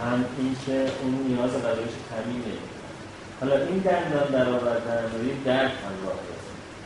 هم 0.02 0.20
اینکه 0.40 0.78
اون 1.02 1.14
نیاز 1.28 1.54
غذایش 1.66 1.96
تامین 2.10 2.44
حالا 3.40 3.56
این 3.70 3.80
دندان 3.88 4.28
در 4.36 4.48
آوردن 4.58 5.04
روی 5.14 5.32
درد 5.46 5.74
همراهه 5.86 6.35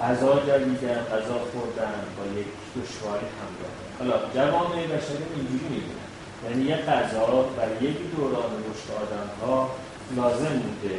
غذا 0.02 0.34
جدیدن 0.48 1.00
غذا 1.12 1.38
خوردن 1.52 2.00
با 2.18 2.24
یک 2.40 2.50
دشواری 2.76 3.28
همراه 3.40 3.74
حالا 4.00 4.18
جوامع 4.36 4.88
بشری 4.96 5.26
اینجوری 5.36 5.68
می‌بینن. 5.76 6.10
یعنی 6.46 6.64
یه 6.72 6.78
غذا 6.90 7.26
برای 7.58 7.78
یک 7.90 7.98
دوران 8.16 8.52
رشد 8.68 8.90
آدم 9.04 9.28
ها 9.42 9.70
لازم 10.18 10.56
بوده. 10.66 10.96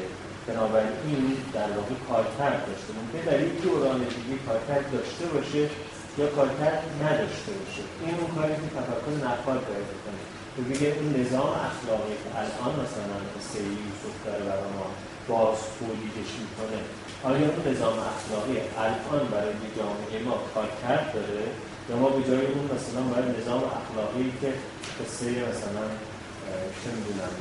بنابراین 0.47 1.37
در 1.55 1.71
واقع 1.77 1.95
کارکرد 2.09 2.59
داشته 2.69 2.91
ممکن 2.99 3.21
در 3.31 3.41
یک 3.47 3.63
دوران 3.63 3.99
دیگه 3.99 4.37
کارکرد 4.47 4.87
داشته 4.97 5.25
باشه 5.35 5.63
یا 6.19 6.27
کارکرد 6.37 6.83
نداشته 7.05 7.53
باشه. 7.59 7.83
این 8.05 8.15
اون 8.21 8.31
کاری 8.37 8.55
که 8.63 8.69
تفکر 8.79 9.15
نقال 9.27 9.59
باید 9.69 9.87
بکنه 9.93 10.23
تو 10.55 10.61
بگه 10.71 10.89
این 11.01 11.11
نظام 11.21 11.51
اخلاقی 11.69 12.15
که 12.23 12.29
الان 12.41 12.73
مثلا 12.85 13.17
قصه 13.35 13.59
یوسف 13.83 14.15
داره 14.25 14.43
برای 14.49 14.71
ما 14.79 14.87
باز 15.31 15.59
تولیدش 15.79 16.31
می‌کنه. 16.43 16.81
آیا 17.25 17.47
اون 17.53 17.73
نظام 17.73 17.97
اخلاقی 18.15 18.57
الان 18.79 19.29
برای 19.33 19.55
جامعه 19.77 20.23
ما 20.25 20.37
کارکرد 20.55 21.13
داره؟ 21.15 21.47
یا 21.89 21.97
ما 21.97 22.09
به 22.09 22.23
جای 22.29 22.47
اون 22.47 22.65
مثلا 22.75 23.03
باید 23.11 23.27
نظام 23.41 23.63
اخلاقی 23.81 24.33
که 24.41 24.51
قصه 24.99 25.27
مثلا 25.31 25.85
چه 26.81 26.89
می‌دونم 26.97 27.33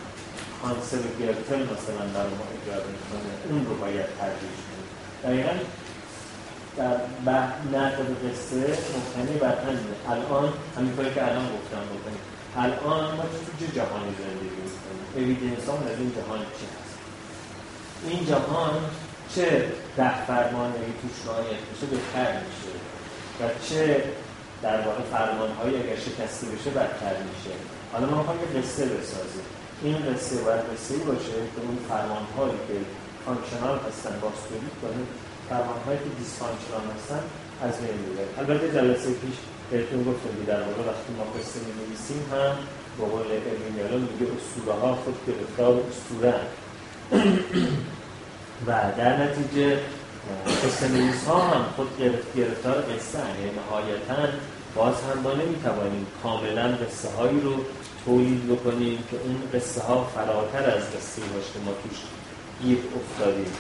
کانسل 0.62 1.04
گرتل 1.20 1.62
مثلا 1.74 2.04
در 2.16 2.28
ما 2.38 2.46
ایجاد 2.54 2.84
می‌کنه 2.94 3.32
اون 3.50 3.66
رو 3.66 3.76
باید 3.84 4.10
ترجیح 4.20 4.56
کنیم. 4.68 4.88
دقیقا 5.24 5.56
در 6.78 6.96
نقد 7.74 8.10
قصه 8.24 8.62
مبتنی 8.96 9.38
بر 9.38 9.56
همینه. 9.66 9.98
الان 10.10 10.54
همین 10.78 10.96
کاری 10.96 11.14
که 11.14 11.24
الان 11.28 11.46
گفتم 11.56 11.84
بکنیم. 11.94 12.24
الان 12.58 13.16
ما 13.16 13.24
چه 13.60 13.68
جهانی 13.76 14.12
زندگی 14.24 14.62
می‌کنیم؟ 14.66 15.06
evidence 15.16 15.70
از 15.70 15.98
این 16.00 16.12
جهان 16.16 16.40
چی 16.40 16.66
هست؟ 16.76 16.96
این 18.08 18.26
جهان 18.26 18.74
چه 19.36 19.46
ده 19.98 20.26
فرمان 20.26 20.72
توش 21.02 21.28
رعایت 21.28 21.62
میشه 21.72 21.86
بهتر 21.92 22.32
میشه. 22.46 22.74
و 23.40 23.42
چه 23.68 24.04
در 24.62 24.82
واقع 24.82 25.04
فرمان 25.12 25.52
هایی 25.52 25.76
اگر 25.76 25.96
شکسته 25.96 26.48
بشه 26.48 26.70
بدتر 26.70 27.16
میشه. 27.30 27.54
حالا 27.94 28.06
ما 28.06 28.18
می‌خوایم 28.18 28.40
یه 28.42 28.62
قصه 28.62 28.86
بسازیم. 28.86 29.46
این 29.84 29.98
قصه 30.08 30.36
باید 30.46 30.62
قصه 30.72 30.96
باشه 30.98 31.38
که 31.54 31.60
اون 31.66 31.78
فرمان 31.90 32.26
هایی 32.38 32.60
که 32.68 32.76
functional 33.26 33.78
هستن 33.88 34.14
باز 34.22 34.30
تولید 34.48 34.76
کنه 34.82 35.02
فرمان 35.50 35.80
هایی 35.86 36.00
که 36.04 36.10
دیسفانکشنال 36.20 36.86
هستن 36.96 37.22
از 37.66 37.76
بین 37.82 37.98
میره 38.06 38.26
البته 38.40 38.66
جلسه 38.78 39.10
پیش 39.22 39.38
بهتون 39.72 40.04
گفتم 40.04 40.34
که 40.40 40.46
در 40.52 40.62
واقع 40.68 40.82
وقتی 40.92 41.10
ما 41.18 41.26
قصه 41.36 41.60
می 41.66 41.74
نویسیم 41.80 42.24
هم 42.32 42.56
به 42.98 43.06
قول 43.12 43.30
میگه 44.08 44.26
اسطوره 44.38 44.76
ها 44.82 44.96
خود 44.96 45.18
گرفتار 45.28 45.74
اسطوره 45.92 46.36
و 48.68 48.72
در 48.98 49.24
نتیجه 49.24 49.80
قصه 50.64 50.88
نویس 50.88 51.26
ها 51.28 51.42
هم 51.42 51.66
خود 51.76 51.88
گرفتار 52.36 52.76
قصه 52.82 53.20
یعنی 53.20 53.52
نهایتا 53.60 54.38
باز 54.76 54.96
هم 54.96 55.20
ما 55.24 55.34
نمی‌توانیم 55.34 56.08
کاملا 56.24 56.68
قصه 56.68 57.10
هایی 57.18 57.42
رو 57.42 57.56
تولید 58.06 58.48
بکنیم 58.48 58.98
که 59.12 59.18
اون 59.24 59.42
قصه 59.54 59.82
ها 59.82 60.04
فراتر 60.16 60.70
از 60.78 60.84
قصه 60.84 61.22
باشه 61.22 61.60
ما 61.66 61.72
توش 61.84 61.98
گیر 62.62 62.78
افتادیم. 63.00 63.54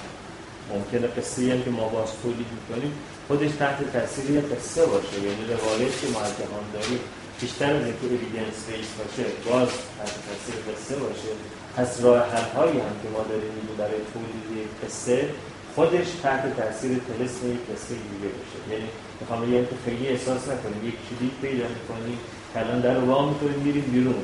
ممکنه 0.73 1.07
قصه 1.07 1.41
هم 1.53 1.63
که 1.63 1.69
ما 1.69 1.87
باز 1.87 2.09
تولید 2.23 2.47
می‌کنیم 2.57 2.93
خودش 3.27 3.51
تحت 3.59 3.93
تاثیر 3.93 4.31
یه 4.31 4.41
قصه 4.41 4.85
باشه. 4.85 5.15
یعنی 5.15 5.43
روایت 5.45 6.01
که 6.01 6.07
ما 6.13 6.21
از 6.21 6.33
جهان 6.39 6.65
داریم 6.73 6.99
بیشتر 7.41 7.75
از 7.75 7.85
اینکه 7.85 8.05
اویدنس 8.05 8.59
بیس 8.67 8.87
باشه 8.99 9.25
باز 9.49 9.69
تحت 9.97 10.15
تاثیر 10.27 10.57
قصه 10.67 10.95
باشه. 10.95 11.31
پس 11.79 12.03
راه 12.03 12.19
حل 12.19 12.49
هایی 12.55 12.79
هم 12.79 12.95
که 13.01 13.09
ما 13.13 13.21
داریم 13.29 13.55
برای 13.77 14.01
تولید 14.13 14.69
قصه 14.83 15.29
خودش 15.75 16.07
تحت 16.23 16.43
تاثیر 16.57 16.91
تلسم 17.07 17.51
یک 17.55 17.63
قصه 17.71 17.93
دیگه 18.11 18.29
باشه. 18.37 18.59
یعنی 18.71 18.89
می‌خوام 19.19 19.41
بگم 19.41 19.65
که 19.69 19.75
خیلی 19.85 20.07
احساس 20.07 20.41
نکنیم 20.51 20.81
یک 20.89 20.97
کلید 21.07 21.35
پیدا 21.41 21.65
می‌کنیم 21.77 22.19
که 22.53 22.59
الان 22.59 22.79
در 22.81 22.93
رو 22.93 23.29
می‌کنیم 23.29 23.59
میریم 23.65 23.87
بیرون. 23.95 24.23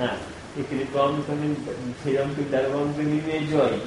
نه. 0.00 0.10
یک 0.58 0.70
کلید 0.70 0.90
وام 0.94 1.14
می‌کنیم 1.14 1.56
پیدا 2.04 2.24
می‌کنیم 2.24 2.48
در 2.56 2.66
رو 2.72 2.84
می‌کنیم 2.88 3.22
یه 3.28 3.40
جایی 3.52 3.80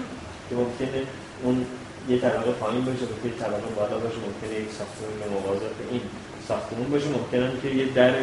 که 0.49 0.55
ممکنه 0.55 0.99
اون 1.43 1.65
یه 2.09 2.17
طبقه 2.19 2.51
پایین 2.51 2.85
باشه 2.85 3.05
که 3.23 3.29
طبقه 3.43 3.69
بالا 3.75 3.97
باشه 4.03 4.19
ممکنه 4.27 4.53
یک 4.63 4.71
ساختمون 4.79 5.19
موازات 5.33 5.75
این 5.91 6.01
ساختمون 6.47 6.87
باشه. 6.93 7.07
ممکنه 7.17 7.51
که 7.61 7.69
یه 7.79 7.85
در 7.85 8.13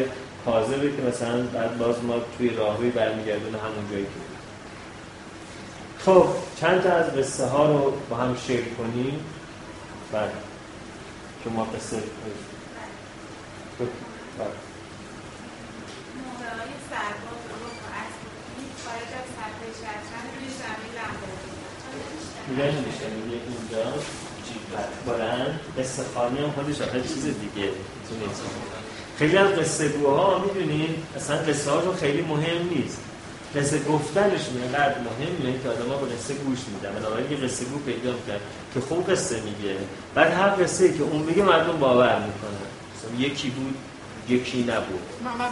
کاذبه 0.45 0.89
که 0.97 1.03
مثلا 1.09 1.37
بعد 1.55 1.79
باز 1.79 1.97
ما 2.05 2.15
توی 2.39 2.49
راهوی 2.49 2.91
برمیگردونه 2.91 3.59
همون 3.59 3.85
جایی 3.91 4.05
که 4.05 4.32
خب 6.05 6.27
چند 6.61 6.83
تا 6.83 6.93
از 6.93 7.07
قصه 7.07 7.47
ها 7.47 7.67
رو 7.67 7.93
با 8.11 8.17
هم 8.17 8.37
شیر 8.47 8.65
کنیم؟ 8.65 9.25
بله. 10.13 10.31
شما 11.45 11.65
قصه 11.65 11.97
بله. 14.39 14.49
میگه 22.49 22.65
میشه 22.65 23.07
میگه 23.25 23.41
اینجا. 23.47 23.93
بلند. 25.07 25.61
قصه 25.79 26.03
خانی 26.15 26.39
هم 26.39 26.51
خودش 26.51 26.81
آخه 26.81 27.01
چیز 27.01 27.25
دیگه. 27.25 27.69
خیلی 29.19 29.37
از 29.37 29.51
قصه 29.51 29.89
گوها 29.89 30.39
می‌دونین. 30.39 30.95
اصلا 31.17 31.37
قصه 31.37 31.71
ها 31.71 31.81
رو 31.81 31.93
خیلی 31.93 32.23
مهم 32.23 32.69
نیست. 32.71 32.99
قصه 33.57 33.79
گفتنش 33.79 34.41
اینقدر 34.55 34.95
مهمه 34.99 35.59
که 35.63 35.69
آدم 35.69 35.89
ها 35.89 35.97
به 35.97 36.15
قصه 36.15 36.35
گوش 36.35 36.59
میدن. 36.75 36.95
بنابراین 36.99 37.31
یه 37.31 37.37
قصه 37.37 37.65
گو 37.65 37.79
پیدا 37.79 38.13
می‌کرد 38.13 38.41
که 38.75 38.81
خوب 38.81 39.11
قصه 39.11 39.37
میگه. 39.41 39.77
بعد 40.15 40.33
هر 40.33 40.65
قصه 40.65 40.93
که 40.93 41.03
اون 41.03 41.23
میگه 41.23 41.43
مردم 41.43 41.79
باور 41.79 42.19
می‌کنن. 42.19 43.19
یکی 43.19 43.51
بود 43.51 43.75
یکی 44.29 44.63
نبود. 44.63 45.03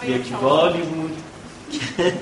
یک 0.09 0.43
والی 0.43 0.83
بود 0.83 1.17
که 1.73 2.13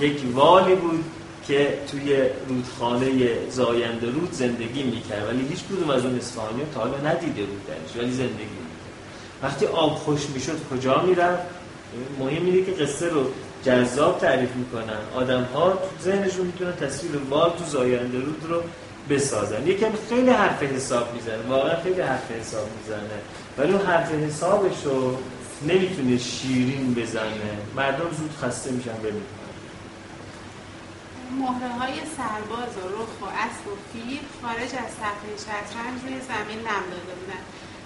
یک 0.00 0.20
والی 0.32 0.74
بود 0.74 1.04
که 1.46 1.78
توی 1.90 2.16
رودخانه 2.48 3.08
زاینده 3.50 4.06
رود 4.06 4.32
زندگی 4.32 4.82
می‌کرد. 4.82 5.28
ولی 5.28 5.46
هیچ 5.48 5.58
کدوم 5.64 5.90
از 5.90 6.04
اون 6.04 6.16
اصفهانی 6.16 6.62
تا 6.74 6.80
حالا 6.80 6.98
ندیده 7.10 7.42
بودنش 7.42 7.96
ولی 7.96 8.12
زندگی 8.12 8.58
می‌کرد. 8.58 9.42
وقتی 9.42 9.66
آب 9.66 9.94
خوش 9.94 10.26
می‌شد 10.34 10.58
کجا 10.70 11.02
می‌رفت؟ 11.02 11.42
مهم 12.18 12.44
اینه 12.44 12.62
که 12.62 12.72
قصه 12.72 13.08
رو 13.08 13.26
جذاب 13.64 14.18
تعریف 14.18 14.50
می‌کنن. 14.54 14.98
آدم 15.14 15.42
ها 15.42 15.70
تو 15.70 16.02
ذهنشون 16.02 16.46
می‌تونن 16.46 16.76
تصویر 16.76 17.16
وال 17.30 17.50
تو 17.50 17.64
زاینده 17.64 18.18
رود 18.18 18.44
رو 18.48 18.62
بسازن. 19.10 19.66
یکم 19.66 19.92
خیلی 20.08 20.30
حرف 20.30 20.62
حساب 20.62 21.14
می‌زنه. 21.14 21.42
واقعا 21.48 21.82
خیلی 21.82 22.00
حرف 22.00 22.30
حساب 22.30 22.68
می‌زنه. 22.78 23.18
ولی 23.58 23.72
اون 23.72 23.86
حرف 23.86 24.12
حسابش 24.12 24.84
رو 24.84 25.16
نمی‌تونه 25.62 26.18
شیرین 26.18 26.94
بزنه. 26.94 27.58
مردم 27.76 28.10
زود 28.18 28.34
خسته 28.42 28.70
میشن 28.70 28.98
ببینن 28.98 29.22
مهره 31.40 31.72
های 31.78 31.94
سرباز 32.16 32.72
و 32.80 32.84
رخ 32.96 33.12
و 33.22 33.24
اسب 33.24 33.64
و 33.72 33.74
فیل 33.92 34.20
خارج 34.42 34.72
از 34.84 34.90
صفحه 35.00 35.30
شطرنج 35.46 35.96
روی 36.04 36.16
زمین 36.30 36.60
نم 36.68 36.84
داده 36.90 37.38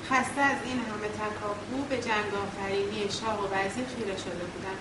خسته 0.09 0.41
از 0.41 0.57
این 0.69 0.79
همه 0.89 1.09
تکاپو 1.21 1.79
به 1.91 1.97
جنگ 1.97 2.31
آفرینی 2.45 3.03
شاه 3.21 3.37
و 3.41 3.45
وزیر 3.55 3.87
خیره 3.95 4.17
شده 4.25 4.45
بودند 4.53 4.81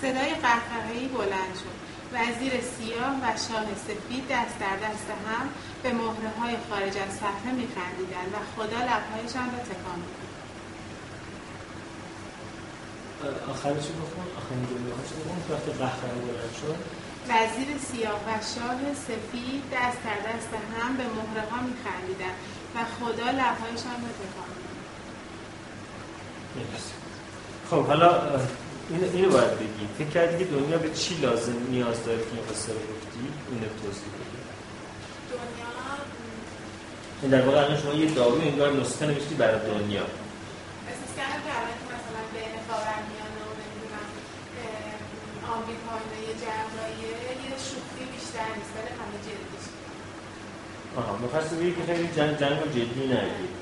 صدای 0.00 0.34
قهقههای 0.34 1.08
بلند 1.08 1.54
شد. 1.62 1.76
وزیر 2.12 2.52
سیاه 2.76 3.14
و 3.22 3.26
شاه 3.46 3.66
سفید 3.86 4.24
دست 4.30 4.58
در 4.62 4.76
دست 4.86 5.08
هم 5.26 5.46
به 5.82 5.92
مهره 5.92 6.30
های 6.40 6.56
خارج 6.70 6.96
از 7.06 7.12
صفحه 7.22 7.50
میخندیدند 7.60 8.30
و 8.34 8.36
خدا 8.54 8.80
لبهایشان 8.88 9.46
را 9.54 9.60
تکان 9.70 9.98
می‌داد 10.02 10.30
آخرش 13.50 13.86
بخون 14.00 14.26
آخرین 14.38 14.64
جمله 14.70 14.94
هاش 14.96 15.10
بخون 15.18 15.38
وقتی 15.50 15.72
قهقه 15.72 16.08
بلند 16.26 16.54
شد. 16.60 16.78
وزیر 17.30 17.68
سیاه 17.78 18.20
و 18.26 18.30
شاه 18.54 18.80
سفید 19.06 19.62
دست 19.74 20.00
در 20.06 20.20
دست 20.28 20.52
هم 20.80 20.96
به 20.96 21.04
مهره 21.16 21.44
ها 21.50 21.58
میخندیدند 21.70 22.38
و 22.74 22.76
خدا 22.98 23.28
لبهایشان 23.30 23.98
را 24.04 24.10
تکان 24.20 24.50
می‌داد 26.54 26.80
خب 27.70 27.86
حالا 27.86 28.10
این 28.90 29.04
اینو 29.14 29.30
باید 29.30 29.54
بگیم 29.56 29.88
فکر 29.98 30.08
کردی 30.08 30.44
که 30.44 30.50
دنیا 30.50 30.78
به 30.78 30.90
چی 30.90 31.14
لازم 31.14 31.52
نیاز 31.70 32.04
داره 32.04 32.18
که 32.18 32.32
این 32.36 32.44
قصه 32.50 32.72
رو 32.72 32.78
گفتی؟ 32.78 33.24
اینو 33.52 33.66
توضیح 33.82 34.10
بدی. 34.14 34.40
دنیا 35.32 35.70
این 37.22 37.30
در 37.30 37.42
واقع 37.46 37.58
الان 37.64 37.80
شما 37.82 37.92
یه 37.94 38.10
دارو 38.10 38.40
انگار 38.40 38.72
نسخه 38.72 39.06
نوشتی 39.06 39.34
برای 39.34 39.60
دنیا. 39.70 40.06
کردم 41.46 41.74
که 41.80 41.86
مثلا 41.96 42.22
بین 42.34 42.54
خاورمیانه 42.66 43.40
و 43.48 43.52
نمی‌دونم 43.60 44.08
اه، 44.60 45.54
آمریکا 45.54 45.92
اینا 46.00 46.18
یه 46.28 46.34
جنگاییه 46.44 47.12
یه 47.46 47.54
شوخی 47.66 48.04
بیشتر 48.12 48.48
نیست 48.58 48.72
ولی 48.76 48.90
همه 49.00 49.18
جدیش 49.26 49.66
آها 50.98 51.12
بگی 51.60 51.72
که 51.76 51.82
خیلی 51.88 52.08
جنگ 52.16 52.32
جنگ 52.42 52.58
جدی 52.76 53.04
نگیر 53.14 53.52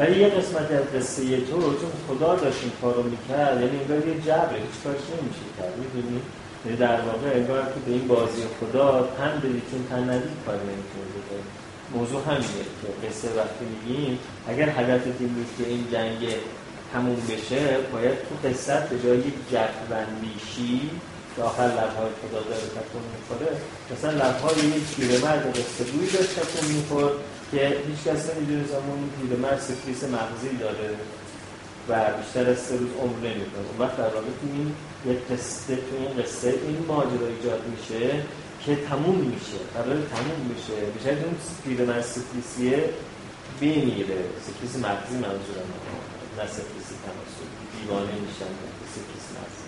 ولی 0.00 0.20
یه 0.20 0.28
قسمت 0.28 0.70
از 0.70 0.86
قصه 0.94 1.40
تو 1.40 1.60
چون 1.80 1.92
خدا 2.08 2.34
داشت 2.34 2.58
این 2.62 2.72
کارو 2.82 3.02
می‌کرد 3.02 3.60
یعنی 3.60 3.76
انگار 3.80 4.08
یه 4.08 4.14
جبره 4.26 4.58
هیچ 4.66 4.76
کارش 4.84 5.04
نمیشه 5.14 5.46
کرد 5.58 5.74
می‌دونی؟ 5.82 6.20
یعنی 6.64 6.76
در 6.76 7.00
واقع 7.00 7.28
انگار 7.34 7.62
که 7.62 7.80
به 7.86 7.92
این 7.92 8.06
بازی 8.08 8.42
خدا 8.60 9.08
تن 9.18 9.32
بدی 9.38 9.62
چون 9.70 9.80
تن 9.90 10.10
ندید 10.10 10.36
کار 10.46 10.54
نمی‌تونه 10.54 11.10
موضوع 11.94 12.20
همینه 12.28 12.64
که 12.80 13.06
قصه 13.06 13.28
وقتی 13.36 13.64
میگیم 13.72 14.18
اگر 14.48 14.68
هدف 14.68 15.02
این 15.20 15.28
بود 15.28 15.46
که 15.58 15.64
این 15.70 15.84
جنگ 15.92 16.22
تموم 16.92 17.20
بشه 17.30 17.62
باید 17.92 18.16
تو 18.26 18.48
قصت 18.48 18.88
به 18.88 18.96
جای 19.04 19.18
یک 19.18 19.34
جبرندیشی 19.52 20.90
که 21.36 21.42
آخر 21.42 21.62
لبهای 21.62 22.12
خدا 22.20 22.40
داره 22.50 22.66
تکون 22.76 23.04
می‌خوره 23.14 23.50
مثلا 23.92 24.10
لبهای 24.10 24.54
یک 24.76 24.84
پیرمرد 24.96 25.58
قصه 25.58 25.84
گویی 25.92 26.10
داشت 26.10 26.40
تکون 26.40 26.68
می‌خورد. 26.76 27.12
که 27.50 27.76
هیچ 27.88 28.00
کس 28.06 28.30
نمی‌دونه 28.30 28.64
زمان 28.64 29.10
پیرمرد 29.20 29.60
سفلیس 29.60 30.04
مغزی 30.04 30.56
داره 30.60 30.90
و 31.88 31.92
بیشتر 32.18 32.50
از 32.50 32.58
سه 32.58 32.76
روز 32.76 32.88
عمر 33.00 33.16
نمی‌کنه. 33.16 33.66
اون 33.70 33.78
وقت 33.78 33.96
در 33.96 34.10
تو 34.10 34.46
این 34.54 34.74
یک 35.06 35.18
قصه 35.30 35.76
تو 35.76 35.96
این 35.98 36.22
قصه 36.22 36.48
این 36.48 36.84
ماجرا 36.88 37.26
ایجاد 37.26 37.62
میشه 37.76 38.22
که 38.64 38.76
تموم 38.76 39.16
میشه. 39.16 39.58
قرار 39.74 39.86
تموم 39.86 40.40
میشه 40.48 40.76
میشه 40.94 41.10
اون 41.10 41.36
پیرمرد 41.64 42.02
سفلیسیه 42.02 42.84
بمیره 43.60 44.24
سفلیس 44.46 44.76
مغزی 44.76 45.14
منظورم 45.14 45.68
نه. 46.38 46.46
سفلیس 46.46 46.88
تناسلی 47.04 47.50
دیوانه 47.80 48.12
میشن 48.26 48.52
سفلیس 48.94 49.26
مغزی. 49.36 49.66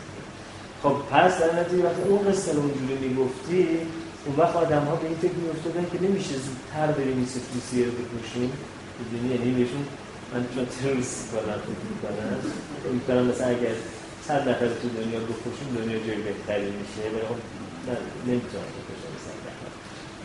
خب 0.82 0.94
پس 1.10 1.38
در 1.38 1.60
نتیجه 1.60 1.82
وقتی 1.82 2.02
اون 2.02 2.32
قصه 2.32 2.52
رو 2.52 2.60
اونجوری 2.60 3.08
می‌گفتی 3.08 3.78
اون 4.26 4.36
وقت 4.36 4.56
آدم 4.56 4.84
ها 4.84 4.96
به 4.96 5.06
این 5.06 5.16
فکر 5.16 5.32
میافتادن 5.42 5.86
که 5.92 5.98
نمیشه 6.06 6.34
زودتر 6.46 6.86
بریم 6.98 7.16
این 7.16 7.26
سفلیسیه 7.26 7.86
رو 7.86 7.92
بکشیم. 7.92 8.52
می‌دونی؟ 8.98 9.34
یعنی 9.34 9.50
بهشون 9.58 9.84
من 10.32 10.46
چون 10.54 10.66
تروریست 10.66 11.30
کنم 11.32 11.58
فکر 11.66 11.86
می‌کنم. 11.92 12.38
می‌کنم 12.92 13.24
مثلا 13.26 13.46
اگر 13.46 13.74
صد 14.28 14.48
نفر 14.48 14.66
تو 14.80 14.88
دنیا 14.98 15.20
بکشیم 15.30 15.68
دنیا 15.78 15.98
جای 16.06 16.20
بهتری 16.28 16.70
میشه. 16.80 17.02
ولی 17.12 17.26
خب 17.28 17.38
نمی‌تونم 18.26 18.68
بکشم 18.76 19.12
صد 19.26 19.38
نفر. 19.46 19.70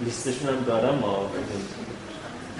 لیستشون 0.05 0.49
هم 0.49 0.63
دارم 0.63 0.95
ما 0.95 1.29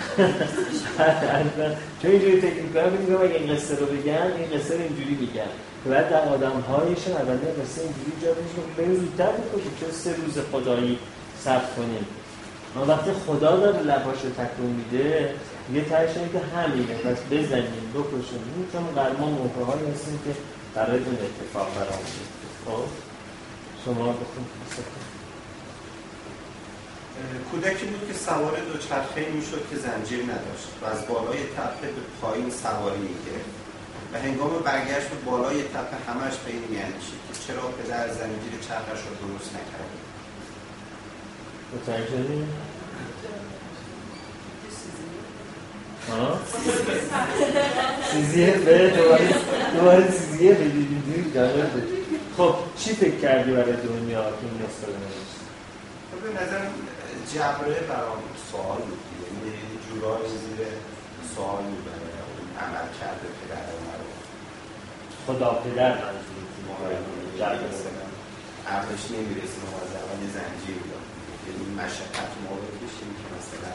چون 2.02 2.12
اینجوری 2.12 2.42
فکر 2.42 2.62
می‌کنم 2.64 2.92
می‌کنم 2.92 3.22
اگه 3.22 3.36
این 3.36 3.56
قصه 3.56 3.76
رو 3.76 3.86
بگم 3.86 4.28
این 4.38 4.60
قصه 4.60 4.76
رو 4.76 4.82
اینجوری 4.82 5.16
میگم 5.22 5.52
که 5.84 5.90
بعد 5.90 6.10
در 6.10 6.22
آدم 6.22 6.60
های 6.70 6.96
شنونده 6.96 7.48
قصه 7.62 7.82
اینجوری 7.82 8.12
میشه 8.44 8.56
که 8.56 8.82
بریم 8.82 8.96
زودتر 8.96 9.32
بکشیم. 9.32 9.72
چون 9.80 9.92
سه 9.92 10.16
روز 10.16 10.38
خدایی 10.52 11.00
صرف 11.48 11.76
کنیم. 11.76 12.06
اما 12.76 12.86
وقتی 12.86 13.12
خدا 13.26 13.58
داره 13.58 13.80
لباش 13.80 14.20
رو 14.24 14.30
تکون 14.30 14.66
میده 14.66 15.36
یه 15.74 15.84
اینه 16.16 16.30
که 16.34 16.42
همینه 16.56 16.94
پس 16.94 17.18
بزنیم 17.32 17.86
بکشیم. 17.94 18.70
چون 18.72 18.86
قرما 18.96 19.26
موقع 19.26 19.64
هایی 19.64 19.92
هستیم 19.92 20.20
که 20.26 20.32
برای 20.76 20.98
اون 20.98 21.18
اتفاق 21.28 21.68
برام 21.76 22.04
خب؟ 22.66 22.84
شما 23.86 24.16
کودکی 27.52 27.86
بود 27.86 28.08
که 28.08 28.14
سوار 28.14 28.56
دوچرخه 28.74 29.30
می‌شد 29.36 29.64
که 29.70 29.76
زنجیر 29.86 30.24
نداشت 30.24 30.68
و 30.82 30.86
از 30.86 31.08
بالای 31.08 31.38
تپه 31.58 31.88
به 31.96 32.02
پایین 32.22 32.50
سواری 32.50 33.00
می‌گرفت 33.00 33.54
و 34.14 34.20
هنگام 34.20 34.54
برگشت 34.66 35.08
به 35.08 35.18
بالای 35.26 35.64
تپه 35.64 35.98
همش 36.08 36.36
به 36.46 36.52
این 36.52 36.64
که 37.28 37.34
چرا 37.48 37.62
پدر 37.62 38.08
زنجیر 38.08 38.54
چرخش 38.68 39.02
را 39.06 39.14
درست 39.28 39.50
نکرده 39.58 40.07
ها؟ 46.10 46.40
سیزیه 48.12 48.52
به 48.52 48.90
دوباره 48.90 49.28
دوباره 49.76 50.12
سیزیه 50.12 50.58
جالب 51.34 51.70
بود. 51.72 51.88
خب 52.38 52.56
چی 52.78 52.94
فکر 52.94 53.20
کردی 53.20 53.52
برای 53.52 53.74
دنیا؟ 53.74 54.24
این 54.26 54.52
رو 54.52 54.94
نوشت؟ 54.94 55.38
خب 56.12 56.20
به 56.24 56.30
نظرم 56.44 56.72
جبره 57.34 57.80
برام 57.90 58.22
سوال 58.52 58.78
بود. 58.78 59.00
یعنی 59.24 59.48
یه 59.48 59.62
جورایی 59.90 60.28
زیر 60.28 60.68
سوال 61.36 61.64
می‌بره 61.64 62.10
اون 62.30 62.48
عمل 62.64 62.88
کرده 63.00 63.28
پدر 63.40 63.66
رو 64.00 64.08
خدا 65.28 65.50
پدر 65.50 65.90
منظور 65.90 66.44
جبر. 67.40 68.08
عقلش 68.68 69.04
نمی‌رسه 69.12 69.58
ما 69.72 69.78
از 69.86 69.92
اول 70.00 70.20
زنجیر 70.36 70.78
مشقت 71.80 72.34
ما 72.44 72.52
رو 72.60 72.68
بکشیم 72.74 73.10
که 73.20 73.26
مثلا 73.38 73.74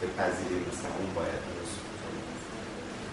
به 0.00 0.06
پذیریم 0.16 0.62
مثلا 0.70 0.92
اون 1.00 1.10
باید 1.18 1.42
درست. 1.48 1.76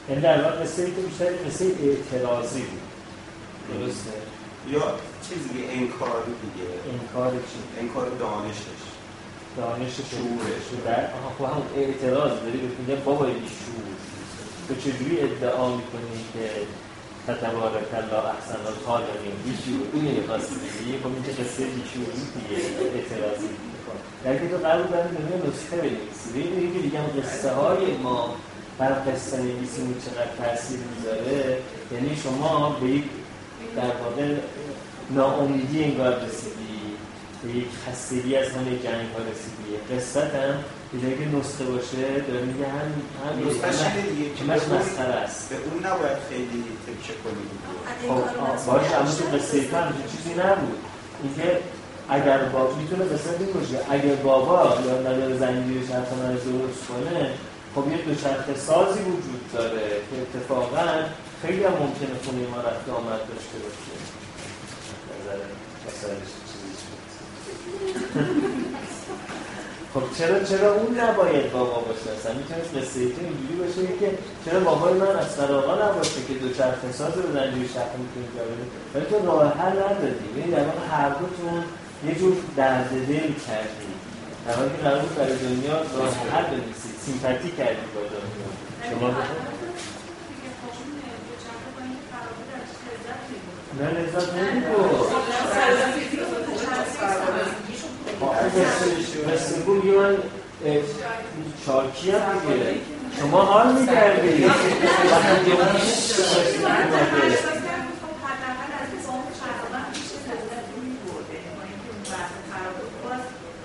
یعنی 0.10 0.22
در 0.22 0.41
واقع 0.44 0.56
قصه 0.64 0.85
که 0.85 1.02
بیشتر 1.07 1.30
قصه 1.45 1.65
اعتراضی 1.65 2.61
بود. 2.69 2.88
درسته؟ 3.69 4.18
یا 4.73 4.84
چیزی 5.26 5.49
دیگه 5.49 5.65
انکاری 5.80 6.34
دیگه. 6.44 6.68
انکار 6.94 7.31
چی؟ 7.31 7.60
انکار 7.81 8.07
دانشش. 8.10 8.81
دانش 9.57 9.95
شعورش. 10.11 10.65
در 10.85 11.03
آها 11.18 11.30
خب 11.38 11.45
همون 11.52 11.68
اعتراض 11.76 12.31
داری 12.44 12.57
بهت 12.57 12.80
میگه 12.80 12.95
بابا 12.95 13.26
این 13.26 13.35
شعور. 13.35 13.88
تو 14.68 14.76
چجوری 14.76 15.19
ادعا 15.22 15.68
می‌کنی 15.76 16.18
که 16.34 16.44
تتبارک 17.27 17.94
الله 18.02 18.26
احسن 18.35 18.61
الخالقین؟ 18.72 19.35
بیشعور 19.45 19.88
این 19.94 20.03
نمی‌خواستی 20.07 20.56
بگی 20.56 20.98
خب 21.03 21.11
این 21.15 21.23
چه 21.26 21.31
قصه 21.31 21.64
بیشعوری 21.65 22.23
دیگه 22.35 22.57
اعتراضی. 22.95 23.49
در 24.24 24.38
که 24.38 24.48
تو 24.48 24.58
قرار 24.58 24.88
داری 24.88 25.10
دنیا 25.10 25.38
نسخه 25.38 25.78
بنویسی 25.78 26.82
دیگه 26.82 27.00
هم 27.00 27.06
قصه 27.22 27.52
های 27.52 27.98
ما 28.04 28.36
بر 28.78 28.91
قصه 28.91 29.38
نویسیمون 29.38 29.95
چقدر 30.06 30.48
تاثیر 30.48 30.80
می‌ذاره 30.95 31.58
یعنی 31.91 32.16
شما 32.24 32.70
به 32.70 32.88
یک 32.88 33.04
در 33.76 33.82
واقع 34.04 34.36
ناامیدی 35.10 35.84
انگار 35.84 36.16
رسیدی 36.16 36.80
به 37.44 37.50
یک 37.50 37.68
خستگی 37.88 38.36
از 38.36 38.48
همه 38.50 38.72
جنگ 38.72 39.08
ها 39.14 39.20
رسیدی. 39.32 39.95
قصت 39.95 40.36
هم 40.36 40.56
به 40.91 41.02
جایی 41.02 41.18
که 41.18 41.38
نسخه 41.38 41.64
باشه 41.64 42.22
داره 42.28 42.45
میگه 42.45 42.68
هم 42.68 42.90
هم 43.24 43.38
اینه 43.38 44.10
دیگه 44.10 44.36
که 44.36 44.44
همش 44.44 44.62
مسخره 44.62 45.14
است. 45.14 45.50
به 45.50 45.56
اون 45.56 45.86
نباید 45.86 46.18
خیلی 46.30 46.64
تکیه 46.86 47.16
کنی. 47.24 47.45
خب 48.08 48.72
باشه 48.72 48.95
اما 48.95 49.12
تو 49.12 49.38
قصه 49.38 49.62
تو 49.62 50.18
چیزی 50.18 50.34
نبود. 50.34 50.78
اینکه 51.24 51.60
اگر 52.10 52.38
بابا 52.38 52.76
می‌تونه 52.76 53.06
قصه 53.06 53.30
این 53.40 53.54
باشه. 53.54 53.80
اگر 53.90 54.16
بابا 54.16 54.78
یا 54.88 55.00
نداره 55.00 55.38
زنجیر 55.38 55.88
شرط 55.88 56.14
من 56.14 56.34
درست 56.34 56.88
کنه 56.88 57.30
خب 57.76 57.92
یه 57.92 57.98
دوچرخه 57.98 58.56
سازی 58.56 59.00
وجود 59.00 59.52
داره 59.54 59.88
که 59.88 60.16
اتفاقا 60.22 60.88
خیلی 61.42 61.64
هم 61.64 61.72
ممکنه 61.72 62.16
خونه 62.26 62.48
ما 62.48 62.58
رفت 62.58 62.90
آمد 62.90 63.20
داشته 63.20 63.58
باشه. 63.64 63.94
نظر. 65.08 66.16
خب 69.94 70.04
چرا 70.18 70.44
چرا 70.44 70.74
اون 70.74 71.00
نباید 71.00 71.52
بابا 71.52 71.80
باشه؟ 71.80 72.12
اصلا 72.18 72.34
می‌تونست 72.34 72.94
تو 72.94 73.00
اینجوری 73.00 73.56
باشه 73.60 73.98
که 74.00 74.18
چرا 74.46 74.60
بابای 74.60 74.94
من 74.94 75.08
از 75.08 75.40
آقا 75.40 75.76
نباشه 75.86 76.20
که 76.28 76.34
دو 76.34 76.54
چرخ 76.54 76.76
ساز 76.94 77.18
رو 77.18 77.34
زنجیر 77.34 77.68
شخص 77.68 77.94
می‌تونی 78.02 78.28
جا 78.36 78.44
بده 78.44 78.66
ولی 78.94 79.06
تو 79.06 79.26
راه 79.26 79.54
حل 79.58 79.72
ندادی. 79.72 80.40
یعنی 80.40 80.52
در 80.52 80.66
هر 80.92 81.10
دوتون 81.10 81.64
یه 82.08 82.16
جور 82.16 82.36
درد 82.58 82.90
دل 83.08 83.34
کردی 83.48 83.94
در 84.48 84.54
حالی 84.54 84.70
که 84.70 84.78
قرار 84.84 85.00
بود 85.00 85.16
برای 85.16 85.38
دنیا 85.38 85.74
راه 85.74 86.16
حل 86.32 86.44
بنویسید 86.44 86.96
سیمپاتی 87.06 87.52
کردی 87.58 87.86
با 87.96 88.02
دنیا. 88.02 88.90
شما 88.90 89.10
نه 93.80 93.90
لذت 93.90 94.34
نمیبود 94.34 95.14
مثل 99.34 99.62
بود 99.62 99.86
یه 99.86 99.92
من 99.92 100.18
شاکی 101.66 102.12
هم 102.12 102.40
دیگه. 102.40 102.76
شما 103.20 103.42
حال 103.42 103.74
می‌کردی 103.76 104.46
وقتی 105.12 105.50
یه 105.50 105.56
من 105.56 105.70
اومده. 106.80 107.38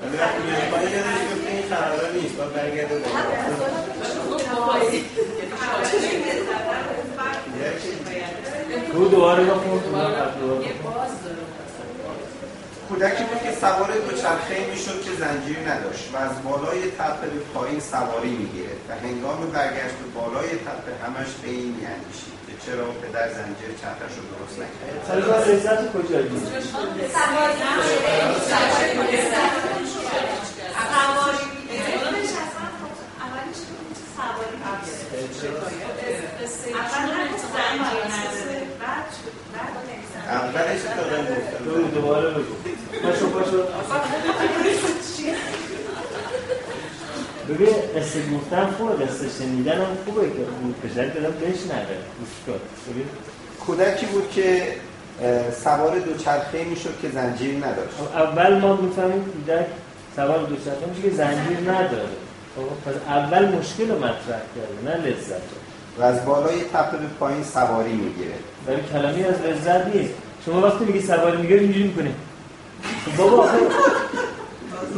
ولی 0.02 0.16
وقتی 0.16 0.42
میاد 0.42 0.68
پایین 0.70 0.92
یادش 0.92 1.20
میفته 1.30 1.50
این 1.50 1.66
قرار 1.70 2.12
نیست 2.12 2.36
باید 2.36 2.52
برگرده 2.68 2.98
بالا 2.98 3.18
تو 8.92 9.08
دوباره 9.08 9.44
بخون. 9.44 9.80
کودکی 12.88 13.24
بود 13.24 13.42
که 13.42 13.52
سوار 13.60 13.90
دوچرخه 14.10 14.66
می‌شد 14.70 15.02
که 15.04 15.10
زنجیر 15.18 15.58
نداشت 15.70 16.10
و 16.12 16.16
از 16.16 16.42
بالای 16.44 16.82
تپه 16.98 17.26
به 17.26 17.40
پایین 17.54 17.80
سواری 17.80 18.30
می‌گیرد 18.30 18.80
و 18.88 18.92
هنگام 19.06 19.50
برگشت 19.52 19.96
به 20.00 20.20
بالای 20.20 20.48
تپه 20.48 20.92
همش 21.04 21.30
به 21.42 21.48
این 21.48 21.74
میاندیشید 21.78 22.38
که 22.46 22.52
چرا 22.66 22.84
پدر 22.84 23.28
زنجیر 23.28 23.70
چرخش 23.80 24.14
رو 24.16 24.24
درست 24.32 24.56
نکرد 24.58 25.08
حالا 25.08 25.44
لذت 25.44 25.92
کجا 25.92 26.18
بود؟ 26.22 26.42
اولش 40.28 40.80
بگو 41.66 41.88
دوباره 41.94 42.30
بگو 42.30 42.54
پاشو 43.02 43.30
پاشو 43.30 43.62
ببین 47.48 47.68
قصه 47.68 48.30
گفتن 48.34 48.66
خوبه 48.66 49.04
قصه 49.04 49.28
شنیدن 49.38 49.78
هم 49.78 49.96
خوبه 50.04 50.20
که 50.20 50.36
اون 50.62 50.74
پسر 50.82 51.06
دارم 51.06 51.32
بشنوه 51.32 51.96
کودکی 53.66 54.06
بود 54.06 54.30
که 54.30 54.74
سوار 55.64 55.98
دوچرخه 55.98 56.64
می‌شد 56.64 57.00
که 57.02 57.08
زنجیر 57.08 57.56
نداشت 57.56 57.94
اول 58.14 58.58
ما 58.58 58.76
می‌فهمیم 58.76 59.24
کودک 59.24 59.66
سوار 60.16 60.38
دوچرخه 60.38 60.86
میشه 60.86 61.02
که 61.02 61.10
زنجیر 61.16 61.60
نداره 61.70 62.06
خب 62.06 62.27
پس 62.86 62.94
اول 63.08 63.44
مشکل 63.48 63.88
رو 63.90 63.98
مطرح 63.98 64.40
کرده 64.54 64.76
نه 64.84 65.06
لذت 65.06 65.30
رو. 65.30 65.58
و 65.98 66.02
از 66.02 66.24
بالای 66.24 66.60
تپه 66.72 66.96
به 66.96 67.06
پایین 67.20 67.44
سواری 67.44 67.92
می‌گیره. 67.92 68.34
ولی 68.66 68.80
کلمه 68.92 69.26
از 69.28 69.40
لذت 69.40 69.86
نیست. 69.94 70.14
شما 70.46 70.60
وقتی 70.66 70.84
میگی 70.84 71.00
سواری 71.06 71.36
می‌گیری 71.36 71.58
اینجوری 71.60 71.84
می‌کنه 71.88 72.12
بابا 73.16 73.42
آخه 73.42 73.58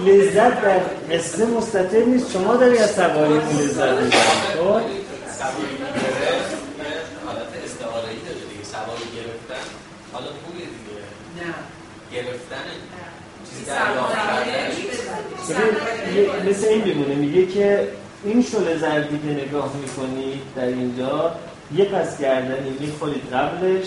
لذت 0.06 0.60
در 0.62 0.80
قصه 1.12 1.46
مستطر 1.46 1.98
نیست. 2.04 2.32
شما 2.32 2.56
داری 2.56 2.78
از 2.78 2.90
سواری 2.90 3.32
اون 3.32 3.56
لذت 3.58 3.88
می‌بری. 3.88 4.10
خب؟ 4.10 4.60
سواری 4.60 4.80
یه 4.80 5.86
حالت 7.26 7.48
استعاره 7.64 8.08
ای 8.08 8.16
داره 8.26 8.44
دیگه. 8.50 8.64
سواری 8.64 9.06
گرفتن 9.16 9.64
حالا 10.12 10.26
خوبه 10.26 10.58
دیگه. 10.58 11.00
نه. 11.38 11.54
گرفتن 12.12 12.64
چیزی 13.50 13.70
یه- 13.70 14.89
مثل 16.48 16.68
این 16.68 16.80
بمونه 16.80 17.14
میگه 17.14 17.46
که 17.46 17.88
این 18.24 18.42
شل 18.42 18.78
زردی 18.78 19.18
که 19.18 19.46
نگاه 19.46 19.72
می‌کنید 19.76 20.40
در 20.56 20.64
اینجا 20.64 21.34
یه 21.76 21.84
پس 21.84 22.20
گردنی 22.20 22.70
می‌خورید 22.80 23.22
قبلش 23.32 23.86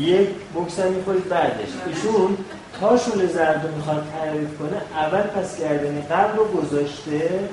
یک 0.00 0.28
بکس 0.54 0.78
می‌خورید 0.78 1.28
بعدش. 1.28 1.68
ایشون 1.86 2.36
تا 2.80 2.96
شل 2.96 3.26
زرد 3.26 3.66
رو 3.66 3.76
می‌خواد 3.76 4.06
تعریف 4.12 4.58
کنه 4.58 4.82
اول 4.94 5.22
پس 5.22 5.60
گردنی 5.60 6.02
قبل 6.10 6.38
رو 6.38 6.44
گذاشته 6.44 7.48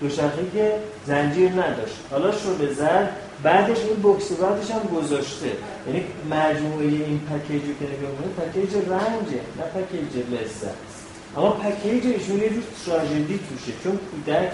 دوشخه 0.00 0.50
که 0.54 0.72
زنجیر 1.06 1.50
نداشت. 1.50 1.96
حالا 2.10 2.32
شل 2.32 2.74
زرد 2.74 3.16
بعدش 3.42 3.78
این 3.78 4.02
بکس 4.02 4.32
بعدش 4.32 4.70
هم 4.70 4.98
گذاشته. 4.98 5.46
یعنی 5.86 6.04
مجموعه 6.30 6.84
این 6.84 7.20
پکیجی 7.30 7.74
که 7.80 7.84
نگاه 7.84 8.48
پکیج 8.50 8.74
رنجه 8.74 9.40
نه 9.58 9.82
پکیج 9.82 10.24
لذت. 10.32 10.91
اما 11.36 11.50
پکیج 11.50 12.06
ایشون 12.06 12.38
یه 12.38 12.48
جور 12.48 12.62
تراژدی 12.86 13.40
توشه 13.48 13.72
چون 13.84 13.98
کودک 14.10 14.52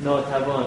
ناتوانه. 0.00 0.66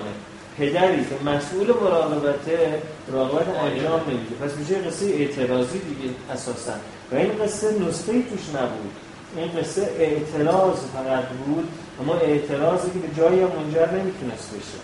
پدری 0.57 1.05
که 1.05 1.29
مسئول 1.29 1.67
مراقبته 1.67 2.81
مراقبت 3.11 3.47
انجام 3.47 4.01
نمیده. 4.07 4.35
پس 4.41 4.57
میشه 4.57 4.75
قصه 4.75 5.05
اعتراضی 5.05 5.79
دیگه 5.79 6.13
اساسا. 6.33 6.73
و 7.11 7.15
این 7.15 7.31
قصه 7.43 7.67
نسخه 7.67 8.11
توش 8.11 8.49
نبود. 8.55 8.91
این 9.37 9.61
قصه 9.61 9.89
اعتراض 9.99 10.77
فقط 10.93 11.23
بود 11.27 11.67
اما 12.01 12.15
اعتراضی 12.15 12.87
که 12.91 12.99
به 12.99 13.15
جایی 13.17 13.41
هم 13.41 13.47
منجر 13.47 13.91
نمی‌تونست 13.91 14.49
بشه. 14.49 14.79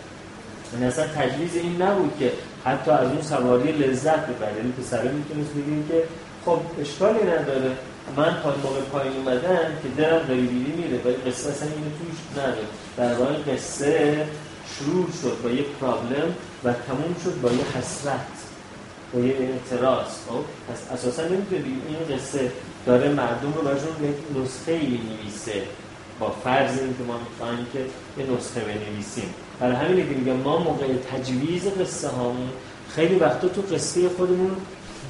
یعنی 0.73 0.85
اصلا 0.85 1.05
تجویز 1.07 1.55
این 1.55 1.81
نبود 1.81 2.13
که 2.19 2.31
حتی 2.65 2.91
از 2.91 3.07
اون 3.07 3.21
سواری 3.21 3.71
لذت 3.71 4.27
ببره. 4.27 4.55
یعنی 4.57 4.71
پسره 4.71 5.11
می‌تونست 5.11 5.51
بگیم 5.51 5.87
که 5.89 6.03
خب 6.45 6.59
اشکالی 6.81 7.23
نداره. 7.23 7.71
من 8.17 8.41
تا 8.43 8.55
موقع 8.63 8.81
پایین 8.81 9.13
اومدن 9.17 9.77
که 9.83 10.01
درم 10.01 10.27
داری 10.27 10.41
بیری 10.41 10.71
میره 10.71 11.03
ولی 11.05 11.13
قصه 11.13 11.49
اصلا 11.49 11.69
اینو 11.69 11.89
توش 11.99 12.37
نداره. 12.43 12.67
در 12.97 13.13
واقع 13.13 13.33
قصه 13.33 14.27
شروع 14.79 15.07
شد 15.21 15.37
با 15.43 15.49
یه 15.49 15.63
پرابلم 15.81 16.35
و 16.63 16.73
تموم 16.73 17.15
شد 17.23 17.41
با 17.41 17.51
یه 17.51 17.63
حسرت 17.77 18.27
با 19.13 19.19
یه 19.19 19.35
اعتراض. 19.39 20.07
خب؟ 20.29 20.43
پس 20.73 20.91
اساسا 20.93 21.23
نمی‌تونه 21.23 21.61
این 21.87 22.17
قصه 22.17 22.51
داره 22.85 23.09
مردم 23.09 23.53
رو 23.53 23.61
براشون 23.61 23.89
یک 24.03 24.43
نسخه 24.43 24.71
ای 24.71 24.99
نویسه 25.09 25.63
با 26.19 26.29
فرض 26.43 26.79
اینکه 26.79 27.03
ما 27.07 27.17
می‌خوایم 27.17 27.67
که 27.73 27.79
یه 28.17 28.37
نسخه 28.37 28.59
بنویسیم. 28.59 29.33
برای 29.59 29.75
همینه 29.75 30.09
که 30.09 30.15
میگم 30.15 30.33
ما 30.33 30.57
موقع 30.57 30.87
تجویز 31.11 31.67
قصه 31.67 32.07
هامون 32.07 32.49
خیلی 32.95 33.15
وقتا 33.15 33.47
تو 33.47 33.61
قصه 33.61 34.09
خودمون 34.09 34.55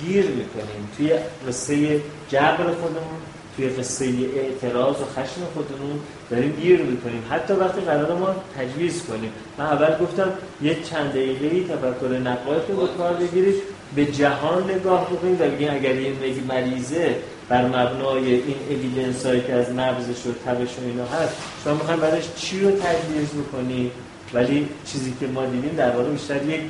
گیر 0.02 0.26
می‌کنیم. 0.26 0.90
توی 0.98 1.12
قصه 1.48 2.02
جبر 2.30 2.64
خودمون 2.82 3.22
توی 3.56 3.70
قصه 3.70 4.06
اعتراض 4.36 4.96
و 4.96 5.06
خشم 5.06 5.42
خودمون 5.54 6.00
داریم 6.30 6.52
گیر 6.62 6.82
می‌کنیم. 6.82 7.24
حتی 7.32 7.54
وقتی 7.54 7.82
قرار 7.82 8.18
ما 8.18 8.36
تجویز 8.58 9.04
کنیم. 9.04 9.32
من 9.58 9.66
اول 9.66 10.06
گفتم 10.06 10.34
یه 10.62 10.78
چند 10.84 11.10
دقیقه 11.10 11.46
ای 11.46 11.64
تفکر 11.64 12.08
نقایق 12.08 12.70
رو 12.70 12.76
به 12.76 12.88
کار 12.98 13.14
بگیرید 13.14 13.56
به 13.96 14.06
جهان 14.06 14.72
نگاه 14.72 15.06
بکنید 15.06 15.42
و 15.42 15.46
بگید 15.46 15.70
اگر 15.70 15.94
مگه 15.94 16.42
مریضه 16.48 17.16
بر 17.50 17.66
مبنای 17.66 18.34
این 18.34 18.56
اویدنس 18.70 19.26
هایی 19.26 19.42
که 19.42 19.54
از 19.54 19.72
مغزش 19.72 20.26
و 20.26 20.32
تبش 20.46 20.70
و 20.70 20.86
اینا 20.86 21.06
هست 21.06 21.36
شما 21.64 21.74
می‌خوایم 21.74 22.00
بعدش 22.00 22.24
چی 22.36 22.60
رو 22.60 22.72
تجویز 22.72 23.30
بکنید؟ 23.30 23.92
ولی 24.34 24.68
چیزی 24.86 25.14
که 25.20 25.28
ما 25.28 25.46
دیدیم 25.46 25.76
در 25.78 25.92
واقع 25.92 26.10
بیشتر 26.10 26.44
یک 26.44 26.62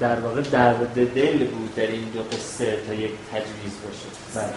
در 0.00 0.20
واقع 0.20 0.40
درد 0.40 1.14
دل 1.14 1.44
بود 1.44 1.74
در 1.74 1.86
این 1.86 2.04
دو 2.04 2.22
قصه 2.22 2.78
تا 2.86 2.94
یک 2.94 3.10
تجویز 3.32 3.72
باشه. 3.84 4.08
بله. 4.34 4.52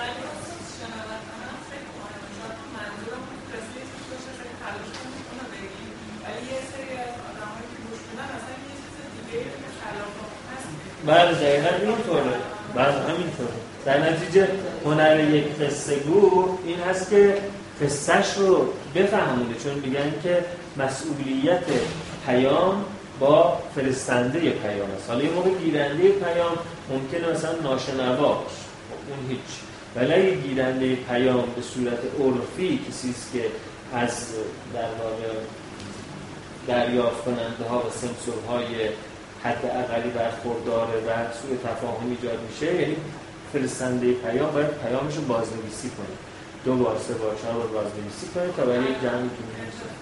بله 11.06 11.34
دقیقا 11.34 11.70
اینطوره. 11.70 12.38
بله 12.76 12.92
همینطوره. 12.92 13.54
در 13.86 14.12
نتیجه 14.12 14.48
هنر 14.86 15.20
یک 15.20 15.46
قصه 15.60 15.96
گو 15.96 16.58
این 16.66 16.80
هست 16.80 17.10
که 17.10 17.38
قصهش 17.82 18.38
رو 18.38 18.74
بفهمونه 18.96 19.56
چون 19.64 19.74
میگن 19.74 20.14
که 20.24 20.46
مسئولیت 20.78 21.64
پیام 22.26 22.86
با 23.22 23.58
فرستنده 23.76 24.40
پیام 24.40 24.92
است. 24.92 25.10
حالا 25.10 25.24
یه 25.24 25.30
موقع 25.30 25.50
گیرنده 25.50 26.10
پیام 26.10 26.58
ممکنه 26.90 27.32
مثلا 27.32 27.56
ناشنوا 27.64 28.34
باشه. 28.34 28.66
اون 29.10 29.30
هیچ. 29.30 29.52
ولی 29.96 30.14
اگه 30.14 30.36
گیرنده 30.36 30.96
پیام 30.96 31.44
به 31.56 31.62
صورت 31.62 32.00
عرفی 32.20 32.86
کسی 32.90 33.10
است 33.10 33.34
که 33.34 33.46
از 33.94 34.28
در 34.74 34.80
واقع 34.80 35.34
دریافت 36.68 37.24
کننده 37.26 37.64
ها 37.70 37.80
و 37.80 37.90
سنسورهای 37.92 38.90
حد 39.44 39.66
اقلی 39.66 40.10
برخورداره 40.10 40.98
و 41.08 41.10
سوء 41.42 41.72
تفاهم 41.72 42.10
ایجاد 42.10 42.40
میشه 42.50 42.82
یعنی 42.82 42.96
فرستنده 43.54 44.12
پیام 44.12 44.52
باید 44.52 44.68
پیامش 44.68 45.16
رو 45.16 45.22
بازنویسی 45.22 45.90
کنه. 45.90 46.16
دو 46.66 46.76
بار 46.76 46.98
سه 47.08 47.14
بار 47.14 47.36
چهار 47.42 47.54
بار 47.54 47.68
بازنویسی 47.68 48.28
کنه 48.36 48.52
تا 48.58 48.66
برای 48.66 48.86
جمعی 48.86 49.30
که 49.30 49.44
می‌نویسه 49.50 50.02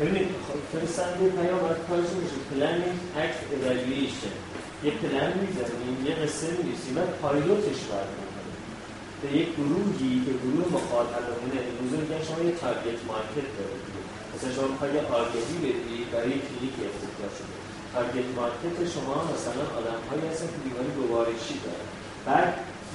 ببینید 0.00 0.28
خب، 0.48 0.78
فرستنده 0.78 1.28
پیام 1.28 1.58
باید 1.58 1.76
کارش 1.88 2.10
میشه 2.22 2.36
planning 2.50 2.98
act 3.16 3.38
evaluation 3.52 4.34
یه 4.84 4.90
پلن 4.90 5.32
می‌زنیم 5.40 6.06
یه 6.06 6.14
قصه 6.42 6.50
می‌نویسیم 6.56 6.94
و 6.98 7.00
pilotش 7.22 7.80
باید 7.90 8.10
به 9.22 9.28
یک 9.38 9.48
گروهی 9.58 10.14
که 10.24 10.32
گروه 10.42 10.66
مخاطبمونه 10.76 11.58
امروز 11.68 11.92
میگن 12.00 12.22
شما 12.28 12.40
یه 12.48 12.54
target 12.62 13.00
market 13.10 13.48
دارید. 13.58 13.84
مثلا 14.32 14.50
شما 14.56 14.66
می‌خواید 14.72 14.94
یه 14.94 15.04
آگهی 15.20 15.56
بدید 15.64 16.06
برای 16.14 16.34
کلینیک 16.48 16.76
افتتاح 16.88 17.30
شده. 17.38 17.56
target 17.94 18.28
market 18.38 18.76
شما 18.94 19.16
مثلا 19.34 19.64
آدم‌هایی 19.78 20.22
هستن 20.30 20.48
که 20.52 20.58
بیماری 20.66 20.90
گوارشی 21.00 21.56
دارن. 21.64 21.88
بعد 22.28 22.48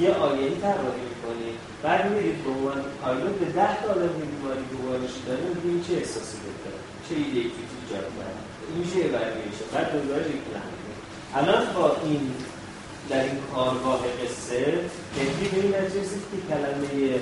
یه 0.03 0.09
آگهی 0.27 0.55
طراحی 0.63 1.03
می‌کنید 1.11 1.55
بعد 1.83 2.01
می‌رید 2.11 2.37
به 2.43 2.49
عنوان 2.55 2.79
پایلوت 3.01 3.35
به 3.41 3.45
10 3.45 3.81
تا 3.81 3.87
آدم 3.95 4.13
بیماری 4.33 4.65
گوارشی 4.75 5.21
داره 5.27 5.43
می‌بینید 5.53 5.81
چه 5.87 5.93
احساسی 6.01 6.37
بکنه 6.45 6.79
چه 7.05 7.13
ایده 7.21 7.39
ایجاد 7.39 7.83
کرده 7.91 8.47
این 8.67 8.77
میشه 8.81 8.97
یه 9.03 9.09
وریشن 9.15 9.67
بعد 9.73 9.87
دوباره 9.93 10.23
ریپلند 10.31 10.73
الان 11.39 11.63
با 11.75 11.87
این 12.05 12.23
در 13.09 13.23
این 13.23 13.37
کارگاه 13.53 14.01
قصه 14.21 14.61
هندی 15.17 15.45
به 15.51 15.57
این 15.61 15.75
نتیجه 15.75 16.17
که 16.29 16.37
کلمه 16.49 17.19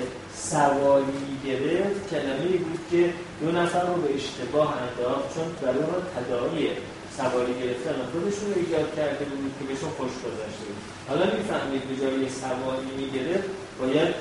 سواری 0.50 1.28
گرفت. 1.46 2.10
کلمه 2.10 2.48
بود 2.64 2.80
که 2.90 3.12
دو 3.40 3.52
نفر 3.52 3.86
رو 3.86 3.94
به 4.02 4.14
اشتباه 4.14 4.74
انداخت 4.82 5.34
چون 5.34 5.46
برای 5.62 5.84
ما 5.90 5.98
تداعی 6.14 6.70
سواری 7.18 7.54
گرفتن 7.62 7.96
خودشون 8.12 8.46
رو 8.54 8.60
ایجاد 8.62 8.88
کرده 8.96 9.24
بود 9.24 9.52
که 9.58 9.64
بهشون 9.68 9.90
خوش 9.98 10.14
گذشته 10.24 10.64
بود. 10.68 10.82
حالا 11.08 11.24
می‌فهمید 11.36 11.82
به 11.88 11.94
جای 12.02 12.28
سواری 12.42 12.88
می‌گرفت 13.00 13.48
باید 13.80 14.14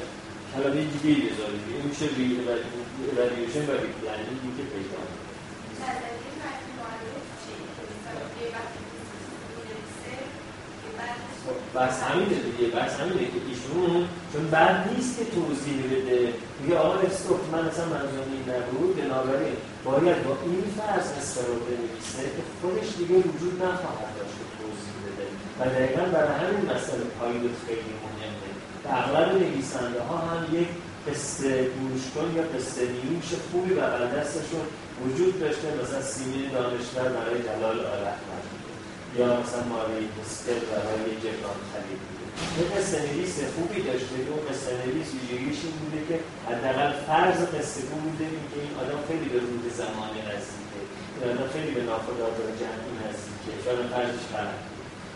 کلمه 0.51 0.81
دیگه 0.93 1.11
بذارید. 1.25 1.63
این 1.71 1.83
میشه 1.89 2.05
ریوشن 3.35 3.65
و 3.69 3.73
یعنی 4.07 4.33
دیگه 4.43 4.63
پیدا 4.73 4.99
بس 11.75 11.97
همینه 12.03 12.37
دیگه 12.47 12.65
بس 12.75 12.91
همینه 12.99 13.25
که 13.33 13.39
ایشون 13.49 14.07
چون 14.33 14.43
بعد 14.55 14.75
نیست 14.89 15.17
که 15.17 15.25
توضیح 15.35 15.79
بده. 15.91 16.33
میگه 16.61 16.77
آقا 16.77 16.99
استوک 16.99 17.41
من 17.51 17.63
اصلا 17.69 17.85
منظور 17.85 18.25
این 18.33 18.45
نبود. 18.51 18.95
بنابراین 19.01 19.55
باید 19.85 20.23
با 20.27 20.33
این 20.45 20.63
فرض 20.77 21.37
رو 21.47 21.55
بنویسه 21.67 22.23
که 22.35 22.43
خودش 22.61 22.87
دیگه 22.97 23.15
وجود 23.15 23.53
نخواهد 23.63 24.11
داشت 24.17 24.37
توضیح 24.59 24.95
بده. 25.05 25.25
و 25.59 25.61
دقیقا 25.75 26.03
برای 26.15 26.35
همین 26.43 26.63
مسئله 26.71 27.05
پایلوت 27.19 27.55
خیلی 27.67 27.93
مهمه. 28.03 28.49
و 28.83 28.87
اغلب 29.01 29.41
نویسنده 29.41 30.01
ها 30.01 30.17
هم 30.17 30.41
یک 30.59 30.67
قصه 31.07 31.69
گوشکن 31.77 32.27
یا 32.37 32.43
قصه 32.53 32.81
نیوش 32.81 33.29
خوبی 33.51 33.73
بغل 33.73 34.07
دستشون 34.17 34.65
وجود 35.03 35.39
داشته. 35.39 35.67
مثلا 35.83 36.01
سیمین 36.01 36.47
دانشور 36.53 37.07
برای 37.17 37.37
جلال 37.47 37.79
آرحمت 37.79 38.54
یا 39.19 39.27
مثلا 39.41 39.63
ماری 39.73 40.07
پستل 40.15 40.59
برای 40.71 41.11
جبران 41.23 41.59
خرید 41.71 42.01
یه 42.57 42.65
قصه 42.73 42.97
نویس 43.07 43.35
خوبی 43.53 43.79
داشته 43.89 44.15
اون 44.31 44.41
قصه 44.49 44.71
نویس 44.83 45.09
ویژگیش 45.15 45.59
این 45.65 45.75
بوده 45.81 45.99
که 46.07 46.15
حداقل 46.49 46.91
فرض 47.07 47.39
قصه 47.55 47.81
بوده 47.91 48.27
که 48.49 48.57
این 48.63 48.73
آدم 48.81 48.99
خیلی 49.07 49.27
به 49.33 49.39
رود 49.45 49.65
زمان 49.81 50.11
نزدیکه. 50.29 50.81
این 51.15 51.23
آدم 51.31 51.47
خیلی 51.53 51.71
به 51.77 51.83
ناخودآگاه 51.89 52.49
جمعی 52.61 52.93
نزدیکه. 53.03 53.51
شاید 53.63 53.79
فرضش 53.93 54.25
فرق 54.33 54.53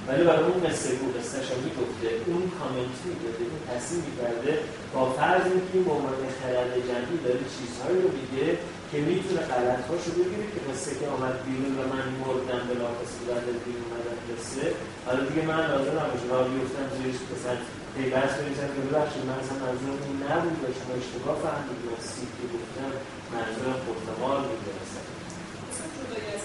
ولی 0.07 0.23
برای 0.29 0.45
اون 0.49 0.59
قصه 0.67 0.89
بود 0.99 1.11
قصهش 1.17 1.47
می‌گفته 1.65 2.07
اون 2.29 2.43
کامنت 2.57 2.99
می‌داده 3.09 3.43
اون 3.51 3.61
تصمیم 3.69 4.01
می‌کرده 4.07 4.53
با 4.93 5.03
فرض 5.17 5.45
اینکه 5.51 5.73
این 5.73 5.87
عنوان 5.95 6.23
خرد 6.39 6.73
جمعی 6.89 7.17
داره 7.25 7.43
چیزهایی 7.55 7.99
رو 8.03 8.09
میگه 8.19 8.47
که 8.89 8.97
می‌تونه 9.09 9.41
غلط 9.51 9.81
هاشو 9.89 10.11
بگیره 10.19 10.45
که 10.53 10.59
قصه 10.67 10.91
که 10.99 11.05
آمد 11.15 11.35
بیرون 11.45 11.73
و 11.79 11.81
من 11.93 12.05
مردم 12.21 12.61
به 12.69 12.75
لاقصه 12.81 13.19
بعد 13.27 13.45
بیرون 13.65 13.85
اومدن 13.87 14.17
قصه. 14.29 14.65
حالا 15.05 15.21
دیگه 15.27 15.41
من 15.51 15.61
لازم 15.71 15.97
همش 16.03 16.23
را 16.29 16.37
بیفتم 16.49 16.87
زیرش 16.95 17.19
مثلا 17.31 17.57
پیوست 17.95 18.37
بریزم 18.43 18.69
که 18.75 18.81
ببخشید 18.87 19.23
من 19.29 19.37
اصلا 19.41 19.55
منظورم 19.63 19.99
این 20.07 20.17
نبود 20.29 20.59
و 20.63 20.67
شما 20.77 20.93
اشتباه 20.99 21.37
فهمید 21.43 21.79
من 21.87 21.97
سیب 22.11 22.29
که 22.37 22.45
گفتم 22.55 22.91
منظورم 23.33 23.79
پرتقال 23.85 24.39
بود. 24.47 24.63
مثلا 24.81 25.87
جدای 25.95 26.25
از 26.35 26.43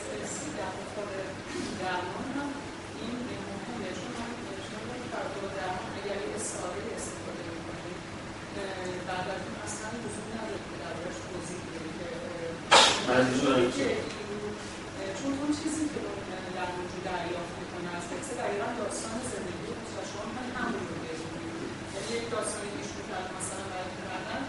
مقابل 0.80 1.28
درمان 1.80 2.26
هم 2.36 2.50
این 3.02 3.16
مهمه. 3.26 3.90
چون 3.98 4.12
من 4.20 4.30
اگر 5.98 6.18
استفاده 6.38 6.80
می‌کنید 7.54 7.98
بعد 9.08 9.26
از 9.34 9.42
اون 9.46 9.56
اصلا 9.66 9.88
لزوم 10.02 10.28
نداره 10.36 10.60
که 10.68 10.76
دربارش 10.82 11.18
توضیح 11.28 11.60
منظورم 11.74 12.84
چون 13.04 13.12
اون 15.40 15.50
چیزی 15.60 15.84
که 15.92 16.00
در 16.56 16.68
وجود 16.76 17.02
دریافت 17.10 17.54
می‌کنه 17.60 17.88
از 17.98 18.04
قصه 18.10 18.32
دقیقا 18.42 18.68
داستان 18.80 19.16
زندگی 19.32 19.70
و 19.96 19.98
شما 20.10 20.26
هم 20.36 20.46
همون 20.56 20.82
رو 20.88 20.96
یعنی 21.94 22.08
یک 22.16 22.24
داستانی 22.34 22.74
ایشون 22.80 23.04
کرد 23.10 23.28
مثلا 23.38 23.64
برای 23.72 23.94
کردن 24.02 24.42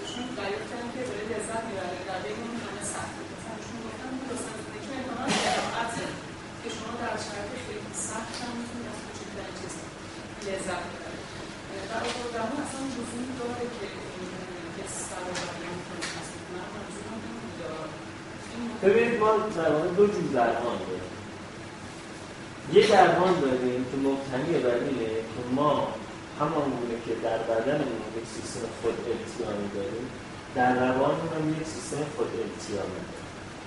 ایشون 0.00 0.26
دریافت 0.38 0.68
که 0.94 1.02
داره 1.08 1.24
لذت 1.32 1.62
می‌بره 1.68 1.98
در 2.10 2.20
بین 2.24 2.38
اون 2.44 2.56
همه 2.64 2.82
سخت 2.94 3.14
مثلا 3.32 3.54
ایشون 3.60 3.78
گفتن 3.86 4.08
اون 4.14 4.24
داستان 4.30 4.56
زندگی 4.64 4.90
امکانا 4.98 5.26
قرائته 5.46 6.06
که 6.60 6.68
شما 6.76 6.92
در 7.02 7.14
شرایط 7.26 7.54
خیلی 7.66 7.90
سخت 8.10 8.32
هم 8.40 8.52
می‌تونید 8.58 8.86
از 8.92 8.98
کوچکترین 9.04 9.54
چیز 9.60 9.74
لذت 10.46 10.84
ببرید 10.92 11.26
در 11.90 12.02
آوردن 12.10 12.50
اصلا 12.64 12.82
لزوم 12.94 13.28
داره 13.38 13.66
که 13.76 13.86
این 14.14 14.28
حس 14.78 14.98
رو 15.26 15.32
بیان 15.56 15.80
کنید 15.86 16.10
ببینید 18.82 19.20
ما 19.20 19.30
در 19.56 19.70
دو 19.96 20.06
جور 20.06 20.26
درمان 20.34 20.78
داریم. 20.88 21.10
یه 22.72 22.86
درمان 22.86 23.40
داریم 23.40 23.84
که 23.90 23.96
مبتنی 23.96 24.58
بر 24.58 24.74
اینه 24.74 25.06
که 25.06 25.40
ما 25.54 25.88
همان 26.40 26.70
گونه 26.78 26.96
که 27.06 27.12
در 27.22 27.38
بدنمون 27.38 28.02
یک 28.16 28.26
سیستم 28.34 28.68
خود 28.82 28.94
التیامی 28.94 29.68
داریم 29.74 30.06
در 30.54 30.74
روانمون 30.74 31.30
هم 31.36 31.60
یک 31.60 31.66
سیستم 31.66 32.04
خود 32.16 32.26
التیامی 32.26 33.00
داریم. 33.00 33.20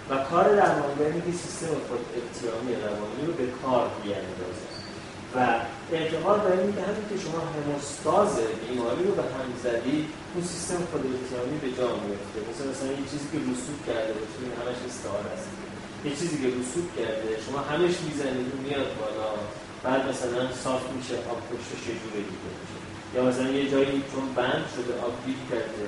و 0.10 0.18
کار 0.30 0.56
درمانگر 0.56 1.11
که 1.26 1.38
سیستم 1.38 1.68
خود 1.88 2.06
التیامی 2.15 2.76
روانی 2.76 3.26
رو 3.27 3.34
به 3.34 3.48
کار 3.64 3.90
بیاندازه 4.03 4.73
و 5.35 5.38
اعتقاد 5.97 6.39
داره 6.43 6.60
این 6.64 6.73
که 6.76 6.81
همین 6.88 7.05
که 7.11 7.18
شما 7.26 7.39
هموستاز 7.55 8.31
بیماری 8.69 9.03
رو 9.07 9.14
به 9.19 9.26
هم 9.35 9.47
زدی 9.65 9.97
اون 10.34 10.43
سیستم 10.51 10.81
خود 10.91 11.03
التیامی 11.11 11.57
به 11.64 11.69
جا 11.77 11.88
میفته 12.03 12.38
مثلا 12.49 12.68
مثلا 12.73 12.91
یه 12.99 13.05
چیزی 13.11 13.27
که 13.31 13.39
رسوب 13.51 13.77
کرده 13.88 14.11
باشه 14.19 14.38
این 14.43 14.55
همش 14.60 14.80
استعاره 14.89 15.30
است. 15.38 15.49
یه 16.07 16.11
چیزی 16.19 16.35
که 16.41 16.47
رسوب 16.60 16.85
کرده 16.97 17.30
شما 17.45 17.60
همش 17.72 17.95
می‌زنید 18.07 18.49
میاد 18.64 18.89
بالا. 18.99 19.31
بعد 19.85 20.01
مثلا 20.11 20.41
صاف 20.64 20.84
میشه 20.97 21.15
آب 21.31 21.39
پشتش 21.49 21.80
چجوره 21.85 22.22
دیگه 22.31 22.49
میشه. 22.61 22.77
یا 23.15 23.22
مثلا 23.30 23.49
یه 23.60 23.65
جایی 23.73 23.97
چون 24.11 24.26
بند 24.39 24.65
شده 24.76 24.93
آب 25.07 25.15
گیر 25.26 25.41
کرده 25.51 25.85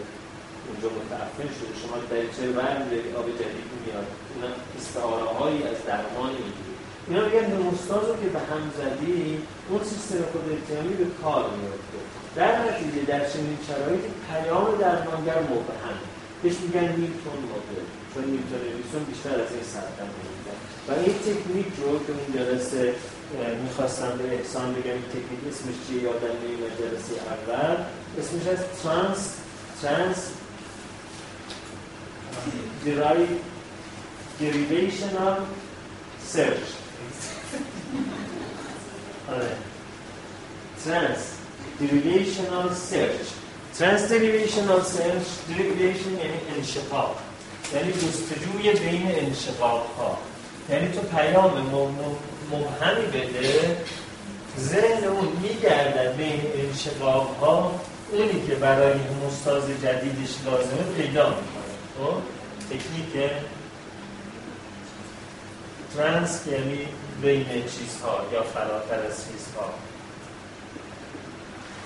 اونجا 0.67 0.87
متعفن 0.99 1.49
شده 1.57 1.73
شما 1.81 1.95
دریچه 2.11 2.43
برمیداری 2.59 3.09
آب 3.19 3.27
جدید 3.39 3.69
میاد. 3.83 4.07
اون 4.31 4.41
استعاره 4.77 5.27
هایی 5.37 5.59
از 5.71 5.79
درمان 5.89 6.31
می‌گیره. 6.45 6.74
اینا 7.07 7.25
میگن 7.25 7.45
هموستاز 7.55 8.03
رو 8.09 8.15
که 8.21 8.29
به 8.35 8.39
هم 8.39 8.63
زدی 8.79 9.37
اون 9.69 9.83
سیستم 9.83 10.21
خود 10.31 10.45
التیامی 10.51 10.93
به 10.93 11.05
کار 11.23 11.45
میفته 11.57 11.97
در 12.35 12.51
نتیجه 12.65 13.01
در 13.11 13.29
چنین 13.29 13.57
شرایطی 13.67 14.09
پیام 14.29 14.67
درمانگر 14.81 15.39
مبهم. 15.39 15.97
بهش 16.43 16.55
میگن 16.63 16.87
نیوتون 16.99 17.39
مدل 17.51 17.85
چون 18.13 18.23
نیوتون 18.23 18.61
نیوتون 18.67 19.03
بیشتر 19.09 19.35
از 19.43 19.51
این 19.55 19.65
سرطان 19.73 20.09
میگن 20.35 20.59
و 20.87 20.91
این 21.03 21.15
تکنیک 21.27 21.71
رو 21.81 21.99
که 22.05 22.11
اون 22.17 22.27
جلسه 22.35 22.93
می‌خواستم 23.63 24.17
به 24.17 24.35
احسان 24.37 24.73
بگم 24.73 24.91
این 24.91 25.09
تکنیک 25.15 25.41
اسمش 25.49 25.75
چیه؟ 25.87 26.03
یادم 26.03 26.35
نمیاد 26.43 26.71
جلسه 26.81 27.13
اول. 27.33 27.77
اسمش 28.19 28.47
از 28.47 28.59
ترانس 28.83 29.33
ترانس 29.81 30.29
derivational 34.39 35.37
search 36.33 36.84
آره. 39.31 39.51
Search. 42.91 43.27
Trans 43.77 44.01
derivational 44.11 44.81
search 44.95 45.27
derivation 45.49 46.13
یعنی 46.23 46.39
انشقاق. 46.57 47.15
یعنی 47.73 47.91
جستجوی 47.91 48.89
بین 48.89 49.07
انشقاق 49.19 49.87
ها 49.97 50.17
یعنی 50.69 50.91
تو 50.91 51.01
پیام 51.01 51.51
مبهمی 52.51 53.05
بده 53.07 53.77
ذهن 54.59 55.03
اون 55.03 55.27
میگردد 55.41 56.15
بین 56.17 56.41
انشقاق 56.55 57.35
ها 57.41 57.79
اونی 58.11 58.47
که 58.47 58.55
برای 58.55 58.93
مستاز 59.27 59.63
جدیدش 59.63 60.33
لازمه 60.45 60.83
پیدا 60.97 61.29
می‌کنه. 61.29 61.75
خب؟ 61.97 62.15
تکنیک 62.69 63.31
ترانس 65.95 66.41
یعنی 66.51 66.87
بین 67.21 67.45
چیزها 67.45 68.25
یا 68.33 68.43
فراتر 68.43 69.07
از 69.07 69.25
چیزها. 69.27 69.73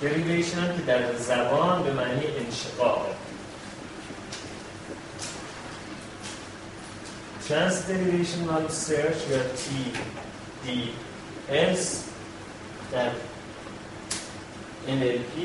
دریویشن 0.01 0.75
که 0.77 0.81
در 0.87 1.15
زبان 1.15 1.83
به 1.83 1.93
معنی 1.93 2.25
انشقاق. 2.45 3.05
Transderivational 7.49 8.71
Search 8.87 9.21
یا 9.31 9.41
TDS 10.65 11.83
در 12.91 13.09
NLP 14.87 15.35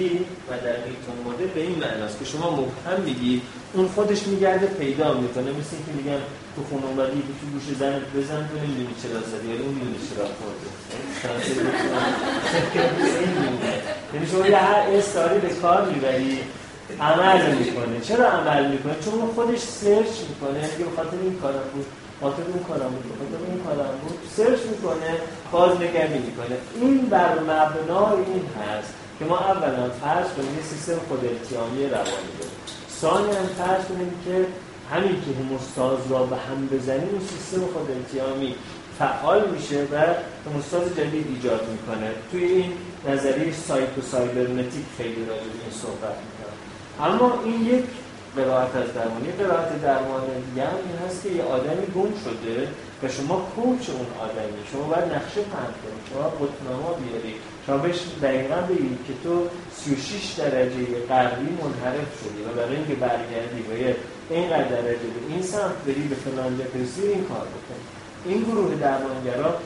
و 0.50 0.58
در 0.58 0.76
نیوتون 0.76 1.16
مدل 1.26 1.46
به 1.46 1.60
این 1.60 1.78
معناست 1.78 2.18
که 2.18 2.24
شما 2.24 2.50
مبهم 2.50 3.00
میگی 3.00 3.42
اون 3.72 3.88
خودش 3.88 4.26
میگرده 4.26 4.66
پیدا 4.66 5.14
می‌کنه. 5.14 5.50
مثل 5.52 5.76
اینکه 5.76 5.92
میگن 5.92 6.20
تو 6.56 6.62
خونه 6.68 6.86
اومدی 6.86 7.22
تو 7.40 7.46
گوش 7.52 7.66
زن 7.80 8.00
بزن 8.14 8.48
تو 8.48 8.54
نمی‌دونی 8.62 8.94
چرا 9.02 9.20
زدی 9.32 9.46
ولی 9.52 9.62
اون 9.62 9.74
می‌دونی 9.74 9.98
چرا 10.08 10.24
خورده 10.38 10.68
یعنی 14.14 14.26
شما 14.26 14.46
یه 14.46 14.56
هر 14.56 14.82
استاری 14.98 15.38
به 15.38 15.48
کار 15.48 15.90
می‌بری 15.90 16.38
عمل 17.00 17.54
می‌کنه 17.54 18.00
چرا 18.00 18.26
عمل 18.28 18.70
می‌کنه 18.70 18.94
چون 19.04 19.14
خودش 19.34 19.58
سرچ 19.58 20.14
می‌کنه. 20.28 20.58
اگه 20.74 20.84
بخاطر 20.84 21.16
این 21.22 21.38
کار 21.42 21.52
بود 21.52 21.86
خاطر 22.20 22.42
اون 22.42 22.64
کارم 22.68 22.90
بود 22.90 23.04
خاطر 23.20 23.40
اون 23.48 23.60
کارم 23.66 23.94
بود 24.02 24.18
search 24.36 24.60
می‌کنه 24.70 25.10
بازنگری 25.52 26.18
می‌کنه. 26.18 26.56
این 26.80 26.98
بر 26.98 27.34
مبنای 27.38 28.18
این 28.32 28.46
هست 28.58 28.94
که 29.18 29.24
ما 29.24 29.38
اولا 29.38 29.90
فرض 30.02 30.28
کنیم 30.36 30.56
یه 30.56 30.64
سیستم 30.70 30.98
خود 31.08 31.24
التیامی 31.24 31.82
روانی 31.86 32.30
داریم. 32.38 32.58
ثانیا 33.00 33.42
فرض 33.58 33.84
کنیم 33.88 34.12
که 34.24 34.46
همین 34.92 35.16
که 35.22 35.30
هموستاز 35.40 35.98
را 36.10 36.22
به 36.22 36.36
هم 36.36 36.66
بزنیم 36.66 37.08
اون 37.08 37.20
سیستم 37.20 37.60
خود 37.60 37.90
التیامی 37.90 38.54
فعال 38.98 39.50
میشه 39.50 39.86
و 39.92 39.96
هموستاز 40.50 40.96
جدید 40.96 41.26
ایجاد 41.34 41.68
می‌کنه. 41.70 42.10
توی 42.32 42.44
این 42.44 42.72
نظریه 43.08 43.52
سایکو 43.52 44.00
سایبرنتیک 44.00 44.84
خیلی 44.96 45.26
راجع 45.30 45.50
به 45.54 45.60
این 45.64 45.74
صحبت 45.82 46.16
می‌کنه 46.24 46.54
اما 47.00 47.38
این 47.44 47.66
یک 47.66 47.84
قرائت 48.36 48.76
از 48.76 48.94
درمانی. 48.94 49.32
قرائت 49.38 49.82
درمان 49.82 50.22
دیگه 50.46 50.68
این 50.86 50.96
هست 51.06 51.22
که 51.22 51.28
یه 51.28 51.42
آدمی 51.42 51.86
گم 51.94 52.12
شده 52.24 52.68
و 53.02 53.08
شما 53.08 53.36
کوچ 53.56 53.90
اون 53.90 54.06
آدمی. 54.26 54.60
شما 54.72 54.82
باید 54.82 55.04
نقشه 55.14 55.40
پهن 55.52 55.72
کنید 55.80 56.02
شما 56.10 56.26
قطنامه 56.40 56.90
بیاری. 57.00 57.34
شما 57.66 57.78
بهش 57.78 58.00
دقیقا 58.22 58.56
بگید 58.56 58.98
که 59.06 59.12
تو 59.24 59.48
36 59.72 60.34
درجه 60.38 60.84
غربی 61.08 61.48
منحرف 61.62 62.10
شدی 62.20 62.42
و 62.46 62.48
برای 62.56 62.76
اینکه 62.76 62.94
برگردی 62.94 63.60
یه 63.80 63.96
اینقدر 64.30 64.64
درجه 64.64 65.08
به 65.14 65.20
این 65.28 65.42
سمت 65.42 65.76
بری 65.86 66.02
به 66.02 66.14
فلان 66.14 66.56
برسی 66.56 67.02
این 67.02 67.24
کار 67.24 67.46
بکن. 67.46 67.80
این 68.26 68.42
گروه 68.42 68.74
درمانگرا 68.74 69.58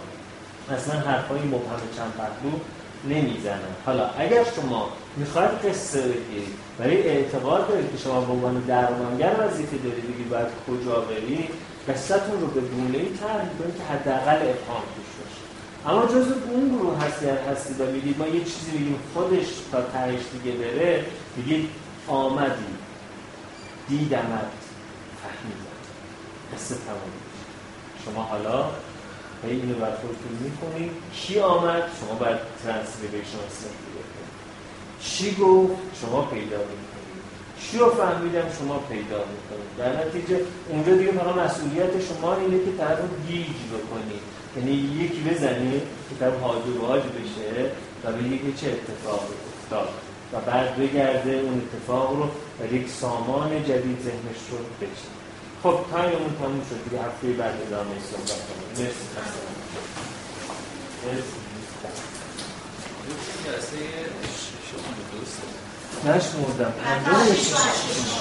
اصلا 0.70 1.00
حرفای 1.00 1.40
مبهم 1.40 1.80
چند 1.96 2.12
پهلو 2.18 2.58
نمی‌زنن. 3.04 3.72
حالا 3.86 4.10
اگر 4.18 4.44
شما 4.44 4.88
می‌خواید 5.16 5.50
قصه 5.50 6.00
بگیرید 6.00 6.54
ولی 6.78 6.96
اعتقاد 6.96 7.68
دارید 7.68 7.92
که 7.92 7.98
شما 7.98 8.20
به 8.20 8.32
عنوان 8.32 8.60
درمانگر 8.60 9.36
وظیفه 9.38 9.76
دارید 9.76 10.14
بگید 10.14 10.28
باید 10.28 10.46
کجا 10.68 11.00
برید 11.00 11.50
قصتون 11.88 12.40
رو 12.40 12.46
به 12.46 12.60
گونه 12.60 12.98
ای 12.98 13.08
طرح 13.20 13.48
کنید 13.58 13.76
که 13.76 13.84
حداقل 13.92 14.36
ابهام 14.36 14.82
توش 14.94 15.10
باشه. 15.18 15.42
اما 15.86 16.06
جز 16.06 16.32
اون 16.50 16.68
گروه 16.68 17.04
هستی 17.04 17.26
هستی 17.26 17.82
و 17.82 17.86
میگید 17.86 18.18
ما 18.18 18.26
یه 18.26 18.44
چیزی 18.44 18.70
بگیم 18.70 18.98
خودش 19.14 19.46
تا 19.72 19.82
تهش 19.82 20.20
دیگه 20.32 20.56
بره 20.56 21.04
بگید 21.38 21.68
آمدی 22.08 22.77
دیدمت 23.88 24.52
فهمیدم. 25.22 25.78
قصه 26.54 26.74
تمام. 26.74 27.12
شما 28.04 28.22
حالا 28.22 28.64
هی 29.44 29.50
اینو 29.50 29.74
بر 29.74 29.90
خودتون 29.90 30.32
می‌کنید 30.40 30.90
کی 31.14 31.40
آمد؟ 31.40 31.82
شما 32.00 32.14
باید 32.18 32.38
translation 32.64 33.44
کنید 33.48 34.28
چی 35.00 35.34
گفت؟ 35.34 35.72
شما 36.00 36.22
پیدا 36.22 36.56
می‌کنید. 36.56 36.98
چی 37.60 37.78
رو 37.78 37.90
فهمیدم؟ 37.90 38.48
شما 38.58 38.78
پیدا 38.78 39.18
می‌کنید. 39.32 39.70
در 39.78 40.06
نتیجه 40.06 40.40
اونجا 40.68 40.96
دیگه 40.96 41.12
فقط 41.12 41.36
مسئولیت 41.36 41.90
شما 42.08 42.36
اینه 42.36 42.58
که 42.64 42.72
طرف 42.78 42.98
گیج 43.28 43.46
بکنید. 43.46 44.22
یعنی 44.56 44.70
یکی 44.70 45.20
بزنید 45.20 45.82
که 46.08 46.14
طرف 46.20 46.40
حاضر 46.40 46.68
و 46.68 46.86
بشه 46.86 47.70
و 48.04 48.12
بگه 48.12 48.38
که 48.38 48.52
چه 48.60 48.66
اتفاقی 48.66 49.34
افتاد. 49.62 49.88
و 50.32 50.40
بعد 50.40 50.76
بگرده 50.76 51.30
اون 51.30 51.62
اتفاق 51.62 52.16
رو 52.16 52.28
و 52.60 52.74
یک 52.74 52.88
سامان 53.00 53.64
جدید 53.64 53.98
ذهنش 54.04 54.40
رو 54.50 54.58
بچه 54.80 55.08
خب 55.62 55.76
تایممون 55.92 56.36
تموم 56.38 56.62
شد. 56.70 56.90
دیگه 56.90 57.02
هفته 57.02 57.28
بعد 57.28 57.54
ادامه 57.66 57.96
صحبت 58.10 58.40
کنیم. 58.46 58.68
مرسی. 58.78 59.06
نشمردم. 66.04 66.72
پنجم 66.84 67.34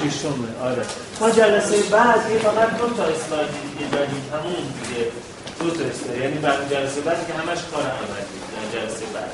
ششمه. 0.09 0.61
آره. 0.61 0.85
ما 1.19 1.29
جلسه 1.29 1.83
بعد 1.83 2.31
یه 2.31 2.39
فقط 2.39 2.77
دو 2.77 2.89
تا 2.89 3.03
اسلاید 3.03 3.49
دیگه 3.49 3.91
داریم. 3.91 4.23
همون 4.33 4.53
دیگه. 4.53 5.11
دو 5.59 5.69
تا 5.69 5.89
اسلاید. 5.89 6.21
یعنی 6.21 6.37
بعد 6.37 6.69
جلسه 6.73 7.01
بعد 7.01 7.27
که 7.27 7.33
همش 7.33 7.59
کار 7.71 7.81
عملی 7.81 8.27
جلسه 8.73 9.05
بعد. 9.13 9.31